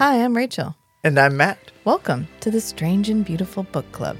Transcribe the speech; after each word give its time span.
Hi, 0.00 0.22
I'm 0.22 0.36
Rachel. 0.36 0.76
And 1.02 1.18
I'm 1.18 1.36
Matt. 1.36 1.72
Welcome 1.84 2.28
to 2.38 2.52
the 2.52 2.60
Strange 2.60 3.08
and 3.10 3.24
Beautiful 3.24 3.64
Book 3.64 3.90
Club. 3.90 4.16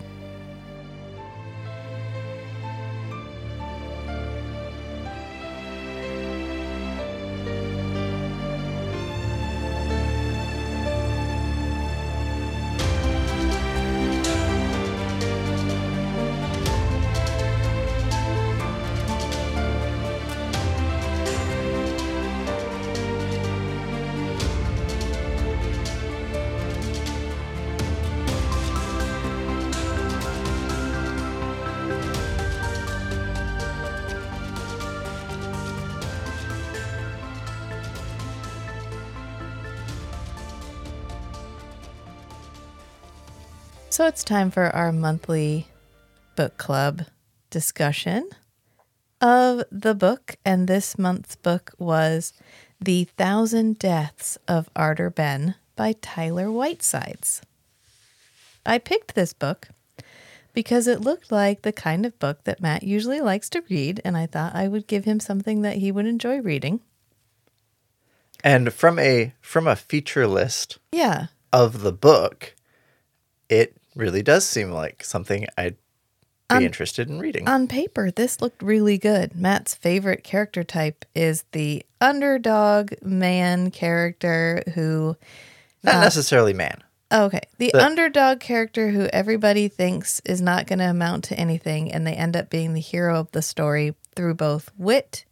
So 43.98 44.06
it's 44.06 44.22
time 44.22 44.52
for 44.52 44.66
our 44.76 44.92
monthly 44.92 45.66
book 46.36 46.56
club 46.56 47.06
discussion 47.50 48.30
of 49.20 49.64
the 49.72 49.92
book. 49.92 50.36
And 50.44 50.68
this 50.68 50.96
month's 50.96 51.34
book 51.34 51.72
was 51.78 52.32
The 52.80 53.08
Thousand 53.16 53.80
Deaths 53.80 54.38
of 54.46 54.70
Ardor 54.76 55.10
Benn 55.10 55.56
by 55.74 55.96
Tyler 56.00 56.46
Whitesides. 56.46 57.42
I 58.64 58.78
picked 58.78 59.16
this 59.16 59.32
book 59.32 59.70
because 60.52 60.86
it 60.86 61.00
looked 61.00 61.32
like 61.32 61.62
the 61.62 61.72
kind 61.72 62.06
of 62.06 62.20
book 62.20 62.44
that 62.44 62.62
Matt 62.62 62.84
usually 62.84 63.20
likes 63.20 63.48
to 63.50 63.64
read, 63.68 64.00
and 64.04 64.16
I 64.16 64.26
thought 64.26 64.54
I 64.54 64.68
would 64.68 64.86
give 64.86 65.06
him 65.06 65.18
something 65.18 65.62
that 65.62 65.78
he 65.78 65.90
would 65.90 66.06
enjoy 66.06 66.40
reading. 66.40 66.78
And 68.44 68.72
from 68.72 69.00
a 69.00 69.32
from 69.40 69.66
a 69.66 69.74
feature 69.74 70.28
list 70.28 70.78
Yeah. 70.92 71.26
of 71.52 71.80
the 71.80 71.90
book, 71.90 72.54
it 73.48 73.77
really 73.98 74.22
does 74.22 74.46
seem 74.46 74.70
like 74.70 75.04
something 75.04 75.46
I'd 75.58 75.76
be 76.48 76.56
Um, 76.56 76.62
interested 76.62 77.08
in 77.10 77.18
reading. 77.18 77.46
On 77.48 77.66
paper, 77.68 78.10
this 78.10 78.40
looked 78.40 78.62
really 78.62 78.96
good. 78.96 79.34
Matt's 79.36 79.74
favorite 79.74 80.24
character 80.24 80.64
type 80.64 81.04
is 81.14 81.44
the 81.52 81.84
underdog 82.00 82.94
man 83.02 83.70
character 83.70 84.62
who, 84.74 85.16
Not 85.82 85.96
uh, 85.96 86.00
necessarily 86.00 86.54
man. 86.54 86.82
okay, 87.12 87.40
the 87.58 87.70
The- 87.74 87.84
underdog 87.84 88.40
character 88.40 88.90
who 88.90 89.06
everybody 89.12 89.68
thinks 89.68 90.20
is 90.24 90.40
not 90.40 90.66
going 90.66 90.78
to 90.78 90.88
amount 90.88 91.24
to 91.24 91.34
anything, 91.38 91.92
and 91.92 92.06
they 92.06 92.14
end 92.14 92.36
up 92.36 92.48
being 92.48 92.72
the 92.72 92.80
hero 92.80 93.18
of 93.20 93.32
the 93.32 93.42
story 93.42 93.94
through 94.14 94.34
both 94.34 94.70
wit, 94.78 95.24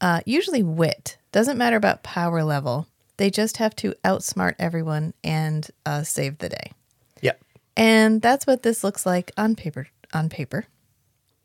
uh, 0.00 0.20
usually 0.26 0.62
wit, 0.62 1.18
doesn't 1.30 1.58
matter 1.58 1.76
about 1.76 2.02
power 2.02 2.42
level. 2.42 2.88
They 3.18 3.30
just 3.30 3.58
have 3.58 3.76
to 3.76 3.94
outsmart 4.04 4.54
everyone 4.58 5.14
and 5.22 5.70
uh, 5.86 6.02
save 6.02 6.38
the 6.38 6.48
day. 6.48 6.72
And 7.76 8.20
that's 8.20 8.46
what 8.46 8.62
this 8.62 8.84
looks 8.84 9.06
like 9.06 9.32
on 9.36 9.54
paper. 9.56 9.88
On 10.14 10.28
paper, 10.28 10.66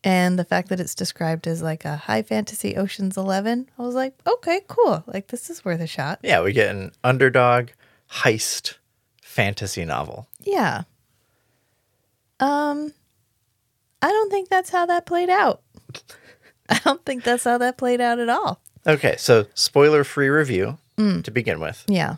and 0.04 0.38
the 0.38 0.44
fact 0.44 0.68
that 0.68 0.78
it's 0.78 0.94
described 0.94 1.46
as 1.46 1.62
like 1.62 1.86
a 1.86 1.96
high 1.96 2.20
fantasy 2.22 2.76
Ocean's 2.76 3.16
Eleven, 3.16 3.68
I 3.78 3.82
was 3.82 3.94
like, 3.94 4.12
okay, 4.26 4.60
cool. 4.68 5.02
Like 5.06 5.28
this 5.28 5.48
is 5.48 5.64
worth 5.64 5.80
a 5.80 5.86
shot. 5.86 6.18
Yeah, 6.22 6.42
we 6.42 6.52
get 6.52 6.74
an 6.74 6.92
underdog 7.02 7.68
heist 8.12 8.74
fantasy 9.22 9.86
novel. 9.86 10.28
Yeah. 10.40 10.82
Um, 12.40 12.92
I 14.02 14.08
don't 14.08 14.30
think 14.30 14.48
that's 14.50 14.70
how 14.70 14.84
that 14.86 15.06
played 15.06 15.30
out. 15.30 15.62
I 16.68 16.78
don't 16.84 17.02
think 17.06 17.24
that's 17.24 17.44
how 17.44 17.56
that 17.58 17.78
played 17.78 18.00
out 18.02 18.18
at 18.18 18.28
all. 18.28 18.60
Okay, 18.86 19.16
so 19.18 19.46
spoiler 19.54 20.04
free 20.04 20.28
review 20.28 20.78
Mm. 20.98 21.22
to 21.24 21.30
begin 21.30 21.60
with. 21.60 21.84
Yeah. 21.86 22.16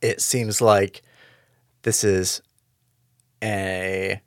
It 0.00 0.20
seems 0.20 0.60
like 0.60 1.02
this 1.82 2.04
is 2.04 2.42
a 3.42 4.20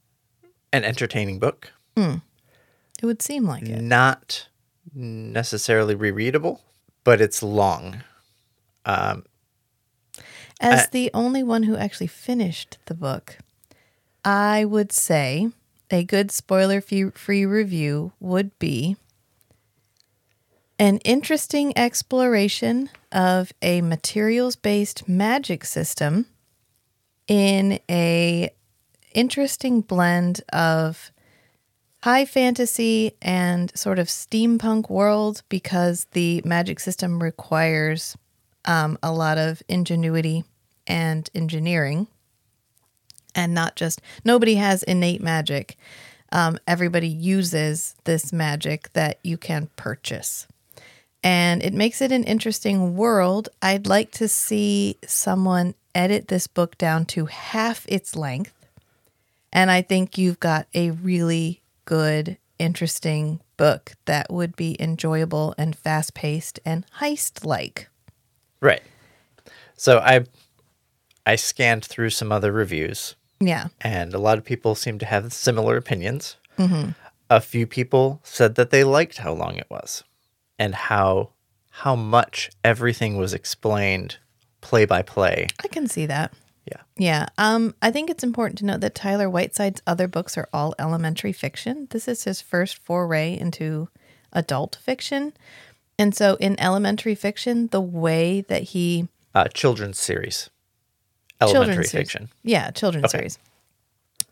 an 0.73 0.83
entertaining 0.83 1.39
book, 1.39 1.71
hmm. 1.95 2.15
It 3.01 3.05
would 3.05 3.21
seem 3.21 3.45
like 3.45 3.63
it. 3.63 3.81
not 3.81 4.47
necessarily 4.93 5.95
rereadable, 5.95 6.59
but 7.03 7.21
it's 7.21 7.41
long. 7.43 8.03
Um, 8.85 9.25
As 10.59 10.81
I- 10.81 10.87
the 10.91 11.11
only 11.13 11.43
one 11.43 11.63
who 11.63 11.75
actually 11.75 12.07
finished 12.07 12.77
the 12.85 12.93
book, 12.93 13.37
I 14.23 14.65
would 14.65 14.91
say 14.91 15.49
a 15.91 16.03
good 16.03 16.31
spoiler 16.31 16.81
free 16.81 17.45
review 17.45 18.13
would 18.19 18.57
be 18.59 18.95
an 20.79 20.97
interesting 20.99 21.77
exploration 21.77 22.89
of 23.11 23.53
a 23.61 23.81
materials 23.81 24.55
based 24.55 25.07
magic 25.07 25.63
system 25.63 26.25
in 27.27 27.79
a 27.89 28.49
interesting 29.13 29.81
blend 29.81 30.41
of 30.51 31.11
high 32.03 32.25
fantasy 32.25 33.13
and 33.21 33.75
sort 33.75 33.97
of 33.97 34.07
steampunk 34.07 34.89
world 34.89 35.41
because 35.49 36.05
the 36.11 36.41
magic 36.45 36.79
system 36.79 37.21
requires 37.21 38.15
um, 38.65 38.97
a 39.01 39.11
lot 39.11 39.37
of 39.37 39.63
ingenuity 39.67 40.43
and 40.85 41.29
engineering. 41.33 42.07
And 43.33 43.53
not 43.53 43.75
just 43.75 44.01
nobody 44.23 44.55
has 44.55 44.83
innate 44.83 45.21
magic. 45.21 45.77
Um, 46.31 46.59
everybody 46.67 47.07
uses 47.07 47.95
this 48.03 48.31
magic 48.31 48.93
that 48.93 49.19
you 49.23 49.37
can 49.37 49.69
purchase. 49.75 50.47
And 51.23 51.63
it 51.63 51.73
makes 51.73 52.01
it 52.01 52.11
an 52.11 52.23
interesting 52.23 52.95
world. 52.95 53.49
I'd 53.61 53.87
like 53.87 54.11
to 54.11 54.27
see 54.27 54.97
someone 55.07 55.73
edit 55.95 56.27
this 56.27 56.47
book 56.47 56.77
down 56.77 57.05
to 57.05 57.25
half 57.25 57.85
its 57.87 58.15
length 58.15 58.53
and 59.51 59.71
i 59.71 59.81
think 59.81 60.17
you've 60.17 60.39
got 60.39 60.67
a 60.75 60.91
really 60.91 61.61
good 61.85 62.37
interesting 62.59 63.39
book 63.57 63.93
that 64.05 64.31
would 64.31 64.55
be 64.55 64.75
enjoyable 64.79 65.55
and 65.57 65.75
fast-paced 65.75 66.59
and 66.65 66.85
heist-like 66.99 67.87
Right. 68.61 68.81
So 69.75 69.99
I 69.99 70.25
I 71.25 71.35
scanned 71.35 71.85
through 71.85 72.09
some 72.11 72.31
other 72.31 72.51
reviews 72.51 73.15
yeah 73.39 73.67
and 73.81 74.13
a 74.13 74.17
lot 74.19 74.37
of 74.37 74.45
people 74.45 74.75
seem 74.75 74.97
to 74.99 75.05
have 75.05 75.31
similar 75.33 75.77
opinions. 75.77 76.37
Mm-hmm. 76.57 76.91
A 77.29 77.41
few 77.41 77.67
people 77.67 78.21
said 78.23 78.55
that 78.55 78.69
they 78.69 78.83
liked 78.83 79.17
how 79.17 79.33
long 79.33 79.55
it 79.55 79.67
was 79.69 80.03
and 80.57 80.73
how 80.73 81.29
how 81.69 81.95
much 81.95 82.49
everything 82.63 83.17
was 83.17 83.33
explained 83.33 84.17
play 84.65 84.85
by 84.85 85.01
play. 85.03 85.47
I 85.63 85.67
can 85.67 85.87
see 85.87 86.07
that. 86.07 86.33
Yeah. 86.65 86.81
Yeah. 86.97 87.25
Um, 87.37 87.75
I 87.81 87.91
think 87.91 88.09
it's 88.09 88.23
important 88.23 88.57
to 88.59 88.65
note 88.65 88.81
that 88.81 88.95
Tyler 88.95 89.29
Whitesides' 89.29 89.81
other 89.85 90.07
books 90.07 90.35
are 90.37 90.49
all 90.51 90.73
elementary 90.79 91.31
fiction. 91.31 91.87
This 91.91 92.07
is 92.07 92.23
his 92.23 92.41
first 92.41 92.77
foray 92.79 93.37
into 93.37 93.87
adult 94.33 94.77
fiction. 94.81 95.33
And 95.99 96.15
so 96.15 96.35
in 96.39 96.59
elementary 96.59 97.13
fiction, 97.15 97.67
the 97.67 97.79
way 97.81 98.41
that 98.41 98.63
he 98.63 99.07
Uh, 99.35 99.47
children's 99.53 99.99
series, 99.99 100.49
elementary 101.39 101.65
children's 101.75 101.91
series. 101.91 102.11
fiction. 102.11 102.29
Yeah, 102.43 102.71
children's 102.71 103.05
Okay. 103.05 103.17
series. 103.19 103.37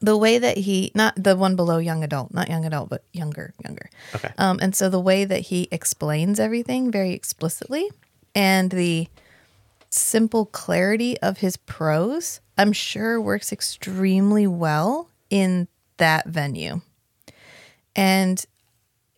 The 0.01 0.17
way 0.17 0.37
that 0.39 0.57
he 0.57 0.91
not 0.95 1.13
the 1.15 1.35
one 1.35 1.55
below 1.55 1.77
young 1.77 2.03
adult, 2.03 2.33
not 2.33 2.49
young 2.49 2.65
adult, 2.65 2.89
but 2.89 3.03
younger, 3.13 3.53
younger. 3.63 3.89
Okay. 4.15 4.31
Um, 4.37 4.57
and 4.61 4.75
so 4.75 4.89
the 4.89 4.99
way 4.99 5.23
that 5.23 5.41
he 5.41 5.67
explains 5.71 6.39
everything 6.39 6.91
very 6.91 7.11
explicitly 7.13 7.89
and 8.35 8.71
the 8.71 9.07
simple 9.93 10.45
clarity 10.45 11.19
of 11.21 11.37
his 11.37 11.57
prose, 11.57 12.41
I'm 12.57 12.73
sure 12.73 13.21
works 13.21 13.51
extremely 13.51 14.47
well 14.47 15.09
in 15.29 15.67
that 15.97 16.27
venue. 16.27 16.81
And 17.95 18.43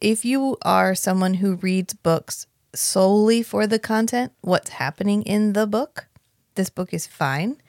if 0.02 0.26
you 0.26 0.58
are 0.64 0.94
someone 0.94 1.36
who 1.36 1.56
reads 1.56 1.94
books 1.94 2.48
solely 2.74 3.42
for 3.42 3.66
the 3.68 3.80
content, 3.80 4.34
what's 4.42 4.70
happening 4.70 5.24
in 5.24 5.54
the 5.54 5.66
book, 5.66 6.08
this 6.56 6.70
book 6.70 6.94
is 6.94 7.08
fine. 7.08 7.62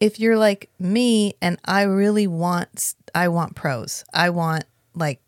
If 0.00 0.18
you're 0.18 0.38
like 0.38 0.70
me 0.78 1.34
and 1.40 1.58
I 1.64 1.82
really 1.82 2.26
want 2.26 2.94
I 3.14 3.28
want 3.28 3.54
prose. 3.54 4.04
I 4.12 4.30
want 4.30 4.64
like 4.94 5.20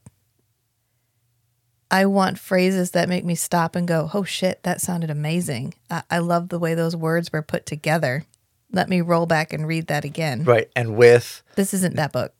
I 1.90 2.04
want 2.06 2.38
phrases 2.38 2.90
that 2.90 3.08
make 3.08 3.24
me 3.24 3.34
stop 3.34 3.74
and 3.74 3.88
go, 3.88 4.10
"Oh 4.12 4.24
shit, 4.24 4.62
that 4.62 4.80
sounded 4.80 5.10
amazing." 5.10 5.74
I, 5.90 6.02
I 6.10 6.18
love 6.18 6.48
the 6.50 6.58
way 6.58 6.74
those 6.74 6.94
words 6.96 7.32
were 7.32 7.42
put 7.42 7.64
together. 7.66 8.24
Let 8.70 8.88
me 8.90 9.00
roll 9.00 9.24
back 9.26 9.52
and 9.54 9.66
read 9.66 9.86
that 9.86 10.04
again. 10.04 10.44
Right. 10.44 10.70
And 10.76 10.96
with 10.96 11.42
This 11.56 11.72
isn't 11.72 11.96
that 11.96 12.12
book. 12.12 12.34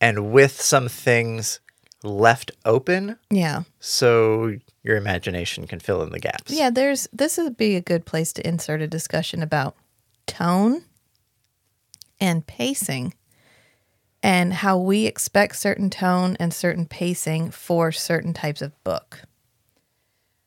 and 0.00 0.32
with 0.32 0.60
some 0.60 0.88
things 0.88 1.60
left 2.02 2.50
open 2.64 3.18
Yeah. 3.30 3.62
so 3.78 4.56
your 4.82 4.96
imagination 4.96 5.66
can 5.66 5.78
fill 5.78 6.02
in 6.02 6.10
the 6.10 6.18
gaps. 6.18 6.50
Yeah, 6.50 6.70
there's 6.70 7.06
this 7.12 7.36
would 7.36 7.56
be 7.56 7.76
a 7.76 7.80
good 7.80 8.04
place 8.06 8.32
to 8.32 8.48
insert 8.48 8.80
a 8.82 8.86
discussion 8.88 9.42
about 9.42 9.76
tone 10.26 10.82
and 12.20 12.46
pacing 12.46 13.14
and 14.22 14.52
how 14.52 14.78
we 14.78 15.06
expect 15.06 15.56
certain 15.56 15.90
tone 15.90 16.36
and 16.38 16.52
certain 16.52 16.86
pacing 16.86 17.50
for 17.50 17.90
certain 17.90 18.34
types 18.34 18.60
of 18.60 18.82
book. 18.84 19.22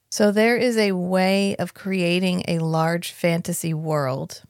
So 0.09 0.31
there 0.31 0.57
is 0.57 0.77
a 0.77 0.91
way 0.91 1.55
of 1.55 1.73
creating 1.73 2.43
a 2.47 2.59
large 2.59 3.11
fantasy 3.11 3.73
world 3.73 4.43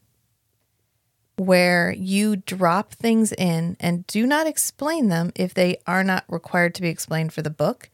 where 1.37 1.93
you 1.97 2.35
drop 2.35 2.93
things 2.93 3.31
in 3.31 3.77
and 3.79 4.05
do 4.07 4.27
not 4.27 4.45
explain 4.45 5.07
them 5.07 5.31
if 5.35 5.53
they 5.53 5.77
are 5.87 6.03
not 6.03 6.25
required 6.27 6.75
to 6.75 6.81
be 6.81 6.89
explained 6.89 7.33
for 7.33 7.41
the 7.41 7.49
book. 7.49 7.89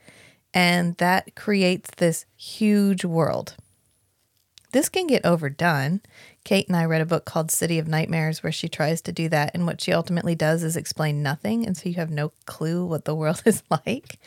And 0.54 0.98
that 0.98 1.36
creates 1.36 1.92
this 1.98 2.26
huge 2.36 3.06
world. 3.06 3.56
This 4.72 4.90
can 4.90 5.08
get 5.08 5.26
overdone. 5.26 6.02
Kate 6.44 6.68
and 6.68 6.78
I 6.78 6.86
read 6.86 7.02
a 7.02 7.06
book 7.06 7.26
called 7.26 7.52
City 7.52 7.80
of 7.80 7.88
Nightmares 7.88 8.44
where 8.44 8.52
she 8.52 8.70
tries 8.70 9.02
to 9.02 9.12
do 9.12 9.28
that. 9.30 9.52
And 9.54 9.66
what 9.66 9.82
she 9.82 9.92
ultimately 9.92 10.36
does 10.36 10.64
is 10.64 10.78
explain 10.78 11.24
nothing. 11.24 11.66
And 11.66 11.76
so 11.76 11.90
you 11.90 11.96
have 11.96 12.12
no 12.12 12.32
clue 12.46 12.86
what 12.86 13.06
the 13.06 13.16
world 13.16 13.42
is 13.46 13.64
like. 13.70 14.20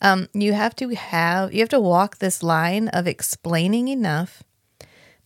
Um, 0.00 0.28
you 0.32 0.52
have 0.52 0.76
to 0.76 0.90
have, 0.90 1.52
you 1.52 1.60
have 1.60 1.68
to 1.70 1.80
walk 1.80 2.18
this 2.18 2.42
line 2.42 2.88
of 2.88 3.06
explaining 3.06 3.88
enough 3.88 4.42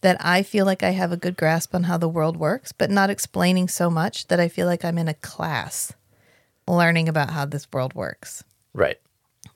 that 0.01 0.17
I 0.25 0.43
feel 0.43 0.65
like 0.65 0.83
I 0.83 0.91
have 0.91 1.13
a 1.13 1.17
good 1.17 1.37
grasp 1.37 1.75
on 1.75 1.85
how 1.85 1.99
the 1.99 2.09
world 2.09 2.37
works, 2.37 2.73
but 2.73 2.91
not 2.91 3.11
explaining 3.11 3.69
so 3.69 3.91
much 3.91 4.29
that 4.29 4.41
I 4.41 4.49
feel 4.49 4.67
like 4.67 4.85
I'm 4.85 4.99
in 4.99 5.09
a 5.09 5.15
class 5.15 5.93
learning 6.67 7.09
about 7.09 7.31
how 7.31 7.45
this 7.45 7.67
world 7.73 7.95
works. 7.95 8.45
Right. 8.73 8.99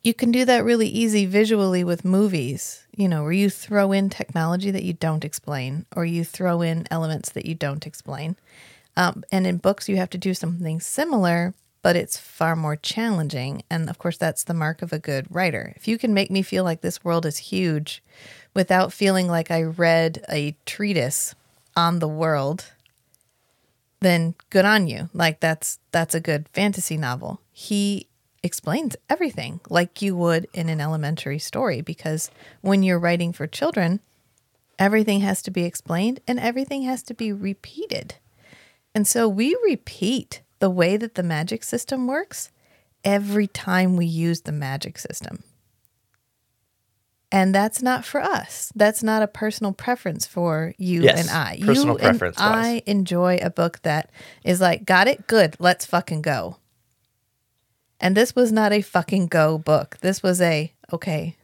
You 0.02 0.12
can 0.12 0.32
do 0.32 0.44
that 0.44 0.64
really 0.64 0.88
easy 0.88 1.25
visually 1.26 1.84
with 1.84 2.05
movies, 2.05 2.83
you 2.96 3.08
know, 3.08 3.23
where 3.23 3.32
you 3.32 3.50
throw 3.50 3.93
in 3.93 4.11
technology 4.11 4.70
that 4.70 4.85
you 4.85 4.93
don't 4.93 5.25
explain 5.25 5.87
or 5.94 6.05
you 6.05 6.25
throw 6.25 6.62
in 6.62 6.87
elements 6.91 7.31
that 7.32 7.46
you 7.46 7.55
don't 7.55 7.87
explain. 7.87 8.37
Um, 8.96 9.25
and 9.32 9.46
in 9.46 9.58
books, 9.58 9.88
you 9.88 9.96
have 9.96 10.11
to 10.11 10.19
do 10.19 10.35
something 10.35 10.81
similar, 10.81 11.55
but 11.82 11.96
it's 11.96 12.17
far 12.17 12.55
more 12.55 12.76
challenging. 12.76 13.62
And 13.69 13.91
of 13.91 13.99
course, 13.99 14.17
that's 14.17 14.44
the 14.44 14.55
mark 14.55 14.82
of 14.82 14.93
a 14.93 14.99
good 14.99 15.26
writer. 15.31 15.73
If 15.76 15.88
you 15.88 15.99
can 15.99 16.14
make 16.14 16.31
me 16.31 16.43
feel 16.43 16.64
like 16.64 16.81
this 16.81 17.05
world 17.05 17.26
is 17.26 17.38
huge 17.38 18.02
without 18.55 18.93
feeling 18.93 19.26
like 19.26 19.50
I 19.50 19.62
read 19.62 20.25
a 20.29 20.56
treatise 20.64 21.35
on 21.76 21.99
the 21.99 22.08
world, 22.08 22.67
then 24.00 24.35
good 24.50 24.64
on 24.64 24.87
you. 24.87 25.11
Like 25.12 25.41
that's 25.41 25.79
that's 25.91 26.14
a 26.14 26.20
good 26.20 26.49
fantasy 26.52 26.96
novel. 26.96 27.41
He 27.52 28.06
explains 28.44 28.94
everything 29.08 29.58
like 29.70 30.02
you 30.02 30.14
would 30.14 30.46
in 30.52 30.69
an 30.69 30.81
elementary 30.81 31.38
story 31.38 31.81
because 31.81 32.31
when 32.61 32.82
you're 32.82 32.99
writing 32.99 33.32
for 33.32 33.46
children, 33.46 34.00
everything 34.79 35.20
has 35.20 35.43
to 35.43 35.50
be 35.50 35.64
explained 35.64 36.20
and 36.29 36.38
everything 36.38 36.82
has 36.82 37.02
to 37.05 37.14
be 37.14 37.32
repeated. 37.32 38.17
And 38.94 39.06
so 39.06 39.29
we 39.29 39.56
repeat 39.64 40.43
the 40.58 40.70
way 40.70 40.96
that 40.96 41.14
the 41.14 41.23
magic 41.23 41.64
system 41.64 42.06
works 42.06 42.50
every 43.02 43.46
time 43.46 43.96
we 43.96 44.06
use 44.06 44.43
the 44.43 44.52
magic 44.52 44.99
system. 44.99 45.43
And 47.32 47.52
that's 47.52 47.82
not 47.82 48.05
for 48.05 48.20
us. 48.20 48.70
That's 48.76 49.02
not 49.02 49.23
a 49.23 49.26
personal 49.26 49.73
preference 49.73 50.26
for 50.26 50.73
you 50.79 51.02
Yes, 51.02 51.29
and 51.29 51.37
I. 51.37 51.58
personal 51.64 51.94
you 51.94 51.99
preference 51.99 52.38
and. 52.38 52.55
I 52.55 52.82
enjoy 52.87 53.38
a 53.43 53.50
book 53.50 53.81
that 53.82 54.11
is 54.44 54.61
like, 54.61 54.85
got 54.85 55.08
it? 55.08 55.26
Good. 55.26 55.56
Let's 55.58 55.85
fucking 55.85 56.23
go. 56.23 56.58
And 58.05 58.15
this 58.15 58.37
was 58.37 58.53
not 58.53 58.75
a 58.75 58.83
fucking 58.83 59.29
go 59.29 59.56
book. 59.56 59.97
This 60.03 60.23
was 60.23 60.43
a, 60.43 60.71
okay, 60.93 61.37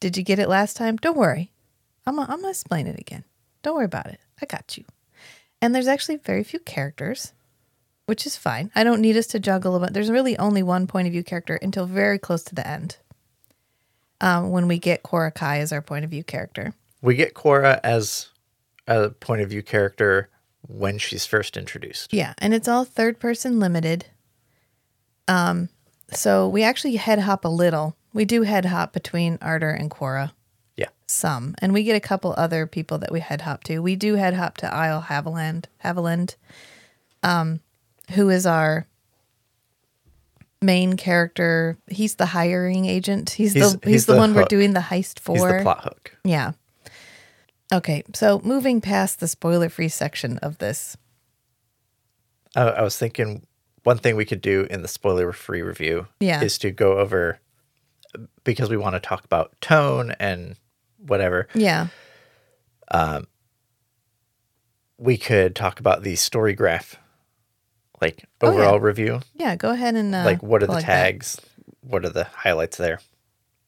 did 0.00 0.16
you 0.16 0.24
get 0.24 0.40
it 0.40 0.48
last 0.48 0.76
time? 0.76 0.96
Don't 0.96 1.16
worry. 1.16 1.52
I'm 2.04 2.16
going 2.16 2.28
I'm 2.28 2.42
to 2.42 2.48
explain 2.48 2.88
it 2.88 2.98
again. 2.98 3.22
Don't 3.62 3.76
worry 3.76 3.84
about 3.84 4.06
it. 4.06 4.18
I 4.42 4.46
got 4.46 4.76
you. 4.76 4.82
And 5.62 5.72
there's 5.72 5.86
actually 5.86 6.16
very 6.16 6.42
few 6.42 6.58
characters, 6.58 7.32
which 8.06 8.26
is 8.26 8.36
fine. 8.36 8.72
I 8.74 8.82
don't 8.82 9.00
need 9.00 9.16
us 9.16 9.28
to 9.28 9.38
juggle 9.38 9.76
about. 9.76 9.92
There's 9.92 10.10
really 10.10 10.36
only 10.36 10.64
one 10.64 10.88
point 10.88 11.06
of 11.06 11.12
view 11.12 11.22
character 11.22 11.60
until 11.62 11.86
very 11.86 12.18
close 12.18 12.42
to 12.42 12.56
the 12.56 12.66
end. 12.66 12.96
Um, 14.20 14.50
when 14.50 14.66
we 14.66 14.80
get 14.80 15.04
Quarrah 15.04 15.30
Khai 15.30 15.58
as 15.60 15.72
our 15.72 15.80
point 15.80 16.04
of 16.04 16.10
view 16.10 16.24
character. 16.24 16.74
We 17.00 17.14
get 17.14 17.34
Quarrah 17.34 17.78
as 17.84 18.30
a 18.88 19.10
point 19.10 19.42
of 19.42 19.50
view 19.50 19.62
character 19.62 20.28
when 20.66 20.98
she's 20.98 21.24
first 21.24 21.56
introduced. 21.56 22.12
Yeah, 22.12 22.34
and 22.38 22.52
it's 22.52 22.66
all 22.66 22.84
third 22.84 23.20
person 23.20 23.60
limited. 23.60 24.06
Um, 25.28 25.68
so 26.12 26.48
we 26.48 26.62
actually 26.62 26.96
head 26.96 27.18
hop 27.20 27.44
a 27.44 27.48
little. 27.48 27.96
We 28.12 28.24
do 28.24 28.42
head 28.42 28.64
hop 28.64 28.92
between 28.92 29.38
Ardor 29.38 29.70
and 29.70 29.90
Quarrah. 29.90 30.32
Yeah. 30.76 30.88
Some, 31.06 31.54
and 31.58 31.72
we 31.72 31.84
get 31.84 31.96
a 31.96 32.00
couple 32.00 32.34
other 32.36 32.66
people 32.66 32.98
that 32.98 33.12
we 33.12 33.20
head 33.20 33.42
hop 33.42 33.64
to. 33.64 33.80
We 33.80 33.96
do 33.96 34.14
head 34.14 34.34
hop 34.34 34.56
to 34.58 34.72
Isle 34.72 35.02
Haviland, 35.08 35.66
Haviland, 35.84 36.36
um, 37.22 37.60
who 38.12 38.30
is 38.30 38.46
our 38.46 38.86
main 40.62 40.96
character. 40.96 41.76
He's 41.88 42.16
the 42.16 42.26
hiring 42.26 42.84
agent. 42.86 43.30
He's, 43.30 43.52
He's- 43.54 43.72
the 43.74 43.80
he's, 43.84 43.92
he's 43.92 44.06
the, 44.06 44.12
the 44.14 44.18
one 44.18 44.34
we're 44.34 44.44
doing 44.44 44.72
the 44.72 44.80
heist 44.80 45.18
for. 45.20 45.32
He's 45.34 45.42
the 45.58 45.62
plot 45.62 45.84
hook. 45.84 46.16
Yeah. 46.24 46.52
Okay, 47.72 48.02
so 48.14 48.40
moving 48.44 48.80
past 48.80 49.20
the 49.20 49.28
spoiler 49.28 49.68
free 49.68 49.88
section 49.88 50.38
of 50.38 50.58
this. 50.58 50.96
I, 52.56 52.62
I 52.62 52.82
was 52.82 52.98
thinking 52.98 53.46
one 53.84 53.98
thing 53.98 54.16
we 54.16 54.24
could 54.24 54.40
do 54.42 54.66
in 54.70 54.82
the 54.82 54.88
spoiler 54.88 55.32
free 55.32 55.62
review 55.62 56.06
Yeah. 56.20 56.42
is 56.42 56.58
to 56.58 56.70
go 56.70 56.98
over 56.98 57.40
because 58.44 58.68
we 58.70 58.76
want 58.76 58.94
to 58.94 59.00
talk 59.00 59.24
about 59.24 59.58
tone 59.60 60.12
and 60.18 60.56
whatever. 60.98 61.48
Yeah. 61.54 61.86
We 64.98 65.16
could 65.16 65.56
talk 65.56 65.80
about 65.80 66.02
the 66.02 66.14
story 66.16 66.52
graph, 66.52 66.96
like 68.02 68.24
Oh, 68.42 68.48
yeah. 68.50 68.54
overall 68.54 68.80
review. 68.80 69.20
Yeah, 69.34 69.56
go 69.56 69.70
ahead 69.70 69.94
and 69.94 70.14
uh, 70.14 70.24
like, 70.24 70.42
what 70.42 70.62
are 70.62 70.66
the 70.66 70.72
plug 70.72 70.82
that. 70.82 70.86
tags? 70.86 71.40
What 71.80 72.04
are 72.04 72.10
the 72.10 72.24
highlights 72.24 72.76
there? 72.76 73.00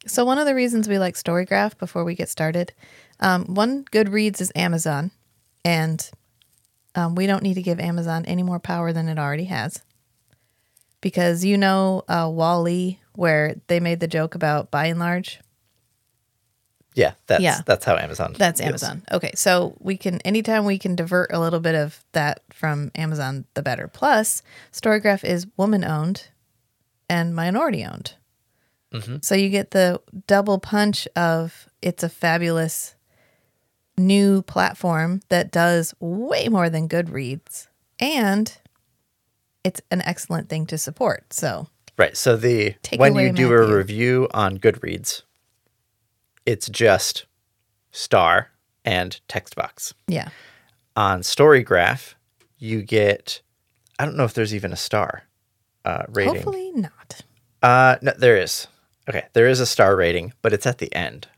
So 0.06 0.25
one 0.26 0.37
of 0.38 0.44
the 0.47 0.55
reasons 0.55 0.88
we 0.88 0.99
like 0.99 1.15
Storygraph 1.15 1.79
before 1.79 2.05
we 2.05 2.15
get 2.15 2.29
started, 2.29 2.75
um, 3.20 3.44
one 3.55 3.85
Goodreads 3.85 4.41
is 4.43 4.53
Amazon, 4.55 5.11
and 5.65 6.11
um, 6.94 7.15
we 7.15 7.26
don't 7.26 7.43
need 7.43 7.55
to 7.55 7.62
give 7.62 7.81
Amazon 7.81 8.26
any 8.26 8.43
more 8.43 8.58
power 8.58 8.93
than 8.93 9.08
it 9.08 9.19
already 9.19 9.44
has, 9.44 9.82
because 11.02 11.44
you 11.44 11.58
know 11.58 12.04
uh, 12.08 12.31
WALL-E, 12.32 12.99
where 13.14 13.56
they 13.66 13.78
made 13.81 14.00
the 14.00 14.08
joke 14.08 14.34
about 14.34 14.70
by 14.70 14.87
and 14.87 14.99
large. 14.99 15.38
Yeah, 16.94 17.12
that's 17.26 17.43
Yeah. 17.43 17.60
that's 17.64 17.84
how 17.84 17.96
Amazon. 17.96 18.34
That's 18.38 18.60
is. 18.60 18.66
Amazon. 18.66 19.02
Okay, 19.10 19.32
so 19.34 19.76
we 19.81 19.96
can 19.96 20.20
anytime 20.22 20.64
we 20.64 20.78
can 20.78 20.94
divert 20.94 21.32
a 21.32 21.40
little 21.40 21.60
bit 21.60 21.75
of 21.75 22.02
that 22.12 22.40
from 22.50 22.90
Amazon, 22.94 23.44
the 23.54 23.62
better. 23.62 23.88
Plus, 23.88 24.43
Storygraph 24.72 25.24
is 25.24 25.46
woman 25.56 25.84
owned 25.84 26.29
and 27.08 27.34
minority 27.34 27.84
owned. 27.84 28.15
So 29.22 29.34
you 29.34 29.48
get 29.48 29.70
the 29.70 30.03
double 30.27 30.58
punch 30.58 31.08
of 31.17 31.67
it's 31.81 32.03
a 32.03 32.10
fabulous 32.10 32.94
new 33.96 34.43
platform 34.43 35.22
that 35.31 35.50
does 35.50 35.94
way 35.98 36.48
more 36.48 36.69
than 36.69 36.91
Goodreads, 36.91 37.69
and 37.98 38.55
it's 39.64 39.81
an 39.90 40.02
excellent 40.02 40.48
thing 40.48 40.66
to 40.66 40.78
support. 40.78 41.32
So 41.32 41.69
Right. 41.98 42.16
So 42.16 42.36
the 42.36 42.74
Take 42.82 42.98
when 43.00 43.14
you 43.16 43.32
do 43.32 43.52
a 43.52 43.76
review 43.76 44.28
on 44.32 44.58
Goodreads, 44.58 45.22
it's 46.46 46.69
just 46.69 47.26
star 47.90 48.50
and 48.84 49.20
text 49.28 49.54
box. 49.54 49.94
yeah, 50.08 50.31
On 50.96 51.20
Storygraph, 51.20 52.14
you 52.58 52.82
get 52.82 53.42
I 53.98 54.04
don't 54.04 54.16
know 54.16 54.24
if 54.24 54.34
there's 54.34 54.54
even 54.54 54.72
a 54.72 54.76
star 54.76 55.24
uh, 55.84 56.04
rating. 56.08 56.34
hopefully 56.34 56.72
not. 56.72 57.20
Uh, 57.62 57.96
no, 58.02 58.12
there 58.19 58.36
is. 58.36 58.66
Okay, 59.08 59.24
there 59.32 59.46
is 59.46 59.60
a 59.60 59.66
star 59.66 59.94
rating, 59.96 60.32
but 60.42 60.52
it's 60.52 60.66
at 60.66 60.78
the 60.78 60.92
end. 60.94 61.28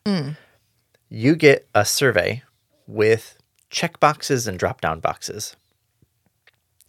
You 1.08 1.34
get 1.36 1.68
a 1.74 1.84
survey 1.84 2.42
with 2.86 3.36
check 3.70 4.00
boxes 4.00 4.46
and 4.46 4.58
drop 4.58 4.80
down 4.80 5.00
boxes 5.00 5.56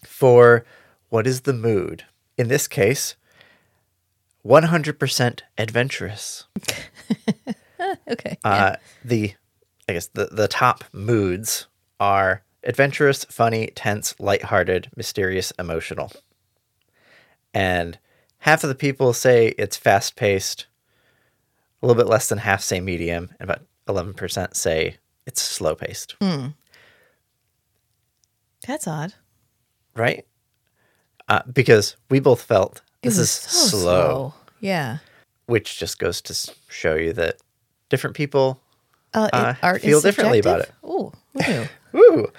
for 0.05 0.65
what 1.09 1.27
is 1.27 1.41
the 1.41 1.53
mood. 1.53 2.05
In 2.37 2.47
this 2.47 2.67
case, 2.67 3.15
100% 4.45 5.39
adventurous. 5.57 6.45
Okay, 8.07 8.37
Uh, 8.43 8.75
the 9.03 9.33
I 9.87 9.93
guess 9.93 10.07
the, 10.07 10.25
the 10.31 10.47
top 10.47 10.83
moods 10.91 11.67
are 11.99 12.43
adventurous, 12.63 13.25
funny, 13.25 13.67
tense, 13.75 14.15
lighthearted, 14.19 14.89
mysterious, 14.95 15.51
emotional. 15.59 16.11
And 17.53 17.99
half 18.39 18.63
of 18.63 18.69
the 18.69 18.75
people 18.75 19.13
say 19.13 19.53
it's 19.57 19.77
fast 19.77 20.15
paced, 20.15 20.67
a 21.81 21.85
little 21.85 22.01
bit 22.01 22.09
less 22.09 22.27
than 22.29 22.39
half 22.39 22.61
say 22.61 22.79
medium, 22.79 23.29
and 23.39 23.49
about 23.49 23.65
11% 23.87 24.55
say 24.55 24.97
it's 25.27 25.41
slow 25.41 25.75
paced. 25.75 26.15
Hmm. 26.21 26.47
that's 28.65 28.87
odd. 28.87 29.13
Right? 29.95 30.25
Uh, 31.27 31.41
because 31.51 31.95
we 32.09 32.19
both 32.19 32.41
felt 32.41 32.81
this 33.01 33.17
is 33.17 33.31
so 33.31 33.77
slow, 33.77 34.33
Yeah. 34.59 34.97
which 35.47 35.79
just 35.79 35.97
goes 35.99 36.21
to 36.21 36.51
show 36.69 36.95
you 36.95 37.13
that 37.13 37.37
different 37.89 38.15
people 38.15 38.61
Uh, 39.13 39.29
Uh, 39.31 39.53
art 39.63 39.81
feel 39.81 40.01
differently 40.01 40.39
about 40.39 40.59
it. 40.61 40.71
Ooh, 40.83 41.11
knew? 41.47 41.67
Woo! 41.93 42.31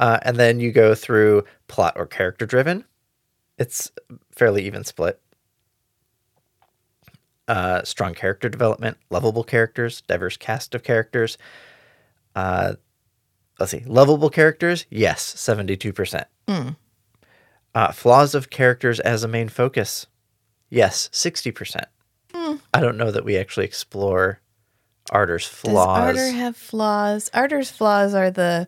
Uh, 0.00 0.18
and 0.22 0.36
then 0.36 0.58
you 0.58 0.72
go 0.72 0.94
through 0.94 1.44
plot 1.68 1.92
or 1.96 2.06
character 2.06 2.44
driven. 2.44 2.84
It's 3.56 3.92
fairly 4.32 4.64
even 4.66 4.82
split. 4.82 5.20
Uh, 7.46 7.82
strong 7.84 8.14
character 8.14 8.48
development, 8.48 8.96
lovable 9.10 9.44
characters, 9.44 10.00
diverse 10.08 10.36
cast 10.36 10.74
of 10.74 10.82
characters. 10.82 11.38
Uh, 12.34 12.74
let's 13.60 13.70
see, 13.70 13.84
lovable 13.86 14.30
characters, 14.30 14.86
yes, 14.90 15.22
72%. 15.36 16.24
Uh, 17.74 17.90
flaws 17.92 18.34
of 18.34 18.50
characters 18.50 19.00
as 19.00 19.24
a 19.24 19.28
main 19.28 19.48
focus, 19.48 20.06
yes, 20.70 21.08
60%. 21.12 21.84
I 22.72 22.80
don't 22.80 22.96
know 22.96 23.10
that 23.10 23.24
we 23.24 23.36
actually 23.36 23.64
explore 23.66 24.40
Ardor's 25.10 25.44
Does 25.48 25.60
flaws. 25.60 25.98
Ardor 26.16 26.30
have 26.32 26.56
flaws? 26.56 27.30
Ardor's 27.32 27.70
flaws 27.70 28.14
are 28.14 28.30
the 28.30 28.66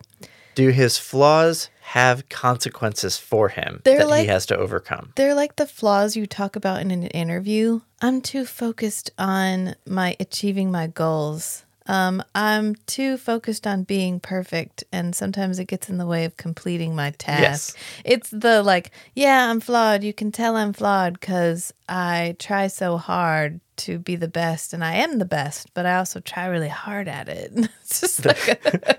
Do 0.55 0.69
his 0.69 0.97
flaws 0.97 1.69
have 1.81 2.27
consequences 2.29 3.17
for 3.17 3.49
him 3.49 3.81
They're 3.83 3.99
that 3.99 4.07
like- 4.09 4.21
he 4.21 4.27
has 4.27 4.45
to 4.47 4.57
overcome? 4.57 5.11
they're 5.15 5.35
like 5.35 5.55
the 5.57 5.67
flaws 5.67 6.15
you 6.15 6.25
talk 6.25 6.55
about 6.55 6.81
in 6.81 6.91
an 6.91 7.03
interview. 7.07 7.81
I'm 8.01 8.21
too 8.21 8.45
focused 8.45 9.11
on 9.17 9.75
my 9.85 10.15
achieving 10.19 10.71
my 10.71 10.87
goals. 10.87 11.63
Um, 11.87 12.21
I'm 12.35 12.75
too 12.85 13.17
focused 13.17 13.65
on 13.65 13.83
being 13.83 14.19
perfect, 14.19 14.83
and 14.91 15.15
sometimes 15.15 15.57
it 15.57 15.65
gets 15.65 15.89
in 15.89 15.97
the 15.97 16.05
way 16.05 16.25
of 16.25 16.35
completing 16.37 16.95
my 16.95 17.11
task. 17.11 17.77
It's 18.03 18.29
the 18.29 18.61
like, 18.61 18.91
yeah, 19.15 19.49
I'm 19.49 19.59
flawed. 19.59 20.03
You 20.03 20.13
can 20.13 20.31
tell 20.31 20.55
I'm 20.55 20.73
flawed 20.73 21.19
because 21.19 21.73
I 21.87 22.35
try 22.39 22.67
so 22.67 22.97
hard 22.97 23.61
to 23.77 23.99
be 23.99 24.15
the 24.15 24.27
best, 24.27 24.73
and 24.73 24.83
I 24.83 24.95
am 24.95 25.17
the 25.17 25.25
best, 25.25 25.73
but 25.73 25.85
I 25.85 25.97
also 25.97 26.19
try 26.19 26.47
really 26.47 26.67
hard 26.67 27.07
at 27.07 27.29
it. 27.29 27.51
it's 27.81 28.01
just 28.01 28.25
like, 28.25 28.65
uh, 28.75 28.93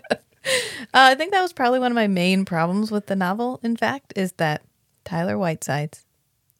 I 0.92 1.14
think 1.14 1.33
that 1.33 1.42
was 1.42 1.52
probably 1.52 1.80
one 1.80 1.92
of 1.92 1.97
my 1.97 2.07
main 2.07 2.45
problems 2.45 2.90
with 2.90 3.07
the 3.07 3.16
novel. 3.16 3.61
In 3.62 3.76
fact, 3.76 4.14
is 4.16 4.33
that 4.33 4.62
Tyler 5.04 5.37
Whitesides 5.37 6.07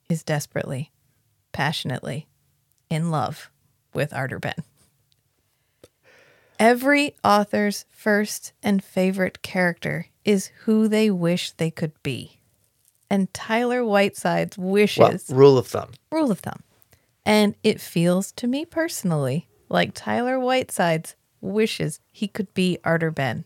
is 0.09 0.23
desperately, 0.23 0.91
passionately 1.53 2.27
in 2.91 3.11
love 3.11 3.51
with 3.95 4.13
Ardor 4.13 4.39
Benn. 4.39 4.55
Every 6.59 7.15
author's 7.23 7.85
first 7.91 8.53
and 8.63 8.83
favorite 8.83 9.43
character 9.43 10.07
is 10.25 10.51
who 10.65 10.89
they 10.89 11.11
wish 11.11 11.53
they 11.53 11.71
could 11.71 11.93
be. 12.03 12.39
And 13.11 13.33
Tyler 13.33 13.83
Whitesides 13.85 14.59
wishes 14.59 14.99
Well, 15.29 15.39
rule 15.39 15.59
of 15.59 15.67
thumb. 15.69 15.91
rule 16.11 16.31
of 16.31 16.41
thumb. 16.41 16.63
And 17.25 17.55
it 17.63 17.81
feels 17.81 18.33
to 18.33 18.47
me 18.47 18.65
personally 18.65 19.49
like 19.69 19.93
Tyler 19.95 20.39
Whitesides 20.39 21.15
wishes 21.41 22.01
he 22.13 22.27
could 22.29 22.53
be 22.55 22.79
Ardor 22.85 23.11
Benn. 23.11 23.45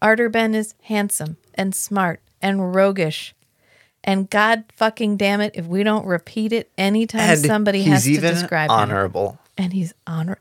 Ardor 0.00 0.28
Benn 0.30 0.54
is 0.54 0.74
handsome 0.84 1.36
and 1.54 1.74
smart 1.74 2.20
and 2.40 2.74
roguish. 2.74 3.34
And 4.02 4.28
God 4.28 4.64
fucking 4.74 5.16
damn 5.16 5.40
it, 5.40 5.52
if 5.54 5.66
we 5.66 5.84
don't 5.84 6.06
repeat 6.06 6.52
it 6.52 6.72
anytime 6.76 7.20
And 7.20 7.38
somebody 7.38 7.82
has 7.84 8.04
to 8.04 8.16
describe 8.20 8.70
him. 8.70 8.76
honorable. 8.76 9.38
And 9.56 9.72
he's 9.72 9.94
honor. 10.08 10.38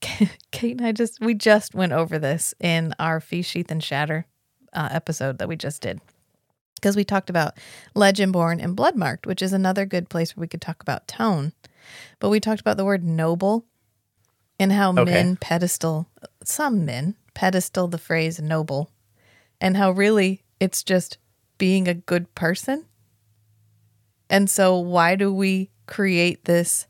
Kate 0.50 0.78
and 0.78 0.86
I 0.86 0.92
just 0.92 1.20
we 1.20 1.34
just 1.34 1.74
went 1.74 1.92
over 1.92 2.18
this 2.18 2.54
in 2.60 2.94
our 2.98 3.20
Feast 3.20 3.50
Sheath 3.50 3.70
and 3.70 3.82
Shatter 3.82 4.26
uh, 4.72 4.88
episode 4.90 5.38
that 5.38 5.48
we 5.48 5.56
just 5.56 5.82
did 5.82 6.00
because 6.76 6.96
we 6.96 7.04
talked 7.04 7.28
about 7.30 7.54
Legendborn 7.94 8.62
and 8.62 8.76
Bloodmarked, 8.76 9.26
which 9.26 9.42
is 9.42 9.52
another 9.52 9.84
good 9.84 10.08
place 10.08 10.34
where 10.36 10.42
we 10.42 10.48
could 10.48 10.62
talk 10.62 10.82
about 10.82 11.06
tone. 11.06 11.52
But 12.18 12.30
we 12.30 12.40
talked 12.40 12.60
about 12.60 12.76
the 12.76 12.84
word 12.84 13.04
noble 13.04 13.66
and 14.58 14.72
how 14.72 14.92
Okay. 14.92 15.04
men 15.04 15.36
pedestal 15.36 16.08
some 16.44 16.84
men 16.84 17.16
pedestal 17.34 17.88
the 17.88 17.98
phrase 17.98 18.40
noble 18.40 18.90
and 19.60 19.76
how 19.76 19.90
really 19.90 20.42
it's 20.58 20.82
just 20.82 21.18
being 21.58 21.86
a 21.88 21.94
good 21.94 22.34
person. 22.34 22.86
And 24.28 24.48
so 24.48 24.78
why 24.78 25.16
do 25.16 25.32
we 25.34 25.70
create 25.86 26.44
this 26.44 26.86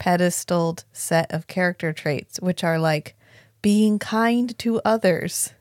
pedestaled 0.00 0.82
set 0.92 1.30
of 1.32 1.46
character 1.46 1.92
traits 1.92 2.40
which 2.40 2.64
are 2.64 2.78
like 2.78 3.14
being 3.62 3.98
kind 3.98 4.58
to 4.58 4.80
others, 4.84 5.52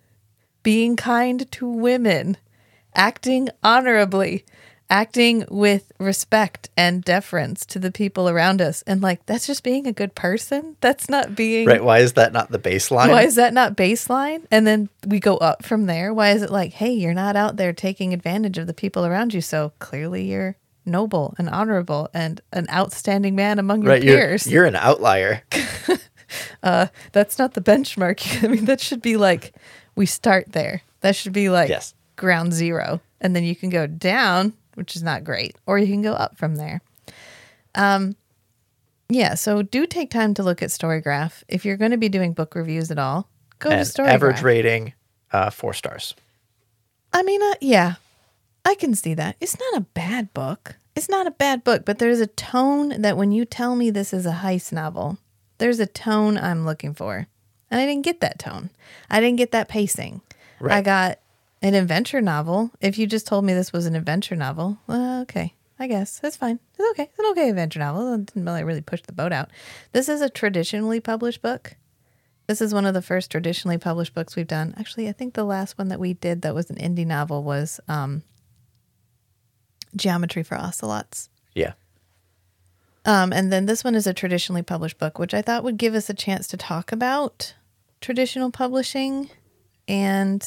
being 0.64 0.96
kind 0.96 1.52
to 1.52 1.68
women, 1.68 2.38
acting 2.96 3.50
honorably, 3.62 4.46
acting 4.90 5.46
with 5.52 5.92
respect 6.00 6.70
and 6.76 7.04
deference 7.04 7.66
to 7.66 7.78
the 7.78 7.92
people 7.92 8.28
around 8.28 8.62
us. 8.62 8.82
And 8.88 9.02
like, 9.02 9.26
that's 9.26 9.46
just 9.46 9.64
being 9.64 9.86
a 9.86 9.94
good 9.94 10.16
person. 10.16 10.78
That's 10.82 11.10
not 11.10 11.36
being. 11.36 11.68
Right? 11.68 11.84
Why 11.84 12.00
is 12.00 12.14
that 12.14 12.34
not 12.34 12.50
the 12.50 12.58
baseline? 12.58 13.10
Why 13.10 13.24
is 13.24 13.36
that 13.36 13.54
not 13.54 13.78
baseline? 13.78 14.46
And 14.50 14.66
then 14.66 14.90
we 15.06 15.20
go 15.20 15.38
up 15.38 15.64
from 15.64 15.86
there. 15.86 16.14
Why 16.14 16.32
is 16.32 16.42
it 16.42 16.50
like, 16.50 16.74
hey, 16.74 16.92
you're 16.92 17.14
not 17.14 17.36
out 17.36 17.58
there 17.58 17.74
taking 17.74 18.14
advantage 18.14 18.58
of 18.58 18.66
the 18.66 18.74
people 18.74 19.06
around 19.06 19.34
you. 19.34 19.42
So 19.42 19.74
clearly 19.80 20.32
you're 20.32 20.56
noble 20.86 21.36
and 21.38 21.50
honorable 21.50 22.10
and 22.14 22.42
an 22.54 22.68
outstanding 22.72 23.36
man 23.36 23.60
among 23.60 23.84
your 23.84 23.92
right? 23.92 24.04
You're, 24.04 24.18
peers. 24.18 24.48
you're 24.48 24.66
an 24.66 24.76
outlier. 24.76 25.44
That's 26.62 27.40
not 27.40 27.54
the 27.54 27.62
benchmark. 27.62 28.44
I 28.44 28.48
mean, 28.48 28.66
that 28.66 28.82
should 28.82 29.02
be 29.02 29.18
like, 29.18 29.54
we 29.96 30.06
start 30.06 30.52
there. 30.52 30.82
That 31.02 31.16
should 31.16 31.34
be 31.34 31.50
like 31.50 31.70
Yes. 31.70 31.94
ground 32.16 32.54
zero. 32.54 33.02
And 33.22 33.36
then 33.36 33.44
you 33.44 33.56
can 33.56 33.70
go 33.70 33.88
down, 33.88 34.54
which 34.76 34.96
is 34.96 35.04
not 35.04 35.24
great, 35.24 35.56
or 35.66 35.78
you 35.78 35.88
can 35.88 36.02
go 36.02 36.14
up 36.14 36.38
from 36.38 36.56
there. 36.56 36.82
Um, 37.76 38.16
yeah, 39.10 39.34
so 39.36 39.62
do 39.62 39.86
take 39.88 40.12
time 40.12 40.34
to 40.36 40.44
look 40.44 40.62
at 40.62 40.70
Storygraph. 40.70 41.44
If 41.48 41.66
you're 41.66 41.78
going 41.78 41.92
to 41.92 41.98
be 41.98 42.10
doing 42.10 42.34
book 42.34 42.56
reviews 42.56 42.92
at 42.92 43.00
all, 43.00 43.28
go 43.60 43.70
and 43.72 43.86
to 43.86 43.92
Storygraph. 43.92 44.08
average 44.08 44.42
rating, 44.42 44.94
uh, 45.32 45.50
four 45.50 45.74
stars. 45.74 46.14
I 47.12 47.24
mean, 47.24 47.42
uh, 47.42 47.56
yeah, 47.60 47.96
I 48.70 48.76
can 48.76 48.94
see 48.94 49.16
that. 49.16 49.36
It's 49.42 49.58
not 49.60 49.78
a 49.78 49.86
bad 49.96 50.32
book. 50.32 50.76
It's 50.96 51.10
not 51.10 51.26
a 51.26 51.32
bad 51.32 51.64
book, 51.64 51.86
but 51.86 51.98
there's 51.98 52.20
a 52.20 52.28
tone 52.28 53.02
that 53.02 53.18
when 53.18 53.32
you 53.32 53.44
tell 53.44 53.76
me 53.76 53.90
this 53.90 54.14
is 54.14 54.28
a 54.28 54.42
heist 54.44 54.72
novel, 54.72 55.18
there's 55.58 55.80
a 55.80 55.88
tone 55.88 56.38
I'm 56.38 56.68
looking 56.68 56.94
for. 56.94 57.26
And 57.72 57.82
I 57.82 57.88
didn't 57.88 58.06
get 58.06 58.20
that 58.20 58.38
tone. 58.38 58.70
I 59.10 59.22
didn't 59.22 59.38
get 59.38 59.52
that 59.54 59.70
pacing. 59.70 60.22
I 60.62 60.82
got 60.84 61.18
an 61.64 61.74
adventure 61.74 62.22
novel. 62.22 62.70
If 62.80 63.00
you 63.00 63.08
just 63.08 63.26
told 63.26 63.44
me 63.44 63.56
this 63.56 63.74
was 63.74 63.88
an 63.88 63.96
adventure 63.96 64.36
novel, 64.36 64.78
well, 64.86 65.22
okay. 65.22 65.56
I 65.80 65.88
guess 65.88 66.20
that's 66.20 66.38
fine. 66.38 66.60
It's 66.78 66.90
okay. 66.92 67.10
It's 67.10 67.18
an 67.18 67.26
okay 67.32 67.50
adventure 67.50 67.80
novel. 67.80 68.14
It 68.14 68.28
didn't 68.28 68.46
really, 68.46 68.64
really 68.64 68.82
push 68.82 69.02
the 69.02 69.14
boat 69.14 69.32
out. 69.32 69.50
This 69.94 70.08
is 70.08 70.22
a 70.22 70.30
traditionally 70.30 71.00
published 71.00 71.42
book. 71.42 71.76
This 72.46 72.62
is 72.62 72.72
one 72.72 72.86
of 72.86 72.94
the 72.94 73.02
first 73.02 73.32
traditionally 73.32 73.80
published 73.80 74.14
books 74.14 74.36
we've 74.36 74.46
done. 74.46 74.76
Actually, 74.78 75.10
I 75.10 75.14
think 75.14 75.34
the 75.34 75.44
last 75.44 75.80
one 75.80 75.88
that 75.88 76.00
we 76.00 76.14
did 76.14 76.44
that 76.44 76.54
was 76.54 76.70
an 76.70 76.76
indie 76.76 77.08
novel 77.08 77.42
was 77.44 77.80
um, 77.88 78.22
Geometry 79.96 80.44
for 80.44 80.56
Ocelots. 80.56 81.30
Yeah. 81.54 81.74
Um, 83.06 83.34
and 83.34 83.52
then 83.52 83.66
this 83.66 83.84
one 83.84 83.96
is 83.96 84.08
a 84.08 84.14
traditionally 84.14 84.62
published 84.62 84.98
book, 84.98 85.20
which 85.20 85.34
I 85.34 85.42
thought 85.42 85.64
would 85.64 85.78
give 85.78 85.96
us 85.96 86.10
a 86.10 86.14
chance 86.14 86.48
to 86.50 86.58
talk 86.58 86.92
about 86.92 87.54
traditional 88.02 88.52
publishing. 88.52 89.30
And, 89.88 90.46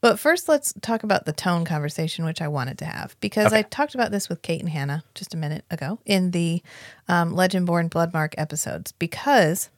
but 0.00 0.18
first, 0.18 0.48
let's 0.48 0.72
talk 0.80 1.02
about 1.02 1.26
the 1.26 1.32
tone 1.32 1.64
conversation, 1.64 2.24
which 2.24 2.40
I 2.40 2.48
wanted 2.48 2.78
to 2.78 2.84
have 2.84 3.16
because 3.20 3.52
I 3.52 3.62
talked 3.62 3.94
about 3.94 4.10
this 4.10 4.28
with 4.28 4.42
Kate 4.42 4.60
and 4.60 4.70
Hannah 4.70 5.04
just 5.14 5.34
a 5.34 5.36
minute 5.36 5.64
ago 5.70 5.98
in 6.06 6.30
the 6.30 6.62
um, 7.08 7.34
Legendborn 7.34 7.90
Bloodmark 7.90 8.34
episodes 8.38 8.92
because 8.92 9.68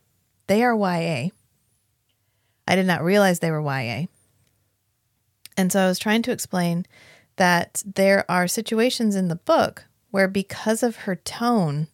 they 0.46 0.62
are 0.62 0.76
YA. 0.76 1.30
I 2.66 2.76
did 2.76 2.86
not 2.86 3.02
realize 3.02 3.40
they 3.40 3.50
were 3.50 3.60
YA. 3.60 4.06
And 5.56 5.70
so 5.72 5.80
I 5.80 5.86
was 5.86 5.98
trying 5.98 6.22
to 6.22 6.32
explain 6.32 6.86
that 7.36 7.82
there 7.84 8.24
are 8.30 8.46
situations 8.46 9.16
in 9.16 9.28
the 9.28 9.36
book 9.36 9.86
where, 10.10 10.28
because 10.28 10.82
of 10.82 10.96
her 10.96 11.16
tone, 11.16 11.88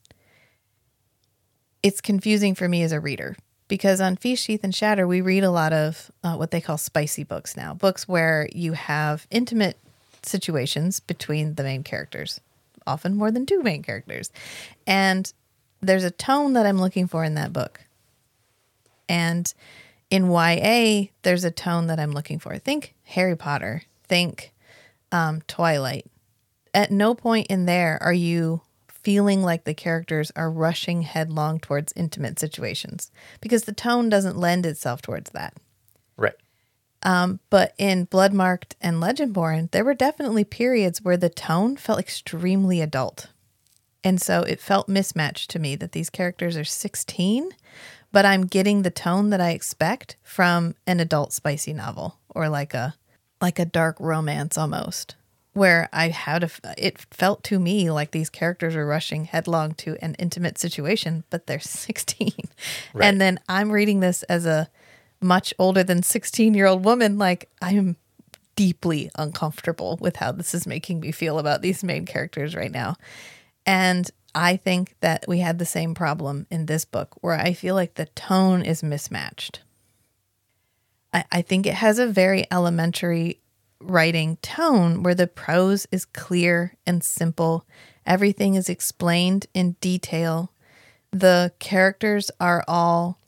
it's 1.83 2.01
confusing 2.01 2.55
for 2.55 2.69
me 2.69 2.83
as 2.83 2.93
a 2.93 3.01
reader. 3.01 3.37
Because 3.69 4.01
on 4.01 4.17
Feast, 4.17 4.45
Sheath, 4.45 4.65
and 4.65 4.75
Shatter, 4.75 5.07
we 5.07 5.21
read 5.21 5.45
a 5.45 5.51
lot 5.51 5.73
of 5.73 6.11
uh, 6.25 6.35
what 6.35 6.51
they 6.51 6.61
call 6.61 6.77
spicy 6.77 7.23
books 7.23 7.57
now 7.57 7.73
books 7.73 8.09
where 8.09 8.49
you 8.53 8.73
have 8.73 9.27
intimate 9.31 9.79
situations 10.23 11.01
between 11.01 11.55
the 11.55 11.63
main 11.63 11.83
characters, 11.83 12.41
often 12.87 13.17
more 13.17 13.31
than 13.31 13.47
two 13.47 13.63
main 13.63 13.83
characters. 13.83 14.31
And 14.87 15.33
there's 15.81 16.05
a 16.05 16.11
tone 16.11 16.53
that 16.55 16.67
I'm 16.67 16.81
looking 16.81 17.07
for 17.07 17.25
in 17.25 17.35
that 17.35 17.53
book. 17.53 17.81
And 19.09 19.53
in 20.11 20.31
YA, 20.31 21.09
there's 21.23 21.45
a 21.45 21.51
tone 21.51 21.87
that 21.87 21.99
I'm 21.99 22.13
looking 22.13 22.39
for. 22.39 22.59
Think 22.59 22.95
Harry 23.05 23.37
Potter, 23.37 23.83
think 24.09 24.53
um, 25.13 25.43
Twilight. 25.47 26.07
At 26.73 26.91
no 26.91 27.15
point 27.15 27.49
in 27.49 27.67
there 27.67 27.99
are 28.03 28.13
you 28.13 28.63
feeling 28.89 29.43
like 29.43 29.65
the 29.65 29.75
characters 29.75 30.31
are 30.37 30.51
rushing 30.51 31.03
headlong 31.03 31.59
towards 31.59 31.93
intimate 31.97 32.39
situations 32.39 33.11
because 33.41 33.65
the 33.65 33.73
tone 33.73 34.09
doesn't 34.09 34.37
lend 34.37 34.67
itself 34.67 35.01
towards 35.03 35.31
that. 35.31 35.55
Right. 36.17 36.35
Um, 37.03 37.41
but 37.49 37.75
in 37.79 38.07
Bloodmarked 38.07 38.75
and 38.81 39.03
Legendborn, 39.03 39.71
there 39.71 39.85
were 39.85 39.95
definitely 39.95 40.45
periods 40.45 41.03
where 41.03 41.17
the 41.17 41.31
tone 41.31 41.77
felt 41.77 41.99
extremely 41.99 42.81
adult. 42.81 43.29
And 44.05 44.21
so 44.21 44.43
it 44.43 44.61
felt 44.61 44.89
mismatched 44.89 45.51
to 45.51 45.59
me 45.59 45.77
that 45.77 45.93
these 45.93 46.11
characters 46.11 46.57
are 46.57 46.65
16, 46.65 47.51
but 48.13 48.25
I'm 48.25 48.47
getting 48.47 48.83
the 48.83 48.91
tone 48.91 49.31
that 49.31 49.41
I 49.41 49.51
expect 49.51 50.17
from 50.23 50.75
an 50.87 51.01
adult 51.01 51.33
spicy 51.33 51.73
novel 51.73 52.19
or 52.35 52.49
like 52.49 52.75
a 52.75 52.95
like 53.41 53.59
a 53.59 53.65
dark 53.65 53.97
romance 53.99 54.59
almost, 54.59 55.17
where 55.53 55.89
I 55.93 56.09
had 56.09 56.45
a, 56.45 56.51
it 56.77 56.99
felt 57.11 57.43
to 57.45 57.59
me 57.59 57.91
like 57.91 58.11
these 58.11 58.31
characters 58.31 58.77
are 58.77 58.87
rushing 58.87 59.25
headlong 59.25 59.75
to 59.75 59.97
an 60.03 60.15
intimate 60.19 60.59
situation, 60.59 61.25
but 61.31 61.47
they're 61.47 61.61
16. 61.61 62.33
Right. 62.95 63.05
And 63.07 63.21
then 63.21 63.41
I'm 63.49 63.71
reading 63.71 64.01
this 64.01 64.23
as 64.25 64.47
a 64.47 64.69
much 65.21 65.53
older 65.59 65.83
than 65.83 66.03
16 66.03 66.55
year 66.55 66.67
old 66.67 66.85
woman. 66.85 67.19
Like, 67.19 67.49
I'm 67.61 67.97
deeply 68.57 69.11
uncomfortable 69.17 69.99
with 70.01 70.17
how 70.17 70.33
this 70.33 70.55
is 70.55 70.67
making 70.67 71.01
me 71.01 71.13
feel 71.13 71.39
about 71.39 71.63
these 71.63 71.83
main 71.83 72.05
characters 72.05 72.55
right 72.55 72.71
now. 72.71 72.95
And 73.65 74.11
I 74.35 74.57
think 74.57 74.95
that 75.01 75.25
we 75.27 75.39
had 75.41 75.59
the 75.59 75.67
same 75.67 75.95
problem 75.95 76.47
in 76.51 76.67
this 76.67 76.85
book 76.85 77.17
where 77.21 77.35
I 77.35 77.53
feel 77.53 77.75
like 77.75 77.95
the 77.95 78.07
tone 78.07 78.63
is 78.63 78.83
mismatched. 78.83 79.61
I, 81.13 81.25
I 81.33 81.43
think 81.43 81.67
it 81.67 81.75
has 81.75 81.99
a 81.99 82.07
very 82.07 82.47
elementary 82.51 83.41
writing 83.81 84.37
tone 84.43 85.03
where 85.03 85.15
the 85.15 85.27
prose 85.27 85.87
is 85.91 86.05
clear 86.05 86.75
and 86.87 87.03
simple. 87.03 87.67
Everything 88.07 88.55
is 88.55 88.69
explained 88.69 89.47
in 89.55 89.77
detail. 89.81 90.53
The 91.11 91.53
characters 91.59 92.31
are 92.41 92.65
all 92.69 93.19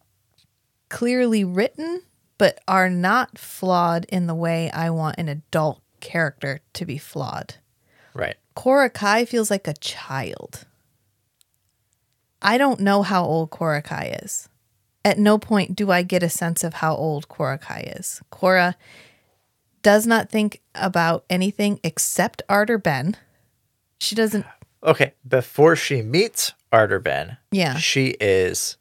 clearly 0.88 1.44
written, 1.44 2.02
but 2.38 2.60
are 2.68 2.90
not 2.90 3.38
flawed 3.38 4.04
in 4.06 4.26
the 4.26 4.34
way 4.34 4.70
I 4.70 4.90
want 4.90 5.18
an 5.18 5.28
adult 5.28 5.80
character 6.00 6.60
to 6.74 6.84
be 6.84 6.98
flawed. 6.98 7.54
Right. 8.14 8.36
Quarrah 8.54 8.90
Khai 8.90 9.26
feels 9.26 9.50
like 9.50 9.66
a 9.66 9.74
child. 9.74 10.66
I 12.42 12.58
don't 12.58 12.80
know 12.80 13.02
how 13.02 13.24
old 13.24 13.50
Quarrah 13.50 13.82
Khai 13.82 14.22
is. 14.22 14.48
At 15.04 15.18
no 15.18 15.36
point 15.38 15.74
do 15.74 15.90
I 15.90 16.02
get 16.02 16.22
a 16.22 16.28
sense 16.28 16.62
of 16.64 16.74
how 16.74 16.94
old 16.94 17.28
Quarrah 17.28 17.58
Khai 17.58 17.98
is. 17.98 18.20
Quarrah 18.30 18.76
does 19.82 20.06
not 20.06 20.30
think 20.30 20.60
about 20.74 21.24
anything 21.28 21.80
except 21.82 22.42
Ardor-Benn. 22.48 23.16
She 23.98 24.14
doesn't. 24.14 24.46
Okay. 24.84 25.14
Before 25.28 25.76
she 25.76 26.02
meets 26.02 26.54
Ardor-Benn, 26.72 27.36
Yeah. 27.52 27.76
she 27.76 28.16
is, 28.20 28.78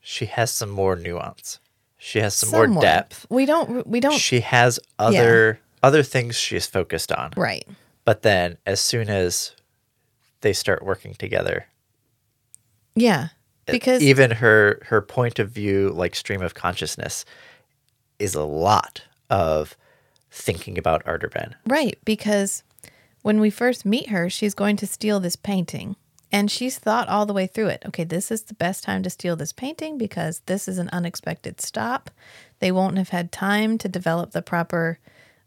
she 0.00 0.24
has 0.24 0.50
some 0.50 0.70
more 0.70 0.96
nuance. 0.96 1.60
She 1.98 2.20
has 2.20 2.34
some 2.34 2.50
more 2.50 2.80
depth. 2.80 3.26
We 3.28 3.44
don't. 3.44 3.86
We 3.86 4.00
don't. 4.00 4.18
She 4.18 4.40
has 4.40 4.80
other 4.98 5.60
other 5.82 6.02
things 6.02 6.36
she's 6.38 6.66
focused 6.66 7.12
on. 7.12 7.32
right. 7.36 7.68
But 8.06 8.22
then 8.22 8.56
as 8.64 8.80
soon 8.80 9.10
as 9.10 9.54
they 10.40 10.54
start 10.54 10.82
working 10.82 11.12
together, 11.12 11.66
Yeah. 12.94 13.28
Because 13.66 14.02
even 14.02 14.32
her 14.32 14.80
her 14.86 15.00
point 15.00 15.38
of 15.38 15.50
view, 15.50 15.90
like 15.90 16.14
stream 16.14 16.42
of 16.42 16.54
consciousness, 16.54 17.24
is 18.18 18.34
a 18.34 18.42
lot 18.42 19.02
of 19.30 19.76
thinking 20.30 20.78
about 20.78 21.02
Ardor-Benn. 21.06 21.54
Right, 21.66 21.98
because 22.04 22.62
when 23.22 23.38
we 23.38 23.50
first 23.50 23.84
meet 23.84 24.08
her, 24.08 24.28
she's 24.28 24.54
going 24.54 24.76
to 24.76 24.86
steal 24.86 25.20
this 25.20 25.36
painting. 25.36 25.96
And 26.34 26.50
she's 26.50 26.78
thought 26.78 27.08
all 27.08 27.26
the 27.26 27.34
way 27.34 27.46
through 27.46 27.68
it. 27.68 27.82
Okay, 27.86 28.04
this 28.04 28.30
is 28.30 28.44
the 28.44 28.54
best 28.54 28.82
time 28.82 29.02
to 29.02 29.10
steal 29.10 29.36
this 29.36 29.52
painting 29.52 29.98
because 29.98 30.40
this 30.46 30.66
is 30.66 30.78
an 30.78 30.88
unexpected 30.90 31.60
stop. 31.60 32.10
They 32.58 32.72
won't 32.72 32.96
have 32.96 33.10
had 33.10 33.30
time 33.30 33.76
to 33.78 33.88
develop 33.88 34.30
the 34.30 34.40
proper 34.40 34.98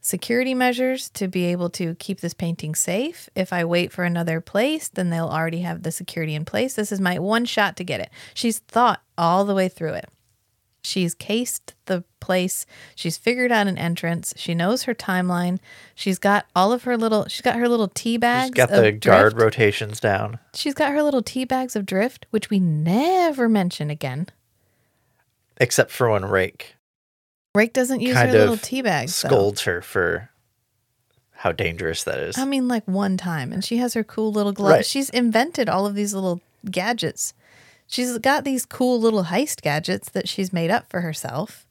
security 0.05 0.53
measures 0.53 1.09
to 1.09 1.27
be 1.27 1.45
able 1.45 1.67
to 1.67 1.95
keep 1.95 2.21
this 2.21 2.35
painting 2.35 2.75
safe. 2.75 3.27
If 3.33 3.51
I 3.51 3.65
wait 3.65 3.91
for 3.91 4.03
another 4.03 4.39
place, 4.39 4.87
then 4.87 5.09
they'll 5.09 5.27
already 5.27 5.61
have 5.61 5.81
the 5.81 5.91
security 5.91 6.35
in 6.35 6.45
place. 6.45 6.75
This 6.75 6.91
is 6.91 7.01
my 7.01 7.17
one 7.17 7.45
shot 7.45 7.75
to 7.77 7.83
get 7.83 7.99
it. 7.99 8.11
She's 8.35 8.59
thought 8.59 9.01
all 9.17 9.45
the 9.45 9.55
way 9.55 9.67
through 9.67 9.93
it. 9.93 10.07
She's 10.83 11.15
cased 11.15 11.73
the 11.85 12.03
place. 12.19 12.67
She's 12.93 13.17
figured 13.17 13.51
out 13.51 13.65
an 13.65 13.79
entrance. 13.79 14.35
She 14.37 14.53
knows 14.53 14.83
her 14.83 14.93
timeline. 14.93 15.57
She's 15.95 16.19
got 16.19 16.45
all 16.55 16.71
of 16.71 16.83
her 16.83 16.95
little. 16.95 17.27
She's 17.27 17.41
got 17.41 17.55
her 17.55 17.67
little 17.67 17.87
tea 17.87 18.17
bags. 18.17 18.49
She's 18.49 18.53
got 18.53 18.69
of 18.69 18.83
the 18.83 18.91
guard 18.91 19.33
drift. 19.33 19.43
rotations 19.43 19.99
down. 19.99 20.37
She's 20.53 20.75
got 20.75 20.91
her 20.91 21.01
little 21.01 21.23
tea 21.23 21.45
bags 21.45 21.75
of 21.75 21.87
drift, 21.87 22.27
which 22.29 22.51
we 22.51 22.59
never 22.59 23.49
mention 23.49 23.89
again. 23.89 24.27
Except 25.57 25.89
for 25.89 26.11
when 26.11 26.21
Raek 26.21 26.74
Raek 27.55 27.73
doesn't 27.73 28.01
use 28.01 28.15
her 28.15 28.31
little 28.31 28.57
tea 28.57 28.81
bags. 28.81 29.21
though. 29.21 29.29
scolds 29.29 29.61
her 29.63 29.81
for 29.81 30.29
how 31.31 31.51
dangerous 31.51 32.03
that 32.03 32.19
is. 32.19 32.37
I 32.37 32.45
mean, 32.45 32.67
like 32.67 32.87
one 32.87 33.17
time, 33.17 33.53
and 33.53 33.63
she 33.63 33.77
has 33.77 33.93
her 33.93 34.03
cool 34.03 34.31
little 34.31 34.51
gloves. 34.51 34.71
Right. 34.71 34.85
She's 34.85 35.09
invented 35.09 35.69
all 35.69 35.85
of 35.85 35.95
these 35.95 36.13
little 36.13 36.41
gadgets. 36.69 37.33
She's 37.87 38.17
got 38.17 38.43
these 38.43 38.65
cool 38.65 38.99
little 38.99 39.25
heist 39.25 39.61
gadgets 39.61 40.09
that 40.09 40.27
she's 40.27 40.51
made 40.51 40.71
up 40.71 40.89
for 40.89 41.01
herself. 41.01 41.65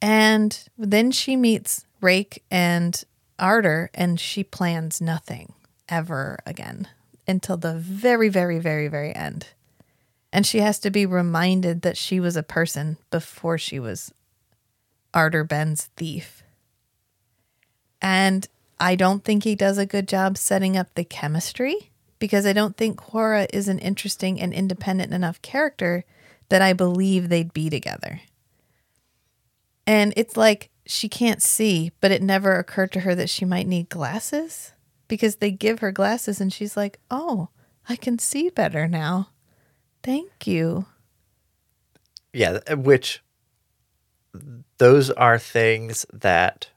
And 0.00 0.58
then 0.78 1.10
she 1.10 1.36
meets 1.36 1.84
Raek 2.00 2.38
and 2.50 3.02
Ardor, 3.38 3.90
and 3.94 4.18
she 4.18 4.44
plans 4.44 5.00
nothing 5.00 5.52
ever 5.88 6.38
again 6.46 6.88
until 7.26 7.56
the 7.56 7.74
very, 7.74 8.28
very, 8.28 8.58
very, 8.58 8.88
very 8.88 9.14
end. 9.14 9.48
And 10.32 10.46
she 10.46 10.60
has 10.60 10.78
to 10.80 10.90
be 10.90 11.04
reminded 11.04 11.82
that 11.82 11.96
she 11.96 12.20
was 12.20 12.36
a 12.36 12.42
person 12.42 12.96
before 13.10 13.58
she 13.58 13.80
was 13.80 14.12
Ardor-Benn's 15.18 15.90
thief. 15.96 16.44
And 18.00 18.46
I 18.78 18.94
don't 18.94 19.24
think 19.24 19.42
he 19.42 19.56
does 19.56 19.76
a 19.76 19.84
good 19.84 20.06
job 20.06 20.38
setting 20.38 20.76
up 20.76 20.94
the 20.94 21.02
chemistry 21.02 21.90
because 22.20 22.46
I 22.46 22.52
don't 22.52 22.76
think 22.76 22.98
Quarrah 22.98 23.48
is 23.52 23.66
an 23.66 23.80
interesting 23.80 24.40
and 24.40 24.54
independent 24.54 25.12
enough 25.12 25.42
character 25.42 26.04
that 26.50 26.62
I 26.62 26.72
believe 26.72 27.28
they'd 27.28 27.52
be 27.52 27.68
together. 27.68 28.20
And 29.88 30.14
it's 30.16 30.36
like 30.36 30.70
she 30.86 31.08
can't 31.08 31.42
see, 31.42 31.90
but 32.00 32.12
it 32.12 32.22
never 32.22 32.56
occurred 32.56 32.92
to 32.92 33.00
her 33.00 33.16
that 33.16 33.28
she 33.28 33.44
might 33.44 33.66
need 33.66 33.88
glasses 33.88 34.72
because 35.08 35.36
they 35.36 35.50
give 35.50 35.80
her 35.80 35.90
glasses 35.90 36.40
and 36.40 36.52
she's 36.52 36.76
like, 36.76 37.00
oh, 37.10 37.48
I 37.88 37.96
can 37.96 38.20
see 38.20 38.50
better 38.50 38.86
now. 38.86 39.30
Thank 40.04 40.46
you. 40.46 40.86
yeah, 42.32 42.60
which 42.74 43.20
those 44.78 45.10
are 45.10 45.38
things 45.38 46.06
that 46.12 46.68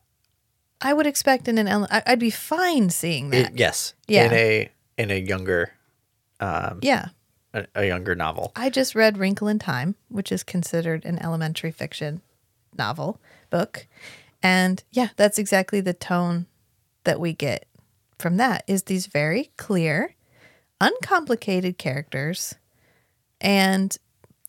I 0.81 0.93
would 0.93 1.05
expect 1.05 1.47
in 1.47 1.57
an, 1.57 1.67
ele- 1.67 1.87
I'd 1.91 2.19
be 2.19 2.29
fine 2.31 2.89
seeing 2.89 3.29
that. 3.31 3.51
it, 3.53 3.59
yes, 3.59 3.93
Yeah. 4.07 4.25
in 4.25 4.33
a 4.33 4.69
in 4.97 5.11
a 5.11 5.19
younger 5.19 5.71
um, 6.39 6.79
yeah. 6.81 7.09
a, 7.53 7.67
a 7.75 7.85
younger 7.85 8.15
novel. 8.15 8.51
I 8.55 8.69
just 8.69 8.95
read 8.95 9.17
Wrinkle 9.17 9.47
in 9.47 9.59
Time, 9.59 9.95
which 10.09 10.31
is 10.31 10.43
considered 10.43 11.05
an 11.05 11.19
elementary 11.21 11.71
fiction 11.71 12.21
novel 12.77 13.19
book. 13.51 13.85
And 14.41 14.83
yeah, 14.91 15.09
that's 15.17 15.37
exactly 15.37 15.81
the 15.81 15.93
tone 15.93 16.47
that 17.03 17.19
we 17.19 17.33
get 17.33 17.67
from 18.17 18.37
that 18.37 18.63
is 18.67 18.83
these 18.83 19.05
very 19.07 19.51
clear, 19.57 20.15
uncomplicated 20.79 21.77
characters. 21.77 22.55
And 23.39 23.95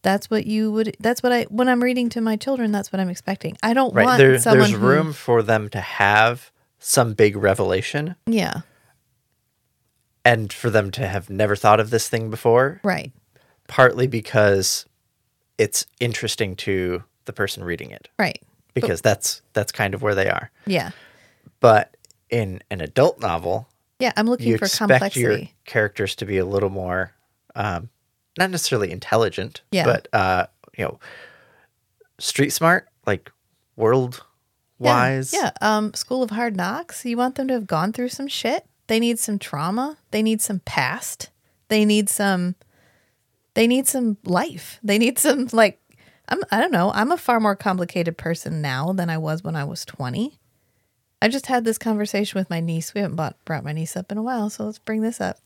that's 0.03 0.29
what 0.31 0.47
you 0.47 0.71
would 0.73 0.97
that's 1.01 1.23
what 1.23 1.33
I 1.33 1.45
when 1.45 1.69
I'm 1.69 1.83
reading 1.83 2.09
to 2.11 2.21
my 2.21 2.37
children, 2.37 2.73
that's 2.73 2.93
what 2.93 3.01
I'm 3.01 3.09
expecting. 3.09 3.57
I 3.63 3.73
don't 3.75 3.95
Right. 3.95 4.05
want 4.05 4.19
There, 4.19 4.39
someone 4.39 4.71
there's 4.71 4.81
who- 4.81 4.87
room 4.87 5.13
for 5.13 5.43
them 5.43 5.69
to 5.71 5.81
have 5.81 6.51
some 6.79 7.15
big 7.15 7.37
revelation 7.37 8.17
Yeah. 8.27 8.63
and 10.25 10.53
for 10.53 10.71
them 10.71 10.91
to 10.93 11.07
have 11.07 11.31
never 11.31 11.57
thought 11.57 11.81
of 11.81 11.91
this 11.91 12.09
thing 12.09 12.31
before, 12.31 12.81
Right. 12.85 13.13
partly 13.69 14.07
because 14.07 14.87
it's 15.59 15.87
interesting 16.01 16.57
to 16.57 17.05
the 17.25 17.33
person 17.33 17.63
reading 17.65 17.91
it 17.91 18.09
Right. 18.19 18.43
because 18.75 19.01
that's 19.01 19.43
that's 19.53 19.71
kind 19.73 19.95
of 19.95 20.03
where 20.03 20.15
they 20.15 20.29
are. 20.29 20.51
Yeah. 20.67 20.91
But 21.61 21.97
in 22.31 22.61
an 22.71 22.81
adult 22.81 23.21
novel, 23.21 23.69
Yeah. 24.01 24.13
I'm 24.17 24.27
looking 24.27 24.49
you 24.49 24.59
for 24.59 24.65
expect 24.65 24.91
complexity. 24.91 25.21
your 25.23 25.49
characters 25.65 26.17
to 26.17 26.27
be 26.27 26.39
a 26.39 26.45
little 26.47 26.71
more 26.71 27.13
um, 27.55 27.91
not 28.39 28.51
necessarily 28.51 28.91
intelligent 28.91 29.63
Yeah. 29.71 29.85
but 29.85 30.09
uh, 30.13 30.47
you 30.77 30.85
know 30.85 30.99
street 32.19 32.51
smart 32.51 32.89
like 33.07 33.31
world 33.77 34.23
Yeah, 34.79 34.93
wise 34.95 35.33
Yeah. 35.33 35.51
Um, 35.61 35.93
School 35.95 36.23
of 36.23 36.31
Hard 36.31 36.57
Knocks. 36.57 37.05
You 37.05 37.17
want 37.17 37.35
them 37.37 37.49
to 37.49 37.55
have 37.55 37.67
gone 37.67 37.93
through 37.93 38.09
some 38.11 38.29
shit. 38.29 38.65
They 38.87 39.01
need 39.01 39.19
some 39.19 39.39
trauma. 39.39 39.97
They 40.11 40.23
need 40.23 40.41
some 40.43 40.61
past. 40.61 41.31
They 41.69 41.85
need 41.85 42.09
some. 42.11 42.55
They 43.55 43.67
need 43.67 43.87
some 43.87 44.17
life. 44.25 44.79
They 44.83 44.99
need 44.99 45.19
some 45.19 45.49
like. 45.53 45.79
I'm. 46.29 46.41
I 46.51 46.61
don't 46.61 46.73
know. 46.73 46.91
I'm 46.95 47.13
a 47.13 47.17
far 47.17 47.41
more 47.41 47.57
complicated 47.57 48.17
person 48.19 48.61
now 48.61 48.93
than 48.93 49.09
I 49.11 49.19
was 49.19 49.43
when 49.43 49.57
I 49.57 49.65
was 49.65 49.85
20. 49.85 50.39
I 51.23 51.29
just 51.29 51.47
had 51.47 51.65
this 51.65 51.79
conversation 51.79 52.37
with 52.37 52.51
my 52.51 52.59
niece. 52.59 52.95
We 52.95 53.01
haven't 53.01 53.15
bought, 53.15 53.37
brought 53.45 53.63
my 53.63 53.73
niece 53.73 53.97
up 53.97 54.11
in 54.11 54.19
a 54.19 54.23
while, 54.25 54.51
so 54.51 54.65
let's 54.65 54.81
bring 54.81 55.03
this 55.03 55.21
up. 55.21 55.39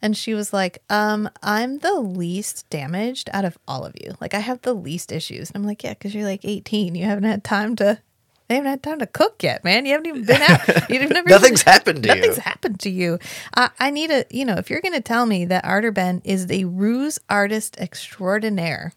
And 0.00 0.16
she 0.16 0.32
was 0.32 0.52
like, 0.52 0.80
um, 0.88 1.28
I'm 1.42 1.80
the 1.80 1.98
least 1.98 2.70
damaged 2.70 3.28
out 3.32 3.44
of 3.44 3.58
all 3.66 3.84
of 3.84 3.96
you. 4.00 4.14
Like, 4.20 4.32
I 4.32 4.38
have 4.38 4.62
the 4.62 4.74
least 4.74 5.10
issues. 5.10 5.50
And 5.50 5.56
I'm 5.56 5.66
like, 5.66 5.82
yeah, 5.82 5.94
because 5.94 6.14
you're 6.14 6.24
like 6.24 6.44
18. 6.44 6.94
You 6.94 7.04
haven't 7.06 7.24
had 7.24 7.42
time 7.42 7.74
to, 7.76 8.00
they 8.46 8.54
haven't 8.54 8.70
had 8.70 8.82
time 8.84 9.00
to 9.00 9.08
cook 9.08 9.42
yet, 9.42 9.64
man. 9.64 9.86
You 9.86 9.94
haven't 9.94 10.06
even 10.06 10.24
been 10.24 10.40
out. 10.40 10.68
You've 10.88 11.10
never 11.10 11.28
nothing's 11.28 11.62
even, 11.62 11.72
happened 11.72 12.02
to 12.04 12.08
Nothing's 12.10 12.22
you 12.22 12.28
Nothing's 12.28 12.44
happened 12.44 12.80
to 12.80 12.90
you. 12.90 13.18
I, 13.56 13.70
I 13.80 13.90
need 13.90 14.12
a, 14.12 14.24
you 14.30 14.44
know, 14.44 14.54
if 14.54 14.70
you're 14.70 14.82
going 14.82 14.94
to 14.94 15.00
tell 15.00 15.26
me 15.26 15.46
that 15.46 15.64
Ardor-Benn 15.64 16.22
is 16.24 16.46
the 16.46 16.64
ruse 16.64 17.18
artist 17.28 17.76
extraordinaire 17.80 18.92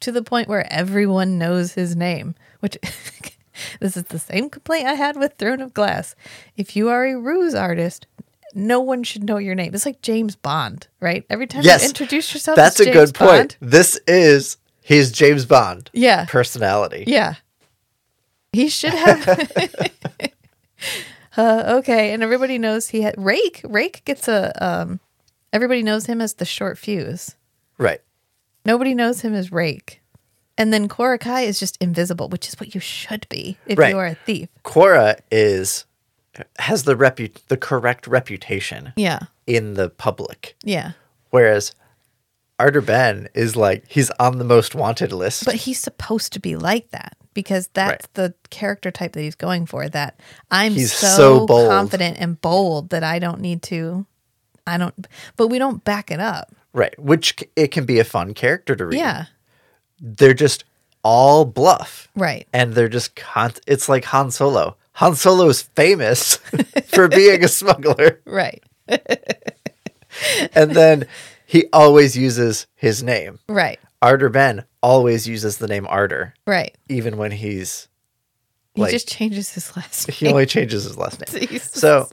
to 0.00 0.12
the 0.12 0.22
point 0.22 0.46
where 0.46 0.70
everyone 0.70 1.38
knows 1.38 1.72
his 1.72 1.96
name, 1.96 2.34
which 2.60 2.76
This 3.80 3.96
is 3.96 4.04
the 4.04 4.18
same 4.18 4.50
complaint 4.50 4.86
I 4.86 4.94
had 4.94 5.16
with 5.16 5.34
Throne 5.38 5.60
of 5.60 5.74
Glass. 5.74 6.14
If 6.56 6.76
you 6.76 6.88
are 6.88 7.04
a 7.06 7.18
ruse 7.18 7.54
artist, 7.54 8.06
no 8.54 8.80
one 8.80 9.02
should 9.02 9.24
know 9.24 9.36
your 9.38 9.54
name. 9.54 9.74
It's 9.74 9.84
like 9.86 10.00
James 10.02 10.34
Bond, 10.36 10.88
right? 11.00 11.24
Every 11.28 11.46
time 11.46 11.62
Yes, 11.62 11.82
you 11.82 11.88
introduce 11.88 12.32
yourself, 12.32 12.56
That's 12.56 12.80
a 12.80 12.90
good 12.90 13.14
point. 13.14 13.56
Bond- 13.60 13.70
This 13.72 14.00
is 14.06 14.56
his 14.82 15.12
James 15.12 15.44
Bond 15.44 15.90
Yeah, 15.92 16.24
personality. 16.26 17.04
yeah. 17.06 17.34
He 18.52 18.68
should 18.70 18.94
have. 18.94 19.50
uh, 21.36 21.64
okay, 21.78 22.12
and 22.12 22.22
everybody 22.22 22.58
knows 22.58 22.88
he 22.88 23.02
had 23.02 23.14
Raek. 23.16 23.60
Raek 23.62 24.04
gets 24.04 24.26
a. 24.28 24.52
Um, 24.64 25.00
everybody 25.52 25.82
knows 25.82 26.06
him 26.06 26.20
as 26.20 26.34
the 26.34 26.44
short 26.44 26.78
fuse. 26.78 27.36
Right. 27.76 28.00
Nobody 28.64 28.94
knows 28.94 29.20
him 29.20 29.34
as 29.34 29.50
Raek. 29.50 29.96
And 30.58 30.72
then 30.72 30.88
Quarrah 30.88 31.18
Khai 31.20 31.44
is 31.46 31.58
just 31.60 31.78
invisible, 31.80 32.28
which 32.28 32.48
is 32.48 32.58
what 32.60 32.74
you 32.74 32.80
should 32.80 33.26
be 33.30 33.56
if 33.66 33.78
Right. 33.78 33.90
you 33.90 33.98
are 33.98 34.06
a 34.06 34.14
thief. 34.14 34.48
Quarrah 34.64 35.16
is 35.30 35.84
has 36.58 36.84
the 36.84 36.94
repu- 36.94 37.34
the 37.48 37.56
correct 37.56 38.06
reputation 38.06 38.92
Yeah. 38.96 39.20
in 39.46 39.74
the 39.74 39.88
public, 39.88 40.54
Yeah. 40.62 40.92
whereas 41.30 41.72
Ardor 42.60 42.80
Benn 42.80 43.28
is 43.34 43.56
like 43.56 43.84
he's 43.88 44.10
on 44.20 44.38
the 44.38 44.44
most 44.44 44.74
wanted 44.74 45.12
list. 45.12 45.44
But 45.44 45.54
he's 45.56 45.78
supposed 45.80 46.32
to 46.34 46.40
be 46.40 46.54
like 46.56 46.90
that 46.90 47.16
because 47.34 47.68
that's 47.72 48.06
the 48.14 48.34
character 48.50 48.90
type 48.92 49.12
that 49.12 49.20
he's 49.20 49.34
going 49.36 49.66
for. 49.66 49.88
That 49.88 50.18
I'm 50.50 50.74
He's 50.74 50.92
so, 50.92 51.06
so 51.16 51.46
bold. 51.46 51.68
confident 51.70 52.18
and 52.20 52.40
bold 52.40 52.90
that 52.90 53.02
I 53.04 53.18
don't 53.18 53.40
need 53.40 53.62
to. 53.64 54.06
I 54.66 54.76
don't, 54.76 55.06
but 55.36 55.48
we 55.48 55.58
don't 55.58 55.82
back 55.84 56.10
it 56.10 56.20
up. 56.20 56.52
right, 56.74 56.96
which 57.00 57.34
c- 57.40 57.46
it 57.56 57.68
can 57.72 57.84
be 57.86 57.98
a 57.98 58.04
fun 58.04 58.34
character 58.34 58.76
to 58.76 58.86
read. 58.86 58.98
Yeah. 58.98 59.24
They're 60.00 60.34
just 60.34 60.64
all 61.02 61.44
bluff. 61.44 62.08
Right. 62.14 62.46
and 62.52 62.74
they're 62.74 62.88
just 62.88 63.14
con- 63.16 63.52
it's 63.66 63.88
like 63.88 64.04
Han 64.06 64.30
Solo. 64.30 64.76
Han 64.94 65.14
Solo 65.14 65.48
is 65.48 65.62
famous 65.62 66.36
for 66.88 67.06
being 67.08 67.44
a 67.44 67.48
smuggler, 67.48 68.20
Right. 68.24 68.62
and 70.54 70.72
then 70.72 71.06
he 71.46 71.66
always 71.72 72.16
uses 72.16 72.66
his 72.74 73.02
name. 73.02 73.38
Right. 73.48 73.78
Ardor 74.02 74.28
Benn 74.28 74.64
always 74.82 75.26
uses 75.28 75.58
the 75.58 75.66
name 75.68 75.86
Ardor, 75.88 76.34
Right. 76.46 76.76
even 76.88 77.16
when 77.16 77.30
he's 77.32 77.88
He 78.74 78.84
just 78.90 79.08
changes 79.08 79.52
his 79.52 79.76
last 79.76 80.10
he 80.10 80.28
only 80.28 80.46
changes 80.46 80.84
his 80.84 80.96
last 80.96 81.20
name. 81.32 81.46
Jesus. 81.48 81.72
So, 81.72 82.08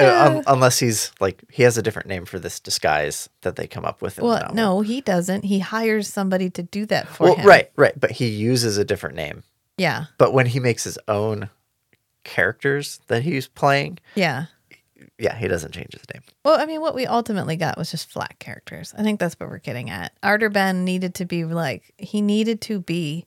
uh, 0.00 0.36
un- 0.36 0.44
unless 0.46 0.78
he's 0.78 1.12
like 1.20 1.42
he 1.50 1.62
has 1.62 1.78
a 1.78 1.82
different 1.82 2.08
name 2.08 2.24
for 2.24 2.38
this 2.38 2.58
disguise 2.60 3.28
that 3.42 3.56
they 3.56 3.66
come 3.66 3.84
up 3.84 4.02
with. 4.02 4.18
In 4.18 4.24
the 4.24 4.28
well, 4.30 4.50
no, 4.54 4.80
he 4.80 5.00
doesn't. 5.00 5.44
He 5.44 5.60
hires 5.60 6.08
somebody 6.08 6.50
to 6.50 6.62
do 6.62 6.84
that 6.86 7.08
for 7.08 7.24
Well, 7.24 7.34
him. 7.36 7.46
right, 7.46 7.70
right, 7.76 7.98
but 7.98 8.10
he 8.12 8.28
uses 8.28 8.76
a 8.78 8.84
different 8.84 9.14
name. 9.16 9.42
Yeah. 9.78 10.06
But 10.18 10.32
when 10.32 10.46
he 10.46 10.60
makes 10.60 10.84
his 10.84 10.98
own 11.08 11.50
characters 12.24 13.00
that 13.08 13.22
he's 13.22 13.46
playing, 13.48 13.98
Yeah. 14.14 14.46
yeah, 15.18 15.36
he 15.36 15.46
doesn't 15.48 15.72
change 15.72 15.92
his 15.92 16.02
name. 16.12 16.22
Well, 16.44 16.58
I 16.58 16.66
mean, 16.66 16.80
what 16.80 16.94
we 16.94 17.06
ultimately 17.06 17.56
got 17.56 17.76
was 17.76 17.90
just 17.90 18.10
flat 18.10 18.38
characters. 18.38 18.94
I 18.96 19.02
think 19.02 19.20
that's 19.20 19.34
what 19.38 19.48
we're 19.50 19.58
getting 19.58 19.90
at. 19.90 20.12
Ardor 20.22 20.48
Benn 20.50 20.84
needed 20.84 21.14
to 21.16 21.24
be 21.24 21.44
like, 21.44 21.92
he 21.98 22.22
needed 22.22 22.60
to 22.62 22.80
be 22.80 23.26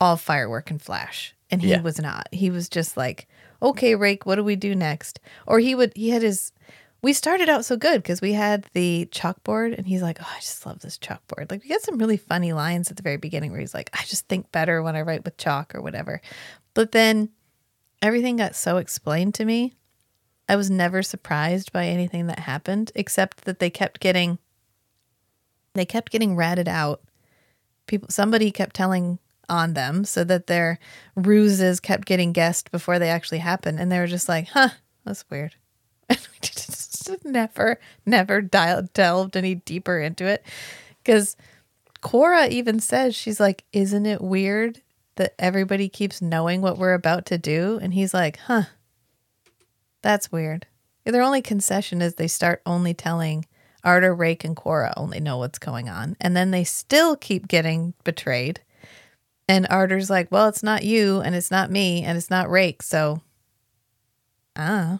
all 0.00 0.16
firework 0.16 0.70
and 0.70 0.80
flash. 0.80 1.34
And 1.50 1.62
he 1.62 1.70
Yeah. 1.70 1.80
was 1.80 2.00
not. 2.00 2.28
He 2.32 2.50
was 2.50 2.68
just 2.68 2.96
like, 2.96 3.28
okay, 3.70 3.94
Raek, 3.94 4.24
what 4.24 4.36
do 4.36 4.44
we 4.44 4.56
do 4.56 4.74
next? 4.74 5.20
Or 5.46 5.58
he 5.58 5.74
would, 5.74 5.92
he 5.94 6.10
had 6.10 6.22
his, 6.22 6.52
we 7.02 7.12
started 7.12 7.48
out 7.48 7.64
so 7.64 7.76
good 7.76 8.02
because 8.02 8.20
we 8.20 8.32
had 8.32 8.66
the 8.72 9.08
chalkboard 9.12 9.76
and 9.76 9.86
he's 9.86 10.02
like, 10.02 10.18
oh, 10.20 10.32
I 10.34 10.40
just 10.40 10.64
love 10.66 10.80
this 10.80 10.98
chalkboard. 10.98 11.50
Like, 11.50 11.62
we 11.62 11.68
got 11.68 11.82
some 11.82 11.98
really 11.98 12.16
funny 12.16 12.52
lines 12.52 12.90
at 12.90 12.96
the 12.96 13.02
very 13.02 13.18
beginning 13.18 13.50
where 13.50 13.60
he's 13.60 13.74
like, 13.74 13.90
I 13.92 14.02
just 14.04 14.26
think 14.28 14.50
better 14.50 14.82
when 14.82 14.96
I 14.96 15.02
write 15.02 15.24
with 15.24 15.36
chalk 15.36 15.74
or 15.74 15.82
whatever. 15.82 16.20
But 16.74 16.92
then 16.92 17.30
everything 18.02 18.36
got 18.36 18.54
so 18.54 18.78
explained 18.78 19.34
to 19.34 19.44
me 19.44 19.76
I 20.48 20.56
was 20.56 20.70
never 20.70 21.02
surprised 21.02 21.72
by 21.72 21.86
anything 21.86 22.26
that 22.28 22.40
happened, 22.40 22.92
except 22.94 23.44
that 23.44 23.58
they 23.58 23.70
kept 23.70 24.00
getting 24.00 24.38
they 25.74 25.84
kept 25.84 26.10
getting 26.10 26.36
ratted 26.36 26.68
out. 26.68 27.02
People 27.86 28.08
somebody 28.10 28.50
kept 28.50 28.74
telling 28.74 29.18
on 29.48 29.74
them 29.74 30.04
so 30.04 30.24
that 30.24 30.46
their 30.46 30.78
ruses 31.14 31.80
kept 31.80 32.06
getting 32.06 32.32
guessed 32.32 32.70
before 32.70 32.98
they 32.98 33.10
actually 33.10 33.38
happened. 33.38 33.78
And 33.80 33.90
they 33.90 33.98
were 33.98 34.06
just 34.06 34.28
like, 34.28 34.48
huh, 34.48 34.70
that's 35.04 35.24
weird. 35.30 35.54
And 36.08 36.20
we 36.20 36.38
just 36.40 37.10
never, 37.24 37.80
never 38.04 38.40
dialed, 38.40 38.92
delved 38.92 39.36
any 39.36 39.56
deeper 39.56 39.98
into 39.98 40.24
it. 40.24 40.44
Because 41.02 41.36
Quarrah 42.00 42.48
even 42.48 42.78
says, 42.78 43.16
she's 43.16 43.40
like, 43.40 43.64
isn't 43.72 44.06
it 44.06 44.20
weird 44.20 44.82
that 45.16 45.34
everybody 45.38 45.88
keeps 45.88 46.22
knowing 46.22 46.60
what 46.60 46.78
we're 46.78 46.94
about 46.94 47.26
to 47.26 47.38
do? 47.38 47.80
And 47.82 47.92
he's 47.92 48.14
like, 48.14 48.38
huh, 48.38 48.64
that's 50.02 50.30
weird. 50.30 50.66
Their 51.04 51.22
only 51.22 51.42
concession 51.42 52.02
is 52.02 52.14
they 52.14 52.28
start 52.28 52.62
only 52.66 52.94
telling 52.94 53.46
Ardor, 53.84 54.16
Raek, 54.16 54.44
and 54.44 54.56
Cora 54.56 54.92
only 54.96 55.20
know 55.20 55.38
what's 55.38 55.60
going 55.60 55.88
on. 55.88 56.16
And 56.20 56.36
then 56.36 56.50
they 56.50 56.64
still 56.64 57.16
keep 57.16 57.46
getting 57.46 57.94
betrayed. 58.02 58.60
And 59.48 59.66
Ardor's 59.70 60.10
like, 60.10 60.30
well, 60.32 60.48
it's 60.48 60.62
not 60.62 60.82
you, 60.84 61.20
and 61.20 61.34
it's 61.34 61.50
not 61.50 61.70
me, 61.70 62.02
and 62.02 62.18
it's 62.18 62.30
not 62.30 62.48
Raek. 62.48 62.82
So, 62.82 63.20
ah, 64.56 64.98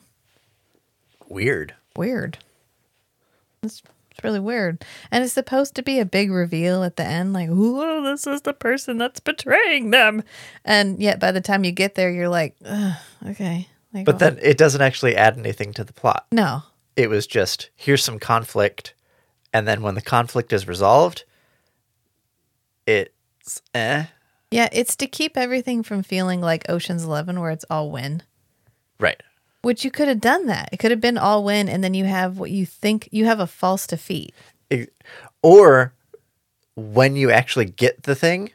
Weird. 1.28 1.74
weird. 1.96 2.38
It's, 3.62 3.82
it's 4.12 4.22
really 4.22 4.38
weird. 4.38 4.85
And 5.11 5.24
it's 5.24 5.32
supposed 5.32 5.74
to 5.74 5.82
be 5.82 5.98
a 5.98 6.04
big 6.04 6.30
reveal 6.30 6.85
at 6.85 6.94
the 6.96 7.04
end, 7.04 7.32
like, 7.32 7.48
ooh, 7.50 8.02
this 8.04 8.26
is 8.28 8.42
the 8.42 8.52
person 8.52 8.98
that's 8.98 9.18
betraying 9.18 9.90
them. 9.90 10.22
And 10.64 11.00
yet 11.02 11.18
by 11.18 11.32
the 11.32 11.40
time 11.40 11.64
you 11.64 11.72
get 11.72 11.96
there, 11.96 12.11
you're 12.12 12.28
like, 12.28 12.54
Ugh, 12.64 12.94
okay. 13.30 13.66
Like, 13.92 14.04
But 14.04 14.20
then 14.20 14.38
it 14.40 14.56
doesn't 14.59 14.80
actually 14.82 15.16
add 15.16 15.37
anything 15.37 15.72
to 15.72 15.82
the 15.85 15.92
plot. 15.92 16.26
no, 16.30 16.62
It 16.94 17.11
was 17.11 17.26
just 17.26 17.70
here's 17.74 18.04
some 18.04 18.20
conflict, 18.20 18.94
and 19.52 19.66
then 19.66 19.82
when 19.82 19.96
the 19.96 20.02
conflict 20.02 20.52
is 20.52 20.68
resolved, 20.68 21.24
it's 22.87 23.62
eh. 23.74 24.04
Yeah, 24.50 24.68
it's 24.72 24.96
to 24.96 25.06
keep 25.06 25.37
everything 25.37 25.82
from 25.82 26.02
feeling 26.02 26.40
like 26.40 26.68
Ocean's 26.68 27.04
11 27.04 27.40
where 27.40 27.50
it's 27.50 27.64
all 27.68 27.90
win. 27.90 28.22
Right. 29.00 29.20
Which 29.62 29.85
you 29.85 29.90
could 29.90 30.09
have 30.09 30.20
done 30.20 30.46
that. 30.46 30.68
It 30.72 30.76
could 30.78 30.92
have 30.92 31.00
been 31.00 31.18
all 31.18 31.42
win 31.42 31.68
and 31.68 31.82
then 31.82 31.94
you 31.94 32.04
have 32.04 32.38
what 32.38 32.50
you 32.50 32.64
think 32.64 33.09
you 33.11 33.24
have 33.24 33.40
a 33.40 33.46
false 33.46 33.87
defeat. 33.87 34.35
It- 34.70 34.92
or 35.42 35.92
when 36.76 37.16
you 37.16 37.30
actually 37.30 37.64
get 37.64 38.04
the 38.04 38.14
thing, 38.14 38.50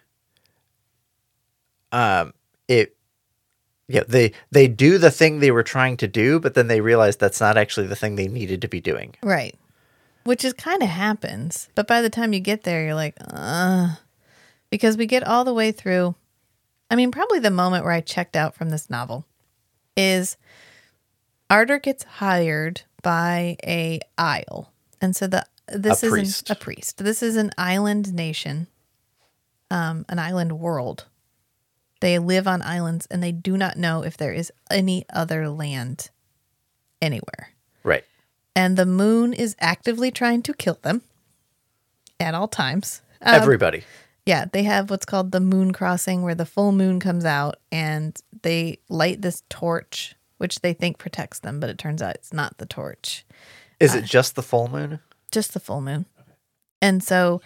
um, 1.92 2.34
it 2.68 2.96
yeah 3.88 4.04
they 4.08 4.32
they 4.52 4.68
do 4.68 4.98
the 4.98 5.12
thing 5.12 5.40
they 5.40 5.52
were 5.52 5.64
trying 5.64 5.98
to 5.98 6.08
do, 6.08 6.40
but 6.40 6.54
then 6.54 6.68
they 6.68 6.82
realize 6.82 7.18
that's 7.18 7.42
not 7.42 7.58
actually 7.58 7.88
the 7.88 7.96
thing 7.96 8.16
they 8.16 8.28
needed 8.28 8.62
to 8.62 8.68
be 8.68 8.80
doing. 8.80 9.16
Right. 9.24 9.56
Which 10.24 10.46
is 10.46 10.54
kind 10.54 10.82
of 10.84 10.90
happens. 10.90 11.68
But 11.76 11.88
by 11.88 12.02
the 12.02 12.10
time 12.10 12.32
you 12.34 12.40
get 12.40 12.64
there 12.64 12.86
you're 12.86 12.96
like, 12.96 13.16
"Uh." 13.20 13.96
Because 14.72 14.98
we 14.98 15.06
get 15.06 15.24
all 15.24 15.46
the 15.46 15.54
way 15.54 15.72
through 15.72 16.16
I 16.92 16.96
mean, 16.96 17.10
probably 17.10 17.40
the 17.40 17.50
moment 17.50 17.86
where 17.86 17.94
I 17.94 18.02
checked 18.02 18.36
out 18.36 18.54
from 18.54 18.70
this 18.70 18.90
novel 18.90 19.26
is 19.96 20.36
Ardor 21.50 21.80
gets 21.80 22.04
hired 22.04 22.82
by 23.02 23.56
a 23.66 24.02
isle. 24.18 24.74
And 25.00 25.16
so 25.16 25.26
the 25.26 25.46
this 25.68 26.04
is 26.04 26.44
a 26.50 26.56
priest. 26.56 26.98
This 26.98 27.24
is 27.24 27.38
an 27.38 27.52
island 27.58 28.14
nation, 28.14 28.68
um, 29.72 30.06
an 30.10 30.20
island 30.20 30.60
world. 30.60 31.06
They 32.02 32.20
live 32.20 32.46
on 32.46 32.62
islands 32.62 33.08
and 33.10 33.24
they 33.24 33.32
do 33.32 33.56
not 33.56 33.78
know 33.78 34.04
if 34.04 34.18
there 34.18 34.34
is 34.34 34.52
any 34.70 35.06
other 35.14 35.48
land 35.48 36.10
anywhere. 37.02 37.52
Right. 37.86 38.04
And 38.54 38.76
the 38.76 38.86
moon 38.86 39.32
is 39.32 39.56
actively 39.62 40.12
trying 40.12 40.42
to 40.44 40.54
kill 40.54 40.78
them 40.82 41.04
at 42.20 42.36
all 42.36 42.50
times. 42.50 43.02
Um, 43.22 43.36
Everybody. 43.36 43.84
Yeah, 44.26 44.46
they 44.52 44.64
have 44.64 44.90
what's 44.90 45.06
called 45.06 45.32
the 45.32 45.40
moon 45.40 45.74
crossing 45.74 46.22
where 46.24 46.36
the 46.36 46.46
full 46.46 46.72
moon 46.72 47.00
comes 47.00 47.26
out 47.26 47.56
and 47.72 48.20
they 48.44 48.80
light 48.90 49.22
this 49.22 49.44
torch, 49.50 50.16
which 50.38 50.62
they 50.62 50.74
think 50.74 50.98
protects 50.98 51.40
them, 51.40 51.60
but 51.60 51.70
it 51.70 51.78
turns 51.78 52.02
out 52.02 52.16
it's 52.16 52.34
not 52.34 52.58
the 52.58 52.66
torch, 52.66 53.26
Is 53.80 53.96
it 53.96 54.04
uh, 54.04 54.08
just 54.08 54.36
the 54.36 54.44
full 54.44 54.68
moon? 54.68 55.00
just 55.32 55.54
the 55.54 55.60
full 55.62 55.80
moon. 55.82 56.06
And 56.82 57.02
so 57.02 57.42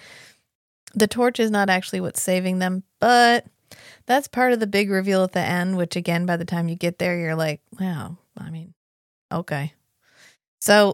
the 0.95 1.07
torch 1.07 1.39
is 1.39 1.51
not 1.51 1.69
actually 1.69 2.01
what's 2.01 2.21
saving 2.21 2.57
them, 2.59 2.83
but 2.99 3.45
that's 4.07 4.27
part 4.27 4.53
of 4.53 4.59
the 4.59 4.65
big 4.67 4.89
reveal 4.89 5.23
at 5.23 5.33
the 5.33 5.39
end, 5.39 5.77
which 5.77 5.95
again, 5.95 6.25
by 6.25 6.35
the 6.38 6.45
time 6.45 6.67
you 6.67 6.75
get 6.75 6.97
there, 6.99 7.17
you're 7.19 7.35
like, 7.35 7.61
wow, 7.79 8.17
I 8.38 8.49
mean, 8.49 8.73
okay. 9.31 9.73
So 10.61 10.93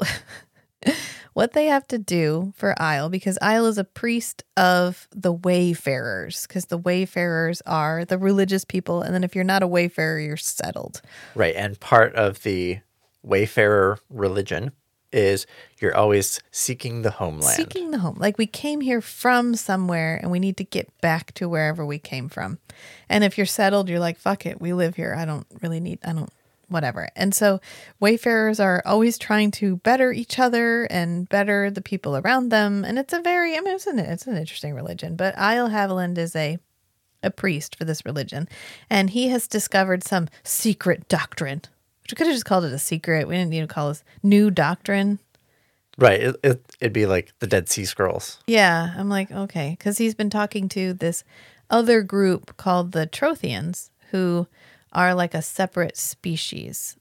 what 1.33 1.53
they 1.53 1.65
have 1.67 1.87
to 1.87 1.97
do 1.97 2.53
for 2.55 2.79
Isle, 2.81 3.09
because 3.09 3.37
Isle 3.41 3.67
is 3.67 3.77
a 3.77 3.83
priest 3.83 4.43
of 4.57 5.07
the 5.11 5.31
wayfarers, 5.31 6.45
because 6.47 6.65
the 6.65 6.77
wayfarers 6.77 7.61
are 7.65 8.05
the 8.05 8.17
religious 8.17 8.65
people. 8.65 9.01
And 9.01 9.13
then 9.13 9.23
if 9.23 9.35
you're 9.35 9.43
not 9.43 9.63
a 9.63 9.67
wayfarer, 9.67 10.19
you're 10.19 10.37
settled. 10.37 11.01
Right. 11.35 11.55
And 11.55 11.79
part 11.79 12.15
of 12.15 12.43
the 12.43 12.79
Wayfarer 13.23 13.99
religion 14.09 14.71
is 15.11 15.45
you're 15.79 15.95
always 15.95 16.39
seeking 16.51 17.01
the 17.01 17.11
homeland. 17.11 17.55
Seeking 17.55 17.91
the 17.91 17.99
home. 17.99 18.17
Like 18.17 18.37
we 18.37 18.47
came 18.47 18.81
here 18.81 19.01
from 19.01 19.55
somewhere 19.55 20.17
and 20.21 20.31
we 20.31 20.39
need 20.39 20.57
to 20.57 20.63
get 20.63 20.89
back 21.01 21.33
to 21.33 21.49
wherever 21.49 21.85
we 21.85 21.99
came 21.99 22.29
from. 22.29 22.59
And 23.09 23.23
if 23.23 23.37
you're 23.37 23.45
settled, 23.45 23.89
you're 23.89 23.99
like, 23.99 24.17
fuck 24.17 24.45
it, 24.45 24.61
we 24.61 24.73
live 24.73 24.95
here. 24.95 25.13
I 25.15 25.25
don't 25.25 25.45
really 25.61 25.79
need, 25.79 25.99
I 26.03 26.13
don't, 26.13 26.31
whatever. 26.71 27.09
And 27.15 27.35
so 27.35 27.59
wayfarers 27.99 28.59
are 28.59 28.81
always 28.85 29.17
trying 29.17 29.51
to 29.51 29.77
better 29.77 30.11
each 30.11 30.39
other 30.39 30.85
and 30.85 31.27
better 31.29 31.69
the 31.69 31.81
people 31.81 32.17
around 32.17 32.49
them. 32.49 32.83
And 32.83 32.97
it's 32.97 33.13
a 33.13 33.21
very, 33.21 33.57
I 33.57 33.61
mean, 33.61 33.75
it's 33.75 33.87
an, 33.87 33.99
it's 33.99 34.27
an 34.27 34.37
interesting 34.37 34.73
religion, 34.73 35.15
but 35.15 35.37
Isle 35.37 35.69
Haviland 35.69 36.17
is 36.17 36.35
a, 36.35 36.57
a 37.21 37.29
priest 37.29 37.75
for 37.75 37.85
this 37.85 38.05
religion. 38.05 38.47
And 38.89 39.09
he 39.09 39.27
has 39.29 39.47
discovered 39.47 40.03
some 40.03 40.29
secret 40.43 41.07
doctrine, 41.07 41.61
which 42.03 42.13
we 42.13 42.15
could 42.15 42.27
have 42.27 42.35
just 42.35 42.45
called 42.45 42.65
it 42.65 42.73
a 42.73 42.79
secret. 42.79 43.27
We 43.27 43.35
didn't 43.35 43.51
need 43.51 43.61
to 43.61 43.67
call 43.67 43.89
this 43.89 44.03
new 44.23 44.49
doctrine. 44.49 45.19
Right. 45.97 46.21
It, 46.21 46.35
it, 46.43 46.75
it'd 46.79 46.93
be 46.93 47.05
like 47.05 47.33
the 47.39 47.47
Dead 47.47 47.69
Sea 47.69 47.85
Scrolls. 47.85 48.39
Yeah, 48.47 48.93
I'm 48.97 49.09
like, 49.09 49.29
okay, 49.29 49.75
because 49.77 49.97
he's 49.97 50.15
been 50.15 50.29
talking 50.29 50.69
to 50.69 50.93
this 50.93 51.23
other 51.69 52.01
group 52.01 52.57
called 52.57 52.91
the 52.91 53.07
Trothians, 53.07 53.89
who 54.09 54.47
are 54.93 55.13
like 55.15 55.33
a 55.33 55.41
separate 55.41 55.97
species 55.97 56.97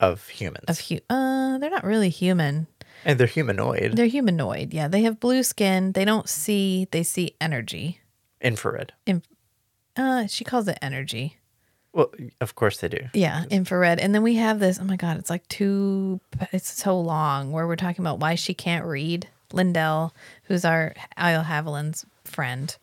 of 0.00 0.28
humans. 0.28 0.64
of 0.68 0.78
hu- 0.80 1.00
uh 1.10 1.58
they're 1.58 1.70
not 1.70 1.84
really 1.84 2.08
human. 2.10 2.66
and 3.04 3.18
they're 3.18 3.26
humanoid, 3.26 3.96
They're 3.96 4.06
humanoid. 4.06 4.72
Yeah, 4.74 4.88
they 4.88 5.02
have 5.02 5.20
blue 5.20 5.42
skin. 5.42 5.92
They 5.92 6.04
don't 6.04 6.28
see, 6.28 6.86
they 6.90 7.02
see 7.02 7.34
energy. 7.40 8.00
infrared. 8.40 8.92
Uh 9.96 10.26
she 10.26 10.44
calls 10.44 10.68
it 10.68 10.78
energy. 10.82 11.36
Well, 11.92 12.12
of 12.42 12.54
course 12.54 12.78
they 12.80 12.88
do. 12.88 13.08
Yeah, 13.14 13.44
infrared. 13.50 13.98
And 14.00 14.14
then 14.14 14.22
we 14.22 14.34
have 14.34 14.58
this, 14.60 14.78
oh 14.78 14.84
my 14.84 14.96
god, 14.96 15.16
it's 15.18 15.30
like 15.30 15.48
two 15.48 16.20
it's 16.52 16.70
so 16.70 17.00
long 17.00 17.52
where 17.52 17.66
we're 17.66 17.76
talking 17.76 18.02
about 18.04 18.18
why 18.20 18.34
she 18.34 18.52
can't 18.54 18.84
read. 18.84 19.28
Lyndel, 19.50 20.10
who's 20.44 20.64
our 20.64 20.92
Isle 21.16 21.44
Haviland's 21.44 22.04
friend. 22.24 22.76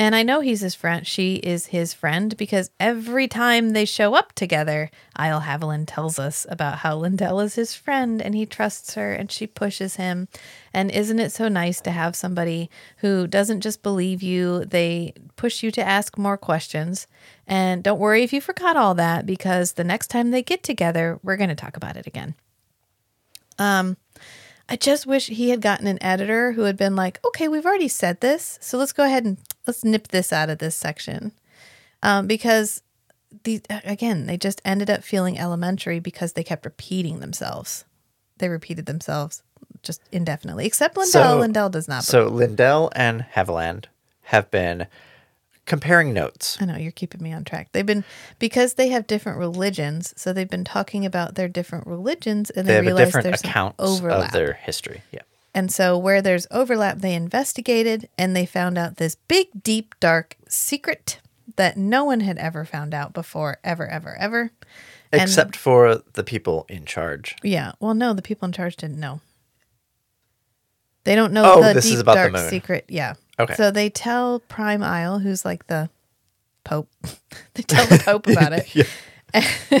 And 0.00 0.14
I 0.14 0.22
know 0.22 0.38
he's 0.38 0.60
his 0.60 0.76
friend. 0.76 1.04
She 1.04 1.34
is 1.34 1.66
his 1.66 1.92
friend 1.92 2.36
because 2.36 2.70
every 2.78 3.26
time 3.26 3.70
they 3.70 3.84
show 3.84 4.14
up 4.14 4.32
together, 4.32 4.92
Isle 5.16 5.40
Haviland 5.40 5.86
tells 5.88 6.20
us 6.20 6.46
about 6.48 6.78
how 6.78 7.00
Lyndel 7.00 7.44
is 7.44 7.56
his 7.56 7.74
friend 7.74 8.22
and 8.22 8.32
he 8.32 8.46
trusts 8.46 8.94
her 8.94 9.12
and 9.12 9.30
she 9.30 9.48
pushes 9.48 9.96
him. 9.96 10.28
And 10.72 10.92
isn't 10.92 11.18
it 11.18 11.32
so 11.32 11.48
nice 11.48 11.80
to 11.80 11.90
have 11.90 12.14
somebody 12.14 12.70
who 12.98 13.26
doesn't 13.26 13.60
just 13.60 13.82
believe 13.82 14.22
you, 14.22 14.64
they 14.66 15.14
push 15.34 15.64
you 15.64 15.72
to 15.72 15.82
ask 15.84 16.16
more 16.16 16.36
questions. 16.36 17.08
And 17.48 17.82
don't 17.82 17.98
worry 17.98 18.22
if 18.22 18.32
you 18.32 18.40
forgot 18.40 18.76
all 18.76 18.94
that 18.94 19.26
because 19.26 19.72
the 19.72 19.82
next 19.82 20.08
time 20.08 20.30
they 20.30 20.44
get 20.44 20.62
together, 20.62 21.18
we're 21.24 21.36
going 21.36 21.48
to 21.48 21.56
talk 21.56 21.76
about 21.76 21.96
it 21.96 22.06
again. 22.06 22.36
Um, 23.58 23.96
I 24.68 24.76
just 24.76 25.06
wish 25.06 25.28
he 25.28 25.50
had 25.50 25.60
gotten 25.62 25.86
an 25.86 26.02
editor 26.02 26.52
who 26.52 26.62
had 26.62 26.76
been 26.76 26.94
like, 26.94 27.20
okay, 27.24 27.48
we've 27.48 27.64
already 27.64 27.88
said 27.88 28.20
this, 28.20 28.58
so 28.60 28.76
let's 28.76 28.92
go 28.92 29.04
ahead 29.04 29.24
and 29.24 29.38
let's 29.66 29.82
nip 29.84 30.08
this 30.08 30.32
out 30.32 30.50
of 30.50 30.58
this 30.58 30.76
section. 30.76 31.32
Um, 32.02 32.26
because 32.26 32.82
the 33.44 33.62
again, 33.84 34.26
they 34.26 34.36
just 34.36 34.60
ended 34.64 34.90
up 34.90 35.02
feeling 35.02 35.38
elementary 35.38 36.00
because 36.00 36.34
they 36.34 36.44
kept 36.44 36.64
repeating 36.64 37.20
themselves. 37.20 37.84
They 38.38 38.48
repeated 38.48 38.86
themselves 38.86 39.42
just 39.82 40.02
indefinitely, 40.12 40.66
except 40.66 40.96
Lyndel. 40.96 41.06
So- 41.06 41.40
Lyndel 41.40 41.70
does 41.70 41.88
not. 41.88 42.04
So 42.04 42.30
Lyndel 42.30 42.90
and 42.94 43.24
Haviland 43.34 43.86
have 44.22 44.50
been 44.50 44.86
comparing 45.68 46.12
notes. 46.12 46.58
I 46.60 46.64
know 46.64 46.76
you're 46.76 46.90
keeping 46.90 47.22
me 47.22 47.32
on 47.32 47.44
track. 47.44 47.68
They've 47.72 47.86
been 47.86 48.02
because 48.40 48.74
they 48.74 48.88
have 48.88 49.06
different 49.06 49.38
religions, 49.38 50.12
so 50.16 50.32
they've 50.32 50.48
been 50.50 50.64
talking 50.64 51.06
about 51.06 51.36
their 51.36 51.46
different 51.48 51.86
religions, 51.86 52.50
and 52.50 52.66
They 52.66 52.72
they, 52.72 52.76
have 52.76 52.84
a 52.84 52.86
realize 52.88 53.06
different 53.06 53.24
there's 53.24 53.40
accounts 53.44 53.76
overlap. 53.78 54.26
of 54.26 54.32
their 54.32 54.54
history. 54.54 55.02
Yeah. 55.12 55.20
And 55.54 55.72
so, 55.72 55.96
where 55.96 56.20
there's 56.22 56.46
overlap, 56.50 56.98
they 56.98 57.14
investigated 57.14 58.08
and 58.18 58.34
they 58.34 58.46
found 58.46 58.76
out 58.78 58.96
this 58.96 59.14
big, 59.28 59.48
deep, 59.62 59.94
dark 60.00 60.36
secret 60.48 61.20
that 61.56 61.76
no 61.76 62.04
one 62.04 62.20
had 62.20 62.38
ever 62.38 62.64
found 62.64 62.94
out 62.94 63.12
before, 63.12 63.58
ever, 63.64 63.86
ever, 63.88 64.16
ever. 64.16 64.50
And- 65.10 65.22
Except 65.22 65.56
for 65.56 66.02
the 66.12 66.22
people 66.22 66.66
in 66.68 66.84
charge. 66.84 67.34
Yeah. 67.42 67.72
Well, 67.80 67.94
no, 67.94 68.12
the 68.12 68.22
people 68.22 68.46
in 68.46 68.52
charge 68.52 68.76
didn't 68.76 69.00
know. 69.00 69.20
They 71.08 71.14
don't 71.14 71.32
know 71.32 71.54
Oh, 71.54 71.72
the 71.72 71.80
deep, 71.80 71.96
the 71.96 72.02
dark 72.04 72.32
moon. 72.34 72.50
secret. 72.50 72.84
Yeah. 72.86 73.14
Okay. 73.38 73.54
So 73.54 73.70
they 73.70 73.88
tell 73.88 74.40
Prime 74.40 74.82
Isle, 74.82 75.20
who's 75.20 75.42
like 75.42 75.66
the 75.66 75.88
Pope, 76.64 76.90
they 77.54 77.62
tell 77.62 77.86
the 77.86 77.98
Pope 78.04 78.26
about 78.30 78.52
it. 78.52 78.68
Yeah. 78.74 79.80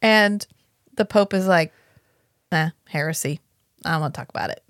And 0.00 0.46
the 0.94 1.04
Pope 1.04 1.34
is 1.34 1.48
like, 1.48 1.72
nah, 2.52 2.70
heresy. 2.86 3.40
I 3.84 3.90
don't 3.90 4.02
want 4.02 4.14
to 4.14 4.18
talk 4.20 4.28
about 4.28 4.50
it. 4.50 4.62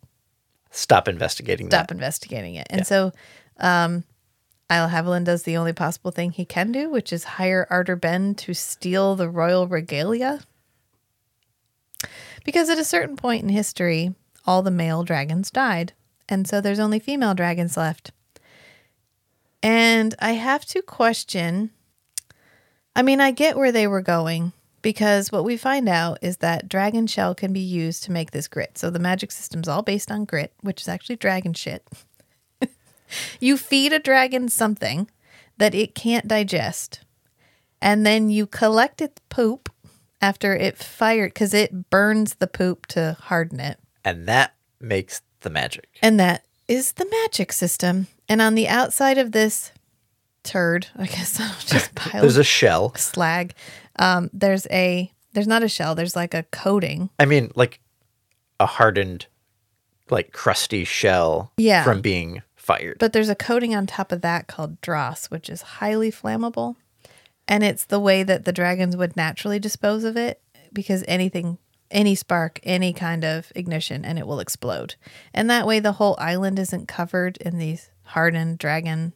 Stop 0.71 1.09
investigating 1.09 1.67
stop 1.69 1.89
that. 1.89 1.95
investigating 1.95 2.55
it. 2.55 2.67
And 2.71 2.87
so 2.87 3.13
um 3.59 4.05
Isle 4.71 4.89
Haviland 4.89 5.25
does 5.25 5.43
the 5.43 5.59
only 5.59 5.75
possible 5.75 6.11
thing 6.11 6.31
he 6.31 6.47
can 6.47 6.73
do, 6.73 6.89
which 6.89 7.13
is 7.13 7.25
hire 7.25 7.67
Ardor 7.69 7.97
Benn 7.97 8.35
to 8.37 8.55
steal 8.55 9.15
the 9.15 9.29
royal 9.29 9.69
regalia. 9.69 10.41
Because 12.45 12.71
at 12.71 12.79
a 12.79 12.85
certain 12.85 13.17
point 13.17 13.43
in 13.43 13.51
history, 13.51 14.15
all 14.47 14.63
the 14.63 14.71
male 14.71 15.05
dragons 15.05 15.51
died. 15.51 15.93
And 16.29 16.47
so 16.47 16.61
there's 16.61 16.79
only 16.79 16.99
female 16.99 17.35
dragons 17.35 17.77
left. 17.77 18.13
And 19.63 20.15
I 20.19 20.33
have 20.33 20.65
to 20.67 20.83
question 20.83 21.71
I 22.99 23.03
mean, 23.03 23.21
I 23.21 23.31
get 23.31 23.57
where 23.57 23.71
they 23.71 23.87
were 23.87 24.03
going 24.03 24.53
because 24.83 25.31
what 25.31 25.45
we 25.45 25.57
find 25.57 25.89
out 25.89 26.19
is 26.21 26.39
that 26.39 26.69
dragon 26.69 27.07
shell 27.07 27.33
can 27.33 27.53
be 27.53 27.61
used 27.61 28.03
to 28.05 28.13
make 28.13 28.33
this 28.33 28.49
grit. 28.49 28.77
So 28.77 28.91
the 28.91 28.99
magic 28.99 29.31
system's 29.31 29.69
all 29.69 29.83
based 29.83 30.11
on 30.11 30.25
grit, 30.25 30.53
which 30.63 30.81
is 30.81 30.89
actually 30.89 31.15
dragon 31.15 31.55
shit. 31.55 31.87
you 33.41 33.57
feed 33.57 33.93
a 33.93 34.01
dragon 34.01 34.49
something 34.49 35.09
that 35.59 35.77
it 35.77 35.95
can't 35.95 36.27
digest, 36.27 37.01
and 37.81 38.05
then 38.05 38.31
you 38.31 38.47
collect 38.47 39.01
its 39.01 39.21
poop 39.29 39.73
after 40.21 40.57
it 40.57 40.77
fired 40.77 41.35
because 41.35 41.55
it 41.55 41.91
burns 41.91 42.35
the 42.35 42.49
poop 42.49 42.87
to 42.87 43.17
harden 43.21 43.61
it. 43.61 43.79
And 44.09 44.27
that 44.27 44.55
makes 44.81 45.23
the 45.41 45.51
magic. 45.51 45.89
And 46.03 46.19
that 46.21 46.45
is 46.67 46.93
the 46.93 47.07
magic 47.23 47.53
system. 47.53 48.07
And 48.29 48.41
on 48.43 48.55
the 48.55 48.69
outside 48.69 49.19
of 49.19 49.33
this 49.33 49.73
turd, 50.43 50.87
I 50.97 51.07
guess 51.07 51.39
I'll 51.41 51.55
just 51.67 51.95
pile 51.95 52.21
There's 52.23 52.37
a 52.37 52.45
shell. 52.45 52.95
slag. 52.95 53.55
Um, 53.99 54.31
there's 54.33 54.67
a 54.71 55.13
there's 55.33 55.47
not 55.47 55.63
a 55.63 55.69
shell. 55.69 55.95
There's 55.95 56.17
like 56.17 56.35
a 56.35 56.45
coating. 56.45 57.11
I 57.19 57.27
mean, 57.27 57.53
like 57.55 57.81
a 58.59 58.67
hardened, 58.67 59.27
like 60.11 60.33
crusty 60.33 60.85
shell 60.85 61.53
Yeah. 61.59 61.85
from 61.85 62.01
being 62.01 62.43
fired. 62.57 62.97
But 62.99 63.13
there's 63.13 63.29
a 63.29 63.35
coating 63.35 63.75
on 63.75 63.87
top 63.87 64.11
of 64.11 64.23
that 64.23 64.47
called 64.47 64.81
dross, 64.81 65.27
which 65.27 65.49
is 65.51 65.63
highly 65.63 66.11
flammable. 66.11 66.77
And 67.47 67.63
it's 67.63 67.85
the 67.85 68.01
way 68.01 68.23
that 68.25 68.45
the 68.47 68.53
dragons 68.53 68.97
would 68.97 69.17
naturally 69.17 69.59
dispose 69.59 70.05
of 70.05 70.17
it 70.17 70.41
because 70.73 71.05
anything, 71.09 71.59
any 71.91 72.15
spark, 72.15 72.61
any 72.63 72.93
kind 72.93 73.25
of 73.25 73.53
ignition, 73.55 74.05
and 74.05 74.19
it 74.19 74.27
will 74.27 74.41
explode. 74.41 74.95
And 75.33 75.49
that 75.51 75.67
way 75.67 75.81
the 75.81 75.93
whole 75.93 76.17
island 76.19 76.59
isn't 76.59 76.89
covered 76.89 77.37
in 77.39 77.59
these 77.59 77.91
hardened 78.03 78.59
dragon 78.59 79.13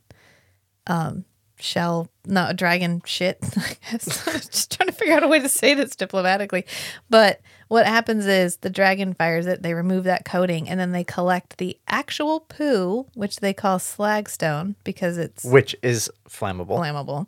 um, 0.86 1.24
shell, 1.58 2.08
not 2.26 2.56
dragon 2.56 3.02
shit. 3.04 3.38
I 3.56 3.76
guess. 3.90 4.26
I'm 4.28 4.34
just 4.34 4.72
trying 4.72 4.88
to 4.88 4.94
figure 4.94 5.14
out 5.14 5.22
a 5.22 5.28
way 5.28 5.40
to 5.40 5.48
say 5.48 5.74
this 5.74 5.96
diplomatically. 5.96 6.66
But 7.08 7.40
what 7.68 7.86
happens 7.86 8.26
is 8.26 8.58
the 8.58 8.70
dragon 8.70 9.14
fires 9.14 9.46
it, 9.46 9.62
they 9.62 9.74
remove 9.74 10.04
that 10.04 10.24
coating, 10.24 10.68
and 10.68 10.78
then 10.78 10.92
they 10.92 11.04
collect 11.04 11.58
the 11.58 11.78
actual 11.88 12.40
poo, 12.40 13.06
which 13.14 13.36
they 13.36 13.54
call 13.54 13.78
slagstone 13.78 14.74
because 14.84 15.18
it's 15.18 15.44
which 15.44 15.74
is 15.82 16.10
flammable. 16.28 16.78
flammable, 16.78 17.26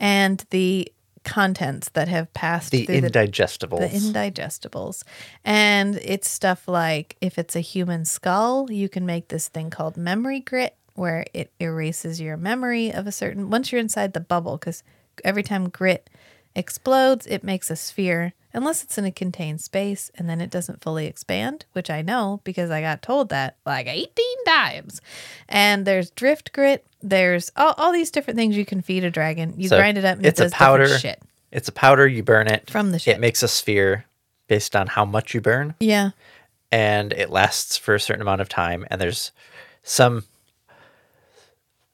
and 0.00 0.44
the 0.50 0.90
contents 1.24 1.88
that 1.90 2.08
have 2.08 2.32
passed 2.34 2.70
the 2.70 2.84
through 2.84 3.00
the 3.00 3.10
indigestibles. 3.10 3.78
the 3.78 3.98
indigestibles. 3.98 5.04
And 5.44 5.96
it's 5.96 6.28
stuff 6.28 6.68
like 6.68 7.16
if 7.20 7.38
it's 7.38 7.56
a 7.56 7.60
human 7.60 8.04
skull, 8.04 8.70
you 8.70 8.88
can 8.88 9.06
make 9.06 9.28
this 9.28 9.48
thing 9.48 9.70
called 9.70 9.96
memory 9.96 10.40
grit, 10.40 10.76
where 10.94 11.24
it 11.32 11.52
erases 11.58 12.20
your 12.20 12.36
memory 12.36 12.92
of 12.92 13.06
a 13.06 13.12
certain, 13.12 13.50
once 13.50 13.72
you're 13.72 13.80
inside 13.80 14.12
the 14.12 14.20
bubble, 14.20 14.58
because 14.58 14.82
every 15.24 15.42
time 15.42 15.68
grit 15.68 16.10
explodes, 16.54 17.26
it 17.26 17.42
makes 17.44 17.70
a 17.70 17.76
sphere, 17.76 18.32
unless 18.52 18.82
it's 18.84 18.98
in 18.98 19.04
a 19.04 19.10
contained 19.12 19.60
space 19.60 20.10
and 20.14 20.28
then 20.28 20.40
it 20.40 20.50
doesn't 20.50 20.82
fully 20.82 21.06
expand, 21.06 21.64
which 21.72 21.88
I 21.90 22.02
know 22.02 22.40
because 22.44 22.70
I 22.70 22.80
got 22.80 23.00
told 23.02 23.28
that 23.30 23.56
like 23.64 23.86
18 23.86 24.08
times. 24.46 25.00
And 25.48 25.86
there's 25.86 26.10
drift 26.10 26.52
grit, 26.52 26.86
there's 27.02 27.50
all, 27.56 27.74
all 27.78 27.92
these 27.92 28.10
different 28.10 28.36
things 28.36 28.56
you 28.56 28.64
can 28.66 28.82
feed 28.82 29.04
a 29.04 29.10
dragon. 29.10 29.54
You 29.56 29.68
So 29.68 29.78
grind 29.78 29.96
it 29.98 30.04
up 30.04 30.18
and 30.18 30.26
it's 30.26 30.38
it 30.38 30.42
a 30.42 30.44
does 30.46 30.52
different 30.52 30.68
powder. 30.88 30.98
shit. 30.98 31.22
It's 31.50 31.68
a 31.68 31.72
powder. 31.72 32.06
You 32.06 32.22
burn 32.22 32.46
it 32.48 32.70
From 32.70 32.92
the 32.92 32.98
shit. 32.98 33.16
It 33.16 33.20
makes 33.20 33.42
a 33.42 33.48
sphere 33.48 34.04
based 34.48 34.74
on 34.76 34.86
how 34.88 35.04
much 35.04 35.32
you 35.34 35.40
burn, 35.40 35.74
Yeah. 35.80 36.10
and 36.70 37.12
it 37.12 37.30
lasts 37.30 37.76
for 37.76 37.94
a 37.94 38.00
certain 38.00 38.22
amount 38.22 38.40
of 38.42 38.48
time. 38.48 38.86
And 38.90 39.00
there's 39.00 39.32
some 39.82 40.24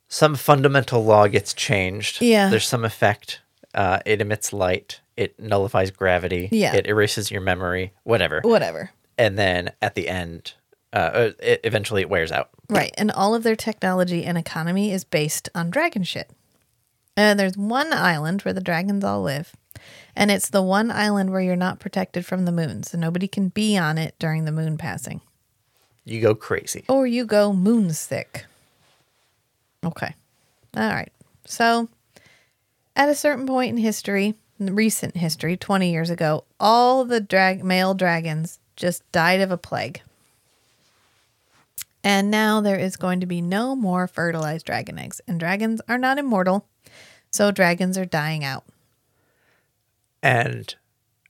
some 0.08 0.34
fundamental 0.36 1.04
law 1.04 1.26
gets 1.26 1.52
changed. 1.52 2.22
Yeah. 2.22 2.48
There's 2.48 2.66
some 2.66 2.84
effect. 2.84 3.40
Uh, 3.74 3.98
it 4.06 4.20
emits 4.20 4.52
light. 4.52 5.00
It 5.16 5.38
nullifies 5.38 5.90
gravity. 5.90 6.48
Yeah. 6.52 6.74
It 6.74 6.86
erases 6.86 7.30
your 7.30 7.40
memory. 7.40 7.92
Whatever. 8.04 8.40
Whatever. 8.42 8.90
and 9.18 9.36
then 9.38 9.72
at 9.82 9.94
the 9.94 10.08
end, 10.08 10.54
uh, 10.92 11.30
it, 11.40 11.60
eventually 11.64 12.00
it 12.02 12.08
wears 12.08 12.32
out. 12.32 12.50
Right. 12.70 12.94
And 12.96 13.10
all 13.10 13.34
of 13.34 13.42
their 13.42 13.56
technology 13.56 14.24
and 14.24 14.38
economy 14.38 14.92
is 14.92 15.04
based 15.04 15.48
on 15.54 15.70
dragon 15.70 16.02
shit. 16.04 16.30
And 17.16 17.38
there's 17.38 17.56
one 17.56 17.92
island 17.92 18.42
where 18.42 18.54
the 18.54 18.60
dragons 18.60 19.02
all 19.04 19.22
live. 19.22 19.54
And 20.14 20.30
it's 20.30 20.50
the 20.50 20.62
one 20.62 20.90
island 20.90 21.30
where 21.30 21.40
you're 21.40 21.56
not 21.56 21.78
protected 21.80 22.24
from 22.24 22.44
the 22.44 22.52
moon. 22.52 22.84
So 22.84 22.96
nobody 22.96 23.26
can 23.28 23.48
be 23.48 23.76
on 23.76 23.98
it 23.98 24.14
during 24.18 24.44
the 24.44 24.52
moon 24.52 24.78
passing. 24.78 25.20
You 26.04 26.20
go 26.20 26.34
crazy. 26.34 26.84
Or 26.88 27.06
you 27.06 27.24
go 27.26 27.52
moon 27.52 27.92
sick. 27.92 28.46
Okay. 29.84 30.14
All 30.76 30.88
right. 30.88 31.12
So 31.44 31.88
at 32.98 33.08
a 33.08 33.14
certain 33.14 33.46
point 33.46 33.70
in 33.70 33.76
history, 33.76 34.34
in 34.58 34.74
recent 34.74 35.16
history, 35.16 35.56
20 35.56 35.90
years 35.90 36.10
ago, 36.10 36.44
all 36.58 37.04
the 37.04 37.20
drag- 37.20 37.64
male 37.64 37.94
dragons 37.94 38.58
just 38.76 39.10
died 39.12 39.40
of 39.40 39.52
a 39.52 39.56
plague. 39.56 40.02
And 42.02 42.30
now 42.30 42.60
there 42.60 42.78
is 42.78 42.96
going 42.96 43.20
to 43.20 43.26
be 43.26 43.40
no 43.40 43.76
more 43.76 44.06
fertilized 44.08 44.66
dragon 44.66 44.98
eggs. 44.98 45.20
And 45.28 45.38
dragons 45.38 45.80
are 45.88 45.98
not 45.98 46.18
immortal. 46.18 46.66
So 47.30 47.50
dragons 47.50 47.96
are 47.96 48.04
dying 48.04 48.44
out. 48.44 48.64
And 50.22 50.74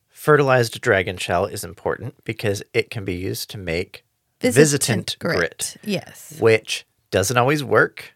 fertilized 0.08 0.80
dragon 0.80 1.18
shell 1.18 1.44
is 1.46 1.64
important 1.64 2.14
because 2.24 2.62
it 2.72 2.90
can 2.90 3.04
be 3.04 3.14
used 3.14 3.50
to 3.50 3.58
make 3.58 4.04
visitant, 4.40 5.16
grit. 5.18 5.76
Yes. 5.82 6.36
which 6.40 6.86
doesn't 7.10 7.36
always 7.36 7.64
work, 7.64 8.14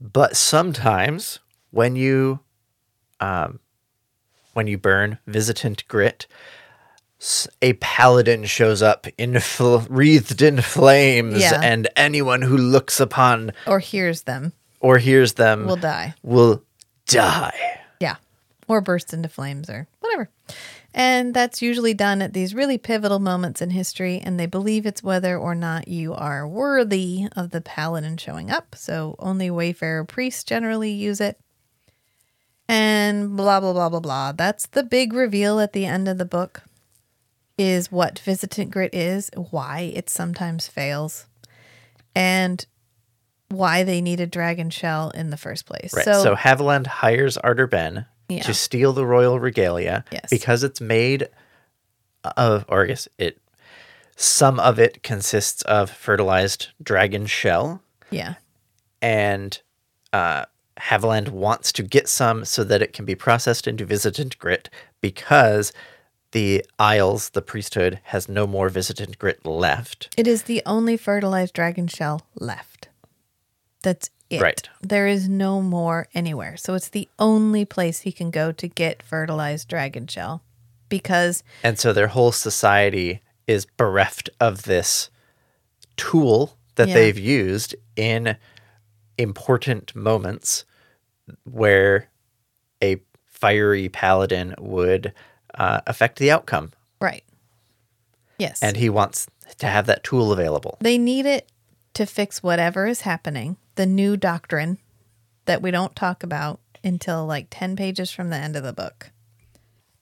but 0.00 0.36
sometimes 0.36 1.40
when 1.70 1.96
you 1.96 2.40
um, 3.20 3.60
when 4.54 4.66
you 4.66 4.78
burn 4.78 5.18
visitant 5.26 5.86
grit, 5.88 6.26
a 7.62 7.72
paladin 7.74 8.44
shows 8.44 8.82
up 8.82 9.06
in 9.16 9.38
fl- 9.40 9.78
wreathed 9.88 10.40
in 10.42 10.60
flames, 10.60 11.40
Yeah. 11.40 11.60
and 11.62 11.88
anyone 11.96 12.42
who 12.42 12.56
looks 12.56 13.00
upon 13.00 13.52
Or 13.66 13.78
hears 13.80 14.22
them 14.22 14.52
or 14.80 14.98
hears 14.98 15.34
them 15.34 15.66
will 15.66 15.76
die. 15.76 16.14
will 16.22 16.62
die. 17.06 17.80
Yeah. 18.00 18.16
Or 18.68 18.80
burst 18.80 19.12
into 19.12 19.28
flames 19.28 19.68
or 19.68 19.88
whatever. 20.00 20.28
And 20.94 21.34
that's 21.34 21.60
usually 21.62 21.94
done 21.94 22.22
at 22.22 22.32
these 22.32 22.54
really 22.54 22.78
pivotal 22.78 23.18
moments 23.18 23.60
in 23.60 23.70
history, 23.70 24.20
and 24.24 24.38
they 24.38 24.46
believe 24.46 24.86
it's 24.86 25.02
whether 25.02 25.36
or 25.36 25.54
not 25.54 25.86
you 25.88 26.14
are 26.14 26.46
worthy 26.48 27.26
of 27.36 27.50
the 27.50 27.60
paladin 27.60 28.16
showing 28.16 28.50
up. 28.50 28.74
So 28.74 29.14
only 29.18 29.50
Wayfarer 29.50 30.04
priests 30.04 30.44
generally 30.44 30.90
use 30.90 31.20
it. 31.20 31.38
And 32.68 33.36
blah 33.36 33.60
blah 33.60 33.72
blah 33.72 33.88
blah 33.88 34.00
blah. 34.00 34.32
That's 34.32 34.66
the 34.66 34.82
big 34.82 35.12
reveal 35.12 35.58
at 35.60 35.72
the 35.72 35.86
end 35.86 36.06
of 36.08 36.18
the 36.18 36.24
book. 36.24 36.62
Is 37.56 37.90
what 37.90 38.20
visitant 38.20 38.70
grit 38.70 38.94
is, 38.94 39.30
why 39.50 39.90
it 39.94 40.08
sometimes 40.08 40.68
fails, 40.68 41.26
and 42.14 42.64
why 43.48 43.82
they 43.82 44.00
need 44.00 44.20
a 44.20 44.26
dragon 44.26 44.70
shell 44.70 45.10
in 45.10 45.30
the 45.30 45.36
first 45.36 45.66
place. 45.66 45.92
Right. 45.92 46.04
So, 46.04 46.36
Haviland 46.36 46.86
hires 46.86 47.36
Ardor 47.38 47.66
Benn 47.66 48.06
Yeah. 48.28 48.42
to 48.44 48.54
steal 48.54 48.92
the 48.92 49.04
royal 49.06 49.40
regalia 49.40 50.04
Yes. 50.12 50.26
because 50.30 50.62
it's 50.62 50.80
made 50.80 51.28
of, 52.36 52.64
or 52.68 52.84
I 52.84 52.86
guess 52.86 53.08
it, 53.18 53.40
some 54.14 54.60
of 54.60 54.78
it 54.78 55.02
consists 55.02 55.62
of 55.62 55.90
fertilized 55.90 56.68
dragon 56.80 57.26
shell, 57.26 57.82
yeah. 58.10 58.34
and 59.02 59.58
uh, 60.12 60.44
Haviland 60.78 61.28
wants 61.30 61.72
to 61.72 61.82
get 61.82 62.08
some 62.08 62.44
so 62.44 62.64
that 62.64 62.82
it 62.82 62.92
can 62.92 63.04
be 63.04 63.14
processed 63.14 63.66
into 63.66 63.84
visitant 63.84 64.38
grit 64.38 64.70
because 65.00 65.72
the 66.32 66.64
Isles, 66.78 67.30
the 67.30 67.42
priesthood, 67.42 68.00
has 68.04 68.28
no 68.28 68.46
more 68.46 68.68
visitant 68.68 69.18
grit 69.18 69.44
left. 69.46 70.14
It 70.16 70.26
is 70.26 70.42
the 70.44 70.62
only 70.66 70.96
fertilized 70.96 71.54
dragon 71.54 71.88
shell 71.88 72.22
left. 72.34 72.88
That's 73.82 74.10
it. 74.28 74.40
Right. 74.40 74.68
There 74.82 75.06
is 75.06 75.28
no 75.28 75.62
more 75.62 76.06
anywhere. 76.14 76.56
So 76.56 76.74
it's 76.74 76.90
the 76.90 77.08
only 77.18 77.64
place 77.64 78.00
he 78.00 78.12
can 78.12 78.30
go 78.30 78.52
to 78.52 78.68
get 78.68 79.02
fertilized 79.02 79.68
dragon 79.68 80.06
shell 80.06 80.42
because 80.88 81.42
And 81.62 81.78
so 81.78 81.92
their 81.92 82.08
whole 82.08 82.32
society 82.32 83.22
is 83.46 83.64
bereft 83.64 84.28
of 84.38 84.62
this 84.64 85.08
tool 85.96 86.58
that 86.74 86.88
Yeah. 86.88 86.94
they've 86.94 87.18
used 87.18 87.74
in 87.96 88.36
important 89.16 89.96
moments 89.96 90.64
where 91.44 92.08
a 92.82 93.00
fiery 93.26 93.88
paladin 93.88 94.54
would 94.58 95.12
uh, 95.54 95.80
affect 95.86 96.18
the 96.18 96.30
outcome. 96.30 96.72
right. 97.00 97.24
Yes. 98.38 98.62
And 98.62 98.76
he 98.76 98.88
wants 98.88 99.26
to 99.58 99.66
have 99.66 99.86
that 99.86 100.04
tool 100.04 100.30
available. 100.32 100.78
they 100.80 100.96
need 100.96 101.26
it 101.26 101.50
to 101.94 102.06
fix 102.06 102.40
whatever 102.40 102.86
is 102.86 103.00
happening, 103.00 103.56
the 103.74 103.86
new 103.86 104.16
doctrine 104.16 104.78
that 105.46 105.60
we 105.60 105.72
don't 105.72 105.96
talk 105.96 106.22
about 106.22 106.60
until 106.84 107.26
like 107.26 107.48
10 107.50 107.74
pages 107.74 108.12
from 108.12 108.30
the 108.30 108.36
end 108.36 108.54
of 108.54 108.62
the 108.62 108.72
book. 108.72 109.10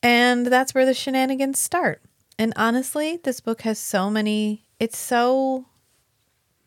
And 0.02 0.46
that's 0.46 0.74
where 0.74 0.84
the 0.84 0.92
shenanigans 0.92 1.58
start. 1.58 2.02
And 2.38 2.52
honestly, 2.56 3.18
this 3.24 3.40
book 3.40 3.62
has 3.62 3.78
so 3.78 4.10
many, 4.10 4.66
it's 4.78 4.98
so 4.98 5.64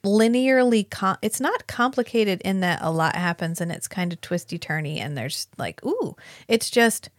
linearly, 0.03 0.89
com- 0.89 1.17
it's 1.21 1.41
not 1.41 1.67
complicated 1.67 2.41
in 2.41 2.61
that 2.61 2.79
a 2.81 2.91
lot 2.91 3.15
happens 3.15 3.59
and 3.61 3.71
it's 3.71 3.87
kind 3.87 4.13
of 4.13 4.21
twisty 4.21 4.57
turny 4.57 4.99
and 4.99 5.17
there's 5.17 5.47
like, 5.57 5.83
ooh, 5.85 6.15
it's 6.47 6.69
just, 6.69 7.09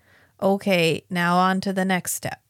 okay, 0.43 1.05
now 1.11 1.37
on 1.37 1.61
to 1.61 1.73
the 1.73 1.85
next 1.85 2.14
step 2.14 2.40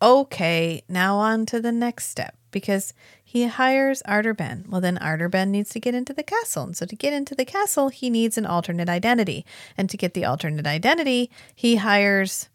okay, 0.00 0.82
now 0.88 1.16
on 1.16 1.46
to 1.46 1.60
the 1.60 1.72
next 1.72 2.08
step 2.08 2.36
because 2.50 2.94
he 3.22 3.46
hires 3.46 4.02
Ardor 4.02 4.34
Benn. 4.34 4.64
Well, 4.68 4.80
then 4.80 4.98
Ardor 4.98 5.28
Benn 5.28 5.50
needs 5.50 5.70
to 5.70 5.80
get 5.80 5.94
into 5.94 6.12
the 6.12 6.22
castle. 6.22 6.64
And 6.64 6.76
so 6.76 6.86
to 6.86 6.96
get 6.96 7.12
into 7.12 7.34
the 7.34 7.44
castle, 7.44 7.88
he 7.88 8.10
needs 8.10 8.38
an 8.38 8.46
alternate 8.46 8.88
identity. 8.88 9.44
And 9.76 9.90
to 9.90 9.96
get 9.96 10.14
the 10.14 10.24
alternate 10.24 10.66
identity, 10.66 11.30
he 11.54 11.76
hires. 11.76 12.48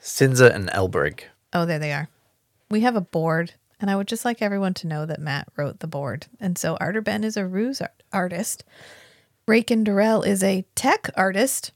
Sinza 0.00 0.54
and 0.54 0.68
Elbrig. 0.70 1.20
Oh, 1.52 1.66
there 1.66 1.78
they 1.78 1.92
are. 1.92 2.08
We 2.70 2.80
have 2.80 2.96
a 2.96 3.00
board. 3.00 3.54
And 3.80 3.90
I 3.90 3.96
would 3.96 4.08
just 4.08 4.24
like 4.24 4.40
everyone 4.40 4.74
to 4.74 4.86
know 4.86 5.04
that 5.06 5.20
Matt 5.20 5.48
wrote 5.56 5.80
the 5.80 5.86
board. 5.86 6.26
And 6.40 6.56
so 6.56 6.76
Ardor 6.80 7.02
Benn 7.02 7.24
is 7.24 7.36
a 7.36 7.46
ruse 7.46 7.80
art- 7.80 8.02
artist. 8.12 8.64
Raekon 9.48 9.84
Dorrel 9.84 10.22
is 10.22 10.42
a 10.42 10.64
tech 10.74 11.10
artist. 11.14 11.72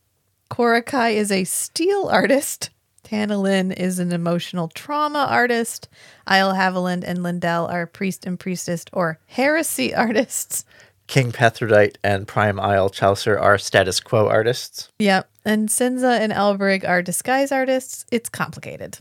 Quarrah 0.49 0.83
Khai 0.83 1.15
is 1.15 1.31
a 1.31 1.45
steel 1.45 2.09
artist. 2.11 2.71
Tana 3.05 3.35
Tanalin 3.35 3.73
is 3.77 3.99
an 3.99 4.13
emotional 4.13 4.69
trauma 4.69 5.27
artist. 5.29 5.89
Isle 6.27 6.55
Halavend 6.55 7.05
and 7.05 7.19
Lyndel 7.21 7.71
are 7.71 7.87
priest 7.87 8.25
and 8.25 8.39
priestess 8.39 8.85
or 8.93 9.19
heresy 9.27 9.95
artists. 10.07 10.65
King 11.07 11.33
Pethredote 11.33 11.97
and 12.05 12.29
Prime 12.29 12.61
Isle 12.61 12.89
Chaucer 12.89 13.37
are 13.37 13.59
status 13.59 13.99
quo 13.99 14.29
artists. 14.29 14.91
Yep. 15.01 15.29
And 15.45 15.69
Cinza 15.69 16.21
and 16.21 16.33
Elbrig 16.33 16.89
are 16.89 17.03
disguise 17.03 17.51
artists. 17.51 18.07
It's 18.13 18.29
complicated. 18.29 18.99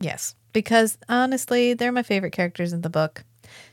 Yes. 0.00 0.36
Because 0.56 0.96
honestly, 1.06 1.74
they're 1.74 1.92
my 1.92 2.02
favorite 2.02 2.32
characters 2.32 2.72
in 2.72 2.80
the 2.80 2.88
book. 2.88 3.24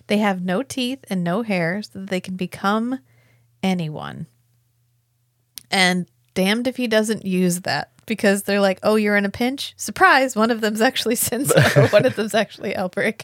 They 0.08 0.18
have 0.18 0.44
no 0.44 0.64
teeth 0.64 1.00
and 1.10 1.24
no 1.24 1.42
hair, 1.42 1.82
so 1.82 2.00
that 2.00 2.10
they 2.10 2.20
can 2.20 2.36
become 2.36 3.00
anyone. 3.64 4.28
And 5.72 6.08
damned 6.34 6.68
if 6.68 6.76
he 6.76 6.88
doesn't 6.88 7.26
use 7.26 7.62
that 7.62 7.94
because 8.06 8.44
they're 8.44 8.60
like, 8.60 8.80
oh, 8.84 8.98
you're 8.98 9.16
in 9.16 9.24
a 9.24 9.30
pinch? 9.30 9.74
Surprise! 9.78 10.36
One 10.36 10.52
of 10.52 10.60
them's 10.60 10.82
actually 10.82 11.16
Cinza, 11.16 11.90
one 11.94 12.06
of 12.06 12.18
them's 12.18 12.36
actually 12.36 12.74
Elbrig. 12.74 13.22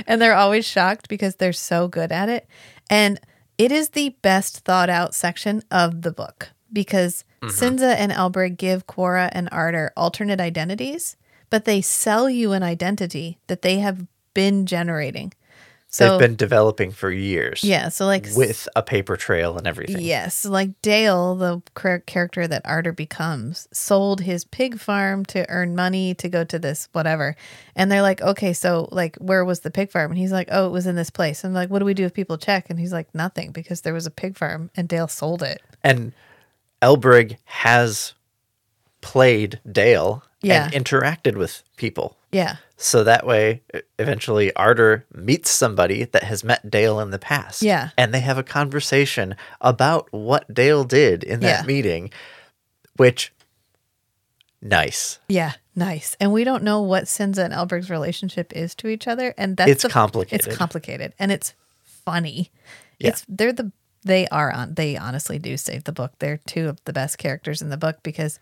and 0.06 0.22
they're 0.22 0.36
always 0.36 0.64
shocked 0.64 1.10
because 1.10 1.36
they're 1.36 1.52
so 1.52 1.86
good 1.86 2.10
at 2.10 2.30
it. 2.30 2.48
And 2.88 3.20
it 3.58 3.70
is 3.70 3.90
the 3.90 4.16
best 4.22 4.60
thought 4.60 4.88
out 4.88 5.14
section 5.14 5.62
of 5.70 6.00
the 6.00 6.12
book 6.12 6.48
because 6.72 7.26
mm-hmm. 7.42 7.54
Cinza 7.54 7.94
and 7.94 8.10
Elbrig 8.10 8.56
give 8.56 8.86
Quarrah 8.86 9.28
and 9.32 9.50
Ardor 9.52 9.92
alternate 9.98 10.40
identities, 10.40 11.18
but 11.54 11.66
they 11.66 11.80
sell 11.80 12.28
you 12.28 12.50
an 12.50 12.64
identity 12.64 13.38
that 13.46 13.62
they 13.62 13.78
have 13.78 14.08
been 14.34 14.66
generating. 14.66 15.32
So 15.86 16.10
They've 16.10 16.28
been 16.28 16.34
developing 16.34 16.90
for 16.90 17.12
years. 17.12 17.62
yeah, 17.62 17.90
so 17.90 18.06
like 18.06 18.26
With 18.34 18.66
a 18.74 18.82
paper 18.82 19.16
trail 19.16 19.56
and 19.56 19.64
everything. 19.64 20.00
Yes, 20.00 20.44
like 20.44 20.70
Dale, 20.82 21.36
the 21.36 21.62
character 22.06 22.48
that 22.48 22.62
Ardor 22.64 22.90
becomes, 22.90 23.68
sold 23.72 24.22
his 24.22 24.44
pig 24.44 24.80
farm 24.80 25.24
to 25.26 25.48
earn 25.48 25.76
money 25.76 26.12
to 26.14 26.28
go 26.28 26.42
to 26.42 26.58
this 26.58 26.88
whatever. 26.90 27.36
And 27.76 27.88
they're 27.88 28.02
like, 28.02 28.20
okay, 28.20 28.52
so 28.52 28.88
like, 28.90 29.14
where 29.18 29.44
was 29.44 29.60
the 29.60 29.70
pig 29.70 29.92
farm? 29.92 30.10
And 30.10 30.18
he's 30.18 30.32
like, 30.32 30.48
oh, 30.50 30.66
it 30.66 30.70
was 30.70 30.88
in 30.88 30.96
this 30.96 31.10
place. 31.10 31.44
And 31.44 31.54
like, 31.54 31.70
what 31.70 31.78
do 31.78 31.84
we 31.84 31.94
do 31.94 32.04
if 32.04 32.14
people 32.14 32.36
check? 32.36 32.68
And 32.68 32.80
he's 32.80 32.92
like, 32.92 33.14
nothing, 33.14 33.52
because 33.52 33.82
there 33.82 33.94
was 33.94 34.06
a 34.06 34.10
pig 34.10 34.36
farm 34.36 34.72
and 34.76 34.88
Dale 34.88 35.06
sold 35.06 35.40
it. 35.44 35.62
And 35.84 36.14
Elbrig 36.82 37.36
has 37.44 38.14
played 39.04 39.60
Dale 39.70 40.24
Yeah. 40.40 40.64
and 40.72 40.72
interacted 40.84 41.36
with 41.36 41.62
people. 41.76 42.16
Yeah, 42.32 42.56
So 42.76 43.04
that 43.04 43.24
way, 43.24 43.62
eventually, 44.00 44.52
Ardor 44.56 45.04
meets 45.14 45.50
somebody 45.50 46.04
that 46.06 46.24
has 46.24 46.42
met 46.42 46.68
Dale 46.68 46.98
in 46.98 47.10
the 47.10 47.18
past. 47.20 47.62
Yeah. 47.62 47.90
And 47.96 48.12
they 48.12 48.18
have 48.20 48.38
a 48.38 48.42
conversation 48.42 49.36
about 49.60 50.08
what 50.12 50.52
Dale 50.52 50.82
did 50.82 51.22
in 51.22 51.38
that 51.40 51.60
Yeah. 51.60 51.66
meeting, 51.66 52.10
which, 52.96 53.32
nice. 54.60 55.18
yeah, 55.28 55.52
Nice. 55.76 56.16
And 56.20 56.32
we 56.32 56.44
don't 56.44 56.62
know 56.62 56.80
what 56.82 57.04
Cinza 57.06 57.38
and 57.44 57.52
Elbrig's 57.52 57.90
relationship 57.90 58.52
is 58.52 58.76
to 58.76 58.86
each 58.86 59.08
other. 59.08 59.34
And 59.36 59.56
that's 59.56 59.70
It's 59.72 59.82
the- 59.82 59.88
complicated. 59.88 60.46
It's 60.46 60.56
complicated. 60.56 61.12
And 61.18 61.32
it's 61.32 61.52
funny. 61.82 62.52
Yeah. 63.00 63.08
It's 63.08 63.24
they're 63.28 63.52
the 63.52 63.72
they 64.04 64.28
are 64.28 64.52
on 64.52 64.74
they 64.74 64.96
honestly 64.96 65.40
do 65.40 65.56
save 65.56 65.82
the 65.82 65.90
book. 65.92 66.12
They're 66.20 66.36
two 66.46 66.68
of 66.68 66.78
the 66.84 66.92
best 66.92 67.18
characters 67.18 67.60
in 67.60 67.70
the 67.70 67.76
book 67.76 68.04
because 68.04 68.38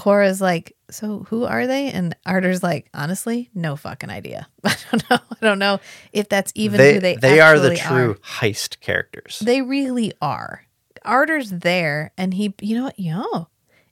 Quarrah's 0.00 0.40
like, 0.40 0.74
so 0.90 1.26
who 1.28 1.44
are 1.44 1.66
they? 1.66 1.90
And 1.90 2.16
Ardor's 2.24 2.62
like, 2.62 2.88
honestly, 2.94 3.50
no 3.54 3.76
fucking 3.76 4.08
idea. 4.08 4.48
I 4.64 4.74
don't 4.90 5.10
know. 5.10 5.18
I 5.30 5.46
don't 5.46 5.58
know 5.58 5.78
if 6.14 6.26
that's 6.26 6.52
even 6.54 6.78
they 6.78 6.94
who 6.94 7.00
they 7.00 7.16
are. 7.16 7.20
they 7.20 7.40
are 7.40 7.58
the 7.58 7.76
true 7.76 8.16
heist 8.24 8.80
characters. 8.80 9.42
They 9.44 9.60
really 9.60 10.14
are. 10.22 10.64
Ardor's 11.04 11.50
there, 11.50 12.12
and 12.16 12.32
he, 12.32 12.54
you 12.62 12.78
know 12.78 12.84
what? 12.84 12.98
Yo, 12.98 13.48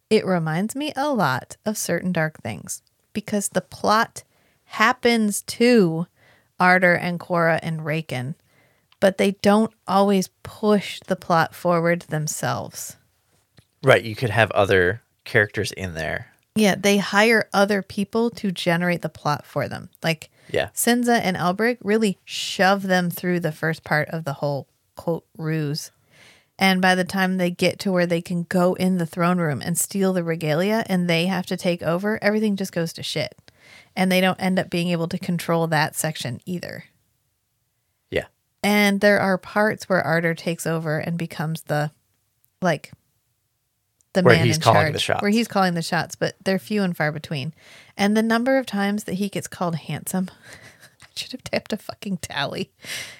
it 0.09 0.25
reminds 0.25 0.75
me 0.75 0.95
a 0.97 1.13
lot 1.13 1.59
of 1.67 1.77
certain 1.77 2.11
dark 2.11 2.41
things 2.41 2.81
because 3.13 3.51
the 3.51 3.61
plot 3.61 4.25
happens 4.65 5.43
to 5.43 6.07
Ardor 6.59 6.95
and 6.95 7.21
Quarrah 7.21 7.61
and 7.63 7.81
Raekon, 7.81 8.35
but 8.99 9.19
they 9.19 9.33
don't 9.43 9.75
always 9.87 10.31
push 10.43 11.01
the 11.07 11.17
plot 11.17 11.55
forward 11.55 12.07
themselves. 12.09 12.97
right, 13.83 14.03
you 14.03 14.17
could 14.17 14.31
have 14.31 14.51
other 14.53 15.03
characters 15.29 15.71
in 15.73 15.95
there. 15.95 16.33
Yeah, 16.57 16.75
they 16.75 16.99
hire 16.99 17.49
other 17.53 17.83
people 17.83 18.31
to 18.31 18.51
generate 18.51 19.03
the 19.03 19.09
plot 19.09 19.47
for 19.47 19.69
them. 19.69 19.91
Like 20.03 20.31
Yeah. 20.51 20.71
Cinza 20.75 21.21
and 21.23 21.37
Elbrig 21.37 21.79
really 21.83 22.19
shove 22.25 22.83
them 22.83 23.11
through 23.11 23.41
the 23.41 23.53
first 23.53 23.85
part 23.85 24.09
of 24.09 24.25
the 24.25 24.33
whole 24.35 24.67
quote 24.97 25.25
ruse. 25.37 25.93
And 26.59 26.83
by 26.83 26.97
the 26.97 27.05
time 27.05 27.37
they 27.37 27.53
get 27.53 27.79
to 27.81 27.93
where 27.93 28.07
they 28.07 28.21
can 28.21 28.43
go 28.43 28.75
in 28.75 28.99
the 28.99 29.07
throne 29.07 29.39
room 29.39 29.63
and 29.65 29.79
steal 29.79 30.13
the 30.13 30.25
regalia 30.25 30.85
and 30.89 31.09
they 31.09 31.27
have 31.27 31.47
to 31.47 31.57
take 31.57 31.83
over, 31.85 32.19
everything 32.21 32.57
just 32.57 32.73
goes 32.73 32.93
to 32.95 33.03
shit. 33.05 33.37
And 33.95 34.11
they 34.11 34.21
don't 34.21 34.41
end 34.41 34.59
up 34.59 34.69
being 34.69 34.89
able 34.89 35.07
to 35.09 35.19
control 35.19 35.69
that 35.69 35.95
section 35.95 36.41
either. 36.47 36.85
Yeah. 38.11 38.27
And 38.65 39.01
there 39.01 39.21
are 39.21 39.39
parts 39.39 39.89
where 39.89 40.03
Ardor 40.03 40.35
takes 40.35 40.67
over 40.67 40.99
and 40.99 41.17
becomes 41.17 41.63
the 41.63 41.93
like 42.61 42.91
the 44.15 44.23
Where 44.23 44.37
man 44.37 44.47
he's 44.47 44.57
in 44.57 44.63
calling 44.63 44.81
charge, 44.83 44.93
the 44.95 44.99
shots. 44.99 45.23
where 45.23 45.31
he's 45.31 45.49
calling 45.49 45.75
the 45.75 45.83
shots, 45.83 46.15
but 46.17 46.35
they're 46.45 46.59
few 46.59 46.83
and 46.83 46.97
far 46.97 47.13
between. 47.13 47.55
And 47.97 48.17
the 48.17 48.23
number 48.23 48.57
of 48.59 48.67
times 48.67 49.05
that 49.05 49.15
he 49.15 49.29
gets 49.29 49.47
called 49.49 49.77
handsome, 49.77 50.29
I 51.03 51.07
should 51.15 51.33
have 51.33 51.45
tapped 51.45 51.73
a 51.73 51.77
fucking 51.77 52.19
tally, 52.19 52.71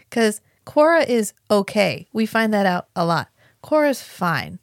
because 0.09 0.41
Quarrah 0.65 1.05
is 1.05 1.33
okay. 1.51 2.09
We 2.13 2.27
find 2.27 2.53
that 2.55 2.67
out 2.67 2.89
a 2.97 3.05
lot. 3.05 3.29
Quarrah's 3.63 4.03
fine. 4.03 4.59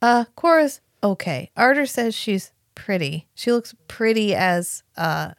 Uh, 0.00 0.24
Quarrah's 0.36 0.80
okay. 1.02 1.50
Ardor 1.56 1.86
says 1.86 2.14
she's 2.14 2.52
pretty. 2.74 3.28
She 3.34 3.52
looks 3.52 3.74
pretty 3.88 4.34
as 4.34 4.82
uh, 4.96 5.32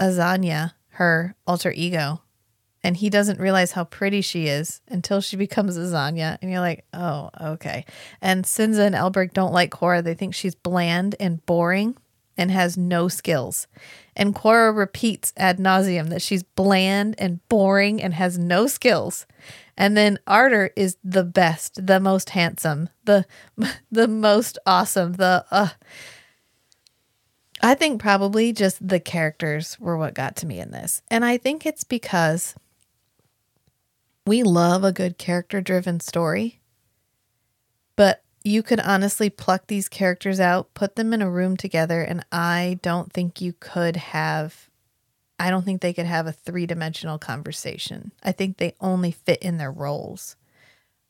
Azanya, 0.00 0.72
her 0.90 1.34
alter 1.46 1.72
ego. 1.74 2.20
And 2.84 2.98
he 2.98 3.08
doesn't 3.08 3.40
realize 3.40 3.72
how 3.72 3.84
pretty 3.84 4.20
she 4.20 4.46
is 4.46 4.82
until 4.88 5.22
she 5.22 5.36
becomes 5.36 5.78
Azanya. 5.78 6.36
And 6.42 6.50
you're 6.50 6.60
like, 6.60 6.84
oh, 6.92 7.30
okay. 7.40 7.86
And 8.20 8.44
Cinza 8.44 8.86
and 8.86 8.94
Elbrig 8.94 9.32
don't 9.32 9.54
like 9.54 9.70
Quarrah. 9.70 10.02
They 10.02 10.12
think 10.12 10.34
she's 10.34 10.54
bland 10.54 11.16
and 11.18 11.44
boring 11.46 11.96
and 12.36 12.50
has 12.50 12.76
no 12.76 13.08
skills. 13.08 13.66
And 14.14 14.34
Quarrah 14.34 14.72
repeats 14.72 15.32
ad 15.38 15.58
nauseum 15.58 16.10
that 16.10 16.20
she's 16.20 16.42
bland 16.42 17.14
and 17.16 17.40
boring 17.48 18.02
and 18.02 18.12
has 18.12 18.38
no 18.38 18.66
skills. 18.66 19.24
And 19.78 19.96
then 19.96 20.18
Ardor 20.26 20.70
is 20.76 20.98
the 21.02 21.24
best, 21.24 21.86
the 21.86 21.98
most 21.98 22.30
handsome, 22.30 22.90
the 23.06 23.24
the 23.90 24.08
most 24.08 24.58
awesome, 24.66 25.14
the 25.14 25.46
uh 25.50 25.68
I 27.62 27.74
think 27.74 27.98
probably 27.98 28.52
just 28.52 28.86
the 28.86 29.00
characters 29.00 29.80
were 29.80 29.96
what 29.96 30.12
got 30.12 30.36
to 30.36 30.46
me 30.46 30.60
in 30.60 30.70
this. 30.70 31.00
And 31.10 31.24
I 31.24 31.38
think 31.38 31.64
it's 31.64 31.84
because 31.84 32.54
we 34.26 34.42
love 34.42 34.84
a 34.84 34.92
good 34.92 35.18
character 35.18 35.60
driven 35.60 36.00
story. 36.00 36.60
But 37.96 38.22
you 38.42 38.62
could 38.62 38.80
honestly 38.80 39.30
pluck 39.30 39.66
these 39.66 39.88
characters 39.88 40.40
out, 40.40 40.74
put 40.74 40.96
them 40.96 41.12
in 41.12 41.22
a 41.22 41.30
room 41.30 41.56
together, 41.56 42.02
and 42.02 42.24
I 42.30 42.78
don't 42.82 43.12
think 43.12 43.40
you 43.40 43.54
could 43.58 43.96
have 43.96 44.68
I 45.36 45.50
don't 45.50 45.64
think 45.64 45.80
they 45.80 45.92
could 45.92 46.06
have 46.06 46.28
a 46.28 46.32
three 46.32 46.64
dimensional 46.64 47.18
conversation. 47.18 48.12
I 48.22 48.30
think 48.30 48.56
they 48.56 48.76
only 48.80 49.10
fit 49.10 49.42
in 49.42 49.58
their 49.58 49.72
roles. 49.72 50.36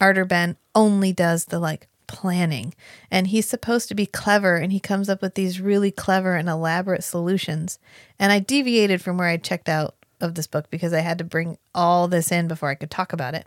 Ardor 0.01 0.25
Benn 0.25 0.57
only 0.75 1.13
does 1.13 1.45
the 1.45 1.59
like 1.59 1.89
planning 2.07 2.75
and 3.11 3.27
he's 3.27 3.49
supposed 3.49 3.89
to 3.89 3.95
be 3.95 4.07
clever 4.07 4.57
and 4.57 4.73
he 4.73 4.81
comes 4.81 5.09
up 5.09 5.23
with 5.23 5.35
these 5.35 5.61
really 5.61 5.91
clever 5.91 6.37
and 6.37 6.49
elaborate 6.49 7.05
solutions. 7.05 7.79
And 8.19 8.33
I 8.33 8.39
deviated 8.39 9.03
from 9.03 9.19
where 9.19 9.29
I 9.29 9.37
checked 9.37 9.69
out 9.69 9.95
of 10.25 10.35
this 10.35 10.47
book 10.47 10.71
because 10.71 10.93
I 10.93 11.01
had 11.01 11.19
to 11.19 11.25
bring 11.25 11.59
all 11.75 12.09
this 12.09 12.33
in 12.33 12.49
before 12.49 12.71
I 12.71 12.75
could 12.75 12.91
talk 12.91 13.13
about 13.13 13.35
it. 13.35 13.47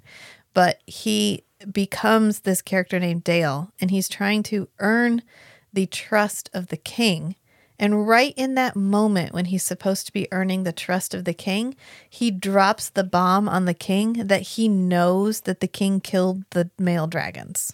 But 0.54 0.82
he 0.86 1.44
becomes 1.72 2.42
this 2.42 2.62
character 2.62 3.00
named 3.00 3.24
Dale 3.24 3.72
and 3.82 3.92
he's 3.92 4.08
trying 4.10 4.44
to 4.44 4.70
earn 4.80 5.22
the 5.74 5.86
trust 5.86 6.50
of 6.54 6.68
the 6.68 6.78
king. 6.78 7.36
And 7.80 8.08
right 8.08 8.34
in 8.36 8.56
that 8.56 8.76
moment 8.76 9.34
when 9.34 9.46
he's 9.46 9.64
supposed 9.64 10.08
to 10.08 10.14
be 10.14 10.28
earning 10.32 10.64
the 10.64 10.72
trust 10.72 11.14
of 11.14 11.26
the 11.26 11.34
king, 11.34 11.76
he 12.10 12.32
drops 12.32 12.90
the 12.90 13.04
bomb 13.04 13.48
on 13.48 13.66
the 13.66 13.74
king 13.74 14.14
that 14.14 14.42
he 14.42 14.68
knows 14.68 15.42
that 15.42 15.60
the 15.60 15.68
king 15.68 16.00
killed 16.00 16.44
the 16.52 16.72
male 16.80 17.08
dragons. 17.08 17.74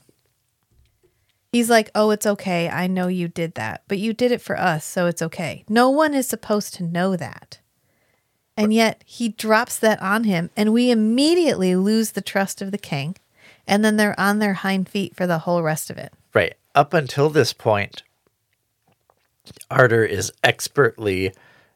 He's 1.54 1.70
like, 1.70 1.92
Oh, 1.94 2.10
it's 2.10 2.26
okay. 2.26 2.68
I 2.68 2.88
know 2.88 3.08
you 3.08 3.28
did 3.28 3.54
that, 3.56 3.84
but 3.88 4.00
you 4.00 4.12
did 4.12 4.32
it 4.32 4.42
for 4.42 4.60
us, 4.60 4.84
so 4.84 5.06
it's 5.06 5.22
okay. 5.22 5.64
No 5.70 5.90
one 5.90 6.14
is 6.14 6.28
supposed 6.28 6.74
to 6.76 6.84
know 6.84 7.16
that. 7.16 7.60
And 8.56 8.74
yet 8.74 9.04
he 9.06 9.30
drops 9.30 9.80
that 9.80 10.02
on 10.02 10.26
him, 10.26 10.50
and 10.56 10.72
we 10.74 10.92
immediately 10.92 11.76
lose 11.76 12.12
the 12.12 12.22
trust 12.22 12.62
of 12.62 12.72
the 12.72 12.78
king. 12.78 13.16
And 13.66 13.84
then 13.84 13.98
they're 13.98 14.20
on 14.20 14.40
their 14.40 14.54
hind 14.56 14.90
feet 14.90 15.16
for 15.16 15.26
the 15.26 15.40
whole 15.40 15.64
rest 15.64 15.90
of 15.90 15.98
it. 15.98 16.14
Right. 16.34 16.54
Up 16.76 16.94
until 16.94 17.30
this 17.30 17.54
point, 17.54 18.04
Ardor 19.72 20.04
is 20.06 20.32
expertly 20.44 21.34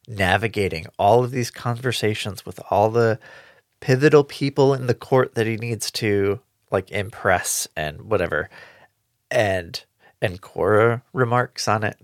navigating 0.07 0.85
all 0.99 1.23
of 1.23 1.31
these 1.31 1.49
conversations 1.51 2.45
with 2.45 2.59
all 2.69 2.89
the 2.89 3.19
pivotal 3.79 4.23
people 4.23 4.73
in 4.73 4.87
the 4.87 4.93
court 4.93 5.35
that 5.35 5.45
he 5.47 5.57
needs 5.57 5.91
to 5.91 6.39
like 6.71 6.89
impress 6.91 7.67
and 7.75 8.01
whatever. 8.03 8.49
And 9.29 9.83
and 10.21 10.41
Quarrah 10.41 11.03
remarks 11.13 11.67
on 11.67 11.83
it 11.83 11.97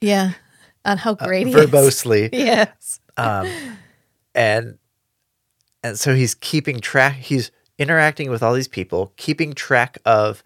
Yeah. 0.00 0.32
On 0.84 0.96
how 0.98 1.14
great 1.14 1.46
he 1.46 1.52
is. 1.52 1.66
verbosely. 1.66 2.28
Yes. 2.32 3.00
um, 3.16 3.48
and 4.38 4.78
and 5.82 5.98
so 5.98 6.14
he's 6.14 6.34
keeping 6.34 6.80
track 6.80 7.14
he's 7.16 7.50
interacting 7.76 8.30
with 8.30 8.42
all 8.42 8.54
these 8.54 8.68
people 8.68 9.12
keeping 9.16 9.52
track 9.52 9.98
of 10.04 10.42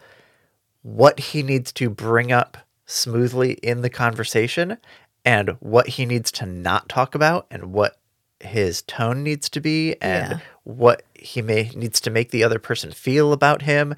what 0.82 1.20
he 1.20 1.43
needs 1.43 1.70
to 1.72 1.88
bring 1.90 2.32
up 2.32 2.57
smoothly 2.86 3.53
in 3.62 3.82
the 3.82 3.90
conversation 3.90 4.78
and 5.24 5.51
what 5.61 5.86
he 5.90 6.05
needs 6.07 6.32
to 6.32 6.45
not 6.47 6.88
talk 6.88 7.14
about 7.14 7.47
and 7.51 7.72
what 7.72 7.99
his 8.40 8.82
tone 8.82 9.22
needs 9.22 9.49
to 9.49 9.61
be 9.61 9.95
and 10.03 10.32
Yeah. 10.32 10.38
what 10.64 11.03
he 11.14 11.40
may 11.43 11.70
needs 11.76 12.01
to 12.01 12.11
make 12.11 12.30
the 12.30 12.43
other 12.43 12.59
person 12.59 12.90
feel 12.90 13.32
about 13.32 13.62
him 13.62 13.95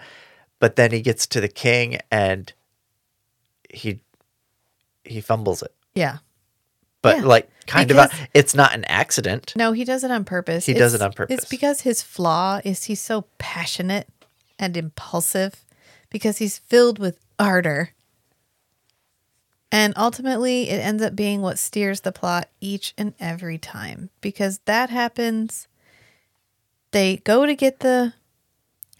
but 0.59 0.77
then 0.77 0.91
he 0.91 1.01
gets 1.01 1.27
to 1.29 1.41
the 1.41 1.49
king 1.49 1.99
and 2.11 2.53
he 3.71 4.01
he 5.05 5.21
fumbles 5.21 5.63
it 5.63 5.73
Yeah. 5.95 6.19
But 7.05 7.19
Yeah, 7.19 7.25
like 7.25 7.51
kind 7.67 7.91
of 7.91 7.99
uh, 7.99 8.09
a, 8.11 8.29
it's 8.33 8.55
not 8.55 8.75
an 8.75 8.85
accident 8.87 9.53
No, 9.57 9.73
he 9.73 9.85
does 9.85 10.05
it 10.05 10.11
on 10.11 10.25
purpose. 10.25 10.65
He 10.65 10.73
does 10.73 10.95
it 10.95 11.03
on 11.03 11.13
purpose. 11.13 11.37
It's 11.39 11.49
because 11.49 11.83
his 11.83 12.03
flaw 12.03 12.63
is 12.65 12.85
he's 12.85 13.01
so 13.01 13.27
passionate 13.37 14.09
and 14.59 14.75
impulsive 14.75 15.65
because 16.09 16.39
he's 16.39 16.57
filled 16.57 16.99
with 16.99 17.21
ardor. 17.39 17.91
And 19.71 19.93
ultimately, 19.97 20.71
it 20.71 20.77
ends 20.77 21.03
up 21.03 21.15
being 21.15 21.43
what 21.43 21.59
steers 21.59 22.01
the 22.01 22.13
plot 22.13 22.49
each 22.61 22.95
and 22.97 23.13
every 23.21 23.59
time 23.59 24.09
because 24.23 24.61
that 24.65 24.89
happens. 24.89 25.69
They 26.93 27.19
go 27.19 27.45
to 27.45 27.55
get 27.55 27.81
the 27.81 28.15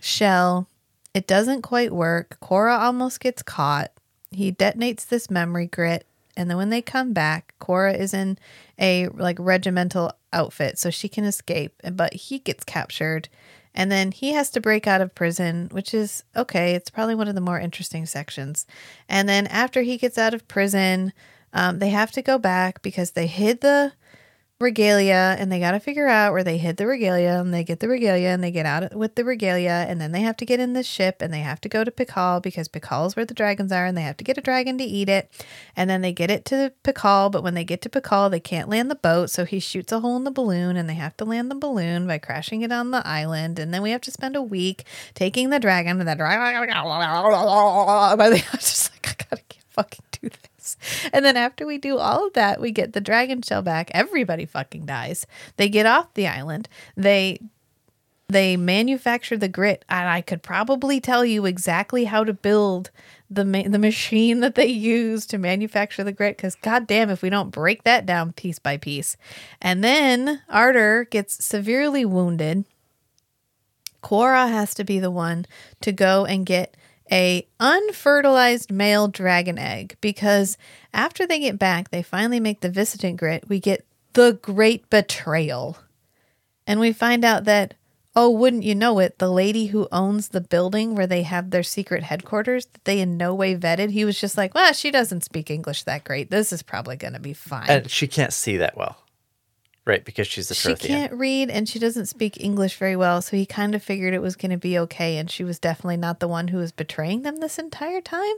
shell. 0.03 0.69
It 1.15 1.27
doesn't 1.27 1.63
quite 1.63 1.93
work. 1.93 2.37
Quarrah 2.41 2.77
almost 2.77 3.21
gets 3.21 3.43
caught. 3.43 3.93
He 4.31 4.53
detonates 4.53 5.07
this 5.07 5.31
memory 5.31 5.69
grit. 5.69 6.07
And 6.37 6.51
then 6.51 6.57
when 6.57 6.71
they 6.71 6.83
come 6.83 7.13
back, 7.13 7.55
Quarrah 7.59 7.95
is 7.95 8.13
in 8.15 8.39
a 8.79 9.09
like 9.09 9.37
regimental 9.39 10.13
outfit 10.33 10.79
so 10.79 10.91
she 10.91 11.09
can 11.09 11.25
escape, 11.25 11.81
but 11.93 12.15
he 12.15 12.39
gets 12.39 12.65
captured. 12.65 13.29
And 13.75 13.91
then 13.91 14.13
he 14.13 14.33
has 14.33 14.51
to 14.51 14.61
break 14.61 14.87
out 14.87 15.01
of 15.01 15.15
prison, 15.15 15.69
which 15.73 15.93
is 15.93 16.23
okay. 16.37 16.75
It's 16.75 16.91
probably 16.91 17.17
one 17.17 17.29
of 17.29 17.35
the 17.35 17.41
more 17.41 17.59
interesting 17.59 18.07
sections. 18.07 18.67
And 19.09 19.29
then 19.29 19.47
after 19.49 19.83
he 19.83 19.97
gets 19.97 20.17
out 20.17 20.35
of 20.35 20.47
prison, 20.47 21.13
um, 21.53 21.79
they 21.79 21.91
have 21.91 22.13
to 22.13 22.23
go 22.23 22.39
back 22.39 22.83
because 22.83 23.13
they 23.13 23.27
hid 23.27 23.61
the 23.61 23.93
regalia 24.65 25.37
and 25.39 25.53
they 25.53 25.61
got 25.61 25.73
to 25.73 25.81
figure 25.81 26.09
out 26.09 26.33
where 26.33 26.43
they 26.43 26.59
hid 26.59 26.77
the 26.77 26.87
regalia 26.87 27.39
and 27.39 27.55
they 27.55 27.63
get 27.63 27.81
the 27.81 27.89
regalia 27.89 28.29
and 28.31 28.43
they 28.43 28.51
get 28.51 28.67
out 28.67 28.95
with 28.95 29.15
the 29.15 29.25
regalia 29.25 29.87
and 29.89 30.01
then 30.01 30.11
they 30.11 30.23
have 30.23 30.37
to 30.37 30.45
get 30.45 30.59
in 30.59 30.73
the 30.73 30.83
ship 30.83 31.23
and 31.23 31.33
they 31.33 31.41
have 31.41 31.61
to 31.61 31.69
go 31.69 31.85
to 31.85 31.91
Pekal 31.91 32.43
because 32.43 32.69
Pekal 32.69 33.07
is 33.07 33.15
where 33.15 33.25
the 33.25 33.35
dragons 33.35 33.71
are 33.71 33.87
and 33.87 33.97
they 33.97 34.03
have 34.03 34.17
to 34.17 34.25
get 34.25 34.39
a 34.39 34.41
dragon 34.41 34.77
to 34.79 34.85
eat 34.85 35.09
it 35.09 35.31
and 35.77 35.89
then 35.89 36.01
they 36.01 36.13
get 36.13 36.31
it 36.31 36.45
to 36.47 36.73
Pekal 36.83 37.31
but 37.31 37.43
when 37.43 37.55
they 37.55 37.65
get 37.65 37.83
to 37.83 37.89
Pekal 37.89 38.31
they 38.31 38.41
can't 38.41 38.69
land 38.69 38.91
the 38.91 38.97
boat 38.97 39.31
so 39.31 39.45
he 39.45 39.61
shoots 39.61 39.93
a 39.93 40.01
hole 40.01 40.17
in 40.17 40.25
the 40.25 40.31
balloon 40.31 40.77
and 40.77 40.89
they 40.89 40.95
have 40.95 41.17
to 41.19 41.25
land 41.25 41.51
the 41.51 41.55
balloon 41.55 42.07
by 42.07 42.19
crashing 42.19 42.63
it 42.63 42.73
on 42.73 42.91
the 42.91 43.07
island 43.07 43.59
and 43.59 43.73
then 43.73 43.83
we 43.83 43.91
have 43.91 44.01
to 44.01 44.11
spend 44.11 44.35
a 44.35 44.43
week 44.43 44.85
taking 45.15 45.51
the 45.51 45.61
dragon 45.61 46.01
and 46.01 46.09
the 46.09 46.17
dragon 46.17 46.67
by 48.17 48.31
the 48.31 48.37
I 48.53 48.57
was 48.57 48.61
just 48.61 48.91
like 48.93 49.09
I 49.09 49.25
gotta 49.31 49.43
fucking 49.75 50.05
do 50.13 50.29
this. 50.29 50.54
And 51.13 51.25
then 51.25 51.37
after 51.37 51.67
we 51.67 51.79
do 51.79 51.99
all 51.99 52.27
of 52.27 52.33
that, 52.35 52.61
we 52.61 52.71
get 52.71 52.93
the 52.93 53.01
dragon 53.01 53.43
shell 53.43 53.63
back. 53.63 53.91
Everybody 53.93 54.47
fucking 54.47 54.87
dies. 54.87 55.27
They 55.57 55.69
get 55.69 55.87
off 55.87 56.15
the 56.15 56.27
island. 56.27 56.69
They 56.97 57.39
they 58.29 58.57
manufacture 58.57 59.37
the 59.37 59.49
grit, 59.49 59.85
and 59.89 60.09
I 60.09 60.21
could 60.21 60.43
probably 60.43 61.01
tell 61.01 61.25
you 61.25 61.45
exactly 61.45 62.05
how 62.05 62.25
to 62.25 62.33
build 62.33 62.91
the 63.31 63.45
ma- 63.45 63.69
the 63.69 63.79
machine 63.79 64.41
that 64.41 64.55
they 64.55 64.67
use 64.67 65.27
to 65.27 65.39
manufacture 65.39 66.05
the 66.05 66.13
grit. 66.13 66.37
Because 66.37 66.55
goddamn, 66.57 67.11
if 67.11 67.23
we 67.23 67.31
don't 67.31 67.51
break 67.51 67.85
that 67.85 68.07
down 68.07 68.33
piece 68.33 68.59
by 68.59 68.77
piece, 68.77 69.17
and 69.61 69.85
then 69.85 70.43
Ardor 70.49 71.05
gets 71.05 71.45
severely 71.45 72.05
wounded. 72.05 72.65
Quarrah 74.01 74.49
has 74.49 74.75
to 74.75 74.85
be 74.85 74.99
the 74.99 75.11
one 75.11 75.47
to 75.81 75.91
go 75.91 76.27
and 76.27 76.45
get 76.45 76.77
a 77.11 77.47
unfertilized 77.61 78.71
male 78.71 79.09
dragon 79.09 79.59
egg 79.59 79.97
because 80.01 80.57
after 80.93 81.27
they 81.27 81.39
get 81.41 81.59
back, 81.59 81.91
they 81.91 82.03
finally 82.03 82.41
make 82.41 82.61
the 82.61 82.71
visitant 82.71 83.19
grit. 83.19 83.49
We 83.49 83.61
get 83.61 83.85
the 84.15 84.39
great 84.41 84.89
betrayal. 84.91 85.79
And 86.67 86.81
we 86.81 86.93
find 86.93 87.25
out 87.25 87.45
that, 87.45 87.75
oh, 88.17 88.31
wouldn't 88.31 88.63
you 88.63 88.75
know 88.75 89.01
it, 89.01 89.19
the 89.19 89.31
lady 89.31 89.67
who 89.67 89.89
owns 89.93 90.29
the 90.29 90.41
building 90.41 90.95
where 90.95 91.07
they 91.07 91.25
have 91.25 91.51
their 91.51 91.63
secret 91.63 92.05
headquarters 92.05 92.67
that 92.67 92.85
they 92.85 93.01
in 93.01 93.17
no 93.17 93.35
way 93.35 93.55
vetted, 93.55 93.91
he 93.91 94.05
was 94.05 94.19
just 94.19 94.39
like, 94.39 94.55
well, 94.55 94.73
she 94.73 94.91
doesn't 94.91 95.25
speak 95.25 95.51
English 95.51 95.83
that 95.83 96.05
great. 96.05 96.31
This 96.31 96.53
is 96.53 96.63
probably 96.63 96.97
going 96.97 97.13
to 97.13 97.21
be 97.21 97.35
fine. 97.35 97.69
And 97.69 97.91
she 97.91 98.07
can't 98.07 98.33
see 98.33 98.57
that 98.57 98.77
well. 98.77 99.04
Right, 99.87 100.05
because 100.05 100.27
she's 100.27 100.49
the 100.49 100.55
she 100.55 100.75
can't 100.77 101.13
read 101.13 101.51
and 101.51 101.69
she 101.69 101.79
doesn't 101.79 102.07
speak 102.07 102.43
English 102.43 102.77
very 102.77 102.97
well, 102.97 103.21
so 103.21 103.37
he 103.37 103.45
kind 103.45 103.75
of 103.75 103.83
figured 103.83 104.15
it 104.15 104.23
was 104.23 104.35
going 104.35 104.51
to 104.51 104.57
be 104.57 104.79
okay. 104.79 105.19
And 105.19 105.31
she 105.31 105.45
was 105.45 105.59
definitely 105.59 105.99
not 105.99 106.21
the 106.21 106.29
one 106.29 106.49
who 106.49 106.57
was 106.57 106.73
betraying 106.73 107.23
them 107.23 107.37
this 107.37 107.59
entire 107.59 108.01
time. 108.01 108.37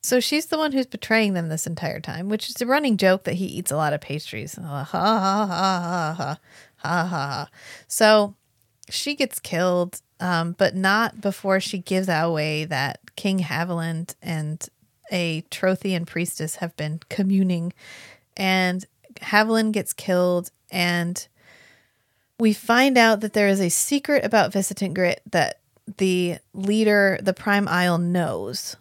So 0.00 0.20
she's 0.20 0.46
the 0.46 0.56
one 0.56 0.72
who's 0.72 0.86
betraying 0.86 1.34
them 1.34 1.48
this 1.48 1.66
entire 1.66 2.00
time, 2.00 2.28
which 2.28 2.48
is 2.48 2.60
a 2.62 2.66
running 2.66 2.96
joke 2.96 3.24
that 3.24 3.34
he 3.34 3.46
eats 3.46 3.70
a 3.70 3.76
lot 3.76 3.92
of 3.92 4.00
pastries. 4.00 4.54
Ha 4.62 4.84
ha 4.84 5.18
ha 5.18 5.46
ha 5.46 6.14
ha 6.16 6.38
ha 6.76 7.06
ha. 7.06 7.48
So 7.88 8.34
she 8.88 9.14
gets 9.14 9.40
killed, 9.40 10.00
um, 10.20 10.52
but 10.56 10.74
not 10.74 11.20
before 11.20 11.60
she 11.60 11.78
gives 11.78 12.08
away 12.08 12.64
that 12.66 13.00
King 13.16 13.40
Halavend 13.40 14.14
and 14.22 14.66
a 15.10 15.42
Trothian 15.50 16.06
priestess 16.06 16.56
have 16.56 16.76
been 16.76 17.00
communing, 17.08 17.72
and 18.36 18.86
Halavend 19.20 19.72
gets 19.72 19.92
killed, 19.92 20.50
and 20.70 21.26
we 22.38 22.52
find 22.52 22.98
out 22.98 23.20
that 23.20 23.32
there 23.32 23.48
is 23.48 23.60
a 23.60 23.70
secret 23.70 24.24
about 24.24 24.52
Visitant 24.52 24.94
Grit 24.94 25.22
that 25.30 25.60
the 25.98 26.38
leader, 26.52 27.18
the 27.22 27.32
Prime 27.34 27.68
Isle, 27.68 27.98
knows. 27.98 28.76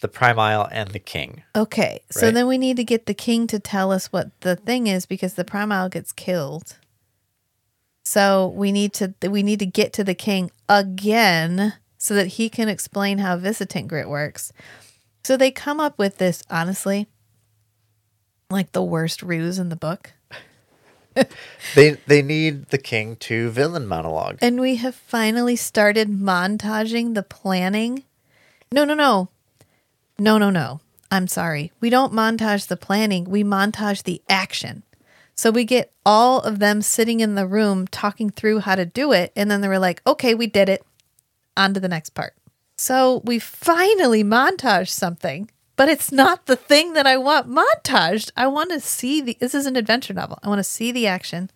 The 0.00 0.08
Prime 0.08 0.38
Isle 0.38 0.68
and 0.70 0.90
the 0.90 0.98
King. 0.98 1.42
Okay, 1.56 2.00
so 2.10 2.26
Right. 2.26 2.34
then 2.34 2.46
we 2.46 2.58
need 2.58 2.76
to 2.76 2.84
get 2.84 3.06
the 3.06 3.14
king 3.14 3.46
to 3.46 3.58
tell 3.58 3.90
us 3.90 4.12
what 4.12 4.38
the 4.42 4.54
thing 4.56 4.86
is 4.86 5.06
because 5.06 5.34
the 5.34 5.44
Prime 5.44 5.72
Isle 5.72 5.88
gets 5.88 6.12
killed. 6.12 6.76
So 8.04 8.48
we 8.48 8.70
need 8.70 8.92
to 8.94 9.14
we 9.28 9.42
need 9.42 9.60
to 9.60 9.66
get 9.66 9.94
to 9.94 10.04
the 10.04 10.14
king 10.14 10.50
again 10.68 11.74
so 11.96 12.14
that 12.14 12.26
he 12.26 12.50
can 12.50 12.68
explain 12.68 13.16
how 13.18 13.38
Visitant 13.38 13.88
Grit 13.88 14.10
works. 14.10 14.52
So 15.24 15.38
they 15.38 15.50
come 15.50 15.80
up 15.80 15.98
with 15.98 16.18
this 16.18 16.42
honestly 16.50 17.06
like 18.50 18.72
the 18.72 18.82
worst 18.82 19.22
ruse 19.22 19.58
in 19.58 19.68
the 19.68 19.76
book. 19.76 20.12
They 21.76 21.90
they 22.08 22.22
need 22.22 22.70
the 22.70 22.78
King 22.78 23.14
to 23.16 23.48
villain 23.50 23.86
monologue. 23.86 24.38
And 24.42 24.60
we 24.60 24.76
have 24.76 24.96
finally 24.96 25.54
started 25.54 26.08
montaging 26.08 27.14
the 27.14 27.22
planning. 27.22 28.02
No, 28.72 28.84
no, 28.84 28.94
no. 28.94 29.28
No, 30.18 30.38
no, 30.38 30.50
no. 30.50 30.80
I'm 31.10 31.28
sorry. 31.28 31.70
We 31.80 31.90
don't 31.90 32.12
montage 32.12 32.66
the 32.66 32.76
planning, 32.76 33.24
we 33.24 33.44
montage 33.44 34.02
the 34.02 34.22
action. 34.28 34.82
So 35.36 35.50
we 35.50 35.64
get 35.64 35.92
all 36.04 36.40
of 36.40 36.58
them 36.58 36.82
sitting 36.82 37.20
in 37.20 37.34
the 37.34 37.46
room 37.46 37.86
talking 37.88 38.30
through 38.30 38.60
how 38.60 38.76
to 38.76 38.86
do 38.86 39.12
it. 39.12 39.32
And 39.34 39.50
then 39.50 39.60
they 39.60 39.68
were 39.68 39.78
like, 39.78 40.00
okay, 40.06 40.34
we 40.34 40.46
did 40.46 40.68
it. 40.68 40.84
On 41.56 41.74
to 41.74 41.80
the 41.80 41.88
next 41.88 42.10
part. 42.10 42.34
So 42.76 43.22
we 43.24 43.38
finally 43.38 44.24
montage 44.24 44.88
something, 44.88 45.50
but 45.76 45.88
it's 45.88 46.12
not 46.12 46.46
the 46.46 46.56
thing 46.56 46.92
that 46.92 47.06
I 47.06 47.16
want 47.16 47.48
montaged. 47.48 48.30
I 48.36 48.46
want 48.46 48.70
to 48.70 48.80
see 48.80 49.20
the, 49.20 49.36
this 49.40 49.54
is 49.54 49.66
an 49.66 49.76
adventure 49.76 50.14
novel. 50.14 50.38
I 50.42 50.48
want 50.48 50.60
to 50.60 50.64
see 50.64 50.92
the 50.92 51.06
action 51.06 51.50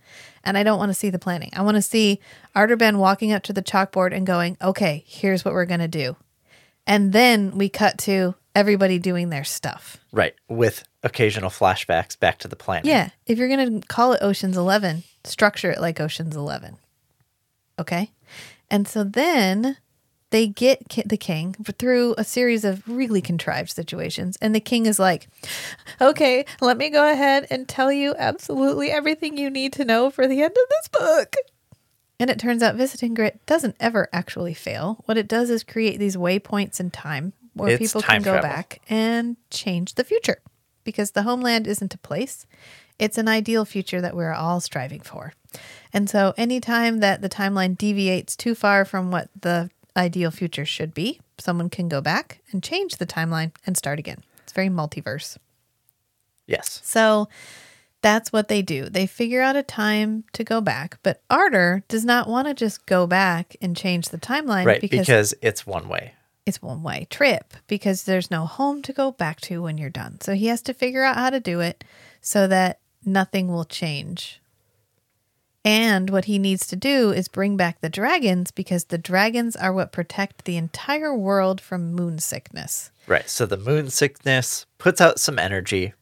and 0.44 0.58
I 0.58 0.62
don't 0.62 0.78
want 0.78 0.90
to 0.90 0.94
see 0.94 1.10
the 1.10 1.18
planning. 1.18 1.50
I 1.52 1.62
want 1.62 1.76
to 1.76 1.82
see 1.82 2.20
Ardor 2.54 2.76
Benn 2.76 2.98
walking 2.98 3.32
up 3.32 3.42
to 3.44 3.52
the 3.52 3.62
chalkboard 3.62 4.14
and 4.14 4.26
going, 4.26 4.56
okay, 4.62 5.04
here's 5.06 5.44
what 5.44 5.54
we're 5.54 5.66
going 5.66 5.80
to 5.80 5.88
do. 5.88 6.16
And 6.86 7.12
then 7.12 7.56
we 7.56 7.68
cut 7.68 7.98
to 7.98 8.34
everybody 8.54 8.98
doing 8.98 9.28
their 9.28 9.44
stuff. 9.44 9.98
Right, 10.10 10.34
with 10.48 10.84
occasional 11.02 11.50
flashbacks 11.50 12.18
back 12.18 12.38
to 12.38 12.48
the 12.48 12.56
planet. 12.56 12.86
Yeah. 12.86 13.10
If 13.26 13.38
you're 13.38 13.48
going 13.48 13.80
to 13.80 13.86
call 13.86 14.14
it 14.14 14.22
Ocean's 14.22 14.56
11, 14.56 15.04
structure 15.24 15.70
it 15.70 15.80
like 15.80 16.00
Ocean's 16.00 16.34
11. 16.34 16.76
Okay. 17.78 18.10
And 18.70 18.88
so 18.88 19.04
then 19.04 19.76
they 20.30 20.46
get 20.46 20.88
ki- 20.88 21.04
the 21.06 21.16
king 21.16 21.54
through 21.78 22.14
a 22.18 22.24
series 22.24 22.64
of 22.64 22.86
really 22.86 23.22
contrived 23.22 23.70
situations. 23.70 24.36
And 24.42 24.54
the 24.54 24.60
king 24.60 24.86
is 24.86 24.98
like, 24.98 25.28
okay, 26.00 26.44
let 26.60 26.76
me 26.76 26.90
go 26.90 27.10
ahead 27.10 27.46
and 27.50 27.66
tell 27.68 27.90
you 27.90 28.14
absolutely 28.18 28.90
everything 28.90 29.36
you 29.38 29.48
need 29.50 29.72
to 29.74 29.84
know 29.84 30.10
for 30.10 30.26
the 30.28 30.42
end 30.42 30.52
of 30.52 30.68
this 30.68 30.88
book. 30.88 31.34
And 32.20 32.30
it 32.30 32.38
turns 32.38 32.62
out 32.62 32.74
Visitant 32.74 33.14
Grit 33.14 33.40
doesn't 33.46 33.76
ever 33.78 34.08
actually 34.12 34.54
fail. 34.54 35.02
What 35.06 35.16
it 35.16 35.28
does 35.28 35.50
is 35.50 35.62
create 35.62 35.98
these 35.98 36.16
waypoints 36.16 36.80
in 36.80 36.90
time 36.90 37.32
where 37.54 37.70
It's 37.70 37.78
people 37.78 38.02
time 38.02 38.22
can 38.22 38.22
go 38.22 38.32
travel. 38.40 38.50
back 38.50 38.80
and 38.88 39.36
change 39.50 39.94
the 39.94 40.04
future 40.04 40.38
because 40.84 41.12
the 41.12 41.22
homeland 41.22 41.66
isn't 41.66 41.94
a 41.94 41.98
place. 41.98 42.44
It's 42.98 43.18
an 43.18 43.28
ideal 43.28 43.64
future 43.64 44.00
that 44.00 44.16
we're 44.16 44.32
all 44.32 44.60
striving 44.60 45.00
for. 45.00 45.32
And 45.92 46.10
so 46.10 46.34
anytime 46.36 46.98
that 46.98 47.22
the 47.22 47.28
timeline 47.28 47.78
deviates 47.78 48.34
too 48.36 48.54
far 48.56 48.84
from 48.84 49.10
what 49.12 49.28
the 49.40 49.70
ideal 49.96 50.30
future 50.30 50.64
should 50.64 50.94
be, 50.94 51.20
someone 51.38 51.68
can 51.70 51.88
go 51.88 52.00
back 52.00 52.40
and 52.52 52.62
change 52.62 52.96
the 52.96 53.06
timeline 53.06 53.52
and 53.66 53.76
start 53.76 53.98
again. 53.98 54.22
It's 54.42 54.52
very 54.52 54.68
multiverse. 54.68 55.36
Yes. 56.46 56.80
So 56.84 57.28
that's 58.00 58.32
what 58.32 58.48
they 58.48 58.62
do. 58.62 58.84
They 58.88 59.06
figure 59.06 59.42
out 59.42 59.56
a 59.56 59.62
time 59.62 60.24
to 60.32 60.44
go 60.44 60.60
back, 60.60 60.98
but 61.02 61.22
Ardor 61.30 61.82
does 61.88 62.04
not 62.04 62.28
want 62.28 62.48
to 62.48 62.54
just 62.54 62.86
go 62.86 63.06
back 63.06 63.56
and 63.60 63.76
change 63.76 64.08
the 64.08 64.18
timeline 64.18 64.64
Right, 64.66 64.80
because, 64.80 65.00
because 65.00 65.34
it's 65.42 65.66
one 65.66 65.88
way. 65.88 66.14
it's 66.46 66.62
one 66.62 66.82
way 66.82 67.06
trip 67.10 67.54
because 67.66 68.04
there's 68.04 68.30
no 68.30 68.46
home 68.46 68.82
to 68.82 68.92
go 68.92 69.10
back 69.12 69.40
to 69.42 69.62
when 69.62 69.78
you're 69.78 69.90
done. 69.90 70.20
So 70.20 70.34
he 70.34 70.46
has 70.46 70.62
to 70.62 70.72
figure 70.74 71.02
out 71.02 71.16
how 71.16 71.30
to 71.30 71.40
do 71.40 71.60
it 71.60 71.84
so 72.20 72.46
that 72.46 72.78
nothing 73.04 73.48
will 73.48 73.64
change. 73.64 74.40
And 75.64 76.10
what 76.10 76.26
he 76.26 76.38
needs 76.38 76.66
to 76.68 76.76
do 76.76 77.10
is 77.10 77.28
bring 77.28 77.56
back 77.56 77.80
the 77.80 77.90
dragons 77.90 78.50
because 78.50 78.84
the 78.84 78.98
dragons 78.98 79.54
are 79.56 79.72
what 79.72 79.92
protect 79.92 80.44
the 80.44 80.56
entire 80.56 81.14
world 81.14 81.60
from 81.60 81.92
moon 81.92 82.18
sickness. 82.20 82.90
Right. 83.06 83.28
So 83.28 83.44
the 83.44 83.56
moon 83.56 83.90
sickness 83.90 84.66
puts 84.78 85.00
out 85.00 85.18
some 85.20 85.38
energy, 85.38 85.92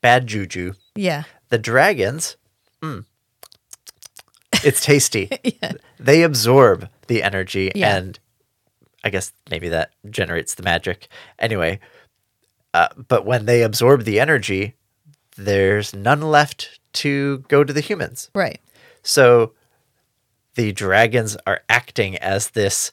bad 0.00 0.26
juju. 0.26 0.74
Yeah. 0.94 1.24
The 1.48 1.58
dragons, 1.58 2.36
mm, 2.80 3.04
it's 4.64 4.80
tasty. 4.84 5.28
yeah. 5.44 5.72
They 5.98 6.22
absorb 6.22 6.88
the 7.08 7.22
energy, 7.22 7.70
Yeah. 7.74 7.96
and 7.96 8.18
I 9.04 9.10
guess 9.10 9.32
maybe 9.50 9.68
that 9.70 9.90
generates 10.08 10.54
the 10.54 10.62
magic. 10.62 11.08
Anyway, 11.38 11.80
uh, 12.72 12.88
but 13.08 13.26
when 13.26 13.46
they 13.46 13.62
absorb 13.62 14.04
the 14.04 14.20
energy, 14.20 14.74
there's 15.36 15.92
none 15.94 16.20
left 16.22 16.78
to 16.94 17.38
go 17.48 17.64
to 17.64 17.72
the 17.72 17.80
humans. 17.80 18.30
Right. 18.34 18.60
So 19.02 19.52
the 20.54 20.72
dragons 20.72 21.36
are 21.46 21.60
acting 21.68 22.16
as 22.18 22.50
this 22.50 22.92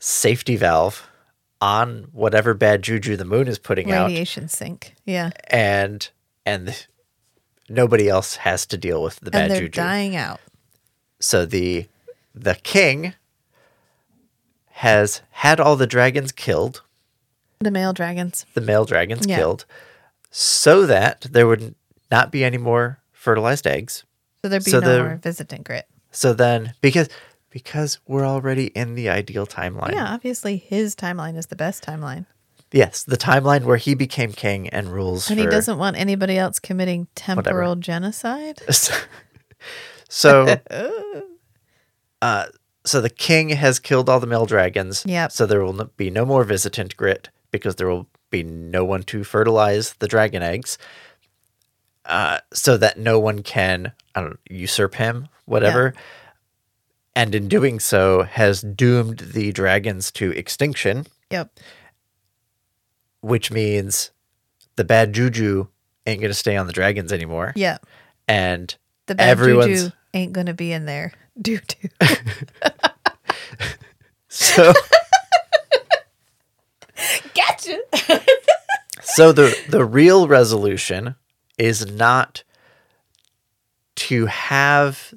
safety 0.00 0.56
valve 0.56 1.08
on 1.60 2.08
whatever 2.12 2.54
bad 2.54 2.82
juju 2.82 3.16
the 3.16 3.24
moon 3.24 3.46
is 3.48 3.58
putting 3.58 3.92
out 3.92 4.06
Radiation 4.08 4.48
sink. 4.48 4.94
Yeah. 5.04 5.30
and 5.48 6.08
and 6.44 6.86
nobody 7.68 8.08
else 8.08 8.36
has 8.36 8.66
to 8.66 8.76
deal 8.76 9.02
with 9.02 9.20
the 9.20 9.30
bad 9.30 9.42
and 9.42 9.50
they're 9.52 9.60
juju. 9.62 9.80
dying 9.80 10.16
out. 10.16 10.40
So 11.20 11.46
the 11.46 11.86
the 12.34 12.54
king 12.56 13.14
has 14.70 15.22
had 15.30 15.60
all 15.60 15.76
the 15.76 15.86
dragons 15.86 16.32
killed, 16.32 16.82
The 17.60 17.70
male 17.70 17.92
dragons. 17.92 18.44
the 18.54 18.60
male 18.60 18.84
dragons 18.84 19.26
Yeah. 19.26 19.36
killed, 19.36 19.64
so 20.30 20.86
that 20.86 21.20
there 21.30 21.46
would 21.46 21.74
not 22.10 22.32
be 22.32 22.42
any 22.44 22.58
more 22.58 22.98
fertilized 23.12 23.66
eggs. 23.66 24.04
So 24.42 24.48
there'd 24.48 24.64
be 24.64 24.70
So 24.72 24.80
no 24.80 24.88
the- 24.88 25.02
more 25.04 25.16
visitant 25.22 25.64
grit. 25.64 25.86
So 26.10 26.32
then 26.34 26.74
because 26.80 27.08
because 27.50 28.00
we're 28.06 28.26
already 28.26 28.66
in 28.66 28.94
the 28.94 29.08
ideal 29.08 29.46
timeline. 29.46 29.92
Yeah, 29.92 30.12
obviously 30.12 30.56
his 30.56 30.96
timeline 30.96 31.36
is 31.36 31.46
the 31.46 31.56
best 31.56 31.84
timeline. 31.84 32.26
Yes, 32.72 33.04
the 33.04 33.18
timeline 33.18 33.64
where 33.64 33.76
he 33.76 33.94
became 33.94 34.32
king 34.32 34.68
and 34.70 34.88
rules 34.88 35.30
And 35.30 35.38
he 35.38 35.46
doesn't 35.46 35.76
want 35.76 35.96
anybody 35.96 36.38
else 36.38 36.58
committing 36.58 37.06
temporal 37.14 37.76
genocide. 37.76 38.62
so 40.08 40.56
uh 42.22 42.46
so 42.84 43.00
the 43.00 43.10
king 43.10 43.50
has 43.50 43.78
killed 43.78 44.08
all 44.08 44.20
the 44.20 44.26
male 44.26 44.46
dragons. 44.46 45.04
Yeah. 45.06 45.28
So 45.28 45.46
there 45.46 45.62
will 45.62 45.90
be 45.96 46.10
no 46.10 46.24
more 46.24 46.44
visitant 46.44 46.96
grit 46.96 47.28
because 47.52 47.76
there 47.76 47.88
will 47.88 48.08
be 48.30 48.42
no 48.42 48.84
one 48.84 49.02
to 49.04 49.22
fertilize 49.22 49.92
the 49.94 50.08
dragon 50.08 50.42
eggs. 50.42 50.78
Uh, 52.04 52.38
so 52.52 52.76
that 52.76 52.98
no 52.98 53.18
one 53.20 53.42
can 53.42 53.92
I 54.14 54.20
don't 54.20 54.30
know, 54.30 54.36
usurp 54.50 54.96
him, 54.96 55.28
whatever. 55.46 55.94
And 57.14 57.34
in 57.34 57.46
doing 57.48 57.78
so, 57.78 58.22
has 58.22 58.60
doomed 58.62 59.18
the 59.18 59.52
dragons 59.52 60.10
to 60.12 60.30
extinction, 60.32 61.06
Yep. 61.30 61.58
which 63.20 63.50
means 63.50 64.10
the 64.76 64.84
bad 64.84 65.12
juju 65.12 65.66
ain't 66.06 66.20
gonna 66.22 66.34
stay 66.34 66.56
on 66.56 66.66
the 66.66 66.72
dragons 66.72 67.12
anymore. 67.12 67.52
Yep. 67.54 67.86
And 68.26 68.74
The 69.06 69.14
bad 69.14 69.28
Everyone's- 69.28 69.82
juju 69.84 69.92
ain't 70.14 70.32
gonna 70.32 70.54
be 70.54 70.72
in 70.72 70.86
there 70.86 71.12
due 71.40 71.58
to 71.58 71.88
so 74.28 74.72
Gotcha. 77.34 77.78
So 79.04 79.32
the 79.32 79.54
the 79.68 79.84
real 79.84 80.26
resolution 80.28 81.16
is 81.62 81.86
not 81.86 82.42
to 83.94 84.26
have 84.26 85.14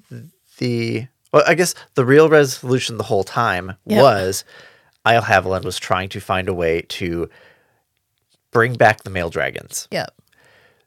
the 0.58 1.08
well, 1.34 1.44
I 1.48 1.56
guess 1.56 1.74
the 1.96 2.06
real 2.06 2.30
resolution 2.30 2.98
the 2.98 3.04
whole 3.04 3.24
time 3.24 3.74
Yep. 3.86 4.02
was 4.02 4.44
Isle 5.06 5.24
Halavend 5.24 5.66
was 5.66 5.78
trying 5.80 6.10
to 6.10 6.20
find 6.20 6.48
a 6.48 6.54
way 6.54 6.82
to 6.90 7.30
bring 8.52 8.76
back 8.76 9.04
the 9.04 9.10
male 9.10 9.30
dragons. 9.30 9.88
Yep. 9.92 10.14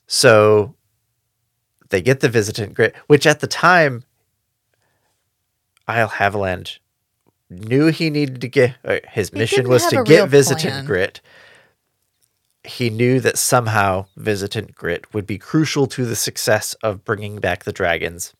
So 0.06 0.74
they 1.90 2.00
get 2.00 2.20
the 2.20 2.28
visitant 2.28 2.74
grit, 2.74 2.94
which 3.08 3.26
at 3.26 3.40
the 3.40 3.46
time 3.46 4.04
Isle 5.88 6.08
Halavend 6.08 6.78
knew 7.50 7.86
he 7.86 8.10
needed 8.10 8.40
to 8.42 8.48
get 8.48 8.76
uh, 8.84 8.98
his 9.10 9.32
mission 9.32 9.68
was 9.68 9.86
to 9.86 10.04
get 10.04 10.28
visitant 10.28 10.72
plan. 10.72 10.84
grit. 10.84 11.20
He 12.68 12.90
knew 12.90 13.18
that 13.20 13.38
somehow 13.38 14.06
visitant 14.14 14.74
grit 14.74 15.14
would 15.14 15.26
be 15.26 15.38
crucial 15.38 15.86
to 15.86 16.04
the 16.04 16.14
success 16.14 16.74
of 16.82 17.02
bringing 17.02 17.38
back 17.38 17.64
the 17.64 17.72
dragons. 17.72 18.34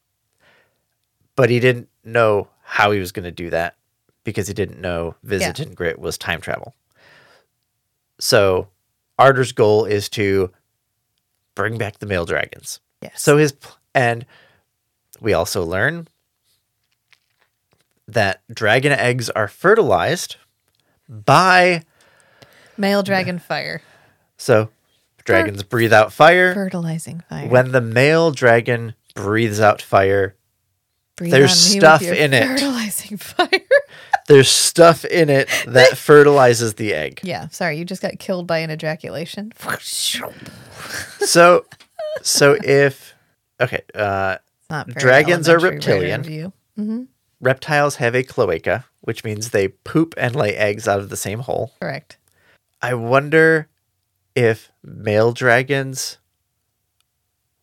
But 1.35 1.49
he 1.49 1.61
didn't 1.61 1.89
know 2.05 2.49
how 2.63 2.91
he 2.91 3.01
was 3.01 3.11
going 3.11 3.25
to 3.25 3.31
do 3.31 3.49
that 3.49 3.77
because 4.25 4.47
he 4.47 4.53
didn't 4.53 4.83
know 4.83 5.15
visitant 5.23 5.75
grit 5.75 5.99
was 5.99 6.19
time 6.19 6.43
travel. 6.43 6.75
So 8.21 8.69
Ardor's 9.19 9.53
goal 9.53 9.87
is 9.87 10.11
to 10.11 10.53
bring 11.55 11.79
back 11.79 11.99
the 11.99 12.07
male 12.07 12.27
dragons. 12.27 12.81
Yes. 13.01 13.23
So 13.23 13.39
his 13.39 13.55
and 13.95 14.27
we 15.23 15.33
also 15.33 15.65
learn 15.65 16.07
that 18.07 18.43
dragon 18.53 18.93
eggs 18.93 19.31
are 19.31 19.49
fertilized 19.49 20.37
by 21.09 21.85
male 22.77 23.03
dragon 23.03 23.39
fire. 23.39 23.81
So 24.39 24.71
dragons 25.25 25.63
breathe 25.63 25.93
out 25.93 26.13
fire. 26.13 26.55
Fertilizing 26.55 27.21
fire. 27.29 27.49
When 27.49 27.73
the 27.73 27.81
male 27.83 28.31
dragon 28.31 28.95
breathes 29.15 29.61
out 29.61 29.83
fire, 29.83 30.35
Breathe 31.17 31.33
there's 31.33 31.51
on 31.67 31.71
me 31.73 31.77
with 31.77 31.83
stuff 31.83 32.03
in 32.03 32.33
it. 32.33 32.47
Fertilizing 32.47 33.17
fire. 33.19 33.61
there's 34.29 34.49
stuff 34.49 35.05
in 35.05 35.29
it 35.29 35.49
that 35.67 35.99
fertilizes 35.99 36.75
the 36.75 36.95
egg. 36.95 37.21
yeah. 37.25 37.49
Sorry, 37.49 37.77
you 37.77 37.85
just 37.85 38.01
got 38.01 38.19
killed 38.19 38.47
by 38.47 38.59
an 38.59 38.71
ejaculation. 38.71 39.53
So 41.21 41.67
so 42.23 42.57
if 42.63 43.15
okay, 43.61 43.83
uh 43.95 44.39
Dragons 44.87 45.49
are 45.49 45.59
reptilian. 45.59 46.23
view. 46.23 46.53
reptiles 47.41 47.97
have 47.97 48.15
a 48.15 48.23
cloaca, 48.23 48.85
which 49.01 49.25
means 49.25 49.51
they 49.51 49.69
poop 49.69 50.15
and 50.19 50.37
lay 50.37 50.55
eggs 50.55 50.87
out 50.87 51.01
of 51.01 51.09
the 51.09 51.17
same 51.17 51.41
hole. 51.41 51.73
Correct. 51.81 52.19
I 52.83 52.95
wonder 52.95 53.69
if 54.39 54.71
male 54.85 55.33
dragons 55.33 56.19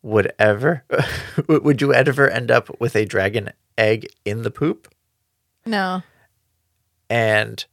would 0.02 0.32
ever 0.38 0.84
would 1.48 1.82
you 1.82 1.94
ever 1.94 2.30
end 2.30 2.52
up 2.52 2.80
with 2.82 2.96
a 2.96 3.06
dragon 3.06 3.50
egg 3.78 4.06
in 4.26 4.44
the 4.44 4.52
poop 4.52 4.94
No. 5.66 6.04
and 7.10 7.66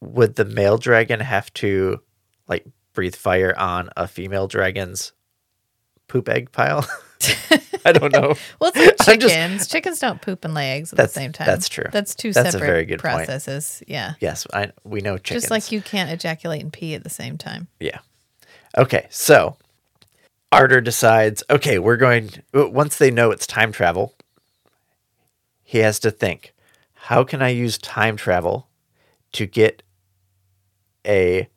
would 0.00 0.34
the 0.34 0.44
male 0.44 0.76
dragon 0.78 1.20
have 1.20 1.52
to 1.54 2.00
like 2.48 2.66
breathe 2.92 3.14
fire 3.14 3.54
on 3.56 3.88
a 3.96 4.06
female 4.08 4.48
dragon's 4.48 5.12
poop 6.08 6.28
egg 6.28 6.52
pile 6.52 6.86
i 7.86 7.92
don't 7.92 8.12
know 8.12 8.34
Well, 8.60 8.72
it's 8.74 9.06
like 9.06 9.14
I'm 9.16 9.20
just- 9.20 9.34
chickens. 9.34 9.66
chickens 9.68 9.98
don't 10.00 10.20
poop 10.20 10.44
and 10.44 10.52
lay 10.52 10.72
eggs 10.72 10.92
at 10.92 10.98
the 10.98 11.06
same 11.08 11.32
time. 11.32 11.46
that's 11.46 11.68
true. 11.68 11.86
That's 11.90 12.14
two 12.14 12.32
That's 12.32 12.48
a 12.50 12.52
separate 12.52 12.66
very 12.66 12.84
good 12.84 13.00
point. 13.00 13.14
processes. 13.14 13.82
Yeah. 13.86 14.14
yes 14.20 14.46
i 14.52 14.72
we 14.84 15.00
know 15.00 15.16
chickens 15.16 15.44
Just 15.44 15.50
like 15.50 15.72
you 15.72 15.80
can't 15.80 16.10
ejaculate 16.10 16.60
and 16.62 16.72
pee 16.72 16.94
at 16.94 17.02
the 17.04 17.10
same 17.10 17.38
time. 17.38 17.68
Yeah. 17.80 18.00
Okay, 18.76 19.06
so 19.10 19.56
Ardor 20.50 20.80
decides, 20.80 21.42
okay, 21.50 21.78
we're 21.78 21.96
going 21.96 22.30
once 22.54 22.96
they 22.98 23.10
know 23.10 23.30
it's 23.30 23.46
time 23.46 23.72
travel, 23.72 24.14
he 25.62 25.78
has 25.78 25.98
to 26.00 26.10
think, 26.10 26.54
how 26.94 27.24
can 27.24 27.42
I 27.42 27.48
use 27.48 27.78
time 27.78 28.16
travel 28.16 28.68
to 29.32 29.46
get 29.46 29.82
a 31.06 31.48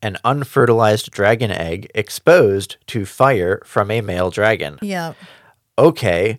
an 0.00 0.16
unfertilized 0.24 1.10
dragon 1.10 1.50
egg 1.50 1.90
exposed 1.94 2.76
to 2.86 3.04
fire 3.04 3.62
from 3.64 3.90
a 3.90 4.00
male 4.00 4.30
dragon? 4.30 4.78
Yeah. 4.82 5.14
Okay, 5.76 6.38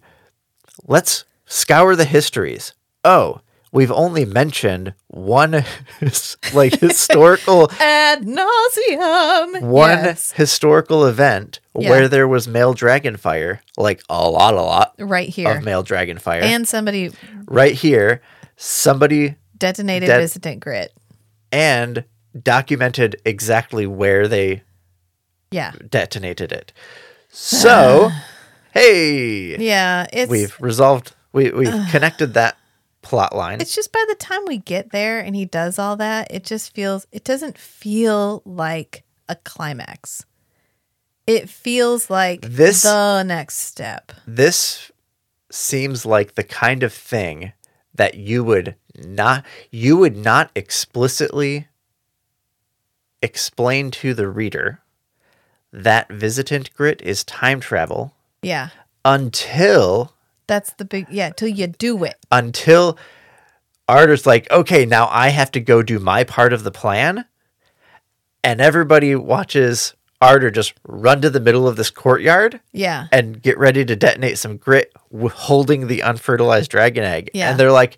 let's 0.85 1.25
scour 1.45 1.95
the 1.95 2.05
histories. 2.05 2.73
Oh, 3.03 3.41
we've 3.71 3.91
only 3.91 4.25
mentioned 4.25 4.93
one 5.07 5.63
like 6.53 6.79
historical 6.79 7.69
Ad 7.79 8.23
nauseum. 8.23 9.61
one 9.61 9.89
Yes. 9.89 10.31
historical 10.31 11.05
event 11.05 11.59
Yeah. 11.77 11.89
where 11.89 12.07
there 12.07 12.27
was 12.27 12.47
male 12.47 12.73
dragon 12.73 13.17
fire, 13.17 13.61
like 13.77 14.01
a 14.09 14.29
lot, 14.29 14.53
a 14.53 14.61
lot 14.61 14.93
Right 14.99 15.29
here. 15.29 15.57
of 15.57 15.63
male 15.63 15.83
dragon 15.83 16.17
fire. 16.17 16.41
And 16.41 16.67
somebody 16.67 17.11
right 17.47 17.73
here, 17.73 18.21
somebody 18.57 19.35
detonated 19.57 20.07
Det- 20.09 20.19
visitant 20.19 20.59
grit. 20.61 20.93
and 21.51 22.03
documented 22.41 23.15
exactly 23.25 23.85
where 23.87 24.27
they 24.27 24.61
Yeah. 25.51 25.71
detonated 25.89 26.51
it. 26.51 26.71
So, 27.31 28.11
hey, 28.73 29.57
Yeah. 29.57 30.05
It's 30.13 30.29
we've 30.29 30.55
resolved. 30.59 31.13
We 31.33 31.49
we've 31.51 31.73
connected 31.91 32.33
that 32.35 32.57
plot 33.01 33.35
line. 33.35 33.61
it's 33.61 33.73
just 33.75 33.91
by 33.91 34.03
the 34.09 34.15
time 34.15 34.41
we 34.47 34.57
get 34.57 34.91
there 34.91 35.19
and 35.19 35.35
he 35.35 35.45
does 35.45 35.79
all 35.79 35.95
that, 35.97 36.27
it 36.31 36.43
just 36.43 36.73
feels 36.73 37.07
it 37.11 37.23
doesn't 37.23 37.57
feel 37.57 38.41
like 38.45 39.03
a 39.27 39.35
climax. 39.35 40.25
It 41.27 41.49
feels 41.49 42.09
like 42.09 42.41
This- 42.41 42.81
the 42.83 43.23
next 43.23 43.55
step. 43.59 44.11
this 44.27 44.91
seems 45.51 46.05
like 46.05 46.35
the 46.35 46.43
kind 46.43 46.83
of 46.83 46.93
thing 46.93 47.53
that 47.95 48.15
you 48.15 48.43
would 48.43 48.75
not 48.95 49.45
you 49.71 49.97
would 49.97 50.15
not 50.17 50.51
explicitly 50.55 51.67
explain 53.21 53.91
to 53.91 54.13
the 54.13 54.27
reader 54.27 54.79
that 55.71 56.09
visitant 56.09 56.73
grit 56.73 57.01
is 57.01 57.23
time 57.23 57.59
travel 57.59 58.13
Yeah. 58.41 58.69
until 59.05 60.13
That's 60.49 60.73
the 60.73 60.83
big 60.85 61.07
yeah, 61.09 61.29
till 61.29 61.47
you 61.47 61.67
do 61.67 62.03
it. 62.03 62.15
until 62.31 62.97
Ardor's 63.87 64.25
like, 64.25 64.51
okay, 64.51 64.85
now 64.85 65.07
I 65.09 65.29
have 65.29 65.51
to 65.51 65.59
go 65.61 65.81
do 65.81 65.97
my 65.99 66.23
part 66.25 66.51
of 66.51 66.63
the 66.63 66.71
plan. 66.71 67.23
And 68.43 68.61
everybody 68.61 69.15
watches 69.15 69.93
Ardor 70.21 70.51
just 70.51 70.73
run 70.83 71.21
to 71.21 71.29
the 71.29 71.39
middle 71.39 71.67
of 71.67 71.75
this 71.75 71.89
courtyard 71.89 72.59
Yeah. 72.71 73.07
and 73.11 73.41
get 73.41 73.57
ready 73.57 73.83
to 73.85 73.95
detonate 73.95 74.37
some 74.37 74.57
grit 74.57 74.91
holding 75.33 75.87
the 75.87 76.01
unfertilized 76.01 76.71
dragon 76.71 77.03
egg. 77.03 77.29
Yeah. 77.33 77.49
And 77.49 77.59
they're 77.59 77.71
like, 77.71 77.97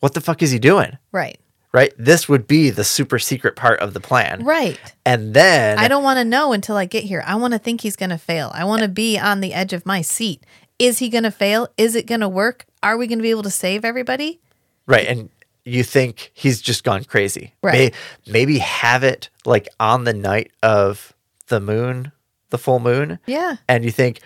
what 0.00 0.14
the 0.14 0.20
fuck 0.20 0.42
is 0.42 0.50
he 0.50 0.58
doing? 0.58 0.96
Right. 1.12 1.38
Right? 1.72 1.92
This 1.96 2.28
would 2.28 2.46
be 2.48 2.70
the 2.70 2.82
super 2.84 3.18
secret 3.18 3.54
part 3.56 3.78
of 3.80 3.94
the 3.94 4.00
plan. 4.00 4.44
Right. 4.44 4.78
And 5.06 5.34
then 5.34 5.78
I 5.78 5.86
don't 5.86 6.02
want 6.02 6.18
to 6.18 6.24
know 6.24 6.52
until 6.52 6.76
I 6.76 6.84
get 6.86 7.04
here. 7.04 7.22
I 7.24 7.36
want 7.36 7.52
to 7.52 7.58
think 7.58 7.82
he's 7.82 7.94
going 7.96 8.10
to 8.10 8.18
fail. 8.18 8.50
I 8.54 8.64
want 8.64 8.82
to 8.82 8.88
be 8.88 9.18
on 9.18 9.40
the 9.40 9.54
edge 9.54 9.72
of 9.72 9.86
my 9.86 10.02
seat. 10.02 10.44
Is 10.80 10.98
he 10.98 11.08
going 11.10 11.22
to 11.24 11.30
fail? 11.30 11.68
Is 11.76 11.94
it 11.94 12.06
going 12.06 12.22
to 12.22 12.28
work? 12.28 12.66
Are 12.82 12.96
we 12.96 13.06
going 13.06 13.18
to 13.18 13.22
be 13.22 13.30
able 13.30 13.42
to 13.44 13.50
save 13.50 13.84
everybody? 13.84 14.40
Right. 14.86 15.06
And 15.06 15.28
you 15.64 15.84
think 15.84 16.30
he's 16.34 16.60
just 16.60 16.82
gone 16.82 17.04
crazy. 17.04 17.54
Right. 17.62 17.92
May- 18.26 18.32
maybe 18.32 18.58
have 18.58 19.04
it 19.04 19.28
like 19.44 19.68
on 19.78 20.04
the 20.04 20.14
night 20.14 20.50
of 20.62 21.12
the 21.48 21.60
moon, 21.60 22.10
the 22.48 22.58
full 22.58 22.80
moon. 22.80 23.18
Yeah. 23.26 23.56
And 23.68 23.84
you 23.84 23.90
think, 23.90 24.20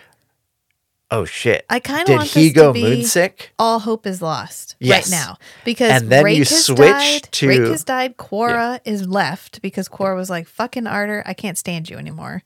oh 1.11 1.25
shit. 1.25 1.65
I 1.69 1.79
kind 1.81 2.01
of 2.01 2.07
Did 2.07 2.15
want 2.17 2.29
he 2.29 2.51
go 2.51 2.73
moonsick? 2.73 3.47
all 3.59 3.79
hope 3.79 4.07
is 4.07 4.21
lost 4.21 4.75
Yes. 4.79 5.11
right 5.11 5.17
now 5.19 5.37
because 5.65 5.91
And 5.91 6.09
then 6.09 6.23
Raek 6.23 6.35
you 6.37 6.45
switch 6.45 6.77
died. 6.77 7.23
to- 7.33 7.47
Raek 7.49 7.69
has 7.69 7.83
died. 7.83 8.15
Quarrah 8.17 8.79
is 8.85 9.05
left 9.05 9.61
because 9.61 9.87
Quarrah 9.89 10.15
was 10.15 10.29
like, 10.29 10.47
"Fucking 10.47 10.87
Ardor, 10.87 11.21
I 11.25 11.33
can't 11.33 11.57
stand 11.57 11.89
you 11.89 11.97
anymore. 11.97 12.43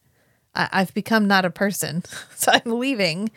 I- 0.56 0.70
I've 0.72 0.94
become 0.94 1.28
not 1.28 1.46
a 1.46 1.50
person, 1.50 2.04
so 2.36 2.52
I'm 2.54 2.80
leaving." 2.80 3.32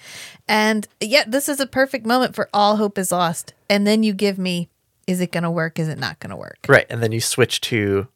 And 0.49 0.87
yet, 1.01 1.31
this 1.31 1.49
is 1.49 1.61
a 1.61 1.67
perfect 1.67 2.07
moment 2.07 2.35
for 2.35 2.49
all 2.53 2.77
hope 2.77 2.99
is 2.99 3.13
lost. 3.13 3.55
And 3.71 3.87
then 3.87 4.03
you 4.03 4.13
give 4.13 4.39
me, 4.39 4.69
"Is 5.07 5.21
it 5.21 5.33
going 5.33 5.45
to 5.45 5.51
work? 5.51 5.79
Is 5.79 5.89
it 5.89 5.99
not 5.99 6.19
going 6.21 6.31
to 6.31 6.37
work?" 6.37 6.59
Right. 6.69 6.87
And 6.91 7.03
then 7.03 7.13
you 7.13 7.21
switch 7.21 7.61
to 7.63 8.09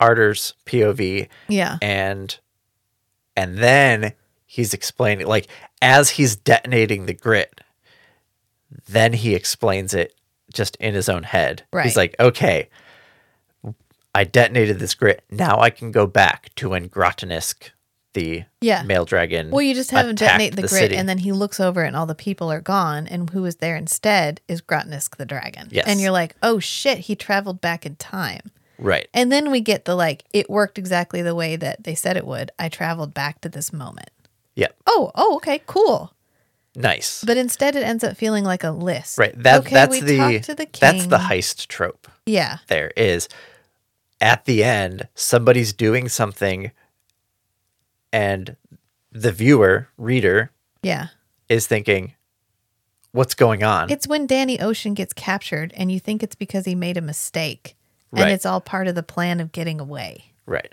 Ardor's 0.00 0.54
POV 0.66 1.28
Yeah, 1.48 1.78
and 1.82 2.38
and 3.36 3.58
then 3.58 4.12
he's 4.46 4.72
explaining 4.74 5.26
like 5.26 5.48
as 5.82 6.10
he's 6.10 6.36
detonating 6.36 7.06
the 7.06 7.14
grit, 7.14 7.60
then 8.88 9.12
he 9.12 9.34
explains 9.34 9.94
it 9.94 10.14
just 10.52 10.76
in 10.76 10.94
his 10.94 11.08
own 11.08 11.22
head. 11.22 11.64
Right. 11.72 11.84
He's 11.84 11.96
like, 11.96 12.14
okay, 12.18 12.68
I 14.14 14.24
detonated 14.24 14.78
this 14.78 14.94
grit. 14.94 15.22
Now 15.30 15.60
I 15.60 15.70
can 15.70 15.90
go 15.92 16.06
back 16.06 16.50
to 16.56 16.70
when 16.70 16.88
Grotanisk, 16.88 17.70
the 18.16 18.42
Yeah. 18.60 18.82
male 18.82 19.04
dragon. 19.04 19.50
Well, 19.52 19.62
you 19.62 19.74
just 19.74 19.92
have 19.92 20.08
him 20.08 20.16
detonate 20.16 20.56
the, 20.56 20.62
grid, 20.62 20.70
city. 20.70 20.96
and 20.96 21.08
then 21.08 21.18
he 21.18 21.30
looks 21.30 21.60
over, 21.60 21.82
and 21.84 21.94
all 21.94 22.06
the 22.06 22.16
people 22.16 22.50
are 22.50 22.60
gone, 22.60 23.06
and 23.06 23.30
who 23.30 23.44
is 23.44 23.56
there 23.56 23.76
instead 23.76 24.40
is 24.48 24.60
Grotnisk 24.60 25.16
the 25.16 25.24
dragon. 25.26 25.68
Yes. 25.70 25.86
And 25.86 26.00
you're 26.00 26.10
like, 26.10 26.34
oh 26.42 26.58
shit, 26.58 26.98
he 26.98 27.14
traveled 27.14 27.60
back 27.60 27.86
in 27.86 27.94
time. 27.96 28.50
right. 28.78 29.06
And 29.14 29.30
then 29.30 29.50
we 29.52 29.60
get 29.60 29.84
the 29.84 29.94
like, 29.94 30.24
it 30.32 30.50
worked 30.50 30.76
exactly 30.78 31.22
the 31.22 31.34
way 31.36 31.54
that 31.56 31.84
they 31.84 31.94
said 31.94 32.16
it 32.16 32.26
would. 32.26 32.50
I 32.58 32.68
traveled 32.68 33.14
back 33.14 33.40
to 33.42 33.48
this 33.48 33.72
moment. 33.72 34.10
Yep. 34.56 34.76
Oh, 34.86 35.12
oh, 35.14 35.36
okay, 35.36 35.62
cool. 35.66 36.12
Nice. 36.74 37.24
But 37.24 37.36
instead, 37.38 37.74
it 37.74 37.82
ends 37.84 38.04
up 38.04 38.16
feeling 38.18 38.44
like 38.44 38.62
a 38.64 38.70
list. 38.70 39.16
right. 39.18 39.32
That 39.42 39.60
okay, 39.60 39.74
that's 39.74 39.92
we 39.92 40.00
the, 40.00 40.40
to 40.40 40.54
the 40.54 40.66
that's 40.78 41.06
the 41.06 41.18
heist 41.18 41.68
trope. 41.68 42.06
Yeah, 42.26 42.58
there 42.66 42.92
is 42.96 43.28
at 44.20 44.44
the 44.46 44.62
end 44.64 45.08
somebody's 45.14 45.72
doing 45.72 46.08
something 46.08 46.70
and 48.12 48.56
the 49.12 49.32
viewer 49.32 49.88
reader 49.96 50.50
yeah. 50.82 51.08
is 51.48 51.66
thinking 51.66 52.14
what's 53.12 53.34
going 53.34 53.62
on 53.62 53.90
It's 53.90 54.06
when 54.06 54.26
Danny 54.26 54.60
Ocean 54.60 54.92
gets 54.94 55.12
captured, 55.12 55.72
and 55.76 55.90
you 55.90 55.98
think 56.00 56.22
it's 56.22 56.34
because 56.34 56.64
he 56.66 56.74
made 56.74 56.96
a 56.96 57.00
mistake, 57.02 57.76
Right. 58.10 58.22
and 58.22 58.30
it's 58.32 58.46
all 58.46 58.60
part 58.60 58.86
of 58.88 58.94
the 58.94 59.02
plan 59.02 59.40
of 59.40 59.52
getting 59.52 59.80
away. 59.80 60.32
right 60.46 60.72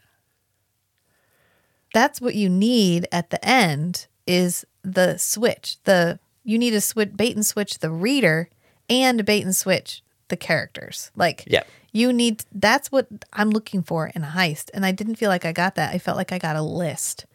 that's 1.93 2.19
what 2.19 2.34
you 2.36 2.49
need 2.49 3.07
at 3.11 3.29
the 3.29 3.43
end 3.47 4.07
is 4.25 4.65
the 4.84 5.17
switch 5.17 5.77
the 5.84 6.19
you 6.43 6.57
need 6.57 6.71
to 6.71 6.81
switch 6.81 7.15
bait 7.15 7.36
and 7.36 7.45
switch 7.45 7.79
the 7.79 7.89
reader 7.91 8.49
and 8.89 9.23
bait 9.25 9.43
and 9.43 9.55
switch 9.55 10.01
the 10.29 10.36
characters 10.38 11.11
like 11.15 11.43
Yep. 11.47 11.67
You 11.94 12.12
need 12.12 12.44
that's 12.52 12.91
what 12.91 13.08
i'm 13.32 13.52
looking 13.52 13.84
for 13.84 14.08
in 14.08 14.24
a 14.24 14.28
heist 14.28 14.72
and 14.74 14.84
i 14.86 14.91
didn't 14.91 15.16
feel 15.16 15.30
like 15.30 15.46
i 15.46 15.52
got 15.52 15.76
that 15.76 15.94
i 15.94 16.00
felt 16.00 16.18
like 16.18 16.32
i 16.32 16.39
got 16.39 16.56
a 16.56 16.62
list 16.62 17.28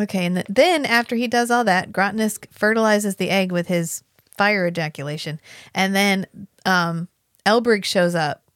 okay 0.00 0.24
and 0.24 0.44
then 0.48 0.86
after 0.86 1.16
he 1.16 1.26
does 1.26 1.50
all 1.50 1.64
that 1.64 1.90
grotnisk 1.90 2.46
fertilizes 2.52 3.16
the 3.16 3.28
egg 3.28 3.50
with 3.50 3.66
his 3.66 4.04
fire 4.36 4.68
ejaculation 4.68 5.40
and 5.74 5.96
then 5.96 6.26
um 6.64 7.08
elbrig 7.44 7.84
shows 7.84 8.14
up 8.14 8.48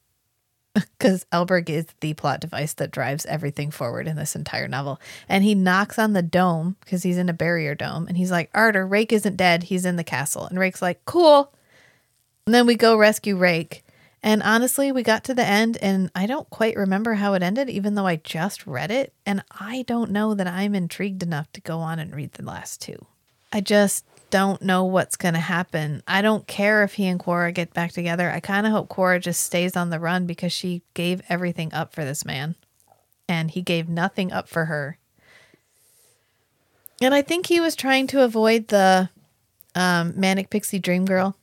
because 0.74 1.26
Elbrig 1.32 1.68
is 1.68 1.86
the 2.00 2.14
plot 2.14 2.40
device 2.40 2.74
that 2.74 2.90
drives 2.90 3.26
everything 3.26 3.70
forward 3.70 4.08
in 4.08 4.16
this 4.16 4.34
entire 4.34 4.68
novel. 4.68 5.00
And 5.28 5.44
he 5.44 5.54
knocks 5.54 5.98
on 5.98 6.12
the 6.12 6.22
dome 6.22 6.76
because 6.80 7.02
he's 7.02 7.18
in 7.18 7.28
a 7.28 7.34
barrier 7.34 7.74
dome. 7.74 8.06
And 8.08 8.16
he's 8.16 8.30
like, 8.30 8.50
Ardor, 8.54 8.88
Raek 8.88 9.12
isn't 9.12 9.36
dead. 9.36 9.64
He's 9.64 9.84
in 9.84 9.96
the 9.96 10.04
castle. 10.04 10.46
And 10.46 10.58
Raek's 10.58 10.82
like, 10.82 11.04
cool. 11.04 11.52
And 12.46 12.54
then 12.54 12.66
we 12.66 12.74
go 12.74 12.96
rescue 12.96 13.36
Raek. 13.36 13.82
And 14.22 14.42
honestly, 14.42 14.92
we 14.92 15.02
got 15.02 15.24
to 15.24 15.34
the 15.34 15.44
end 15.44 15.76
and 15.78 16.10
I 16.14 16.26
don't 16.26 16.48
quite 16.48 16.76
remember 16.76 17.14
how 17.14 17.34
it 17.34 17.42
ended, 17.42 17.68
even 17.68 17.94
though 17.94 18.06
I 18.06 18.16
just 18.16 18.66
read 18.66 18.90
it. 18.90 19.12
And 19.26 19.42
I 19.50 19.82
don't 19.82 20.12
know 20.12 20.34
that 20.34 20.46
I'm 20.46 20.74
intrigued 20.74 21.22
enough 21.22 21.50
to 21.52 21.60
go 21.60 21.80
on 21.80 21.98
and 21.98 22.14
read 22.14 22.32
the 22.32 22.44
last 22.44 22.80
two. 22.80 23.06
I 23.52 23.60
just 23.60 24.04
don't 24.30 24.62
know 24.62 24.84
what's 24.84 25.16
going 25.16 25.34
to 25.34 25.40
happen. 25.40 26.02
I 26.06 26.22
don't 26.22 26.46
care 26.46 26.84
if 26.84 26.94
he 26.94 27.06
and 27.06 27.18
Quarrah 27.18 27.52
get 27.52 27.74
back 27.74 27.92
together. 27.92 28.30
I 28.30 28.40
kind 28.40 28.66
of 28.66 28.72
hope 28.72 28.88
Quarrah 28.88 29.20
just 29.20 29.42
stays 29.42 29.76
on 29.76 29.90
the 29.90 30.00
run 30.00 30.26
because 30.26 30.52
she 30.52 30.82
gave 30.94 31.20
everything 31.28 31.74
up 31.74 31.92
for 31.92 32.04
this 32.04 32.24
man 32.24 32.54
and 33.28 33.50
he 33.50 33.60
gave 33.60 33.88
nothing 33.88 34.32
up 34.32 34.48
for 34.48 34.66
her. 34.66 34.98
And 37.02 37.12
I 37.12 37.22
think 37.22 37.46
he 37.46 37.60
was 37.60 37.74
trying 37.74 38.06
to 38.08 38.22
avoid 38.22 38.68
the 38.68 39.10
um, 39.74 40.14
manic 40.16 40.48
pixie 40.48 40.78
dream 40.78 41.04
girl. 41.04 41.36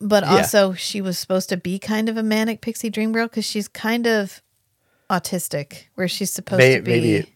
But 0.00 0.24
Yeah. 0.24 0.30
also, 0.36 0.72
she 0.74 1.00
was 1.00 1.18
supposed 1.18 1.48
to 1.48 1.56
be 1.56 1.78
kind 1.78 2.08
of 2.08 2.16
a 2.16 2.22
manic 2.22 2.60
pixie 2.60 2.90
dream 2.90 3.12
girl 3.12 3.26
because 3.28 3.44
she's 3.46 3.66
kind 3.68 4.06
of 4.06 4.42
autistic, 5.10 5.84
where 5.94 6.08
she's 6.08 6.32
supposed 6.32 6.58
May- 6.58 6.76
to 6.76 6.82
be. 6.82 6.90
maybe 6.90 7.32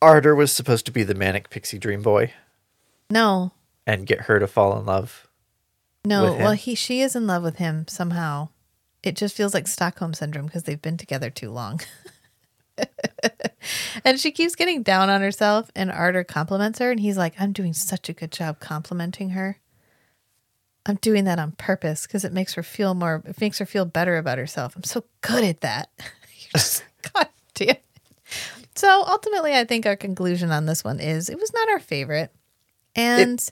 Ardor 0.00 0.34
was 0.36 0.52
supposed 0.52 0.86
to 0.86 0.92
be 0.92 1.02
the 1.02 1.14
manic 1.14 1.50
pixie 1.50 1.78
dream 1.78 2.02
boy 2.02 2.32
No, 3.10 3.52
and 3.86 4.06
get 4.06 4.22
her 4.22 4.38
to 4.38 4.46
fall 4.46 4.78
in 4.78 4.86
love 4.86 5.26
No, 6.04 6.34
well, 6.36 6.52
he 6.52 6.74
she 6.76 7.00
is 7.00 7.16
in 7.16 7.26
love 7.26 7.42
with 7.42 7.56
him 7.56 7.86
somehow. 7.88 8.50
It 9.02 9.16
just 9.16 9.34
feels 9.36 9.54
like 9.54 9.66
Stockholm 9.66 10.14
syndrome 10.14 10.46
because 10.46 10.64
they've 10.64 10.80
been 10.80 10.96
together 10.98 11.30
too 11.30 11.50
long. 11.50 11.80
and 14.04 14.20
she 14.20 14.30
keeps 14.30 14.54
getting 14.54 14.82
down 14.82 15.10
on 15.10 15.20
herself, 15.20 15.70
and 15.74 15.90
Ardor 15.90 16.24
compliments 16.24 16.78
her, 16.78 16.90
and 16.90 17.00
he's 17.00 17.16
like, 17.16 17.34
"I'm 17.40 17.52
doing 17.52 17.72
such 17.72 18.08
a 18.08 18.12
good 18.12 18.30
job 18.32 18.60
complimenting 18.60 19.30
her. 19.30 19.58
I'm 20.88 20.96
doing 20.96 21.24
that 21.24 21.38
on 21.38 21.52
purpose 21.52 22.06
because 22.06 22.24
it 22.24 22.32
makes 22.32 22.54
her 22.54 22.62
feel 22.62 22.94
more. 22.94 23.22
It 23.26 23.40
makes 23.40 23.58
her 23.58 23.66
feel 23.66 23.84
better 23.84 24.16
about 24.16 24.38
herself. 24.38 24.74
I'm 24.74 24.84
so 24.84 25.04
good 25.20 25.44
at 25.44 25.60
that. 25.60 25.90
Just, 26.52 26.82
God 27.12 27.28
damn. 27.54 27.68
it. 27.68 27.84
So 28.74 29.04
ultimately, 29.06 29.54
I 29.54 29.64
think 29.64 29.84
our 29.86 29.96
conclusion 29.96 30.50
on 30.50 30.64
this 30.66 30.82
one 30.82 30.98
is 30.98 31.28
it 31.28 31.38
was 31.38 31.52
not 31.52 31.68
our 31.68 31.78
favorite, 31.80 32.32
and. 32.96 33.46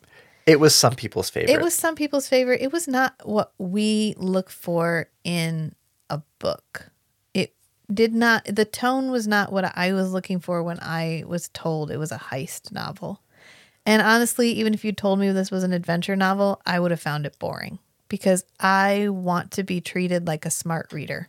it 0.47 0.61
was 0.61 0.75
some 0.75 0.95
people's 0.95 1.29
favorite 1.29 1.53
It 1.53 1.61
was 1.61 1.75
some 1.75 1.95
people's 1.95 2.29
favorite. 2.29 2.63
It 2.63 2.73
was 2.73 2.89
not 2.89 3.15
what 3.25 3.53
we 3.59 4.15
look 4.17 4.49
for 4.49 5.09
in 5.25 5.75
a 6.09 6.23
book. 6.39 6.91
It 7.35 7.55
did 7.93 8.15
not, 8.15 8.45
the 8.45 8.65
tone 8.65 9.11
was 9.11 9.27
not 9.27 9.53
what 9.53 9.77
I 9.77 9.93
was 9.93 10.13
looking 10.13 10.39
for 10.39 10.63
when 10.63 10.79
I 10.81 11.25
was 11.27 11.49
told 11.49 11.91
it 11.91 11.99
was 11.99 12.13
a 12.13 12.19
heist 12.19 12.71
novel. 12.71 13.21
And 13.87 14.03
honestly, 14.03 14.51
even 14.51 14.75
if 14.75 14.85
you 14.85 14.91
told 14.91 15.21
me 15.21 15.31
this 15.31 15.53
was 15.53 15.63
an 15.63 15.73
adventure 15.73 16.17
novel, 16.17 16.61
I 16.67 16.81
would 16.81 16.91
have 16.91 17.01
found 17.01 17.25
it 17.25 17.39
boring 17.39 17.79
because 18.09 18.45
I 18.59 19.09
want 19.09 19.53
to 19.53 19.63
be 19.63 19.81
treated 19.81 20.27
like 20.27 20.45
a 20.45 20.51
smart 20.51 20.93
reader. 20.93 21.29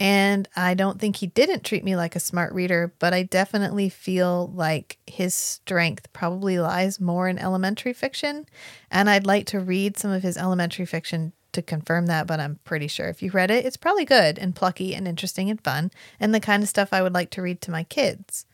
And 0.00 0.48
I 0.56 0.74
don't 0.74 0.98
think 0.98 1.16
he 1.16 1.28
didn't 1.28 1.64
treat 1.64 1.84
me 1.84 1.94
like 1.94 2.16
a 2.16 2.20
smart 2.20 2.52
reader, 2.54 2.92
but 2.98 3.14
I 3.14 3.22
definitely 3.22 3.88
feel 3.88 4.50
like 4.52 4.98
his 5.06 5.34
strength 5.34 6.12
probably 6.12 6.58
lies 6.58 6.98
more 6.98 7.28
in 7.28 7.38
elementary 7.38 7.92
fiction. 7.92 8.46
And 8.90 9.08
I'd 9.08 9.26
like 9.26 9.46
to 9.46 9.60
read 9.60 9.96
some 9.96 10.10
of 10.10 10.22
his 10.24 10.36
elementary 10.36 10.86
fiction 10.86 11.34
to 11.52 11.62
confirm 11.62 12.06
that, 12.06 12.26
but 12.26 12.40
I'm 12.40 12.58
pretty 12.64 12.88
sure 12.88 13.08
if 13.08 13.22
you 13.22 13.30
read 13.30 13.50
it, 13.50 13.66
it's 13.66 13.76
probably 13.76 14.06
good 14.06 14.38
and 14.38 14.56
plucky 14.56 14.94
and 14.94 15.06
interesting 15.06 15.50
and 15.50 15.62
fun 15.62 15.90
and 16.18 16.34
the 16.34 16.40
kind 16.40 16.62
of 16.62 16.68
stuff 16.68 16.88
I 16.92 17.02
would 17.02 17.12
like 17.12 17.30
to 17.32 17.42
read 17.42 17.60
to 17.60 17.70
my 17.70 17.84
kids. 17.84 18.46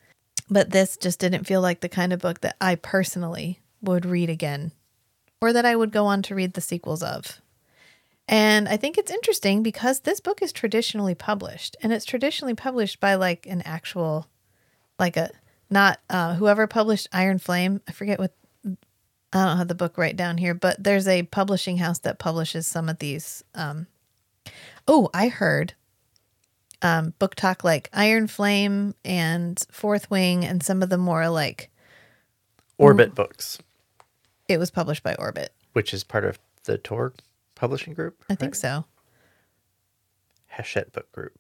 But 0.50 0.70
this 0.70 0.96
just 0.96 1.20
didn't 1.20 1.46
feel 1.46 1.60
like 1.60 1.80
the 1.80 1.88
kind 1.88 2.12
of 2.12 2.20
book 2.20 2.40
that 2.40 2.56
I 2.60 2.74
personally 2.74 3.60
would 3.82 4.06
read 4.06 4.30
again 4.30 4.72
or 5.40 5.52
that 5.52 5.64
I 5.64 5.76
would 5.76 5.92
go 5.92 6.06
on 6.06 6.22
to 6.22 6.34
read 6.34 6.54
the 6.54 6.60
sequels 6.60 7.02
of. 7.02 7.40
And 8.26 8.68
I 8.68 8.76
think 8.76 8.98
it's 8.98 9.10
interesting 9.10 9.62
because 9.62 10.00
this 10.00 10.20
book 10.20 10.42
is 10.42 10.52
traditionally 10.52 11.14
published 11.14 11.76
and 11.82 11.92
it's 11.92 12.04
traditionally 12.04 12.54
published 12.54 13.00
by 13.00 13.14
like 13.14 13.46
an 13.46 13.62
actual, 13.62 14.26
like 14.98 15.16
a, 15.16 15.30
not 15.70 16.00
uh, 16.10 16.34
whoever 16.34 16.66
published 16.66 17.08
Iron 17.12 17.38
Flame. 17.38 17.80
I 17.88 17.92
forget 17.92 18.18
what, 18.18 18.34
I 18.66 19.44
don't 19.44 19.58
have 19.58 19.68
the 19.68 19.74
book 19.74 19.96
right 19.96 20.16
down 20.16 20.38
here, 20.38 20.54
but 20.54 20.82
there's 20.82 21.08
a 21.08 21.22
publishing 21.24 21.78
house 21.78 22.00
that 22.00 22.18
publishes 22.18 22.66
some 22.66 22.88
of 22.88 22.98
these. 22.98 23.44
Um, 23.54 23.86
oh, 24.86 25.08
I 25.14 25.28
heard 25.28 25.74
um, 26.82 27.14
BookTok 27.20 27.64
like 27.64 27.88
Iron 27.92 28.26
Flame 28.26 28.94
and 29.04 29.62
Fourth 29.70 30.10
Wing 30.10 30.44
and 30.44 30.62
some 30.62 30.82
of 30.82 30.90
the 30.90 30.98
more 30.98 31.28
like, 31.28 31.70
orbit 32.78 33.14
books 33.14 33.58
it 34.48 34.58
was 34.58 34.70
published 34.70 35.02
by 35.02 35.14
Orbit. 35.16 35.52
which 35.72 35.92
is 35.92 36.04
part 36.04 36.24
of 36.24 36.38
the 36.64 36.78
tor 36.78 37.12
publishing 37.54 37.92
group 37.92 38.22
I 38.30 38.34
think 38.36 38.54
so. 38.54 38.84
hachette 40.46 40.92
book 40.92 41.10
group 41.12 41.32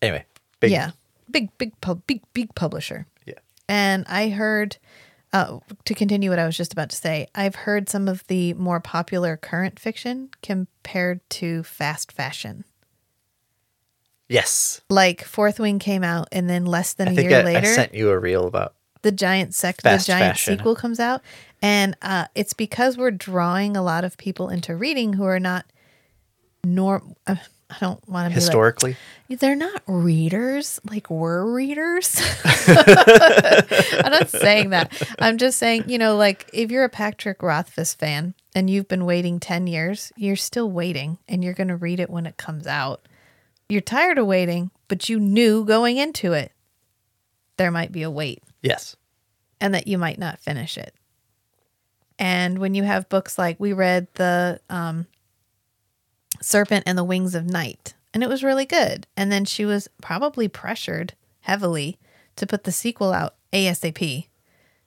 anyway 0.00 0.24
big 0.60 0.70
yeah, 0.70 0.92
big, 1.30 1.56
big, 1.58 1.78
pub, 1.80 2.02
big, 2.06 2.22
big 2.32 2.54
publisher. 2.54 3.06
yeah 3.26 3.34
And 3.68 4.04
I 4.08 4.28
heard, 4.30 4.76
uh, 5.32 5.58
to 5.84 5.94
continue 5.94 6.30
what 6.30 6.38
I 6.38 6.46
was 6.46 6.56
just 6.56 6.72
about 6.72 6.90
to 6.90 6.96
say, 6.96 7.26
I've 7.34 7.54
heard 7.54 7.88
some 7.88 8.06
of 8.08 8.26
the 8.28 8.54
more 8.54 8.80
popular 8.80 9.36
current 9.36 9.78
fiction 9.78 10.30
compared 10.42 11.20
to 11.30 11.62
fast 11.62 12.12
fashion. 12.12 12.64
Yes. 14.32 14.80
Like 14.88 15.24
Fourth 15.24 15.60
Wing 15.60 15.78
came 15.78 16.02
out, 16.02 16.28
and 16.32 16.48
then 16.48 16.64
less 16.64 16.94
than 16.94 17.08
i 17.08 17.12
a 17.12 17.14
year 17.14 17.38
I, 17.38 17.40
I 17.40 17.44
later, 17.44 17.66
sent 17.66 17.94
you 17.94 18.10
a 18.10 18.18
reel 18.18 18.46
about 18.46 18.74
the 19.02 19.12
giant 19.12 19.54
sec 19.54 19.82
the 19.82 20.02
giant 20.04 20.36
fashion. 20.36 20.56
sequel 20.56 20.74
comes 20.74 20.98
out. 20.98 21.22
And 21.60 21.96
uh, 22.02 22.26
it's 22.34 22.54
because 22.54 22.96
we're 22.96 23.12
drawing 23.12 23.76
a 23.76 23.82
lot 23.82 24.04
of 24.04 24.16
people 24.16 24.48
into 24.48 24.74
reading 24.74 25.12
who 25.12 25.24
are 25.24 25.38
not 25.38 25.64
norm 26.64 27.16
uh, 27.26 27.34
i 27.70 27.76
don't 27.80 28.08
want 28.08 28.26
to 28.26 28.30
be 28.30 28.34
Historically, 28.34 28.96
like 29.28 29.40
they're 29.40 29.56
not 29.56 29.82
readers 29.88 30.78
like 30.88 31.10
we're 31.10 31.44
readers. 31.44 32.20
I'm 32.44 34.12
not 34.12 34.28
saying 34.28 34.70
that. 34.70 34.92
I'm 35.18 35.38
just 35.38 35.58
saying 35.58 35.84
you 35.88 35.98
know 35.98 36.16
like 36.16 36.48
if 36.52 36.70
you're 36.70 36.84
a 36.84 36.88
patrick 36.88 37.42
rothfuss 37.42 37.94
fan 37.94 38.34
and 38.54 38.70
you've 38.70 38.86
been 38.86 39.04
waiting 39.04 39.40
10 39.40 39.66
years 39.66 40.12
you're 40.16 40.36
still 40.36 40.70
waiting 40.70 41.18
and 41.26 41.42
you're 41.42 41.54
going 41.54 41.68
to 41.68 41.76
read 41.76 41.98
it 41.98 42.10
when 42.10 42.26
it 42.26 42.36
comes 42.36 42.66
out 42.68 43.08
you're 43.72 43.80
tired 43.80 44.18
of 44.18 44.26
waiting 44.26 44.70
but 44.88 45.08
you 45.08 45.18
knew 45.18 45.64
going 45.64 45.96
into 45.96 46.32
it 46.32 46.52
there 47.56 47.70
might 47.70 47.92
be 47.92 48.02
a 48.02 48.10
wait 48.10 48.42
yes. 48.62 48.96
and 49.60 49.74
that 49.74 49.86
you 49.86 49.98
might 49.98 50.18
not 50.18 50.40
finish 50.40 50.76
it. 50.76 50.94
And 52.18 52.58
when 52.58 52.74
you 52.74 52.82
have 52.82 53.08
books 53.08 53.38
like 53.38 53.58
we 53.58 53.72
read 53.72 54.06
the 54.14 54.60
um, 54.70 55.06
Serpent 56.40 56.84
and 56.86 56.96
the 56.96 57.04
Wings 57.04 57.34
of 57.34 57.44
Night, 57.46 57.94
and 58.14 58.22
it 58.22 58.28
was 58.28 58.44
really 58.44 58.66
good. 58.66 59.06
And 59.16 59.32
then 59.32 59.44
she 59.44 59.64
was 59.64 59.88
probably 60.00 60.48
pressured 60.48 61.14
heavily 61.40 61.98
to 62.36 62.46
put 62.46 62.64
the 62.64 62.72
sequel 62.72 63.12
out 63.12 63.34
ASAP 63.52 64.26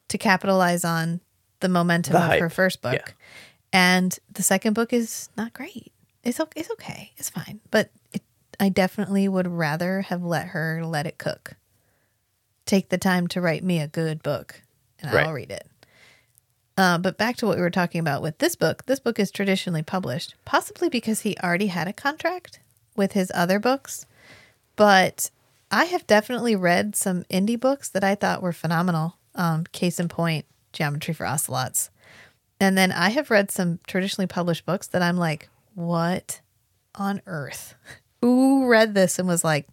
to 0.08 0.18
capitalize 0.18 0.86
on 0.86 1.22
the 1.60 1.70
momentum 1.70 2.14
The 2.14 2.34
of 2.34 2.40
her 2.40 2.50
first 2.50 2.82
book. 2.82 2.94
yeah. 2.94 3.14
And 3.74 4.18
the 4.32 4.44
second 4.44 4.74
book 4.74 4.94
is 4.94 5.30
not 5.36 5.54
great. 5.54 5.92
It's 6.24 6.40
okay. 6.40 6.60
It's 6.60 6.72
okay. 6.72 7.12
It's 7.18 7.30
fine. 7.30 7.60
But 7.72 7.90
it, 8.14 8.22
I 8.60 8.70
definitely 8.70 9.28
would 9.28 9.48
rather 9.48 10.02
have 10.02 10.24
let 10.24 10.48
her 10.48 10.86
let 10.86 11.06
it 11.06 11.18
cook. 11.18 11.56
Take 12.66 12.90
the 12.90 12.98
time 12.98 13.28
to 13.28 13.42
write 13.42 13.64
me 13.64 13.80
a 13.80 13.88
good 13.88 14.24
book, 14.24 14.62
and 15.00 15.14
Right. 15.14 15.26
I'll 15.28 15.34
read 15.34 15.52
it. 15.52 15.68
Uh, 16.78 16.98
but 16.98 17.18
back 17.18 17.38
to 17.38 17.46
what 17.46 17.56
we 17.56 17.62
were 17.62 17.70
talking 17.70 18.00
about 18.00 18.22
with 18.22 18.40
this 18.40 18.56
book. 18.56 18.86
This 18.86 19.00
book 19.00 19.20
is 19.20 19.32
traditionally 19.32 19.84
published, 19.84 20.36
possibly 20.44 20.90
because 20.90 21.22
he 21.22 21.38
already 21.42 21.68
had 21.68 21.88
a 21.88 21.94
contract 21.94 22.60
with 22.96 23.14
his 23.14 23.32
other 23.34 23.60
books. 23.60 24.06
But 24.76 25.30
I 25.72 25.86
have 25.86 26.06
definitely 26.08 26.56
read 26.56 26.96
some 26.96 27.24
indie 27.26 27.60
books 27.60 27.88
that 27.90 28.04
I 28.04 28.16
thought 28.16 28.42
were 28.42 28.52
phenomenal. 28.52 29.16
Um, 29.36 29.66
case 29.72 30.00
in 30.00 30.10
point, 30.10 30.46
Geometry 30.74 31.14
for 31.14 31.26
Ocelots. 31.26 31.90
And 32.60 32.78
then 32.78 32.92
I 32.92 33.10
have 33.10 33.30
read 33.30 33.52
some 33.52 33.80
traditionally 33.88 34.28
published 34.28 34.66
books 34.66 34.88
that 34.88 35.02
I'm 35.02 35.18
like, 35.18 35.50
what 35.74 36.42
on 36.96 37.22
earth? 37.26 37.76
Who 38.26 38.66
read 38.66 38.96
this 38.96 39.20
and 39.20 39.28
was 39.28 39.44
like, 39.44 39.68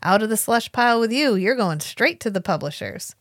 out 0.00 0.22
of 0.22 0.28
the 0.28 0.36
slush 0.36 0.70
pile 0.70 1.00
with 1.00 1.10
you? 1.10 1.34
You're 1.34 1.56
going 1.56 1.80
straight 1.80 2.20
to 2.20 2.30
the 2.30 2.40
publishers. 2.40 3.16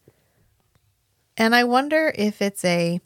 And 1.35 1.55
I 1.55 1.63
wonder 1.63 2.13
if 2.13 2.39
it's 2.39 2.63
a. 2.63 3.01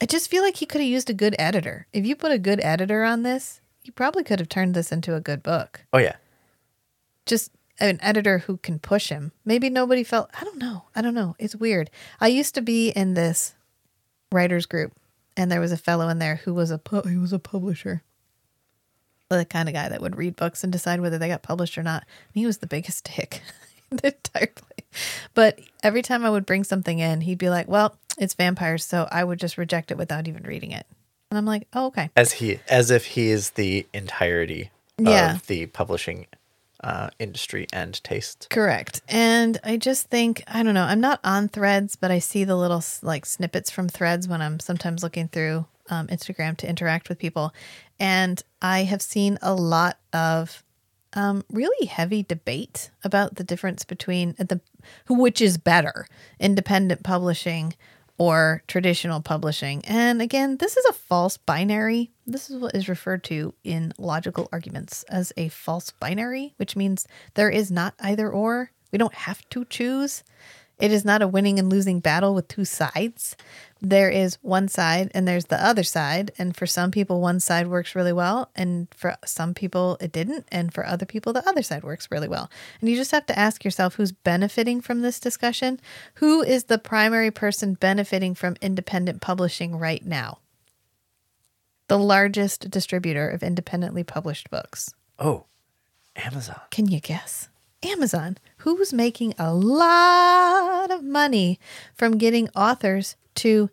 I 0.00 0.06
just 0.06 0.30
feel 0.30 0.42
like 0.42 0.56
he 0.56 0.64
could 0.64 0.80
have 0.80 0.88
used 0.88 1.10
a 1.10 1.12
good 1.12 1.36
editor. 1.38 1.86
If 1.92 2.06
you 2.06 2.16
put 2.16 2.32
a 2.32 2.38
good 2.38 2.60
editor 2.62 3.04
on 3.04 3.24
this, 3.24 3.60
you 3.82 3.92
probably 3.92 4.24
could 4.24 4.38
have 4.38 4.48
turned 4.48 4.72
this 4.72 4.90
into 4.90 5.14
a 5.14 5.20
good 5.20 5.42
book. 5.42 5.82
Oh 5.92 5.98
yeah. 5.98 6.16
Just 7.26 7.50
an 7.78 7.98
editor 8.00 8.38
who 8.38 8.56
can 8.56 8.78
push 8.78 9.10
him. 9.10 9.32
Maybe 9.44 9.68
nobody 9.68 10.02
felt. 10.02 10.30
I 10.40 10.44
don't 10.44 10.56
know. 10.56 10.84
I 10.94 11.02
don't 11.02 11.12
know. 11.12 11.36
It's 11.38 11.54
weird. 11.54 11.90
I 12.22 12.28
used 12.28 12.54
to 12.54 12.62
be 12.62 12.88
in 12.88 13.12
this 13.12 13.54
writers 14.32 14.64
group, 14.64 14.94
and 15.36 15.52
there 15.52 15.60
was 15.60 15.72
a 15.72 15.76
fellow 15.76 16.08
in 16.08 16.20
there 16.20 16.36
who 16.36 16.54
was 16.54 16.70
a 16.70 16.78
pu- 16.78 17.06
he 17.06 17.18
was 17.18 17.34
a 17.34 17.38
publisher, 17.38 18.02
the 19.28 19.44
kind 19.44 19.68
of 19.68 19.74
guy 19.74 19.88
that 19.88 20.00
would 20.00 20.16
read 20.16 20.36
books 20.36 20.62
and 20.62 20.72
decide 20.72 21.00
whether 21.00 21.18
they 21.18 21.28
got 21.28 21.42
published 21.42 21.76
or 21.78 21.82
not. 21.82 22.02
And 22.34 22.40
he 22.40 22.46
was 22.46 22.58
the 22.58 22.66
biggest 22.66 23.10
dick 23.16 23.42
in 23.90 23.98
the 23.98 24.08
entire 24.08 24.46
place. 24.48 24.86
But 25.34 25.58
every 25.82 26.02
time 26.02 26.24
I 26.24 26.30
would 26.30 26.46
bring 26.46 26.64
something 26.64 26.98
in, 26.98 27.20
he'd 27.22 27.38
be 27.38 27.50
like, 27.50 27.68
"Well, 27.68 27.96
it's 28.18 28.34
vampires," 28.34 28.84
so 28.84 29.08
I 29.10 29.24
would 29.24 29.38
just 29.40 29.58
reject 29.58 29.90
it 29.90 29.98
without 29.98 30.28
even 30.28 30.42
reading 30.44 30.70
it. 30.72 30.86
And 31.30 31.38
I'm 31.38 31.44
like, 31.46 31.66
"Oh, 31.72 31.86
okay." 31.86 32.10
As 32.16 32.32
he 32.32 32.60
as 32.68 32.90
if 32.90 33.04
he 33.06 33.30
is 33.30 33.50
the 33.50 33.86
entirety 33.92 34.70
Yeah. 34.98 35.34
of 35.34 35.46
the 35.48 35.66
publishing 35.66 36.26
uh, 36.82 37.10
industry 37.18 37.66
and 37.72 38.02
taste. 38.04 38.46
Correct. 38.50 39.00
And 39.08 39.58
I 39.64 39.76
just 39.76 40.06
think, 40.08 40.44
I 40.46 40.62
don't 40.62 40.74
know, 40.74 40.84
I'm 40.84 41.00
not 41.00 41.20
on 41.24 41.48
threads, 41.48 41.96
but 41.96 42.10
I 42.10 42.18
see 42.20 42.44
the 42.44 42.54
little 42.54 42.82
like 43.02 43.26
snippets 43.26 43.70
from 43.70 43.88
threads 43.88 44.28
when 44.28 44.40
I'm 44.40 44.60
sometimes 44.60 45.02
looking 45.02 45.26
through 45.28 45.66
um, 45.88 46.06
Instagram 46.08 46.56
to 46.58 46.68
interact 46.68 47.08
with 47.08 47.18
people. 47.18 47.52
And 47.98 48.42
I 48.60 48.84
have 48.84 49.02
seen 49.02 49.38
a 49.42 49.54
lot 49.54 49.98
of 50.12 50.62
um, 51.14 51.44
really 51.50 51.86
heavy 51.86 52.22
debate 52.22 52.90
about 53.02 53.36
the 53.36 53.44
difference 53.44 53.84
between 53.84 54.34
the 54.38 54.60
which 55.08 55.40
is 55.40 55.58
better, 55.58 56.06
independent 56.38 57.02
publishing 57.02 57.74
or 58.18 58.62
traditional 58.66 59.20
publishing. 59.20 59.84
And 59.84 60.22
again, 60.22 60.56
this 60.58 60.76
is 60.76 60.84
a 60.86 60.92
false 60.92 61.36
binary. 61.36 62.10
This 62.26 62.50
is 62.50 62.56
what 62.56 62.74
is 62.74 62.88
referred 62.88 63.24
to 63.24 63.54
in 63.64 63.92
logical 63.98 64.48
arguments 64.52 65.02
as 65.04 65.32
a 65.36 65.48
false 65.48 65.90
binary, 65.90 66.54
which 66.56 66.76
means 66.76 67.06
there 67.34 67.50
is 67.50 67.70
not 67.70 67.94
either 68.00 68.30
or. 68.30 68.70
We 68.92 68.98
don't 68.98 69.14
have 69.14 69.46
to 69.50 69.64
choose. 69.66 70.22
It 70.78 70.92
is 70.92 71.04
not 71.04 71.22
a 71.22 71.28
winning 71.28 71.58
and 71.58 71.70
losing 71.70 72.00
battle 72.00 72.34
with 72.34 72.48
two 72.48 72.64
sides. 72.64 73.36
There 73.82 74.08
is 74.08 74.38
one 74.40 74.68
side 74.68 75.10
and 75.14 75.28
there's 75.28 75.46
the 75.46 75.62
other 75.62 75.82
side. 75.82 76.32
And 76.38 76.56
for 76.56 76.66
some 76.66 76.90
people, 76.90 77.20
one 77.20 77.40
side 77.40 77.66
works 77.66 77.94
really 77.94 78.12
well. 78.12 78.50
And 78.56 78.88
for 78.94 79.16
some 79.24 79.52
people, 79.52 79.98
it 80.00 80.12
didn't. 80.12 80.46
And 80.50 80.72
for 80.72 80.86
other 80.86 81.04
people, 81.04 81.32
the 81.32 81.46
other 81.46 81.62
side 81.62 81.82
works 81.82 82.08
really 82.10 82.28
well. 82.28 82.50
And 82.80 82.88
you 82.88 82.96
just 82.96 83.10
have 83.10 83.26
to 83.26 83.38
ask 83.38 83.64
yourself 83.64 83.94
who's 83.94 84.12
benefiting 84.12 84.80
from 84.80 85.02
this 85.02 85.20
discussion? 85.20 85.78
Who 86.14 86.42
is 86.42 86.64
the 86.64 86.78
primary 86.78 87.30
person 87.30 87.74
benefiting 87.74 88.34
from 88.34 88.56
independent 88.62 89.20
publishing 89.20 89.76
right 89.76 90.04
now? 90.04 90.38
The 91.88 91.98
largest 91.98 92.70
distributor 92.70 93.28
of 93.28 93.42
independently 93.42 94.02
published 94.04 94.50
books. 94.50 94.94
Oh, 95.18 95.44
Amazon. 96.16 96.60
Can 96.70 96.88
you 96.88 97.00
guess? 97.00 97.48
Amazon, 97.82 98.38
who's 98.58 98.92
making 98.92 99.34
a 99.38 99.52
lot 99.54 100.90
of 100.90 101.04
money 101.04 101.58
from 101.94 102.18
getting 102.18 102.48
authors 102.50 103.16
to 103.36 103.70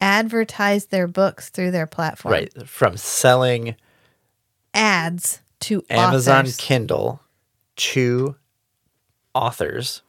advertise 0.00 0.86
their 0.86 1.06
books 1.06 1.48
through 1.48 1.70
their 1.70 1.86
platform. 1.86 2.32
Right. 2.32 2.68
From 2.68 2.96
selling 2.96 3.76
Ads 4.74 5.40
to 5.60 5.82
Amazon 5.88 6.40
authors. 6.40 6.56
Kindle 6.56 7.20
to 7.76 8.36
authors 9.34 10.02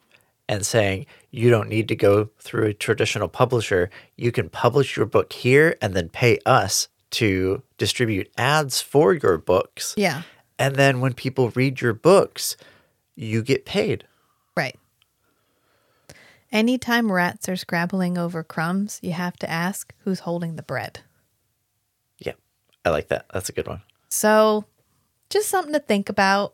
and 0.48 0.64
saying 0.64 1.06
you 1.30 1.50
don't 1.50 1.68
need 1.68 1.88
to 1.88 1.96
go 1.96 2.30
through 2.38 2.66
a 2.66 2.74
traditional 2.74 3.28
publisher. 3.28 3.90
You 4.16 4.32
can 4.32 4.48
publish 4.48 4.96
your 4.96 5.06
book 5.06 5.32
here 5.32 5.76
and 5.80 5.94
then 5.94 6.08
pay 6.08 6.38
us 6.44 6.88
to 7.12 7.62
distribute 7.78 8.30
ads 8.36 8.80
for 8.80 9.14
your 9.14 9.38
books. 9.38 9.94
Yeah, 9.96 10.22
And 10.58 10.76
then 10.76 11.00
when 11.00 11.14
people 11.14 11.50
read 11.50 11.80
your 11.80 11.94
books, 11.94 12.56
you 13.18 13.42
get 13.42 13.64
paid. 13.64 14.06
right. 14.56 14.76
Anytime 16.50 17.12
rats 17.12 17.46
are 17.48 17.56
scrabbling 17.56 18.16
over 18.16 18.42
crumbs, 18.42 19.00
you 19.02 19.12
have 19.12 19.36
to 19.38 19.50
ask 19.50 19.92
who's 20.04 20.20
holding 20.20 20.56
the 20.56 20.62
bread. 20.62 21.00
Yeah. 22.18 22.32
I 22.86 22.90
like 22.90 23.08
that. 23.08 23.26
That's 23.34 23.50
a 23.50 23.52
good 23.52 23.66
one. 23.66 23.82
So, 24.08 24.64
just 25.28 25.50
something 25.50 25.74
to 25.74 25.80
think 25.80 26.08
about. 26.08 26.52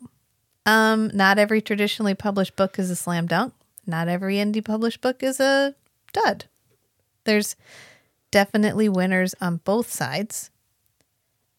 Um, 0.67 1.11
not 1.15 1.39
every 1.39 1.61
traditionally 1.61 2.15
published 2.15 2.57
book 2.57 2.79
is 2.79 2.91
a 2.91 2.97
slam 2.97 3.27
dunk. 3.27 3.55
Not 3.87 4.09
every 4.09 4.37
indie 4.37 4.65
published 4.65 5.01
book 5.01 5.23
is 5.23 5.39
a 5.39 5.77
dud. 6.13 6.47
There's 7.25 7.55
definitely 8.33 8.89
winners 8.89 9.35
on 9.41 9.61
both 9.65 9.93
sides. 9.93 10.51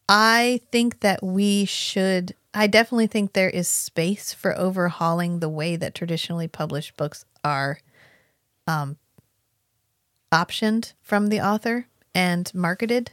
I 0.08 0.60
think 0.70 1.00
that 1.00 1.22
we 1.22 1.64
should 1.64 2.34
I 2.56 2.66
definitely 2.66 3.06
think 3.06 3.32
there 3.32 3.50
is 3.50 3.68
space 3.68 4.32
for 4.32 4.56
overhauling 4.56 5.40
the 5.40 5.48
way 5.48 5.76
that 5.76 5.94
traditionally 5.94 6.48
published 6.48 6.96
books 6.96 7.24
are 7.44 7.78
um 8.66 8.96
optioned 10.32 10.92
from 11.02 11.28
the 11.28 11.40
author 11.40 11.86
and 12.14 12.52
marketed. 12.54 13.12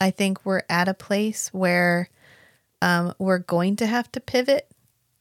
I 0.00 0.10
think 0.10 0.44
we're 0.44 0.62
at 0.68 0.88
a 0.88 0.94
place 0.94 1.48
where 1.52 2.10
um, 2.82 3.14
we're 3.18 3.38
going 3.38 3.76
to 3.76 3.86
have 3.86 4.10
to 4.12 4.20
pivot 4.20 4.68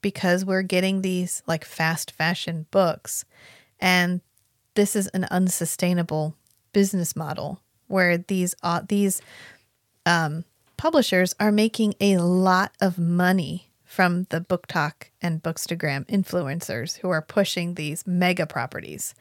because 0.02 0.46
we're 0.46 0.62
getting 0.62 1.02
these 1.02 1.42
like 1.48 1.66
fast 1.66 2.12
fashion 2.12 2.68
books. 2.70 3.26
And 3.80 4.22
this 4.76 4.96
is 4.96 5.08
an 5.08 5.26
unsustainable 5.26 6.36
business 6.74 7.16
model 7.16 7.62
where 7.88 8.18
these 8.18 8.56
uh, 8.62 8.82
these 8.88 9.22
um, 10.06 10.44
publishers 10.78 11.36
are 11.40 11.52
making 11.52 11.96
a 12.00 12.18
lot 12.18 12.72
of 12.80 12.98
money 12.98 13.72
from 13.84 14.28
the 14.30 14.40
BookTok 14.42 15.10
and 15.22 15.42
bookstagram 15.42 16.06
influencers 16.06 16.98
who 17.00 17.10
are 17.10 17.22
pushing 17.22 17.74
these 17.74 18.06
mega 18.06 18.46
properties 18.46 19.16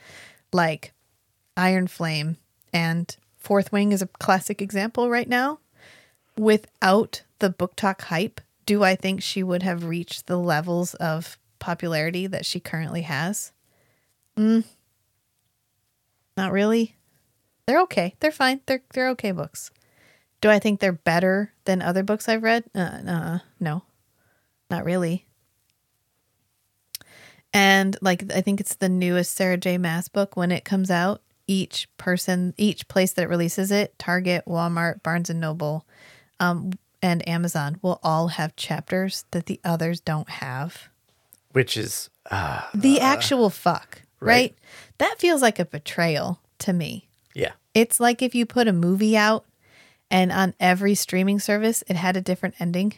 like 0.52 0.92
Iron 1.56 1.86
Flame 1.86 2.36
and 2.72 3.16
Fourth 3.38 3.72
Wing 3.72 3.92
is 3.92 4.02
a 4.02 4.06
classic 4.06 4.60
example 4.60 5.08
right 5.08 5.28
now. 5.28 5.60
Without 6.36 7.22
the 7.38 7.50
BookTok 7.50 8.02
hype, 8.02 8.40
do 8.66 8.82
I 8.82 8.96
think 8.96 9.22
she 9.22 9.42
would 9.42 9.62
have 9.62 9.84
reached 9.84 10.26
the 10.26 10.36
levels 10.36 10.94
of 10.94 11.38
popularity 11.58 12.26
that 12.26 12.44
she 12.44 12.60
currently 12.60 13.02
has? 13.02 13.52
Mm. 14.36 14.64
Not 16.36 16.52
really. 16.52 16.96
They're 17.66 17.80
okay. 17.82 18.14
They're 18.20 18.30
fine. 18.30 18.60
They're 18.66 18.82
they're 18.92 19.08
okay 19.10 19.32
books. 19.32 19.70
Do 20.46 20.52
I 20.52 20.60
think 20.60 20.78
they're 20.78 20.92
better 20.92 21.52
than 21.64 21.82
other 21.82 22.04
books 22.04 22.28
I've 22.28 22.44
read? 22.44 22.62
Uh, 22.72 22.78
uh, 22.78 23.38
no, 23.58 23.82
not 24.70 24.84
really. 24.84 25.26
And 27.52 27.96
like 28.00 28.32
I 28.32 28.42
think 28.42 28.60
it's 28.60 28.76
the 28.76 28.88
newest 28.88 29.34
Sarah 29.34 29.56
J. 29.56 29.76
Maas 29.76 30.06
book. 30.06 30.36
When 30.36 30.52
it 30.52 30.64
comes 30.64 30.88
out, 30.88 31.20
each 31.48 31.88
person, 31.98 32.54
each 32.56 32.86
place 32.86 33.12
that 33.14 33.22
it 33.22 33.28
releases 33.28 33.72
it, 33.72 33.98
Target, 33.98 34.44
Walmart, 34.46 35.02
Barnes 35.02 35.30
and 35.30 35.40
Noble, 35.40 35.84
um, 36.38 36.70
and 37.02 37.28
Amazon 37.28 37.80
will 37.82 37.98
all 38.04 38.28
have 38.28 38.54
chapters 38.54 39.24
that 39.32 39.46
the 39.46 39.58
others 39.64 39.98
don't 39.98 40.28
have. 40.30 40.90
Which 41.50 41.76
is 41.76 42.08
uh, 42.30 42.62
The 42.72 43.00
actual 43.00 43.50
fuck, 43.50 44.02
right? 44.20 44.28
right. 44.28 44.54
That 44.98 45.16
feels 45.18 45.42
like 45.42 45.58
a 45.58 45.64
betrayal 45.64 46.38
to 46.60 46.72
me. 46.72 47.08
yeah. 47.34 47.54
It's 47.74 47.98
like 47.98 48.22
if 48.22 48.32
you 48.32 48.46
put 48.46 48.68
a 48.68 48.72
movie 48.72 49.16
out 49.16 49.44
and 50.10 50.32
on 50.32 50.54
every 50.60 50.94
streaming 50.94 51.38
service 51.38 51.82
it 51.88 51.96
had 51.96 52.16
a 52.16 52.20
different 52.20 52.54
ending. 52.58 52.94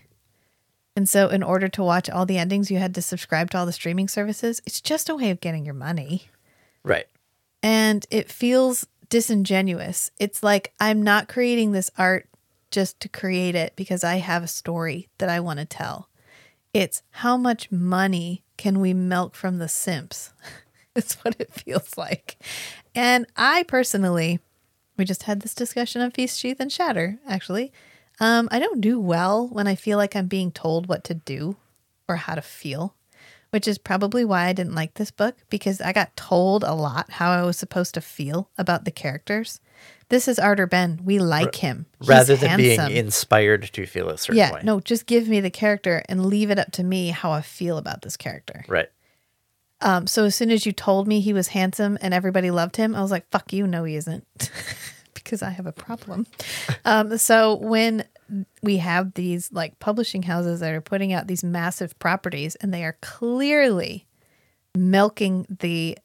And 0.96 1.08
so 1.08 1.28
in 1.28 1.42
order 1.42 1.68
to 1.68 1.82
watch 1.82 2.10
all 2.10 2.26
the 2.26 2.38
endings 2.38 2.70
you 2.70 2.78
had 2.78 2.94
to 2.96 3.02
subscribe 3.02 3.50
to 3.52 3.58
all 3.58 3.66
the 3.66 3.72
streaming 3.72 4.08
services. 4.08 4.60
It's 4.66 4.80
just 4.80 5.08
a 5.08 5.14
way 5.14 5.30
of 5.30 5.40
getting 5.40 5.64
your 5.64 5.74
money. 5.74 6.28
Right. 6.82 7.06
And 7.62 8.04
it 8.10 8.30
feels 8.30 8.86
disingenuous. 9.08 10.10
It's 10.18 10.42
like 10.42 10.72
I'm 10.80 11.02
not 11.02 11.28
creating 11.28 11.72
this 11.72 11.90
art 11.96 12.28
just 12.70 13.00
to 13.00 13.08
create 13.08 13.54
it 13.54 13.74
because 13.76 14.04
I 14.04 14.16
have 14.16 14.42
a 14.42 14.48
story 14.48 15.08
that 15.18 15.28
I 15.28 15.40
want 15.40 15.58
to 15.60 15.64
tell. 15.64 16.08
It's 16.74 17.02
how 17.10 17.36
much 17.36 17.70
money 17.70 18.44
can 18.56 18.80
we 18.80 18.92
milk 18.92 19.34
from 19.34 19.58
the 19.58 19.68
simps? 19.68 20.32
It's 20.96 21.14
what 21.22 21.36
it 21.38 21.52
feels 21.52 21.96
like. 21.96 22.38
And 22.92 23.26
I 23.36 23.62
personally, 23.68 24.40
we 24.98 25.04
just 25.04 25.22
had 25.22 25.40
this 25.40 25.54
discussion 25.54 26.02
on 26.02 26.10
Feast, 26.10 26.38
Sheath, 26.38 26.60
and 26.60 26.70
Shatter, 26.70 27.18
actually. 27.26 27.72
Um, 28.20 28.48
I 28.50 28.58
don't 28.58 28.80
do 28.80 28.98
well 28.98 29.46
when 29.48 29.66
I 29.66 29.76
feel 29.76 29.96
like 29.96 30.16
I'm 30.16 30.26
being 30.26 30.50
told 30.50 30.88
what 30.88 31.04
to 31.04 31.14
do 31.14 31.56
or 32.08 32.16
how 32.16 32.34
to 32.34 32.42
feel, 32.42 32.96
which 33.50 33.68
is 33.68 33.78
probably 33.78 34.24
why 34.24 34.46
I 34.46 34.52
didn't 34.52 34.74
like 34.74 34.94
this 34.94 35.12
book 35.12 35.36
because 35.48 35.80
I 35.80 35.92
got 35.92 36.16
told 36.16 36.64
a 36.64 36.74
lot 36.74 37.12
how 37.12 37.30
I 37.30 37.44
was 37.44 37.56
supposed 37.56 37.94
to 37.94 38.00
feel 38.00 38.50
about 38.58 38.84
the 38.84 38.90
characters. 38.90 39.60
This 40.08 40.26
is 40.26 40.38
Ardor 40.38 40.66
Benn. 40.66 41.00
We 41.04 41.18
like 41.18 41.56
him. 41.56 41.86
He's 42.00 42.08
Rather 42.08 42.34
than 42.34 42.56
being 42.56 42.80
inspired 42.90 43.70
to 43.72 43.86
feel 43.86 44.08
a 44.08 44.18
certain 44.18 44.38
yeah, 44.38 44.54
way. 44.54 44.62
no, 44.64 44.80
just 44.80 45.06
give 45.06 45.28
me 45.28 45.40
the 45.40 45.50
character 45.50 46.02
and 46.08 46.26
leave 46.26 46.50
it 46.50 46.58
up 46.58 46.72
to 46.72 46.82
me 46.82 47.10
how 47.10 47.30
I 47.30 47.42
feel 47.42 47.78
about 47.78 48.02
this 48.02 48.16
character. 48.16 48.64
Right. 48.66 48.88
Um, 49.80 50.06
so 50.06 50.24
as 50.24 50.34
soon 50.34 50.50
as 50.50 50.66
you 50.66 50.72
told 50.72 51.06
me 51.06 51.20
he 51.20 51.32
was 51.32 51.48
handsome 51.48 51.98
and 52.00 52.12
everybody 52.12 52.50
loved 52.50 52.76
him, 52.76 52.94
I 52.94 53.00
was 53.00 53.10
like, 53.10 53.28
"Fuck 53.30 53.52
you, 53.52 53.66
no, 53.66 53.84
he 53.84 53.94
isn't," 53.94 54.26
because 55.28 55.42
I 55.42 55.50
have 55.50 55.66
a 55.66 55.72
problem. 55.72 56.26
um, 56.86 57.18
so 57.18 57.56
when 57.56 58.04
we 58.62 58.78
have 58.78 59.12
these 59.14 59.52
like 59.52 59.78
publishing 59.78 60.22
houses 60.22 60.60
that 60.60 60.72
are 60.72 60.80
putting 60.80 61.12
out 61.12 61.26
these 61.26 61.44
massive 61.44 61.98
properties 61.98 62.56
and 62.56 62.72
they 62.72 62.82
are 62.82 62.96
clearly 63.02 64.06
milking 64.74 65.46
the 65.60 65.98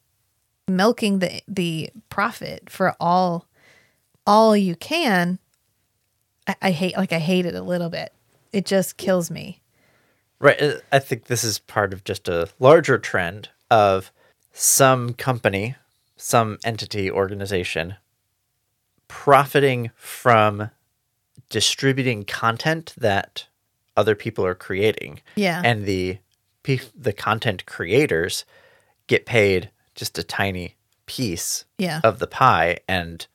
milking 0.68 1.18
the 1.20 1.42
the 1.46 1.90
profit 2.10 2.68
for 2.68 2.94
all 3.00 3.46
all 4.26 4.56
you 4.56 4.76
can, 4.76 5.38
I, 6.46 6.56
I 6.62 6.70
hate 6.70 6.96
like 6.96 7.12
I 7.12 7.18
hate 7.18 7.46
it 7.46 7.54
a 7.54 7.62
little 7.62 7.88
bit. 7.88 8.12
It 8.52 8.66
just 8.66 8.98
kills 8.98 9.30
me. 9.30 9.62
Right. 10.38 10.60
I 10.92 10.98
think 10.98 11.24
this 11.24 11.44
is 11.44 11.58
part 11.58 11.94
of 11.94 12.04
just 12.04 12.28
a 12.28 12.48
larger 12.58 12.98
trend 12.98 13.48
of 13.70 14.12
some 14.52 15.14
company, 15.14 15.76
some 16.16 16.58
entity, 16.64 17.10
organization 17.10 17.96
profiting 19.08 19.90
from 19.96 20.70
distributing 21.50 22.24
content 22.24 22.94
that 22.98 23.46
other 23.96 24.14
people 24.14 24.44
are 24.44 24.54
creating. 24.54 25.20
Yeah. 25.36 25.60
And 25.64 25.84
the 25.86 26.18
the 26.96 27.12
content 27.12 27.66
creators 27.66 28.46
get 29.06 29.26
paid 29.26 29.70
just 29.94 30.18
a 30.18 30.22
tiny 30.22 30.76
piece 31.04 31.66
Yeah. 31.76 32.00
of 32.02 32.18
the 32.18 32.26
pie 32.26 32.78
and 32.88 33.26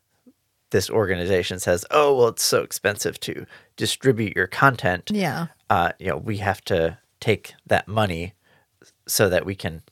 this 0.72 0.90
organization 0.90 1.60
says, 1.60 1.86
"Oh, 1.92 2.16
well 2.16 2.28
it's 2.30 2.44
so 2.44 2.62
expensive 2.64 3.20
to 3.22 3.46
distribute 3.78 4.36
your 4.36 4.48
content." 4.48 5.12
Yeah. 5.14 5.48
uh, 5.70 5.92
you 6.00 6.08
know, 6.08 6.18
we 6.18 6.38
have 6.38 6.62
to 6.66 6.98
take 7.20 7.54
that 7.68 7.88
money 7.88 8.34
so 9.08 9.30
that 9.30 9.46
we 9.46 9.54
can, 9.56 9.84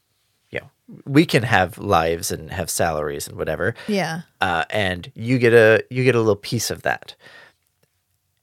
we 1.05 1.25
can 1.25 1.43
have 1.43 1.77
lives 1.77 2.31
and 2.31 2.49
have 2.51 2.69
salaries 2.69 3.27
and 3.27 3.37
whatever. 3.37 3.75
Yeah. 3.87 4.21
Uh, 4.39 4.63
and 4.69 5.11
you 5.15 5.37
get 5.37 5.53
a 5.53 5.83
you 5.89 6.03
get 6.03 6.15
a 6.15 6.19
little 6.19 6.35
piece 6.35 6.71
of 6.71 6.83
that. 6.83 7.15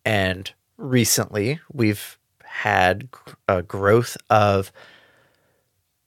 And 0.05 0.53
recently, 0.77 1.61
we've 1.73 2.19
had 2.45 3.09
a 3.49 3.63
growth 3.63 4.17
of 4.31 4.71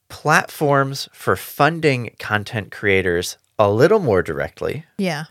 platforms 0.08 1.08
for 1.12 1.36
funding 1.36 2.14
content 2.18 2.70
creators 2.72 3.36
a 3.58 3.70
little 3.70 3.98
more 3.98 4.22
directly 4.22 4.84
Yeah. 4.96 5.24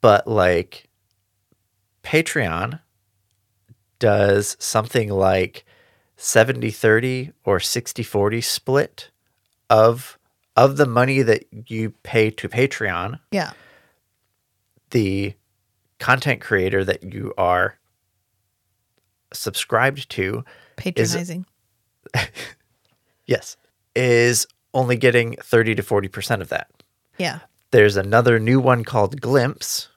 but 0.00 0.26
like 0.26 0.88
Patreon 2.02 2.80
does 3.98 4.56
something 4.58 5.10
like 5.10 5.66
70 6.16 6.70
30 6.70 7.32
or 7.44 7.60
60 7.60 8.02
40 8.02 8.40
split 8.40 9.10
of 9.70 10.18
of 10.56 10.76
the 10.76 10.86
money 10.86 11.22
that 11.22 11.44
you 11.70 11.90
pay 12.02 12.30
to 12.30 12.48
Patreon, 12.48 13.20
Yeah. 13.30 13.52
the 14.90 15.34
content 16.00 16.40
creator 16.40 16.84
that 16.84 17.02
you 17.14 17.32
are 17.38 17.78
subscribed 19.32 20.08
to, 20.10 20.44
Patronizing. 20.76 21.46
yes, 23.26 23.56
is 23.94 24.46
only 24.74 24.96
getting 24.96 25.36
30 25.36 25.74
to 25.76 25.82
40% 25.82 26.40
of 26.40 26.48
that. 26.48 26.70
yeah. 27.18 27.40
There's 27.70 27.98
another 27.98 28.38
new 28.38 28.60
one 28.60 28.82
called 28.82 29.20
Glimpse, 29.20 29.88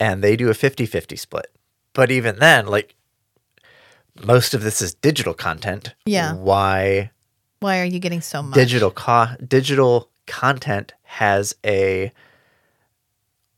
and 0.00 0.20
they 0.22 0.34
do 0.34 0.50
a 0.50 0.54
50 0.54 0.84
50 0.84 1.14
split. 1.14 1.46
But 1.92 2.10
even 2.10 2.40
then, 2.40 2.66
like, 2.66 2.96
most 4.26 4.52
of 4.52 4.62
this 4.64 4.82
is 4.82 4.94
digital 4.94 5.32
content. 5.32 5.94
Yeah. 6.06 6.34
Why 6.34 7.12
Why 7.60 7.80
are 7.80 7.84
you 7.84 7.98
getting 7.98 8.20
so 8.20 8.42
much? 8.42 8.54
digital 8.54 8.90
co- 8.90 9.34
digital 9.46 10.10
content 10.26 10.94
has 11.02 11.54
a 11.64 12.12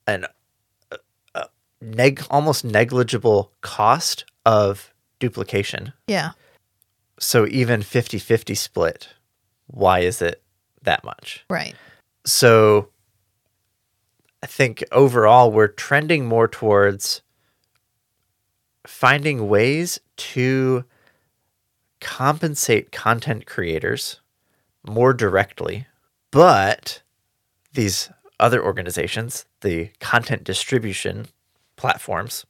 an 0.07 0.25
a, 0.91 0.97
a 1.35 1.49
neg 1.81 2.25
almost 2.31 2.65
negligible 2.65 3.53
cost 3.61 4.25
of 4.47 4.93
duplication. 5.19 5.93
Yeah. 6.07 6.33
So 7.19 7.47
even 7.49 7.83
50-50 7.83 8.57
split, 8.57 9.09
why 9.67 10.01
is 10.01 10.23
it 10.23 10.43
that 10.83 11.05
much? 11.05 11.45
Right. 11.51 11.75
So 12.25 12.89
I 14.43 14.47
think 14.47 14.83
overall 14.91 15.53
we're 15.53 15.69
trending 15.69 16.25
more 16.25 16.49
towards 16.49 17.21
finding 18.87 19.49
ways 19.49 20.01
to 20.17 20.85
compensate 22.01 22.93
content 22.93 23.47
creators 23.47 24.21
more 24.87 25.13
directly, 25.13 25.87
but 26.31 27.03
these 27.75 28.11
other 28.39 28.63
organizations, 28.65 29.45
the 29.61 29.91
content 30.01 30.45
distribution 30.45 31.27
platforms, 31.77 32.47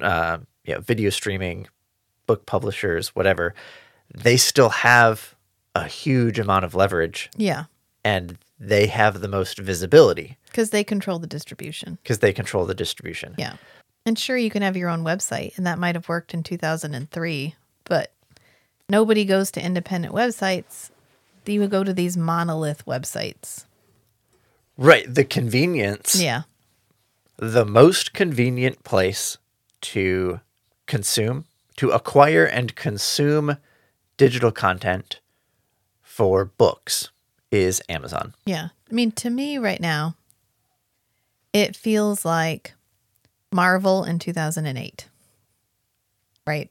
uh, 0.00 0.38
you 0.64 0.74
know, 0.74 0.80
video 0.80 1.10
streaming, 1.10 1.68
book 2.26 2.46
publishers, 2.46 3.08
whatever, 3.14 3.54
they 4.14 4.36
still 4.36 4.70
have 4.70 5.34
a 5.74 5.84
huge 5.86 6.38
amount 6.38 6.64
of 6.64 6.74
leverage 6.74 7.28
Yeah. 7.36 7.64
and 8.04 8.38
they 8.58 8.86
have 8.86 9.20
the 9.20 9.28
most 9.28 9.58
visibility 9.58 10.38
Because 10.46 10.70
they 10.70 10.82
control 10.82 11.18
the 11.18 11.26
distribution. 11.26 11.98
because 12.02 12.20
they 12.20 12.32
control 12.32 12.64
the 12.64 12.74
distribution. 12.74 13.34
Yeah. 13.36 13.56
And 14.06 14.18
sure, 14.18 14.36
you 14.38 14.50
can 14.50 14.62
have 14.62 14.76
your 14.76 14.88
own 14.88 15.02
website, 15.04 15.56
and 15.58 15.66
that 15.66 15.78
might 15.78 15.94
have 15.96 16.08
worked 16.08 16.32
in 16.32 16.42
2003, 16.42 17.54
but 17.86 18.12
nobody 18.88 19.24
goes 19.24 19.50
to 19.52 19.64
independent 19.64 20.14
websites. 20.14 20.90
You 21.46 21.60
would 21.60 21.70
go 21.70 21.84
to 21.84 21.92
these 21.94 22.16
monolith 22.16 22.84
websites. 22.86 23.64
Right. 24.76 25.12
The 25.12 25.24
convenience, 25.24 26.16
Yeah. 26.20 26.42
the 27.36 27.64
most 27.64 28.12
convenient 28.12 28.82
place 28.84 29.38
to 29.82 30.40
consume, 30.86 31.44
to 31.76 31.90
acquire 31.90 32.44
and 32.44 32.74
consume 32.74 33.56
digital 34.16 34.50
content 34.50 35.20
for 36.02 36.44
books 36.44 37.10
is 37.52 37.80
Amazon. 37.88 38.34
Yeah. 38.44 38.68
I 38.90 38.94
mean, 38.94 39.12
to 39.12 39.30
me 39.30 39.56
right 39.58 39.80
now, 39.80 40.16
it 41.52 41.76
feels 41.76 42.24
like 42.24 42.74
Marvel 43.52 44.04
in 44.04 44.18
2008. 44.18 45.08
Right? 46.46 46.70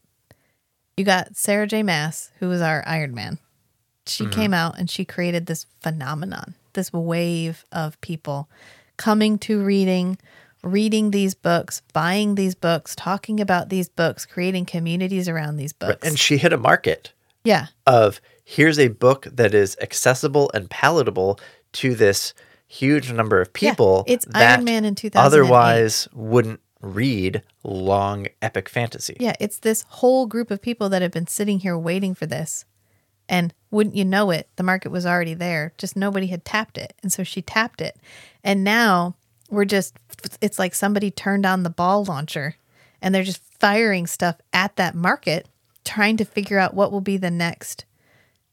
You 0.97 1.03
got 1.03 1.35
Sarah 1.35 1.67
J. 1.67 1.83
Maas, 1.83 2.31
who 2.39 2.47
was 2.47 2.61
our 2.61 2.83
Iron 2.87 3.13
Man. 3.13 3.37
She 4.07 4.23
mm-hmm. 4.23 4.31
came 4.31 4.53
out 4.53 4.79
and 4.79 4.89
she 4.89 5.03
created 5.03 5.45
this 5.45 5.65
phenomenon. 5.81 6.55
this 6.73 6.91
wave 6.91 7.65
of 7.71 7.99
people 8.01 8.49
coming 8.97 9.37
to 9.39 9.63
reading, 9.63 10.17
reading 10.61 11.11
these 11.11 11.33
books, 11.33 11.81
buying 11.93 12.35
these 12.35 12.55
books, 12.55 12.95
talking 12.95 13.39
about 13.39 13.69
these 13.69 13.89
books, 13.89 14.25
creating 14.25 14.65
communities 14.65 15.27
around 15.27 15.57
these 15.57 15.73
books. 15.73 16.07
And 16.07 16.19
she 16.19 16.37
hit 16.37 16.53
a 16.53 16.57
market 16.57 17.13
yeah. 17.43 17.67
of 17.85 18.19
here's 18.43 18.77
a 18.77 18.89
book 18.89 19.27
that 19.31 19.53
is 19.53 19.77
accessible 19.81 20.51
and 20.53 20.69
palatable 20.69 21.39
to 21.73 21.95
this 21.95 22.33
huge 22.67 23.11
number 23.11 23.39
of 23.39 23.53
people 23.53 24.03
it's 24.07 24.25
that 24.25 24.57
Iron 24.57 24.65
Man 24.65 24.85
in 24.85 24.95
2008. 24.95 25.25
otherwise 25.25 26.07
wouldn't 26.13 26.59
read 26.85 27.41
long 27.63 28.27
epic 28.41 28.69
fantasy. 28.69 29.17
Yeah, 29.19 29.33
it's 29.39 29.59
this 29.59 29.83
whole 29.87 30.27
group 30.27 30.51
of 30.51 30.61
people 30.61 30.89
that 30.89 31.01
have 31.01 31.11
been 31.11 31.27
sitting 31.27 31.59
here 31.59 31.77
waiting 31.77 32.13
for 32.15 32.25
this. 32.25 32.65
And 33.27 33.53
wouldn't 33.71 33.95
you 33.95 34.05
know 34.05 34.29
it, 34.29 34.47
the 34.55 34.63
market 34.63 34.91
was 34.91 35.05
already 35.05 35.33
there, 35.33 35.73
just 35.77 35.95
nobody 35.95 36.27
had 36.27 36.45
tapped 36.45 36.77
it. 36.77 36.93
And 37.01 37.11
so 37.11 37.23
she 37.23 37.41
tapped 37.41 37.81
it. 37.81 37.97
And 38.43 38.63
now 38.63 39.15
we're 39.49 39.65
just, 39.65 39.95
it's 40.41 40.59
like 40.59 40.75
somebody 40.75 41.09
turned 41.09 41.45
on 41.45 41.63
the 41.63 41.71
ball 41.71 42.05
launcher 42.05 42.55
and 43.01 43.13
they're 43.13 43.23
just 43.23 43.41
firing 43.59 44.05
stuff 44.05 44.37
at 44.53 44.75
that 44.75 44.93
market, 44.93 45.47
trying 45.83 46.17
to 46.17 46.25
figure 46.25 46.59
out 46.59 46.75
what 46.75 46.91
will 46.91 47.01
be 47.01 47.17
the 47.17 47.31
next 47.31 47.85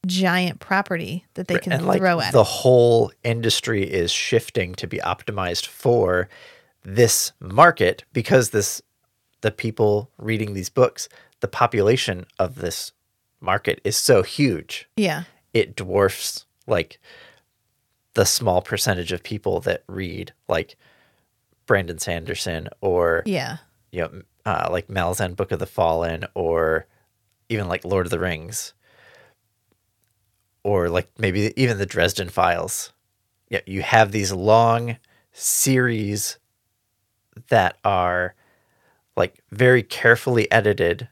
giant 0.07 0.59
property 0.59 1.26
that 1.35 1.49
they 1.49 1.59
can 1.59 1.72
and 1.72 1.87
like 1.87 1.99
throw 1.99 2.18
at 2.20 2.33
the 2.33 2.41
it. 2.41 2.47
whole 2.47 3.12
industry 3.22 3.85
is 3.85 4.11
shifting 4.11 4.74
to 4.74 4.87
be 4.87 4.99
optimized 4.99 5.66
for 5.66 6.28
this 6.85 7.33
market 7.41 8.05
because 8.12 8.51
this 8.51 8.83
the 9.41 9.51
people 9.51 10.11
reading 10.18 10.55
these 10.55 10.70
books 10.70 11.09
the 11.41 11.49
population 11.49 12.24
of 12.39 12.57
this 12.57 12.93
market 13.41 13.80
is 13.85 13.97
so 13.97 14.22
huge 14.22 14.89
Yeah. 14.97 15.24
it 15.53 15.74
dwarfs 15.76 16.45
like 16.66 17.01
the 18.14 18.24
small 18.26 18.62
percentage 18.62 19.11
of 19.12 19.22
people 19.22 19.61
that 19.61 19.83
read 19.89 20.33
like 20.49 20.76
Brandon 21.66 21.99
Sanderson 21.99 22.68
or 22.80 23.22
Yeah. 23.26 23.59
you 23.91 24.03
know 24.03 24.22
uh, 24.45 24.68
like 24.70 24.89
Malazan 24.89 25.37
Book 25.37 25.53
of 25.53 25.61
the 25.61 25.66
Fallen 25.66 26.24
or 26.35 26.87
even 27.49 27.68
like 27.68 27.85
Lord 27.85 28.07
of 28.07 28.11
the 28.11 28.18
Rings 28.18 28.74
or 30.64 30.89
like 30.89 31.09
maybe 31.18 31.53
even 31.57 31.78
the 31.78 31.87
Dresden 31.87 32.28
Files. 32.28 32.93
Yeah, 33.51 33.61
you 33.66 33.83
have 33.83 34.12
these 34.12 34.33
long 34.33 34.97
series 35.33 36.39
that 37.49 37.78
are 37.85 38.35
like 39.16 39.43
very 39.51 39.83
carefully 39.83 40.51
edited, 40.51 41.09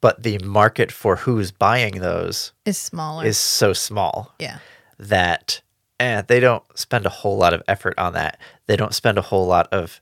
but 0.00 0.22
the 0.22 0.38
market 0.38 0.90
for 0.90 1.16
who's 1.16 1.50
buying 1.50 2.00
those 2.00 2.52
Is 2.64 2.78
smaller. 2.78 3.24
is 3.24 3.38
so 3.38 3.72
small 3.72 4.34
yeah. 4.38 4.58
that 4.98 5.60
eh, 5.98 6.22
they 6.26 6.40
don't 6.40 6.64
spend 6.78 7.06
a 7.06 7.10
whole 7.10 7.36
lot 7.36 7.52
of 7.54 7.62
effort 7.68 7.94
on 7.98 8.14
that. 8.14 8.38
They 8.66 8.76
don't 8.76 8.94
spend 8.94 9.18
a 9.18 9.22
whole 9.22 9.46
lot 9.46 9.68
of 9.72 10.00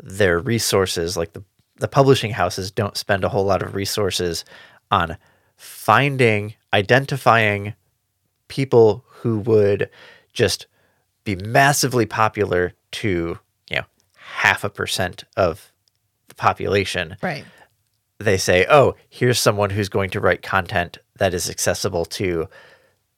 their 0.00 0.38
resources, 0.38 1.16
like 1.16 1.32
the, 1.32 1.42
the 1.76 1.88
publishing 1.88 2.30
houses 2.30 2.70
don't 2.70 2.96
spend 2.96 3.24
a 3.24 3.28
whole 3.28 3.44
lot 3.44 3.62
of 3.62 3.74
resources 3.74 4.44
on 4.90 5.16
finding, 5.56 6.54
identifying 6.72 7.74
people 8.46 9.04
who 9.08 9.40
would 9.40 9.90
just 10.32 10.66
be 11.24 11.34
massively 11.34 12.06
popular 12.06 12.72
to, 12.92 13.38
half 14.38 14.62
a 14.64 14.70
percent 14.70 15.24
of 15.36 15.72
the 16.28 16.34
population 16.34 17.16
Right. 17.22 17.44
they 18.18 18.36
say, 18.36 18.66
oh, 18.70 18.94
here's 19.08 19.38
someone 19.40 19.70
who's 19.70 19.88
going 19.88 20.10
to 20.10 20.20
write 20.20 20.42
content 20.42 20.98
that 21.18 21.34
is 21.34 21.48
accessible 21.50 22.04
to 22.04 22.48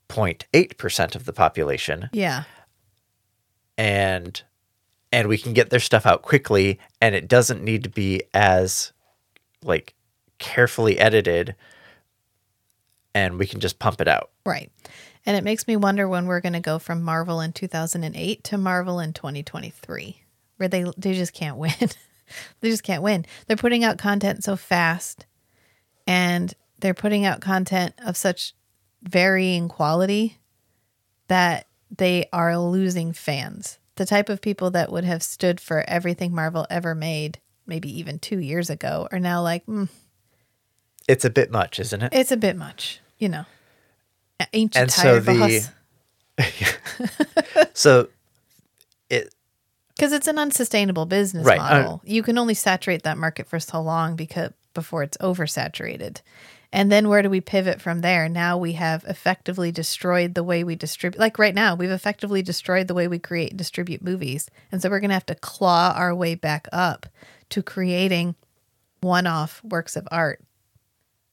0.8% 0.08 1.14
of 1.14 1.24
the 1.26 1.32
population 1.32 2.08
Yeah. 2.12 2.44
and 3.78 4.42
and 5.12 5.28
we 5.28 5.38
can 5.38 5.52
get 5.52 5.70
their 5.70 5.80
stuff 5.80 6.06
out 6.06 6.22
quickly 6.22 6.78
and 7.00 7.14
it 7.14 7.26
doesn't 7.28 7.64
need 7.64 7.82
to 7.82 7.90
be 7.90 8.22
as 8.32 8.92
like 9.62 9.94
carefully 10.38 10.98
edited 10.98 11.54
and 13.14 13.38
we 13.38 13.46
can 13.46 13.58
just 13.58 13.78
pump 13.80 14.00
it 14.00 14.06
out. 14.06 14.30
Right. 14.46 14.70
And 15.26 15.36
it 15.36 15.42
makes 15.42 15.66
me 15.66 15.76
wonder 15.76 16.08
when 16.08 16.26
we're 16.26 16.40
going 16.40 16.52
to 16.52 16.60
go 16.60 16.78
from 16.78 17.02
Marvel 17.02 17.40
in 17.40 17.52
2008 17.52 18.44
to 18.44 18.56
Marvel 18.56 19.00
in 19.00 19.12
2023, 19.12 20.22
where 20.60 20.68
they 20.68 20.84
they 20.98 21.14
just 21.14 21.32
can't 21.32 21.56
win. 21.56 21.72
they 22.60 22.70
just 22.70 22.84
can't 22.84 23.02
win. 23.02 23.24
They're 23.46 23.56
putting 23.56 23.82
out 23.82 23.96
content 23.98 24.44
so 24.44 24.54
fast 24.56 25.26
and 26.06 26.52
they're 26.78 26.94
putting 26.94 27.24
out 27.24 27.40
content 27.40 27.94
of 28.04 28.16
such 28.16 28.54
varying 29.02 29.68
quality 29.68 30.38
that 31.28 31.66
they 31.90 32.26
are 32.32 32.58
losing 32.58 33.12
fans. 33.12 33.78
The 33.96 34.04
type 34.06 34.28
of 34.28 34.40
people 34.42 34.70
that 34.72 34.92
would 34.92 35.04
have 35.04 35.22
stood 35.22 35.60
for 35.60 35.82
everything 35.88 36.34
Marvel 36.34 36.66
ever 36.70 36.94
made, 36.94 37.40
maybe 37.66 37.98
even 37.98 38.18
2 38.18 38.38
years 38.38 38.70
ago, 38.70 39.08
are 39.10 39.18
now 39.18 39.42
like, 39.42 39.64
mm, 39.66 39.88
It's 41.08 41.24
a 41.24 41.30
bit 41.30 41.50
much, 41.50 41.80
isn't 41.80 42.02
it? 42.02 42.12
it's 42.14 42.32
a 42.32 42.36
bit 42.36 42.56
much, 42.56 43.00
you 43.18 43.28
know. 43.28 43.44
You 44.52 44.68
And 44.74 44.90
so 44.90 45.20
the- 45.20 45.68
So 47.74 48.08
Because 50.00 50.14
it's 50.14 50.28
an 50.28 50.38
unsustainable 50.38 51.04
business 51.04 51.44
Right, 51.44 51.60
uh, 51.60 51.62
model. 51.62 52.02
you 52.06 52.22
can 52.22 52.38
only 52.38 52.54
saturate 52.54 53.02
that 53.02 53.18
market 53.18 53.46
for 53.46 53.60
so 53.60 53.82
long 53.82 54.16
because 54.16 54.50
before 54.72 55.02
it's 55.02 55.18
oversaturated. 55.18 56.22
And 56.72 56.90
then 56.90 57.06
where 57.06 57.20
do 57.20 57.28
we 57.28 57.42
pivot 57.42 57.82
from 57.82 58.00
there? 58.00 58.26
Now 58.26 58.56
we 58.56 58.72
have 58.72 59.04
effectively 59.04 59.70
destroyed 59.70 60.34
the 60.34 60.42
way 60.42 60.64
we 60.64 60.74
distribute. 60.74 61.20
Like 61.20 61.38
right 61.38 61.54
now, 61.54 61.74
we've 61.74 61.90
effectively 61.90 62.40
destroyed 62.40 62.88
the 62.88 62.94
way 62.94 63.08
we 63.08 63.18
create 63.18 63.50
and 63.50 63.58
distribute 63.58 64.00
movies. 64.00 64.48
And 64.72 64.80
so 64.80 64.88
we're 64.88 65.00
going 65.00 65.10
to 65.10 65.14
have 65.14 65.26
to 65.26 65.34
claw 65.34 65.92
our 65.94 66.14
way 66.14 66.34
back 66.34 66.66
up 66.72 67.04
to 67.50 67.62
creating 67.62 68.36
one 69.02 69.26
off 69.26 69.62
works 69.62 69.96
of 69.96 70.08
art, 70.10 70.42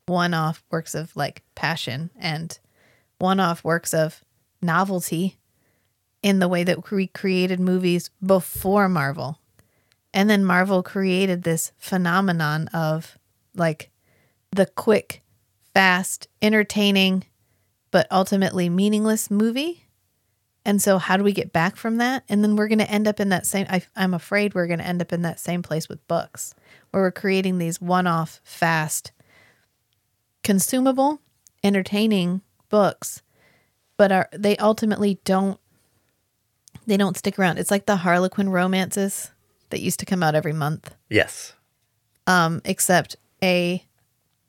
one 0.08 0.34
off 0.34 0.62
works 0.70 0.94
of 0.94 1.16
like 1.16 1.42
passion, 1.56 2.10
and 2.20 2.60
one 3.18 3.40
off 3.40 3.64
works 3.64 3.94
of 3.94 4.26
novelty 4.62 5.38
in 6.22 6.40
the 6.40 6.48
way 6.48 6.64
that 6.64 6.92
we 6.92 7.08
created 7.08 7.60
movies 7.60 8.10
before 8.26 8.90
Marvel. 8.90 9.40
And 10.14 10.30
then 10.30 10.44
Marvel 10.44 10.82
created 10.84 11.44
this 11.44 11.72
phenomenon 11.78 12.68
of 12.70 13.18
like 13.56 13.92
the 14.52 14.66
quick, 14.66 15.22
fast, 15.74 16.28
entertaining, 16.42 17.26
but 17.92 18.08
ultimately 18.12 18.70
meaningless 18.70 19.30
movie. 19.30 19.86
And 20.66 20.82
so, 20.82 20.98
how 20.98 21.16
do 21.16 21.24
we 21.24 21.32
get 21.32 21.54
back 21.54 21.78
from 21.78 21.98
that? 21.98 22.24
And 22.28 22.44
then 22.44 22.56
we're 22.56 22.68
going 22.68 22.80
to 22.80 22.92
end 22.92 23.08
up 23.08 23.20
in 23.20 23.30
that 23.30 23.46
same, 23.46 23.68
I, 23.70 23.84
I'm 23.96 24.14
afraid 24.14 24.54
we're 24.54 24.68
going 24.68 24.80
to 24.80 24.88
end 24.88 25.02
up 25.02 25.14
in 25.14 25.22
that 25.22 25.40
same 25.40 25.62
place 25.62 25.88
with 25.88 26.06
books, 26.08 26.54
where 26.92 27.04
we're 27.04 27.12
creating 27.12 27.58
these 27.58 27.80
one 27.80 28.06
off, 28.06 28.42
fast, 28.44 29.14
consumable, 30.44 31.22
entertaining 31.64 32.42
books, 32.70 33.22
but 33.98 34.12
are 34.12 34.30
they 34.34 34.58
ultimately 34.58 35.20
don't 35.24 35.60
they 36.88 36.98
don't 36.98 37.18
stick 37.18 37.38
around. 37.38 37.60
It's 37.60 37.72
like 37.72 37.86
the 37.86 37.98
Harlequin 37.98 38.50
romances 38.50 39.32
that 39.70 39.82
used 39.82 40.00
to 40.00 40.06
come 40.06 40.24
out 40.24 40.34
every 40.34 40.54
month, 40.54 40.96
yes. 41.10 41.54
um, 42.26 42.62
except 42.66 43.18
a 43.44 43.86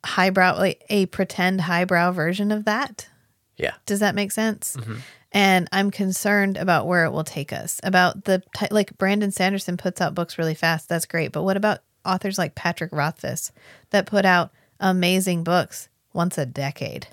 highbrow, 0.06 0.56
like 0.56 0.84
a 0.88 1.06
pretend 1.06 1.60
highbrow 1.60 2.12
version 2.12 2.50
of 2.52 2.64
that. 2.64 3.08
Yeah. 3.56 3.74
Does 3.84 4.00
that 4.00 4.14
make 4.14 4.30
sense? 4.30 4.76
And 5.32 5.68
I'm 5.72 5.90
concerned 5.90 6.56
about 6.56 6.86
where 6.86 7.04
it 7.04 7.10
will 7.10 7.24
take 7.24 7.52
us. 7.52 7.80
About 7.82 8.24
the 8.24 8.42
ty- 8.54 8.68
like 8.70 8.96
Brandon 8.96 9.30
Sanderson 9.30 9.76
puts 9.76 10.00
out 10.00 10.14
books 10.14 10.38
really 10.38 10.54
fast. 10.54 10.88
That's 10.88 11.04
great. 11.04 11.32
But 11.32 11.42
what 11.42 11.56
about 11.56 11.80
authors 12.04 12.38
like 12.38 12.54
Patrick 12.54 12.92
Rothfuss 12.92 13.52
that 13.90 14.06
put 14.06 14.24
out 14.24 14.52
amazing 14.80 15.44
books 15.44 15.88
once 16.14 16.38
a 16.38 16.46
decade? 16.46 17.08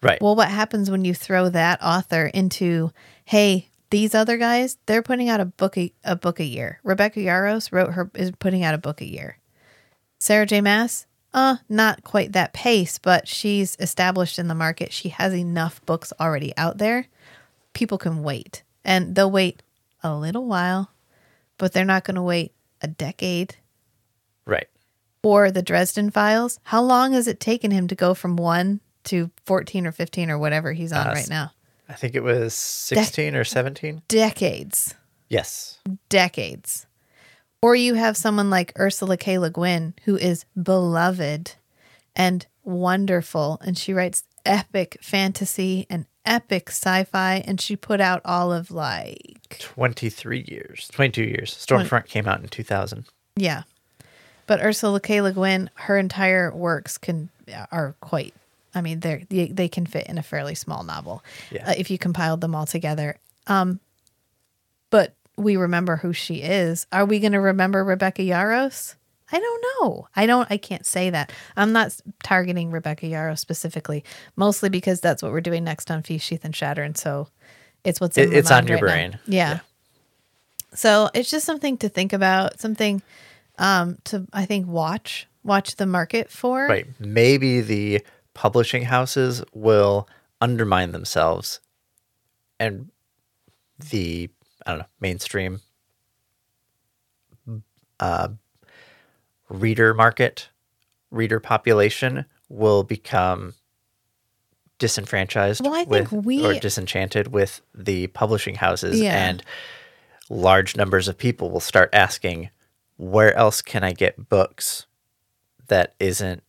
Right. 0.00 0.22
Well, 0.22 0.36
what 0.36 0.48
happens 0.48 0.90
when 0.90 1.04
you 1.04 1.12
throw 1.12 1.48
that 1.48 1.82
author 1.82 2.26
into, 2.26 2.92
hey, 3.24 3.68
these 3.90 4.14
other 4.14 4.36
guys, 4.36 4.78
they're 4.86 5.02
putting 5.02 5.28
out 5.28 5.40
a 5.40 5.44
book 5.44 5.76
a, 5.78 5.92
a 6.04 6.16
book 6.16 6.40
a 6.40 6.44
year. 6.44 6.80
Rebecca 6.82 7.20
Yarros 7.20 7.72
wrote 7.72 7.92
her 7.92 8.10
is 8.14 8.32
putting 8.38 8.64
out 8.64 8.74
a 8.74 8.78
book 8.78 9.00
a 9.00 9.06
year. 9.06 9.38
Sarah 10.18 10.46
J. 10.46 10.60
Maas, 10.60 11.06
uh, 11.34 11.56
not 11.68 12.02
quite 12.02 12.32
that 12.32 12.52
pace, 12.52 12.98
but 12.98 13.28
she's 13.28 13.76
established 13.78 14.38
in 14.38 14.48
the 14.48 14.54
market. 14.54 14.92
She 14.92 15.10
has 15.10 15.34
enough 15.34 15.84
books 15.84 16.12
already 16.18 16.52
out 16.56 16.78
there. 16.78 17.06
People 17.74 17.98
can 17.98 18.22
wait. 18.22 18.62
And 18.84 19.14
they'll 19.14 19.30
wait 19.30 19.62
a 20.02 20.16
little 20.16 20.46
while, 20.46 20.90
but 21.58 21.72
they're 21.72 21.84
not 21.84 22.04
going 22.04 22.14
to 22.14 22.22
wait 22.22 22.52
a 22.80 22.86
decade 22.86 23.56
right. 24.46 24.68
or 25.22 25.50
the 25.50 25.62
Dresden 25.62 26.10
Files. 26.10 26.58
How 26.62 26.82
long 26.82 27.12
has 27.12 27.28
it 27.28 27.40
taken 27.40 27.70
him 27.70 27.88
to 27.88 27.94
go 27.94 28.14
from 28.14 28.36
one 28.36 28.80
to 29.04 29.30
14 29.44 29.86
or 29.86 29.92
15 29.92 30.30
or 30.30 30.38
whatever 30.38 30.72
he's 30.72 30.92
on 30.92 31.08
Uh, 31.08 31.12
right 31.12 31.28
now? 31.28 31.52
I 31.88 31.94
think 31.94 32.14
it 32.14 32.22
was 32.22 32.54
16 32.54 33.34
or 33.36 33.44
17. 33.44 34.02
Decades. 34.08 34.94
Yes. 35.28 35.78
Decades. 36.08 36.86
Or 37.62 37.74
you 37.74 37.94
have 37.94 38.16
someone 38.16 38.50
like 38.50 38.72
Ursula 38.78 39.16
K. 39.16 39.38
Le 39.38 39.50
Guin, 39.50 39.94
who 40.04 40.16
is 40.16 40.44
beloved 40.60 41.52
and 42.14 42.46
wonderful, 42.64 43.60
and 43.64 43.76
she 43.78 43.92
writes 43.92 44.24
epic 44.44 44.98
fantasy 45.00 45.86
and 45.90 46.06
epic 46.24 46.70
sci-fi 46.70 47.42
and 47.46 47.60
she 47.60 47.76
put 47.76 48.00
out 48.00 48.20
all 48.24 48.52
of 48.52 48.70
like 48.70 49.56
23 49.60 50.44
years, 50.48 50.88
22 50.92 51.22
years. 51.22 51.54
Stormfront 51.54 52.06
came 52.06 52.26
out 52.26 52.40
in 52.40 52.48
2000. 52.48 53.06
yeah. 53.36 53.62
But 54.48 54.60
Ursula 54.62 55.00
K. 55.00 55.20
Le 55.20 55.32
Guin, 55.32 55.70
her 55.74 55.98
entire 55.98 56.54
works 56.54 56.98
can 56.98 57.30
are 57.72 57.96
quite 58.00 58.32
I 58.76 58.80
mean 58.82 59.00
they 59.00 59.26
they 59.28 59.48
they 59.48 59.68
can 59.68 59.86
fit 59.86 60.06
in 60.06 60.18
a 60.18 60.22
fairly 60.22 60.54
small 60.54 60.84
novel 60.84 61.24
Yeah. 61.50 61.68
uh, 61.70 61.74
if 61.76 61.90
you 61.90 61.98
compiled 61.98 62.40
them 62.40 62.54
all 62.54 62.66
together. 62.66 63.16
Um 63.48 63.80
but 64.90 65.14
we 65.36 65.56
remember 65.56 65.96
who 65.96 66.12
she 66.12 66.36
is. 66.42 66.86
Are 66.92 67.04
we 67.04 67.18
going 67.20 67.32
to 67.32 67.40
remember 67.40 67.84
Rebecca 67.84 68.22
Yarros? 68.22 68.94
I 69.32 69.38
don't 69.40 69.64
know. 69.82 70.06
I 70.14 70.24
don't. 70.24 70.48
I 70.50 70.56
can't 70.56 70.86
say 70.86 71.10
that. 71.10 71.32
I'm 71.56 71.72
not 71.72 71.94
targeting 72.22 72.70
Rebecca 72.70 73.06
Yarros 73.06 73.40
specifically, 73.40 74.04
mostly 74.36 74.68
because 74.68 75.00
that's 75.00 75.22
what 75.22 75.32
we're 75.32 75.40
doing 75.40 75.64
next 75.64 75.90
on 75.90 76.02
Feast, 76.02 76.24
Sheath, 76.26 76.44
and 76.44 76.54
Shatter, 76.54 76.82
and 76.84 76.96
so 76.96 77.28
it's 77.84 78.00
what's 78.00 78.16
in 78.16 78.24
It- 78.24 78.30
my 78.30 78.36
it's 78.38 78.50
on 78.52 78.66
your 78.68 78.76
right 78.76 78.82
brain. 78.82 79.18
Yeah. 79.26 79.50
Yeah. 79.54 79.58
So 80.74 81.10
it's 81.12 81.30
just 81.30 81.44
something 81.44 81.76
to 81.78 81.88
think 81.88 82.12
about. 82.12 82.60
Something 82.60 83.02
um, 83.58 83.98
to 84.04 84.26
I 84.32 84.46
think 84.46 84.68
watch 84.68 85.26
watch 85.42 85.76
the 85.76 85.86
market 85.86 86.30
for. 86.30 86.66
Right. 86.66 86.86
Maybe 87.00 87.60
the 87.60 88.02
publishing 88.36 88.82
houses 88.84 89.42
will 89.54 90.06
undermine 90.42 90.92
themselves 90.92 91.60
and 92.60 92.90
the, 93.90 94.28
I 94.66 94.70
don't 94.70 94.78
know, 94.80 94.86
mainstream 95.00 95.60
uh, 97.98 98.28
reader 99.48 99.94
market, 99.94 100.50
reader 101.10 101.40
population 101.40 102.26
will 102.50 102.82
become 102.82 103.54
disenfranchised 104.78 105.62
Well, 105.64 105.72
I 105.74 105.84
think 105.86 106.12
with, 106.12 106.24
we- 106.26 106.44
or 106.44 106.54
disenchanted 106.60 107.28
with 107.28 107.62
the 107.74 108.08
publishing 108.08 108.56
houses 108.56 109.00
Yeah. 109.00 109.14
and 109.28 109.42
large 110.28 110.76
numbers 110.76 111.08
of 111.08 111.16
people 111.16 111.50
will 111.50 111.60
start 111.60 111.88
asking 111.94 112.50
where 112.98 113.32
else 113.34 113.62
can 113.62 113.84
i 113.84 113.92
get 113.92 114.28
books 114.28 114.86
that 115.68 115.94
isn't 116.00 116.42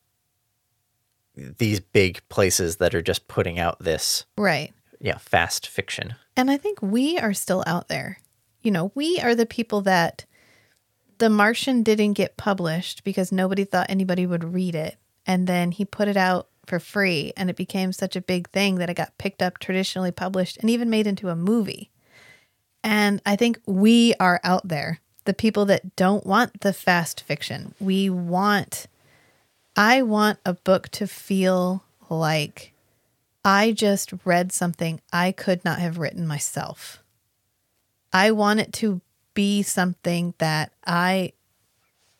these 1.37 1.79
big 1.79 2.21
places 2.29 2.77
that 2.77 2.95
are 2.95 3.01
just 3.01 3.27
putting 3.27 3.59
out 3.59 3.79
this 3.79 4.25
Right. 4.37 4.73
yeah 4.99 5.17
fast 5.17 5.67
fiction 5.67 6.15
And 6.35 6.49
I 6.51 6.57
think 6.57 6.81
we 6.81 7.17
are 7.17 7.33
still 7.33 7.63
out 7.67 7.87
there. 7.87 8.19
You 8.61 8.71
know, 8.71 8.91
we 8.95 9.19
are 9.19 9.35
the 9.35 9.45
people 9.45 9.81
that 9.81 10.25
The 11.19 11.29
Martian 11.29 11.83
didn't 11.83 12.13
get 12.13 12.37
published 12.37 13.03
because 13.03 13.31
nobody 13.31 13.63
thought 13.65 13.89
anybody 13.89 14.25
would 14.27 14.53
read 14.53 14.75
it. 14.75 14.97
And 15.25 15.47
then 15.47 15.71
he 15.71 15.83
put 15.85 16.07
it 16.07 16.17
out 16.17 16.47
for 16.65 16.79
free 16.79 17.33
and 17.37 17.49
it 17.49 17.55
became 17.55 17.91
such 17.93 18.15
a 18.15 18.21
big 18.21 18.49
thing 18.51 18.75
that 18.75 18.89
it 18.89 18.95
got 18.97 19.17
picked 19.17 19.41
up, 19.41 19.57
traditionally 19.57 20.11
published, 20.11 20.57
and 20.57 20.69
even 20.69 20.89
made 20.89 21.07
into 21.07 21.29
a 21.29 21.35
movie. 21.35 21.89
And 22.83 23.21
I 23.25 23.35
think 23.35 23.59
we 23.65 24.13
are 24.19 24.39
out 24.43 24.67
there, 24.67 24.99
the 25.25 25.33
people 25.33 25.65
that 25.65 25.95
don't 25.95 26.25
want 26.25 26.61
the 26.61 26.73
fast 26.73 27.21
fiction. 27.21 27.73
We 27.79 28.09
want, 28.09 28.87
I 29.79 30.01
want 30.01 30.39
a 30.43 30.55
book 30.55 30.89
to 30.89 31.05
feel 31.05 31.83
like 32.09 32.73
I 33.45 33.71
just 33.71 34.11
read 34.25 34.51
something 34.51 34.99
I 35.13 35.31
could 35.31 35.63
not 35.63 35.77
have 35.77 35.99
written 35.99 36.25
myself. 36.25 37.03
I 38.11 38.31
want 38.31 38.59
it 38.59 38.73
to 38.73 39.01
be 39.35 39.61
something 39.61 40.33
that 40.39 40.71
I 40.87 41.33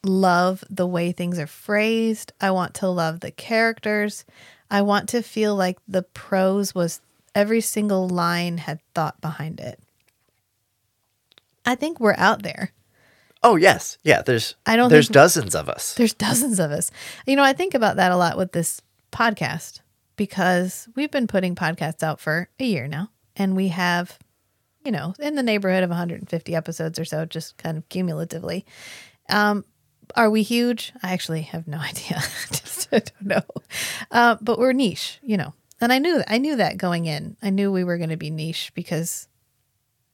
love 0.04 0.64
the 0.70 0.86
way 0.86 1.12
things 1.12 1.40
are 1.40 1.48
phrased. 1.48 2.32
I 2.40 2.52
want 2.52 2.76
to 2.76 2.90
love 2.90 3.22
the 3.22 3.32
characters. 3.32 4.24
I 4.70 4.84
want 4.84 5.10
to 5.10 5.24
feel 5.24 5.56
like 5.56 5.80
the 5.88 6.04
prose 6.04 6.76
was 6.76 7.02
every 7.34 7.62
single 7.62 8.08
line 8.08 8.60
had 8.60 8.82
thought 8.94 9.20
behind 9.20 9.60
it. 9.60 9.80
I 11.66 11.74
think 11.74 12.00
we're 12.00 12.14
out 12.18 12.44
there. 12.44 12.72
Oh 13.44 13.56
yes 13.56 13.98
yeah 14.04 14.22
there's 14.22 14.56
I 14.66 14.76
don't 14.76 14.90
there's 14.90 15.10
dozens 15.10 15.56
of 15.56 15.70
us 15.70 15.94
There's 15.96 16.14
dozens 16.14 16.60
of 16.60 16.72
us. 16.72 16.92
You 17.26 17.36
know, 17.36 17.44
I 17.44 17.54
think 17.54 17.74
about 17.74 17.98
that 17.98 18.12
a 18.12 18.18
lot 18.18 18.38
with 18.38 18.52
this 18.52 18.82
podcast 19.12 19.82
because 20.16 20.88
we've 20.96 21.12
been 21.12 21.28
putting 21.28 21.56
podcasts 21.56 22.04
out 22.04 22.20
for 22.20 22.50
a 22.60 22.64
year 22.64 22.88
now 22.88 23.10
and 23.36 23.56
we 23.56 23.70
have, 23.70 24.18
you 24.84 24.92
know, 24.92 25.14
in 25.20 25.36
the 25.36 25.44
neighborhood 25.44 25.84
of 25.84 25.90
150 25.90 26.56
episodes 26.56 27.00
or 27.00 27.06
so, 27.06 27.26
just 27.26 27.58
kind 27.58 27.78
of 27.78 27.88
cumulatively. 27.90 28.66
Um, 29.30 29.64
are 30.16 30.30
we 30.30 30.42
huge? 30.42 30.94
I 31.04 31.14
actually 31.14 31.44
have 31.44 31.68
no 31.68 31.78
idea. 31.92 32.22
just 32.52 32.90
I 32.92 33.00
don't 33.00 33.22
know. 33.22 33.44
Uh, 34.12 34.38
but 34.42 34.60
we're 34.60 34.74
niche, 34.74 35.20
you 35.22 35.38
know. 35.38 35.54
And 35.80 35.94
I 35.94 36.00
knew 36.00 36.24
I 36.28 36.40
knew 36.40 36.56
that 36.56 36.78
going 36.78 37.06
in. 37.06 37.38
I 37.42 37.52
knew 37.52 37.72
we 37.72 37.84
were 37.84 37.98
going 37.98 38.10
to 38.10 38.18
be 38.18 38.32
niche 38.32 38.72
because 38.74 39.28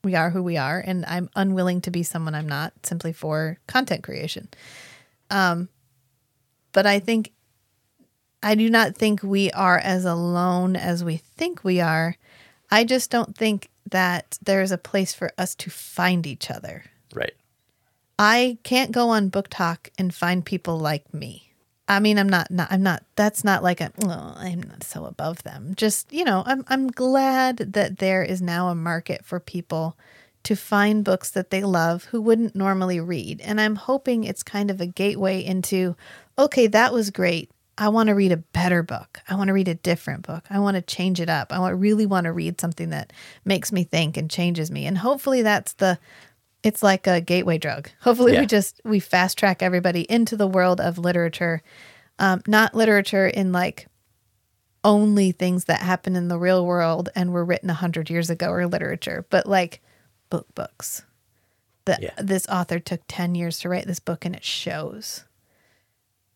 we 0.04 0.16
are 0.16 0.30
who 0.30 0.44
we 0.44 0.58
are 0.58 0.84
and 0.86 1.06
I'm 1.06 1.30
unwilling 1.36 1.82
to 1.82 1.92
be 1.92 2.04
someone 2.04 2.36
I'm 2.36 2.48
not 2.48 2.74
simply 2.84 3.14
for 3.14 3.58
content 3.68 4.04
creation 4.04 4.50
Um 5.30 5.70
but 6.74 6.86
I 6.86 7.00
think 7.00 7.32
I 8.44 8.56
do 8.56 8.70
not 8.70 8.96
think 8.96 9.24
we 9.24 9.50
are 9.52 9.78
as 9.78 10.04
alone 10.04 10.76
as 10.76 11.02
we 11.02 11.16
think 11.16 11.64
we 11.64 11.80
are. 11.80 12.18
I 12.70 12.84
just 12.84 13.10
don't 13.10 13.38
think 13.38 13.70
that 13.90 14.38
there 14.44 14.62
is 14.62 14.72
a 14.72 14.78
place 14.78 15.14
for 15.14 15.32
us 15.38 15.56
to 15.56 15.70
find 15.70 16.28
each 16.28 16.52
other. 16.52 16.84
right 17.14 17.34
I 18.20 18.58
can't 18.64 18.92
go 18.92 19.10
on 19.10 19.32
BookTok 19.32 19.90
and 19.98 20.14
find 20.14 20.46
people 20.46 20.78
like 20.78 21.14
me. 21.14 21.53
I 21.88 22.00
mean, 22.00 22.18
I'm 22.18 22.30
not, 22.30 22.50
not 22.50 22.72
I'm 22.72 22.84
not. 22.84 23.04
That's 23.16 23.44
not 23.44 23.62
like 23.62 23.82
a. 23.82 23.92
Oh, 24.04 24.34
I'm 24.38 24.64
not 24.64 24.84
so 24.84 25.06
above 25.06 25.44
them. 25.44 25.74
Just 25.76 26.12
you 26.14 26.24
know, 26.24 26.44
I'm 26.46 26.64
I'm 26.68 26.88
glad 26.88 27.58
that 27.58 27.98
there 27.98 28.24
is 28.24 28.42
now 28.42 28.70
a 28.70 28.76
market 28.76 29.26
for 29.26 29.40
people 29.40 29.98
to 30.44 30.56
find 30.56 31.04
books 31.04 31.30
that 31.32 31.50
they 31.50 31.64
love 31.64 32.06
who 32.06 32.22
wouldn't 32.22 32.56
normally 32.56 33.00
read, 33.00 33.42
and 33.42 33.60
I'm 33.60 33.76
hoping 33.76 34.24
it's 34.24 34.44
kind 34.44 34.72
of 34.72 34.80
a 34.80 34.86
gateway 34.86 35.44
into. 35.44 35.96
Okay, 36.40 36.68
that 36.68 36.94
was 36.94 37.12
great. 37.12 37.52
I 37.78 37.90
want 37.90 38.08
to 38.08 38.16
read 38.16 38.32
a 38.32 38.38
better 38.38 38.84
book. 38.84 39.20
I 39.28 39.36
want 39.36 39.48
to 39.48 39.54
read 39.54 39.68
a 39.68 39.76
different 39.76 40.26
book. 40.26 40.44
I 40.50 40.60
want 40.60 40.76
to 40.76 40.82
change 40.82 41.20
it 41.20 41.30
up. 41.30 41.52
I 41.52 41.60
want, 41.60 41.80
really 41.80 42.06
want 42.06 42.26
to 42.26 42.32
read 42.32 42.62
something 42.62 42.90
that 42.92 43.12
makes 43.46 43.72
me 43.72 43.84
think 43.84 44.16
and 44.16 44.30
changes 44.30 44.70
me. 44.70 44.86
And 44.86 44.98
hopefully 44.98 45.42
that's 45.42 45.74
the 45.74 45.98
it's 46.64 46.81
like 46.81 47.07
a 47.07 47.19
gateway 47.22 47.57
drug. 47.57 47.90
Hopefully 48.02 48.34
Yeah. 48.34 48.41
we 48.41 48.45
just 48.45 48.81
we 48.84 48.99
fast 48.99 49.38
track 49.38 49.61
everybody 49.61 50.02
into 50.10 50.35
the 50.38 50.48
world 50.48 50.80
of 50.81 50.98
literature. 50.98 51.61
Um, 52.19 52.41
not 52.48 52.73
literature 52.76 53.27
in 53.27 53.52
like 53.52 53.88
only 54.84 55.31
things 55.31 55.65
that 55.65 55.81
happen 55.81 56.15
in 56.15 56.27
the 56.27 56.38
real 56.38 56.65
world 56.65 57.10
and 57.15 57.31
were 57.31 57.45
written 57.45 57.69
a 57.69 57.73
hundred 57.73 58.10
years 58.10 58.30
ago 58.30 58.49
or 58.49 58.65
literature, 58.68 59.26
but 59.30 59.45
like 59.48 59.81
book 60.30 60.48
books. 60.56 61.03
That 61.85 62.02
Yeah. 62.02 62.11
this 62.18 62.48
author 62.48 62.80
took 62.80 63.02
ten 63.07 63.35
years 63.35 63.60
to 63.60 63.69
write 63.69 63.88
this 63.88 63.99
book 63.99 64.26
and 64.26 64.35
it 64.35 64.44
shows. 64.44 65.26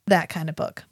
That 0.08 0.30
kind 0.30 0.50
of 0.50 0.56
book. 0.56 0.84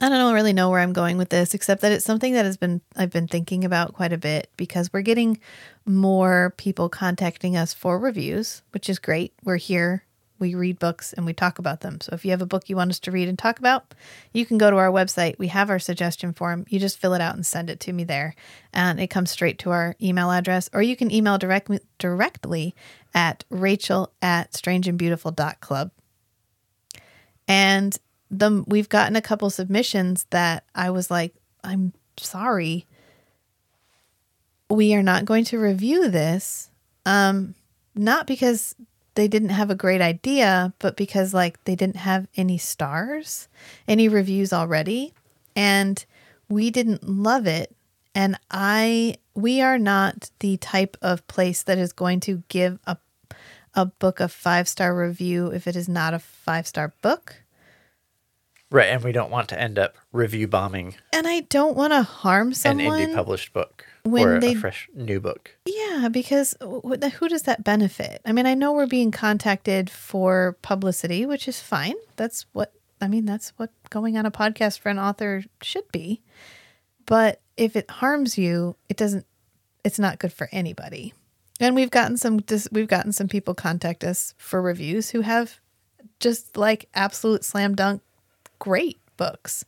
I 0.00 0.08
don't 0.08 0.34
really 0.34 0.52
know 0.52 0.70
where 0.70 0.80
I'm 0.80 0.92
going 0.92 1.18
with 1.18 1.28
this, 1.28 1.54
except 1.54 1.82
that 1.82 1.90
it's 1.90 2.04
something 2.04 2.34
that 2.34 2.44
has 2.44 2.56
been 2.56 2.80
I've 2.96 3.10
been 3.10 3.26
thinking 3.26 3.64
about 3.64 3.94
quite 3.94 4.12
a 4.12 4.18
bit 4.18 4.48
because 4.56 4.92
we're 4.92 5.02
getting 5.02 5.40
more 5.86 6.54
people 6.56 6.88
contacting 6.88 7.56
us 7.56 7.74
for 7.74 7.98
reviews, 7.98 8.62
which 8.70 8.88
is 8.88 9.00
great. 9.00 9.32
We're 9.42 9.56
here, 9.56 10.04
we 10.38 10.54
read 10.54 10.78
books 10.78 11.12
and 11.12 11.26
we 11.26 11.32
talk 11.32 11.58
about 11.58 11.80
them. 11.80 12.00
So 12.00 12.14
if 12.14 12.24
you 12.24 12.30
have 12.30 12.42
a 12.42 12.46
book 12.46 12.68
you 12.68 12.76
want 12.76 12.90
us 12.90 13.00
to 13.00 13.10
read 13.10 13.28
and 13.28 13.38
talk 13.38 13.58
about, 13.58 13.94
you 14.32 14.46
can 14.46 14.58
go 14.58 14.70
to 14.70 14.76
our 14.76 14.90
website. 14.90 15.38
We 15.38 15.48
have 15.48 15.70
our 15.70 15.78
suggestion 15.78 16.32
form. 16.32 16.64
You 16.68 16.78
just 16.78 16.98
fill 16.98 17.14
it 17.14 17.20
out 17.20 17.34
and 17.34 17.44
send 17.44 17.70
it 17.70 17.80
to 17.80 17.92
me 17.92 18.04
there, 18.04 18.34
and 18.72 19.00
it 19.00 19.08
comes 19.08 19.30
straight 19.30 19.58
to 19.60 19.70
our 19.70 19.96
email 20.00 20.30
address. 20.30 20.70
Or 20.72 20.82
you 20.82 20.96
can 20.96 21.10
email 21.10 21.38
direct, 21.38 21.70
directly 21.98 22.74
at 23.14 23.44
Rachel 23.50 24.12
at 24.22 24.52
strangeandbeautiful.club. 24.52 25.90
And 27.48 27.98
the 28.30 28.64
we've 28.66 28.88
gotten 28.88 29.16
a 29.16 29.22
couple 29.22 29.50
submissions 29.50 30.26
that 30.30 30.64
I 30.74 30.90
was 30.90 31.10
like, 31.10 31.34
I'm 31.64 31.92
sorry. 32.16 32.86
We 34.70 34.94
are 34.94 35.02
not 35.02 35.24
going 35.24 35.44
to 35.46 35.58
review 35.58 36.08
this. 36.10 36.70
Um, 37.06 37.54
not 37.94 38.26
because 38.26 38.74
they 39.14 39.28
didn't 39.28 39.48
have 39.48 39.70
a 39.70 39.74
great 39.74 40.00
idea, 40.00 40.72
but 40.78 40.96
because 40.96 41.34
like 41.34 41.62
they 41.64 41.74
didn't 41.74 41.96
have 41.96 42.28
any 42.36 42.58
stars, 42.58 43.48
any 43.88 44.08
reviews 44.08 44.52
already, 44.52 45.12
and 45.56 46.04
we 46.48 46.70
didn't 46.70 47.08
love 47.08 47.46
it. 47.46 47.74
And 48.14 48.38
I 48.50 49.16
we 49.34 49.60
are 49.60 49.78
not 49.78 50.30
the 50.40 50.56
type 50.58 50.96
of 51.02 51.26
place 51.26 51.62
that 51.64 51.78
is 51.78 51.92
going 51.92 52.20
to 52.20 52.42
give 52.48 52.78
a 52.86 52.96
a 53.74 53.86
book 53.86 54.20
a 54.20 54.28
five 54.28 54.68
star 54.68 54.96
review 54.96 55.48
if 55.48 55.66
it 55.66 55.76
is 55.76 55.88
not 55.88 56.14
a 56.14 56.18
five 56.18 56.66
star 56.66 56.92
book. 57.02 57.42
Right 58.70 58.88
and 58.88 59.02
we 59.04 59.12
don't 59.12 59.30
want 59.30 59.48
to 59.48 59.60
end 59.60 59.78
up 59.78 59.96
review 60.12 60.46
bombing 60.48 60.94
And 61.12 61.26
I 61.26 61.40
don't 61.40 61.76
want 61.76 61.92
to 61.92 62.02
harm 62.02 62.52
someone 62.54 62.80
an 62.86 62.90
someone. 62.92 63.08
indie 63.08 63.14
published 63.14 63.52
book 63.52 63.84
when 64.04 64.26
or 64.28 64.40
they- 64.40 64.52
a 64.52 64.56
fresh 64.56 64.88
new 64.94 65.20
book 65.20 65.56
Yeah, 65.66 66.08
because 66.10 66.54
wh- 66.62 67.10
who 67.18 67.28
does 67.28 67.42
that 67.42 67.64
benefit? 67.64 68.20
I 68.24 68.32
mean, 68.32 68.46
I 68.46 68.54
know 68.54 68.72
we're 68.72 68.86
being 68.86 69.10
contacted 69.10 69.90
for 69.90 70.56
publicity, 70.62 71.26
which 71.26 71.48
is 71.48 71.60
fine. 71.60 71.94
That's 72.16 72.46
what 72.52 72.72
I 73.00 73.08
mean. 73.08 73.24
That's 73.26 73.50
what 73.56 73.70
going 73.90 74.16
on 74.18 74.26
a 74.26 74.30
podcast 74.30 74.80
for 74.80 74.88
an 74.88 74.98
author 74.98 75.44
should 75.62 75.90
be. 75.92 76.20
but 77.06 77.40
if 77.56 77.74
it 77.74 77.90
harms 77.90 78.36
you, 78.38 78.76
it 78.88 78.96
doesn't 78.96 79.26
it's 79.84 79.98
not 79.98 80.18
good 80.18 80.32
for 80.32 80.48
anybody. 80.52 81.14
And 81.60 81.74
we've 81.74 81.90
gotten 81.90 82.16
some 82.16 82.38
dis- 82.38 82.68
we've 82.70 82.86
gotten 82.88 83.12
some 83.12 83.26
people 83.28 83.54
contact 83.54 84.04
us 84.04 84.34
for 84.38 84.60
reviews 84.62 85.10
who 85.10 85.22
have 85.22 85.58
just 86.20 86.56
like 86.56 86.88
absolute 86.94 87.44
slam 87.44 87.74
dunk 87.74 88.02
great 88.58 88.98
books. 89.16 89.64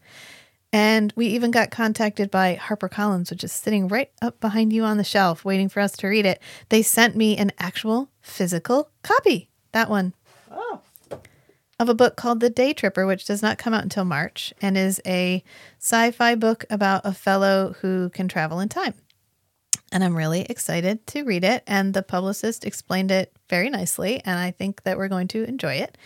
And 0.73 1.12
we 1.17 1.27
even 1.27 1.51
got 1.51 1.73
contacted 1.73 2.31
by 2.31 2.57
HarperCollins, 2.62 3.31
which 3.31 3.43
is 3.43 3.53
sitting 3.53 3.89
right 3.89 4.11
up 4.23 4.41
behind 4.41 4.73
you 4.73 4.85
on 4.85 4.99
the 4.99 5.05
shelf 5.05 5.45
waiting 5.45 5.69
for 5.69 5.81
us 5.81 5.93
to 5.99 6.07
read 6.07 6.25
it. 6.27 6.41
They 6.69 6.83
sent 6.83 7.17
me 7.17 7.37
an 7.37 7.51
actual 7.59 8.09
physical 8.21 8.91
copy. 9.03 9.49
That 9.73 9.91
one 9.91 10.15
Oh. 10.51 10.81
of 11.81 11.89
a 11.89 11.95
book 11.95 12.15
called 12.17 12.39
The 12.41 12.51
Day 12.51 12.73
Tripper, 12.73 13.05
which 13.07 13.25
does 13.25 13.43
not 13.43 13.59
come 13.59 13.75
out 13.75 13.83
until 13.83 14.05
March 14.05 14.53
and 14.62 14.77
is 14.79 15.01
a 15.05 15.43
sci 15.81 16.11
fi 16.12 16.35
book 16.37 16.65
about 16.71 17.01
a 17.05 17.15
fellow 17.15 17.75
who 17.81 18.11
can 18.11 18.29
travel 18.29 18.61
in 18.61 18.69
time. 18.69 18.95
And 19.91 20.05
I'm 20.05 20.17
really 20.17 20.43
excited 20.43 21.05
to 21.09 21.25
read 21.25 21.43
it. 21.43 21.65
And 21.67 21.95
the 21.95 22.03
publicist 22.05 22.65
explained 22.65 23.11
it 23.11 23.33
very 23.49 23.71
nicely. 23.71 24.23
And 24.25 24.39
I 24.39 24.53
think 24.53 24.85
that 24.85 24.97
we're 24.99 25.09
going 25.09 25.27
to 25.29 25.43
enjoy 25.43 25.75
it. 25.75 25.99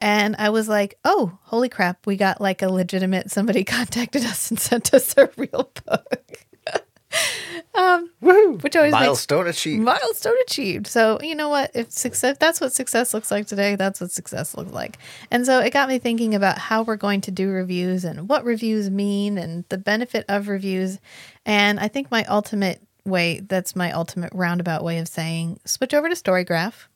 And 0.00 0.36
I 0.38 0.50
was 0.50 0.68
like, 0.68 0.98
oh, 1.04 1.38
holy 1.42 1.68
crap. 1.68 2.06
We 2.06 2.16
got 2.16 2.40
like 2.40 2.62
a 2.62 2.68
legitimate 2.68 3.30
somebody 3.30 3.64
contacted 3.76 4.24
us 4.24 4.50
and 4.50 4.60
sent 4.60 4.92
us 4.92 5.14
a 5.16 5.30
real 5.36 5.70
book. 5.86 6.44
um, 7.74 8.10
Woohoo! 8.22 8.62
Which 8.62 8.76
always 8.76 8.92
makes- 8.92 9.04
Milestone 9.06 9.46
achieved. 9.46 9.82
milestone 9.82 10.34
achieved. 10.46 10.86
So 10.86 11.18
you 11.22 11.34
know 11.34 11.48
what? 11.48 11.70
If 11.74 11.90
success, 11.90 12.36
that's 12.38 12.60
what 12.60 12.72
success 12.74 13.14
looks 13.14 13.30
like 13.30 13.46
today. 13.46 13.76
That's 13.76 14.00
what 14.00 14.10
success 14.10 14.54
looks 14.56 14.72
like. 14.72 14.98
And 15.30 15.46
so 15.46 15.60
it 15.60 15.72
got 15.72 15.88
me 15.88 15.98
thinking 15.98 16.34
about 16.34 16.58
how 16.58 16.82
we're 16.82 16.96
going 16.96 17.22
to 17.22 17.30
do 17.30 17.48
reviews 17.48 18.04
and 18.04 18.28
what 18.28 18.44
reviews 18.44 18.90
mean 18.90 19.38
and 19.38 19.64
the 19.70 19.78
benefit 19.78 20.26
of 20.28 20.48
reviews. 20.48 20.98
And 21.46 21.80
I 21.80 21.88
think 21.88 22.10
my 22.10 22.24
ultimate 22.24 22.82
way, 23.06 23.40
that's 23.40 23.74
my 23.76 23.92
ultimate 23.92 24.32
roundabout 24.34 24.84
way 24.84 24.98
of 24.98 25.08
saying, 25.08 25.60
switch 25.64 25.94
over 25.94 26.08
to 26.08 26.14
Storygraph. 26.14 26.86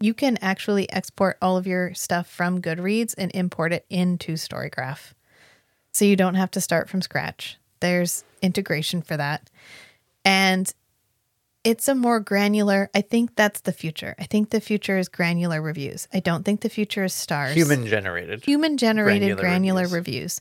You 0.00 0.14
can 0.14 0.38
actually 0.40 0.90
export 0.92 1.38
all 1.42 1.56
of 1.56 1.66
your 1.66 1.92
stuff 1.94 2.28
from 2.28 2.62
Goodreads 2.62 3.14
and 3.18 3.30
import 3.34 3.72
it 3.72 3.84
into 3.90 4.34
Storygraph. 4.34 5.12
So 5.92 6.04
you 6.04 6.16
don't 6.16 6.36
have 6.36 6.50
to 6.52 6.60
start 6.60 6.88
from 6.88 7.02
scratch. 7.02 7.58
There's 7.80 8.24
integration 8.42 9.02
for 9.02 9.16
that. 9.16 9.50
And 10.24 10.72
it's 11.64 11.88
a 11.88 11.94
more 11.94 12.20
granular, 12.20 12.90
I 12.94 13.00
think 13.00 13.34
that's 13.34 13.60
the 13.60 13.72
future. 13.72 14.14
I 14.18 14.24
think 14.24 14.50
the 14.50 14.60
future 14.60 14.98
is 14.98 15.08
granular 15.08 15.60
reviews. 15.60 16.06
I 16.14 16.20
don't 16.20 16.44
think 16.44 16.60
the 16.60 16.68
future 16.68 17.04
is 17.04 17.12
stars. 17.12 17.54
Human 17.54 17.86
generated. 17.86 18.44
human 18.44 18.76
generated 18.76 19.36
granular 19.36 19.42
granular, 19.42 19.82
reviews. 19.82 19.94
reviews. 19.94 20.40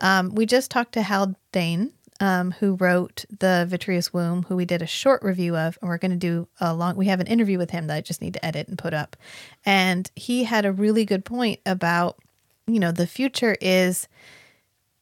Um, 0.00 0.34
we 0.34 0.46
just 0.46 0.70
talked 0.70 0.92
to 0.92 1.02
Hal 1.02 1.34
Dane, 1.52 1.92
um, 2.20 2.50
who 2.52 2.74
wrote 2.74 3.24
the 3.38 3.66
Vitreous 3.68 4.12
Womb, 4.12 4.44
who 4.44 4.56
we 4.56 4.64
did 4.64 4.82
a 4.82 4.86
short 4.86 5.22
review 5.22 5.56
of, 5.56 5.78
and 5.80 5.88
we're 5.88 5.98
going 5.98 6.10
to 6.10 6.16
do 6.16 6.48
a 6.60 6.74
long. 6.74 6.96
We 6.96 7.06
have 7.06 7.20
an 7.20 7.26
interview 7.26 7.58
with 7.58 7.70
him 7.70 7.86
that 7.86 7.96
I 7.96 8.00
just 8.00 8.20
need 8.20 8.34
to 8.34 8.44
edit 8.44 8.68
and 8.68 8.76
put 8.78 8.94
up, 8.94 9.16
and 9.64 10.10
he 10.16 10.44
had 10.44 10.64
a 10.64 10.72
really 10.72 11.04
good 11.04 11.24
point 11.24 11.60
about, 11.64 12.18
you 12.66 12.80
know, 12.80 12.92
the 12.92 13.06
future 13.06 13.56
is 13.60 14.08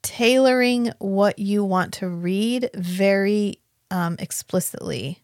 tailoring 0.02 0.92
what 0.98 1.38
you 1.38 1.64
want 1.64 1.92
to 1.94 2.08
read 2.08 2.70
very 2.74 3.58
um, 3.90 4.16
explicitly 4.18 5.22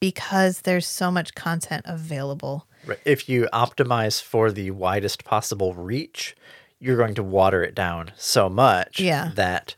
because 0.00 0.62
there's 0.62 0.86
so 0.86 1.10
much 1.10 1.34
content 1.34 1.84
available. 1.86 2.66
If 3.04 3.28
you 3.28 3.48
optimize 3.52 4.22
for 4.22 4.50
the 4.50 4.70
widest 4.70 5.24
possible 5.24 5.74
reach, 5.74 6.34
you're 6.78 6.96
going 6.96 7.14
to 7.16 7.22
water 7.22 7.62
it 7.62 7.74
down 7.74 8.12
so 8.16 8.48
much 8.48 9.00
Yeah. 9.00 9.32
that 9.34 9.74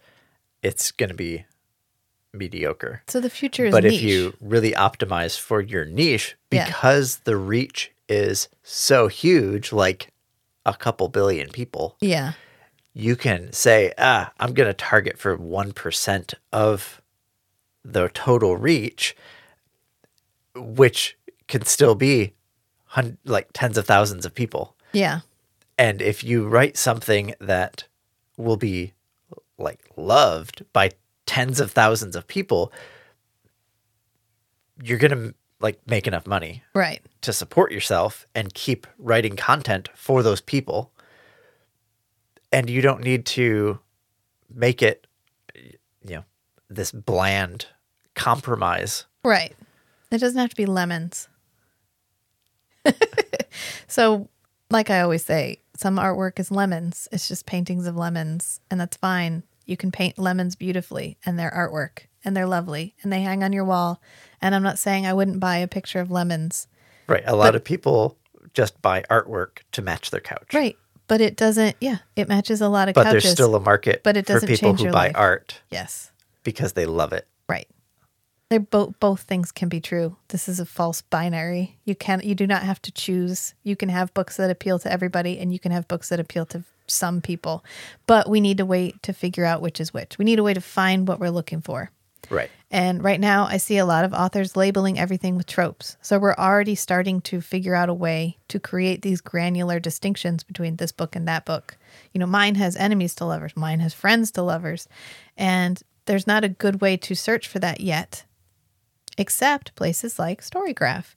it's 0.62 0.90
going 0.92 1.08
to 1.10 1.14
be 1.14 1.44
mediocre. 2.32 3.02
So 3.08 3.20
the 3.20 3.28
future 3.30 3.66
is 3.66 3.72
But 3.72 3.84
niche. 3.84 3.94
if 3.94 4.02
you 4.02 4.34
really 4.40 4.72
optimize 4.72 5.38
for 5.38 5.60
your 5.60 5.84
niche, 5.84 6.36
Yeah. 6.50 6.66
because 6.66 7.18
the 7.24 7.36
reach 7.36 7.92
is 8.08 8.48
so 8.62 9.08
huge, 9.08 9.72
like 9.72 10.08
a 10.64 10.74
couple 10.74 11.08
billion 11.08 11.50
people, 11.50 11.96
yeah. 12.00 12.32
you 12.94 13.16
can 13.16 13.52
say, 13.52 13.92
ah, 13.98 14.32
I'm 14.40 14.54
going 14.54 14.68
to 14.68 14.72
target 14.74 15.18
for 15.18 15.36
1% 15.36 16.34
of 16.52 17.02
the 17.84 18.08
total 18.14 18.56
reach, 18.56 19.16
which 20.54 21.16
can 21.48 21.64
still 21.64 21.94
be 21.94 22.32
hun- 22.86 23.18
like 23.24 23.48
tens 23.52 23.76
of 23.76 23.86
thousands 23.86 24.24
of 24.24 24.34
people. 24.34 24.76
Yeah. 24.92 25.20
And 25.78 26.00
if 26.00 26.22
you 26.22 26.46
write 26.46 26.76
something 26.76 27.34
that 27.40 27.84
will 28.36 28.56
be 28.56 28.92
like 29.62 29.80
loved 29.96 30.64
by 30.72 30.90
tens 31.26 31.60
of 31.60 31.70
thousands 31.70 32.16
of 32.16 32.26
people, 32.26 32.72
you're 34.82 34.98
going 34.98 35.10
to 35.30 35.34
like 35.60 35.78
make 35.86 36.06
enough 36.06 36.26
money 36.26 36.62
Right. 36.74 37.00
to 37.22 37.32
support 37.32 37.70
yourself 37.72 38.26
and 38.34 38.52
keep 38.52 38.86
writing 38.98 39.36
content 39.36 39.88
for 39.94 40.22
those 40.22 40.40
people. 40.40 40.90
And 42.52 42.68
you 42.68 42.82
don't 42.82 43.02
need 43.02 43.24
to 43.26 43.78
make 44.52 44.82
it, 44.82 45.06
you 45.54 46.16
know, 46.16 46.24
this 46.68 46.90
bland 46.92 47.66
compromise. 48.14 49.06
Right. 49.24 49.54
It 50.10 50.18
doesn't 50.18 50.38
have 50.38 50.50
to 50.50 50.56
be 50.56 50.66
lemons. 50.66 51.28
so, 53.86 54.28
like 54.70 54.90
I 54.90 55.00
always 55.00 55.24
say, 55.24 55.58
some 55.76 55.96
artwork 55.96 56.38
is 56.38 56.50
lemons. 56.50 57.08
It's 57.12 57.28
just 57.28 57.46
paintings 57.46 57.86
of 57.86 57.96
lemons, 57.96 58.60
and 58.70 58.80
that's 58.80 58.96
fine. 58.96 59.42
You 59.66 59.76
can 59.76 59.92
paint 59.92 60.18
lemons 60.18 60.56
beautifully, 60.56 61.18
and 61.24 61.38
they're 61.38 61.50
artwork, 61.50 62.06
and 62.24 62.36
they're 62.36 62.46
lovely, 62.46 62.94
and 63.02 63.12
they 63.12 63.22
hang 63.22 63.42
on 63.42 63.52
your 63.52 63.64
wall. 63.64 64.00
And 64.40 64.54
I'm 64.54 64.62
not 64.62 64.78
saying 64.78 65.06
I 65.06 65.14
wouldn't 65.14 65.40
buy 65.40 65.58
a 65.58 65.68
picture 65.68 66.00
of 66.00 66.10
lemons. 66.10 66.66
Right. 67.06 67.22
A 67.26 67.36
lot 67.36 67.54
of 67.54 67.64
people 67.64 68.16
just 68.54 68.80
buy 68.82 69.02
artwork 69.10 69.58
to 69.72 69.82
match 69.82 70.10
their 70.10 70.20
couch. 70.20 70.52
Right. 70.52 70.76
But 71.08 71.20
it 71.20 71.36
doesn't, 71.36 71.76
yeah, 71.80 71.98
it 72.16 72.28
matches 72.28 72.60
a 72.60 72.68
lot 72.68 72.88
of 72.88 72.94
couches. 72.94 73.06
But 73.06 73.12
there's 73.12 73.32
still 73.32 73.54
a 73.54 73.60
market 73.60 74.02
but 74.02 74.16
it 74.16 74.24
doesn't 74.24 74.48
people 74.48 74.70
change 74.70 74.78
who 74.78 74.84
your 74.84 74.92
buy 74.92 75.08
life. 75.08 75.16
art 75.16 75.60
yes. 75.70 76.10
because 76.42 76.72
they 76.72 76.86
love 76.86 77.12
it. 77.12 77.26
Right. 77.48 77.68
They're 78.52 78.60
both 78.60 79.00
both 79.00 79.22
things 79.22 79.50
can 79.50 79.70
be 79.70 79.80
true. 79.80 80.16
This 80.28 80.46
is 80.46 80.60
a 80.60 80.66
false 80.66 81.00
binary. 81.00 81.78
You 81.86 81.94
can 81.94 82.20
you 82.22 82.34
do 82.34 82.46
not 82.46 82.64
have 82.64 82.82
to 82.82 82.92
choose. 82.92 83.54
You 83.62 83.76
can 83.76 83.88
have 83.88 84.12
books 84.12 84.36
that 84.36 84.50
appeal 84.50 84.78
to 84.80 84.92
everybody 84.92 85.38
and 85.38 85.54
you 85.54 85.58
can 85.58 85.72
have 85.72 85.88
books 85.88 86.10
that 86.10 86.20
appeal 86.20 86.44
to 86.46 86.62
some 86.86 87.22
people. 87.22 87.64
But 88.06 88.28
we 88.28 88.42
need 88.42 88.58
to 88.58 88.66
wait 88.66 89.02
to 89.04 89.14
figure 89.14 89.46
out 89.46 89.62
which 89.62 89.80
is 89.80 89.94
which. 89.94 90.18
We 90.18 90.26
need 90.26 90.38
a 90.38 90.42
way 90.42 90.52
to 90.52 90.60
find 90.60 91.08
what 91.08 91.18
we're 91.18 91.30
looking 91.30 91.62
for. 91.62 91.92
Right. 92.28 92.50
And 92.70 93.02
right 93.02 93.18
now, 93.18 93.46
I 93.46 93.56
see 93.56 93.78
a 93.78 93.86
lot 93.86 94.04
of 94.04 94.12
authors 94.12 94.54
labeling 94.54 94.98
everything 94.98 95.34
with 95.34 95.46
tropes. 95.46 95.96
So 96.02 96.18
we're 96.18 96.34
already 96.34 96.74
starting 96.74 97.22
to 97.22 97.40
figure 97.40 97.74
out 97.74 97.88
a 97.88 97.94
way 97.94 98.36
to 98.48 98.60
create 98.60 99.00
these 99.00 99.22
granular 99.22 99.80
distinctions 99.80 100.44
between 100.44 100.76
this 100.76 100.92
book 100.92 101.16
and 101.16 101.26
that 101.26 101.46
book. 101.46 101.78
You 102.12 102.18
know, 102.18 102.26
mine 102.26 102.56
has 102.56 102.76
enemies 102.76 103.14
to 103.14 103.24
lovers, 103.24 103.56
mine 103.56 103.80
has 103.80 103.94
friends 103.94 104.30
to 104.32 104.42
lovers. 104.42 104.88
And 105.38 105.82
there's 106.04 106.26
not 106.26 106.44
a 106.44 106.50
good 106.50 106.82
way 106.82 106.98
to 106.98 107.14
search 107.14 107.48
for 107.48 107.58
that 107.60 107.80
yet, 107.80 108.24
except 109.18 109.74
places 109.74 110.18
like 110.18 110.42
Storygraph, 110.42 111.14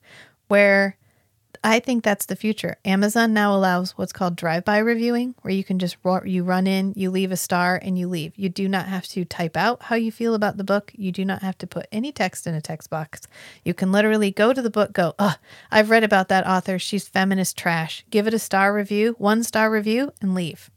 where 0.48 0.98
I 1.64 1.80
think 1.80 2.04
that's 2.04 2.28
the 2.28 2.36
future. 2.36 2.78
Amazon 2.86 3.34
now 3.34 3.56
allows 3.56 3.98
what's 3.98 4.14
called 4.14 4.36
drive-by 4.36 4.78
reviewing, 4.78 5.34
where 5.42 5.54
you 5.54 5.64
can 5.64 5.80
just 5.80 5.98
you 6.26 6.44
run 6.44 6.68
in, 6.68 6.94
you 6.96 7.10
leave 7.10 7.32
a 7.32 7.38
star, 7.38 7.80
and 7.82 7.98
you 7.98 8.08
leave. 8.08 8.34
You 8.36 8.50
do 8.50 8.68
not 8.68 8.86
have 8.86 9.08
to 9.08 9.26
type 9.26 9.58
out 9.58 9.84
how 9.84 9.96
you 9.96 10.12
feel 10.12 10.36
about 10.36 10.58
the 10.58 10.64
book. 10.64 10.92
You 10.96 11.12
do 11.12 11.26
not 11.26 11.42
have 11.42 11.58
to 11.60 11.68
put 11.68 11.88
any 11.92 12.12
text 12.12 12.46
in 12.46 12.54
a 12.54 12.62
text 12.62 12.92
box. 12.92 13.22
You 13.64 13.74
can 13.74 13.92
literally 13.92 14.30
go 14.30 14.54
to 14.54 14.62
the 14.62 14.70
book, 14.70 14.94
go, 14.94 15.16
"Oh, 15.18 15.36
I've 15.72 15.90
read 15.90 16.04
about 16.04 16.28
that 16.28 16.46
author. 16.46 16.78
She's 16.78 17.08
feminist 17.08 17.58
trash." 17.58 18.06
Give 18.12 18.28
it 18.28 18.34
a 18.34 18.40
star 18.40 18.72
review, 18.72 19.16
one 19.18 19.44
star 19.44 19.72
review, 19.72 20.12
and 20.22 20.36
leave. 20.36 20.70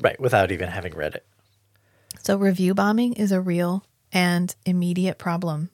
Right. 0.00 0.18
Without 0.18 0.52
even 0.52 0.70
having 0.70 0.94
read 0.94 1.14
it. 1.14 1.26
So 2.22 2.38
review 2.38 2.72
bombing 2.72 3.12
is 3.12 3.30
a 3.30 3.40
real 3.42 3.84
and 4.14 4.54
immediate 4.64 5.18
problem. 5.18 5.68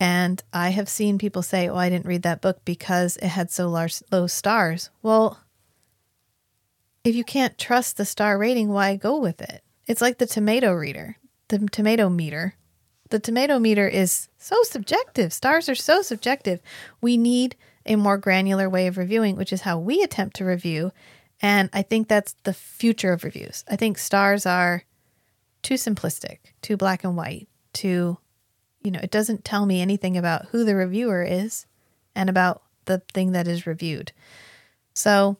And 0.00 0.42
I 0.52 0.70
have 0.70 0.88
seen 0.88 1.18
people 1.18 1.42
say, 1.42 1.68
"Oh, 1.68 1.76
I 1.76 1.88
didn't 1.88 2.06
read 2.06 2.22
that 2.22 2.40
book 2.40 2.64
because 2.64 3.16
it 3.18 3.28
had 3.28 3.50
so 3.50 3.68
large 3.68 4.02
low 4.10 4.26
stars." 4.26 4.90
Well, 5.02 5.38
if 7.04 7.14
you 7.14 7.24
can't 7.24 7.58
trust 7.58 7.96
the 7.96 8.04
star 8.04 8.38
rating, 8.38 8.70
why 8.70 8.96
go 8.96 9.18
with 9.18 9.40
it? 9.40 9.62
It's 9.86 10.00
like 10.00 10.18
the 10.18 10.26
tomato 10.26 10.72
reader, 10.72 11.16
the 11.48 11.58
tomato 11.68 12.08
meter. 12.08 12.54
The 13.10 13.18
tomato 13.18 13.58
meter 13.58 13.88
is 13.88 14.28
so 14.36 14.62
subjective. 14.64 15.32
Stars 15.32 15.68
are 15.68 15.74
so 15.74 16.02
subjective. 16.02 16.60
We 17.00 17.16
need 17.16 17.56
a 17.86 17.96
more 17.96 18.18
granular 18.18 18.68
way 18.68 18.86
of 18.86 18.98
reviewing, 18.98 19.36
which 19.36 19.52
is 19.52 19.62
how 19.62 19.78
we 19.78 20.02
attempt 20.02 20.36
to 20.36 20.44
review. 20.44 20.92
And 21.40 21.70
I 21.72 21.80
think 21.82 22.06
that's 22.08 22.34
the 22.42 22.52
future 22.52 23.12
of 23.12 23.24
reviews. 23.24 23.64
I 23.66 23.76
think 23.76 23.96
stars 23.96 24.44
are 24.44 24.84
too 25.62 25.74
simplistic, 25.74 26.38
too 26.60 26.76
black 26.76 27.02
and 27.02 27.16
white, 27.16 27.47
too, 27.72 28.18
you 28.82 28.90
know, 28.90 29.00
it 29.02 29.10
doesn't 29.10 29.44
tell 29.44 29.66
me 29.66 29.80
anything 29.80 30.16
about 30.16 30.46
who 30.46 30.64
the 30.64 30.74
reviewer 30.74 31.22
is 31.22 31.66
and 32.14 32.28
about 32.28 32.62
the 32.84 32.98
thing 33.12 33.32
that 33.32 33.48
is 33.48 33.66
reviewed. 33.66 34.12
So 34.94 35.36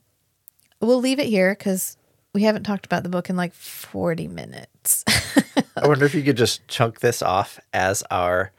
we'll 0.80 1.00
leave 1.00 1.18
it 1.18 1.26
here 1.26 1.55
because 1.55 1.96
we 2.32 2.42
haven't 2.42 2.64
talked 2.64 2.86
about 2.86 3.02
the 3.02 3.09
book 3.09 3.30
in 3.30 3.36
like 3.36 3.55
40 3.55 4.28
minutes. 4.28 5.05
I 5.76 5.86
wonder 5.86 6.05
if 6.05 6.14
you 6.14 6.22
could 6.22 6.36
just 6.36 6.66
chunk 6.68 7.00
this 7.00 7.22
off 7.22 7.59
as 7.72 8.02
our 8.10 8.52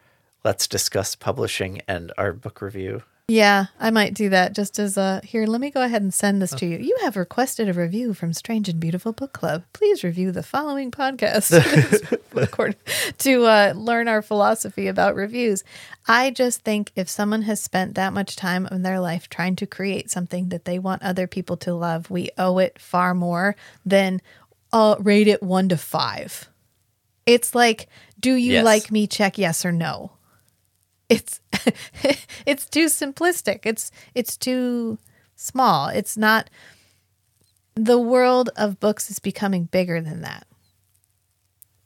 let's 0.44 0.68
discuss 0.68 1.16
publishing 1.16 1.82
and 1.88 2.12
our 2.18 2.34
book 2.34 2.62
review. 2.62 3.04
Yeah, 3.30 3.68
I 3.80 3.92
might 3.92 4.16
do 4.16 4.30
that 4.30 4.54
just 4.56 4.80
as 4.80 4.98
a 4.98 5.22
here, 5.24 5.46
let 5.46 5.62
me 5.62 5.70
go 5.70 5.84
ahead 5.84 6.02
and 6.02 6.12
send 6.14 6.42
this 6.42 6.52
to 6.56 6.66
you. 6.66 6.80
You 6.80 6.98
have 7.02 7.16
requested 7.16 7.70
a 7.70 7.74
review 7.74 8.16
from 8.16 8.34
Strange 8.34 8.68
and 8.70 8.80
Beautiful 8.80 9.14
Book 9.14 9.34
Club. 9.34 9.64
Please 9.72 10.04
review 10.04 10.32
the 10.32 10.42
following 10.42 10.90
podcast 10.90 11.50
to 13.20 13.44
uh, 13.46 13.74
learn 13.76 14.08
our 14.08 14.24
philosophy 14.24 14.88
about 14.88 15.16
reviews. 15.16 15.64
I 16.08 16.32
just 16.32 16.62
think 16.62 16.92
if 16.96 17.08
someone 17.08 17.44
has 17.44 17.62
spent 17.62 17.94
that 17.96 18.14
much 18.14 18.36
time 18.36 18.68
in 18.72 18.82
their 18.82 19.00
life 19.00 19.30
trying 19.30 19.56
to 19.58 19.68
create 19.68 20.10
something 20.10 20.50
that 20.50 20.66
they 20.66 20.80
want 20.80 21.04
other 21.04 21.28
people 21.28 21.58
to 21.58 21.76
love, 21.76 22.10
we 22.10 22.32
owe 22.38 22.58
it 22.58 22.80
far 22.80 23.14
more 23.14 23.56
than 23.86 24.22
uh, 24.74 24.96
rate 25.00 25.28
it 25.28 25.44
one 25.44 25.70
to 25.70 25.78
five. 25.78 26.50
It's 27.28 27.54
like, 27.54 27.90
do 28.20 28.34
you 28.34 28.54
Yes. 28.54 28.66
like 28.66 28.92
me? 28.92 29.06
Check 29.06 29.38
yes 29.38 29.66
or 29.66 29.72
no 29.72 30.14
it's 31.10 31.42
it's 32.46 32.66
too 32.66 32.86
simplistic. 32.86 33.62
It's 33.66 33.92
it's 34.14 34.38
too 34.38 34.98
small. 35.36 35.88
It's 35.88 36.18
not 36.18 36.50
the 37.76 38.00
world 38.00 38.50
of 38.58 38.80
books 38.80 39.10
is 39.10 39.20
becoming 39.20 39.66
bigger 39.66 40.02
than 40.02 40.22
that. 40.22 40.46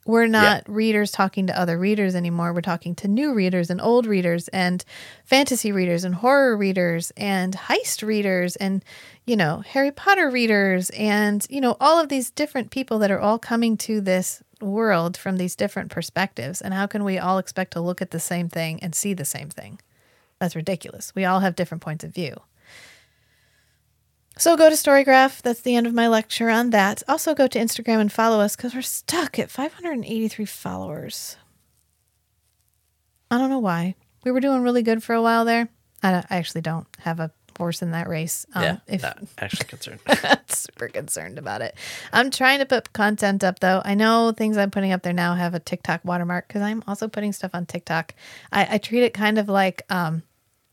We're 0.06 0.26
not 0.26 0.68
readers 0.68 1.10
talking 1.10 1.46
to 1.46 1.58
other 1.58 1.78
readers 1.78 2.14
anymore. 2.14 2.52
We're 2.52 2.60
talking 2.60 2.94
to 2.96 3.08
new 3.08 3.32
readers 3.32 3.70
and 3.70 3.80
old 3.80 4.06
readers 4.06 4.48
and 4.48 4.84
fantasy 5.24 5.72
readers 5.72 6.04
and 6.04 6.16
horror 6.16 6.56
readers 6.56 7.10
and 7.16 7.54
heist 7.54 8.06
readers 8.06 8.56
and 8.56 8.84
you 9.24 9.36
know 9.36 9.62
harry 9.66 9.90
potter 9.90 10.30
readers 10.30 10.90
and 10.90 11.46
you 11.48 11.58
know 11.58 11.78
all 11.80 11.98
of 11.98 12.10
these 12.10 12.30
different 12.30 12.70
people 12.70 12.98
that 12.98 13.10
are 13.10 13.20
all 13.20 13.38
coming 13.38 13.78
to 13.78 14.02
this 14.02 14.42
world 14.60 15.16
from 15.16 15.36
these 15.36 15.56
different 15.56 15.90
perspectives 15.90 16.60
and 16.60 16.74
how 16.74 16.86
can 16.86 17.04
we 17.04 17.18
all 17.18 17.38
expect 17.38 17.72
to 17.72 17.80
look 17.80 18.00
at 18.00 18.10
the 18.10 18.20
same 18.20 18.48
thing 18.48 18.78
and 18.82 18.94
see 18.94 19.14
the 19.14 19.24
same 19.24 19.48
thing 19.48 19.80
that's 20.38 20.56
ridiculous 20.56 21.12
we 21.14 21.24
all 21.24 21.40
have 21.40 21.56
different 21.56 21.82
points 21.82 22.04
of 22.04 22.14
view 22.14 22.36
so 24.36 24.56
go 24.56 24.68
to 24.68 24.74
Storygraph. 24.74 25.42
That's 25.42 25.60
the 25.60 25.76
end 25.76 25.86
of 25.86 25.94
my 25.94 26.08
lecture 26.08 26.50
on 26.50 26.70
that. 26.70 27.04
Also 27.08 27.34
go 27.34 27.46
to 27.46 27.58
Instagram 27.58 28.00
and 28.00 28.12
follow 28.12 28.40
us 28.40 28.56
because 28.56 28.74
we're 28.74 28.82
stuck 28.82 29.38
at 29.38 29.50
583 29.50 30.44
followers. 30.44 31.36
I 33.30 33.38
don't 33.38 33.50
know 33.50 33.60
why. 33.60 33.94
We 34.24 34.32
were 34.32 34.40
doing 34.40 34.62
really 34.62 34.82
good 34.82 35.02
for 35.04 35.14
a 35.14 35.22
while 35.22 35.44
there. 35.44 35.68
I, 36.02 36.24
I 36.28 36.36
actually 36.36 36.62
don't 36.62 36.88
have 37.00 37.20
a 37.20 37.30
horse 37.58 37.82
in 37.82 37.90
that 37.92 38.08
race. 38.08 38.46
Um, 38.54 38.62
yeah, 38.62 38.76
if 38.86 39.02
not 39.02 39.18
actually 39.38 39.66
concerned. 39.66 40.00
super 40.48 40.88
concerned 40.88 41.38
about 41.38 41.62
it. 41.62 41.74
I'm 42.12 42.30
trying 42.30 42.58
to 42.58 42.66
put 42.66 42.92
content 42.92 43.44
up 43.44 43.60
though. 43.60 43.82
I 43.84 43.94
know 43.94 44.32
things 44.32 44.56
I'm 44.56 44.70
putting 44.70 44.92
up 44.92 45.02
there 45.02 45.12
now 45.12 45.34
have 45.34 45.54
a 45.54 45.60
TikTok 45.60 46.04
watermark 46.04 46.48
because 46.48 46.62
I'm 46.62 46.82
also 46.86 47.08
putting 47.08 47.32
stuff 47.32 47.52
on 47.54 47.66
TikTok. 47.66 48.14
I, 48.52 48.74
I 48.74 48.78
treat 48.78 49.02
it 49.02 49.14
kind 49.14 49.38
of 49.38 49.48
like 49.48 49.82
um, 49.90 50.22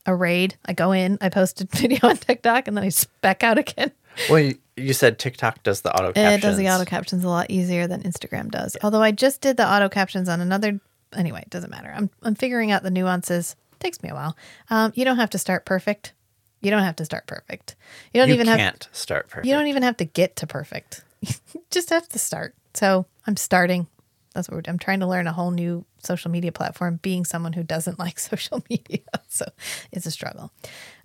a 0.05 0.15
raid. 0.15 0.55
I 0.65 0.73
go 0.73 0.91
in, 0.91 1.17
I 1.21 1.29
post 1.29 1.61
a 1.61 1.65
video 1.71 1.99
on 2.07 2.17
TikTok, 2.17 2.67
and 2.67 2.77
then 2.77 2.83
I 2.83 2.89
spec 2.89 3.43
out 3.43 3.57
again. 3.57 3.91
well, 4.29 4.39
you, 4.39 4.57
you 4.75 4.93
said 4.93 5.19
TikTok 5.19 5.63
does 5.63 5.81
the 5.81 5.93
auto 5.95 6.13
captions. 6.13 6.43
It 6.43 6.47
does 6.47 6.57
the 6.57 6.69
auto 6.69 6.85
captions 6.85 7.23
a 7.23 7.29
lot 7.29 7.49
easier 7.49 7.87
than 7.87 8.03
Instagram 8.03 8.49
does. 8.49 8.75
Although 8.83 9.01
I 9.01 9.11
just 9.11 9.41
did 9.41 9.57
the 9.57 9.67
auto 9.67 9.89
captions 9.89 10.29
on 10.29 10.41
another. 10.41 10.79
Anyway, 11.13 11.41
it 11.41 11.49
doesn't 11.49 11.69
matter. 11.69 11.93
I'm 11.95 12.09
I'm 12.23 12.35
figuring 12.35 12.71
out 12.71 12.83
the 12.83 12.91
nuances. 12.91 13.55
takes 13.79 14.01
me 14.01 14.09
a 14.09 14.13
while. 14.13 14.37
Um, 14.69 14.91
you 14.95 15.05
don't 15.05 15.17
have 15.17 15.29
to 15.31 15.37
start 15.37 15.65
perfect. 15.65 16.13
You 16.61 16.71
don't 16.71 16.83
have 16.83 16.95
to 16.97 17.05
start 17.05 17.27
perfect. 17.27 17.75
You 18.13 18.21
don't 18.21 18.29
You 18.29 18.35
even 18.35 18.47
have 18.47 18.57
can't 18.59 18.89
start 18.91 19.27
perfect. 19.29 19.47
you 19.47 19.53
don't 19.53 19.67
even 19.67 19.83
have 19.83 19.97
to 19.97 20.05
get 20.05 20.35
to 20.38 20.47
perfect. 20.47 21.03
You 21.21 21.33
just 21.71 21.89
have 21.89 22.07
to 22.09 22.19
start. 22.19 22.55
So 22.73 23.05
I'm 23.27 23.35
starting. 23.38 23.88
That's 24.33 24.49
what 24.49 24.69
I'm 24.69 24.79
trying 24.79 25.01
to 25.01 25.07
learn 25.07 25.27
a 25.27 25.33
whole 25.33 25.51
new 25.51 25.83
social 25.99 26.31
media 26.31 26.51
platform. 26.53 26.99
Being 27.01 27.25
someone 27.25 27.53
who 27.53 27.63
doesn't 27.63 27.99
like 28.05 28.17
social 28.19 28.63
media, 28.69 28.99
so 29.27 29.45
it's 29.91 30.05
a 30.05 30.11
struggle. 30.11 30.51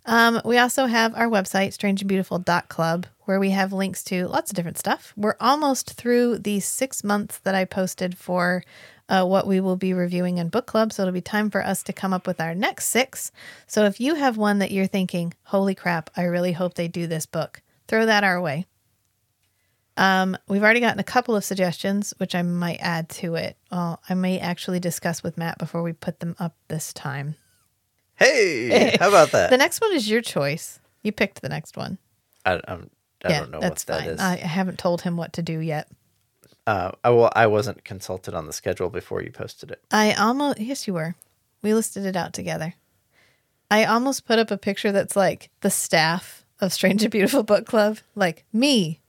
Um, 0.04 0.40
we 0.44 0.56
also 0.58 0.86
have 0.86 1.16
our 1.16 1.26
website, 1.28 1.76
strangeandbeautiful.club, 1.76 3.06
where 3.24 3.40
we 3.40 3.50
have 3.50 3.72
links 3.72 4.04
to 4.04 4.28
lots 4.28 4.50
of 4.50 4.54
different 4.56 4.78
stuff. 4.78 5.12
We're 5.16 5.34
almost 5.40 5.94
through 5.94 6.38
the 6.38 6.60
six 6.60 7.02
months 7.02 7.38
that 7.38 7.54
I 7.56 7.64
posted 7.64 8.16
for 8.16 8.62
uh, 9.08 9.24
what 9.24 9.46
we 9.46 9.60
will 9.60 9.76
be 9.76 9.92
reviewing 9.92 10.38
in 10.38 10.48
book 10.48 10.66
club. 10.66 10.92
So 10.92 11.02
it'll 11.02 11.12
be 11.12 11.20
time 11.20 11.50
for 11.50 11.64
us 11.64 11.82
to 11.84 11.92
come 11.92 12.12
up 12.12 12.26
with 12.26 12.40
our 12.40 12.54
next 12.54 12.86
six. 12.86 13.30
So 13.66 13.84
if 13.84 14.00
you 14.00 14.14
have 14.14 14.36
one 14.36 14.58
that 14.58 14.70
you're 14.70 14.86
thinking, 14.86 15.34
holy 15.44 15.74
crap, 15.74 16.10
I 16.16 16.22
really 16.22 16.52
hope 16.52 16.74
they 16.74 16.88
do 16.88 17.06
this 17.06 17.26
book, 17.26 17.62
throw 17.86 18.06
that 18.06 18.24
our 18.24 18.40
way. 18.40 18.66
Um, 19.96 20.36
we've 20.46 20.62
already 20.62 20.80
gotten 20.80 21.00
a 21.00 21.04
couple 21.04 21.34
of 21.36 21.44
suggestions, 21.44 22.12
which 22.18 22.34
I 22.34 22.42
might 22.42 22.78
add 22.80 23.08
to 23.10 23.34
it. 23.36 23.56
Well, 23.72 24.02
I 24.08 24.14
may 24.14 24.38
actually 24.38 24.80
discuss 24.80 25.22
with 25.22 25.38
Matt 25.38 25.58
before 25.58 25.82
we 25.82 25.92
put 25.94 26.20
them 26.20 26.36
up 26.38 26.54
this 26.68 26.92
time. 26.92 27.36
Hey, 28.16 28.96
how 29.00 29.08
about 29.08 29.32
that? 29.32 29.50
The 29.50 29.56
next 29.56 29.80
one 29.80 29.94
is 29.94 30.08
your 30.08 30.20
choice. 30.20 30.80
You 31.02 31.12
picked 31.12 31.40
the 31.40 31.48
next 31.48 31.76
one. 31.76 31.98
I, 32.44 32.60
I'm, 32.68 32.90
I 33.24 33.30
yeah, 33.30 33.40
don't 33.40 33.50
know 33.52 33.60
that's 33.60 33.86
what 33.86 33.98
that 33.98 34.00
fine. 34.04 34.10
is. 34.10 34.20
I 34.20 34.32
I 34.34 34.36
haven't 34.36 34.78
told 34.78 35.02
him 35.02 35.16
what 35.16 35.32
to 35.34 35.42
do 35.42 35.60
yet. 35.60 35.88
Uh, 36.66 36.90
I, 37.04 37.10
well, 37.10 37.32
I 37.34 37.46
wasn't 37.46 37.84
consulted 37.84 38.34
on 38.34 38.46
the 38.46 38.52
schedule 38.52 38.90
before 38.90 39.22
you 39.22 39.30
posted 39.30 39.70
it. 39.70 39.82
I 39.90 40.12
almost 40.14 40.58
yes, 40.58 40.86
you 40.86 40.94
were. 40.94 41.14
We 41.62 41.74
listed 41.74 42.04
it 42.04 42.16
out 42.16 42.32
together. 42.32 42.74
I 43.70 43.84
almost 43.84 44.26
put 44.26 44.38
up 44.38 44.50
a 44.50 44.58
picture 44.58 44.92
that's 44.92 45.16
like 45.16 45.50
the 45.60 45.70
staff 45.70 46.44
of 46.60 46.72
Strange 46.72 47.02
and 47.02 47.10
Beautiful 47.10 47.42
Book 47.42 47.66
Club, 47.66 47.98
like 48.14 48.44
me, 48.52 49.00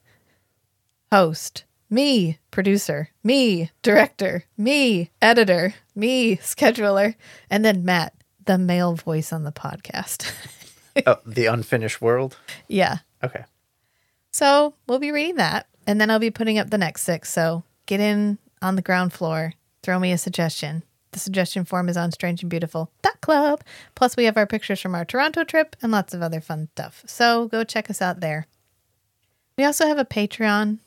host, 1.11 1.63
me, 1.89 2.39
producer, 2.51 3.09
me, 3.23 3.71
director, 3.81 4.43
me, 4.57 5.11
editor, 5.21 5.73
me, 5.95 6.37
scheduler, 6.37 7.15
and 7.49 7.63
then 7.63 7.85
Matt, 7.85 8.13
the 8.45 8.57
male 8.57 8.95
voice 8.95 9.31
on 9.31 9.43
the 9.43 9.51
podcast. 9.51 10.31
oh, 11.05 11.17
the 11.25 11.45
unfinished 11.45 12.01
world. 12.01 12.37
yeah. 12.67 12.97
Okay. 13.23 13.45
So 14.31 14.73
we'll 14.87 14.99
be 14.99 15.11
reading 15.11 15.35
that, 15.37 15.67
and 15.87 15.99
then 15.99 16.11
I'll 16.11 16.19
be 16.19 16.29
putting 16.29 16.59
up 16.59 16.69
the 16.69 16.77
next 16.77 17.03
six. 17.03 17.31
So 17.31 17.63
get 17.87 17.99
in 17.99 18.37
on 18.61 18.75
the 18.75 18.81
ground 18.81 19.13
floor, 19.13 19.53
throw 19.81 19.97
me 19.97 20.11
a 20.11 20.17
suggestion. 20.17 20.83
The 21.11 21.19
suggestion 21.19 21.65
form 21.65 21.89
is 21.89 21.97
on 21.97 22.11
strangeandbeautiful.club. 22.11 23.63
Plus, 23.95 24.17
we 24.17 24.25
have 24.25 24.37
our 24.37 24.45
pictures 24.45 24.81
from 24.81 24.93
our 24.93 25.05
Toronto 25.05 25.43
trip 25.43 25.75
and 25.81 25.91
lots 25.91 26.13
of 26.13 26.21
other 26.21 26.41
fun 26.41 26.67
stuff. 26.73 27.03
So 27.07 27.47
go 27.47 27.63
check 27.63 27.89
us 27.89 28.01
out 28.01 28.19
there. 28.19 28.45
We 29.57 29.63
also 29.63 29.87
have 29.87 29.97
a 29.97 30.05
Patreon. 30.05 30.79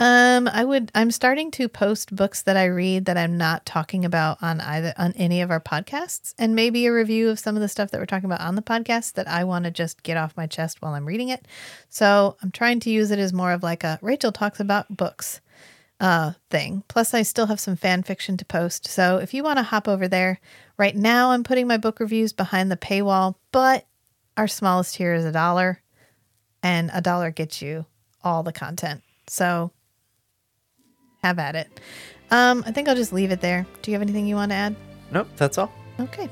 Um, 0.00 0.46
I 0.46 0.64
would. 0.64 0.92
I'm 0.94 1.10
starting 1.10 1.50
to 1.52 1.68
post 1.68 2.14
books 2.14 2.42
that 2.42 2.56
I 2.56 2.66
read 2.66 3.06
that 3.06 3.16
I'm 3.16 3.36
not 3.36 3.66
talking 3.66 4.04
about 4.04 4.38
on 4.40 4.60
either 4.60 4.94
on 4.96 5.12
any 5.16 5.40
of 5.40 5.50
our 5.50 5.60
podcasts, 5.60 6.34
and 6.38 6.54
maybe 6.54 6.86
a 6.86 6.92
review 6.92 7.30
of 7.30 7.40
some 7.40 7.56
of 7.56 7.62
the 7.62 7.68
stuff 7.68 7.90
that 7.90 7.98
we're 7.98 8.06
talking 8.06 8.26
about 8.30 8.40
on 8.40 8.54
the 8.54 8.62
podcast 8.62 9.14
that 9.14 9.26
I 9.26 9.42
want 9.42 9.64
to 9.64 9.72
just 9.72 10.04
get 10.04 10.16
off 10.16 10.36
my 10.36 10.46
chest 10.46 10.80
while 10.80 10.94
I'm 10.94 11.04
reading 11.04 11.30
it. 11.30 11.46
So 11.88 12.36
I'm 12.42 12.52
trying 12.52 12.78
to 12.80 12.90
use 12.90 13.10
it 13.10 13.18
as 13.18 13.32
more 13.32 13.50
of 13.52 13.64
like 13.64 13.82
a 13.82 13.98
Rachel 14.00 14.30
talks 14.30 14.60
about 14.60 14.96
books 14.96 15.40
uh 16.00 16.32
thing. 16.48 16.84
Plus 16.86 17.12
I 17.12 17.22
still 17.22 17.46
have 17.46 17.58
some 17.58 17.74
fan 17.74 18.04
fiction 18.04 18.36
to 18.36 18.44
post. 18.44 18.86
So 18.86 19.16
if 19.16 19.34
you 19.34 19.42
want 19.42 19.58
to 19.58 19.64
hop 19.64 19.88
over 19.88 20.06
there, 20.06 20.38
right 20.76 20.94
now 20.94 21.32
I'm 21.32 21.42
putting 21.42 21.66
my 21.66 21.76
book 21.76 21.98
reviews 21.98 22.32
behind 22.32 22.70
the 22.70 22.76
paywall, 22.76 23.34
but 23.50 23.84
our 24.36 24.46
smallest 24.46 24.94
tier 24.94 25.14
is 25.14 25.24
a 25.24 25.32
dollar 25.32 25.82
and 26.62 26.88
a 26.94 27.00
dollar 27.00 27.32
gets 27.32 27.60
you 27.60 27.86
all 28.22 28.44
the 28.44 28.52
content. 28.52 29.02
So 29.26 29.72
have 31.22 31.38
at 31.38 31.54
it. 31.54 31.80
Um 32.30 32.62
I 32.66 32.72
think 32.72 32.88
I'll 32.88 32.96
just 32.96 33.12
leave 33.12 33.30
it 33.30 33.40
there. 33.40 33.66
Do 33.82 33.90
you 33.90 33.94
have 33.94 34.02
anything 34.02 34.26
you 34.26 34.34
want 34.34 34.50
to 34.50 34.56
add? 34.56 34.76
Nope, 35.10 35.28
that's 35.36 35.58
all. 35.58 35.72
Okay. 36.00 36.28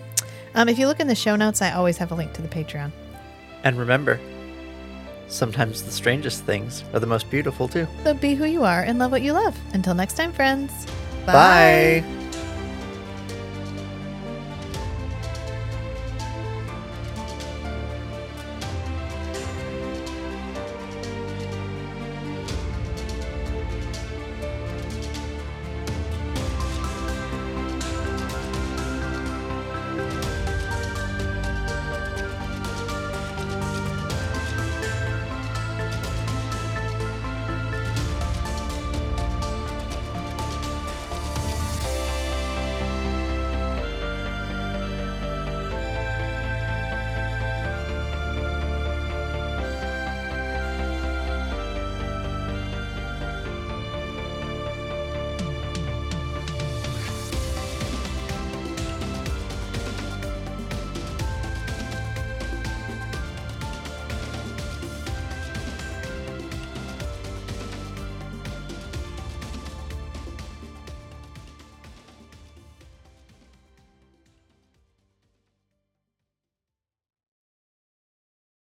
Um 0.55 0.69
if 0.69 0.79
you 0.79 0.87
look 0.87 1.01
in 1.01 1.07
the 1.09 1.15
show 1.15 1.37
notes, 1.37 1.63
I 1.63 1.73
always 1.73 1.97
have 1.99 2.13
a 2.13 2.15
link 2.15 2.33
to 2.35 2.43
the 2.43 2.49
Patreon. 2.49 2.93
And 3.65 3.79
remember, 3.79 4.21
sometimes 5.29 5.83
the 5.83 5.91
strangest 5.91 6.45
things 6.45 6.85
are 6.93 7.01
the 7.01 7.07
most 7.07 7.29
beautiful 7.31 7.69
too. 7.69 7.87
So 8.05 8.15
be 8.15 8.35
who 8.35 8.45
you 8.45 8.65
are 8.65 8.83
and 8.83 8.99
love 8.99 9.11
what 9.11 9.23
you 9.23 9.33
love. 9.33 9.59
Until 9.73 9.95
next 9.95 10.15
time, 10.17 10.33
friends. 10.33 10.87
Bye. 11.25 12.05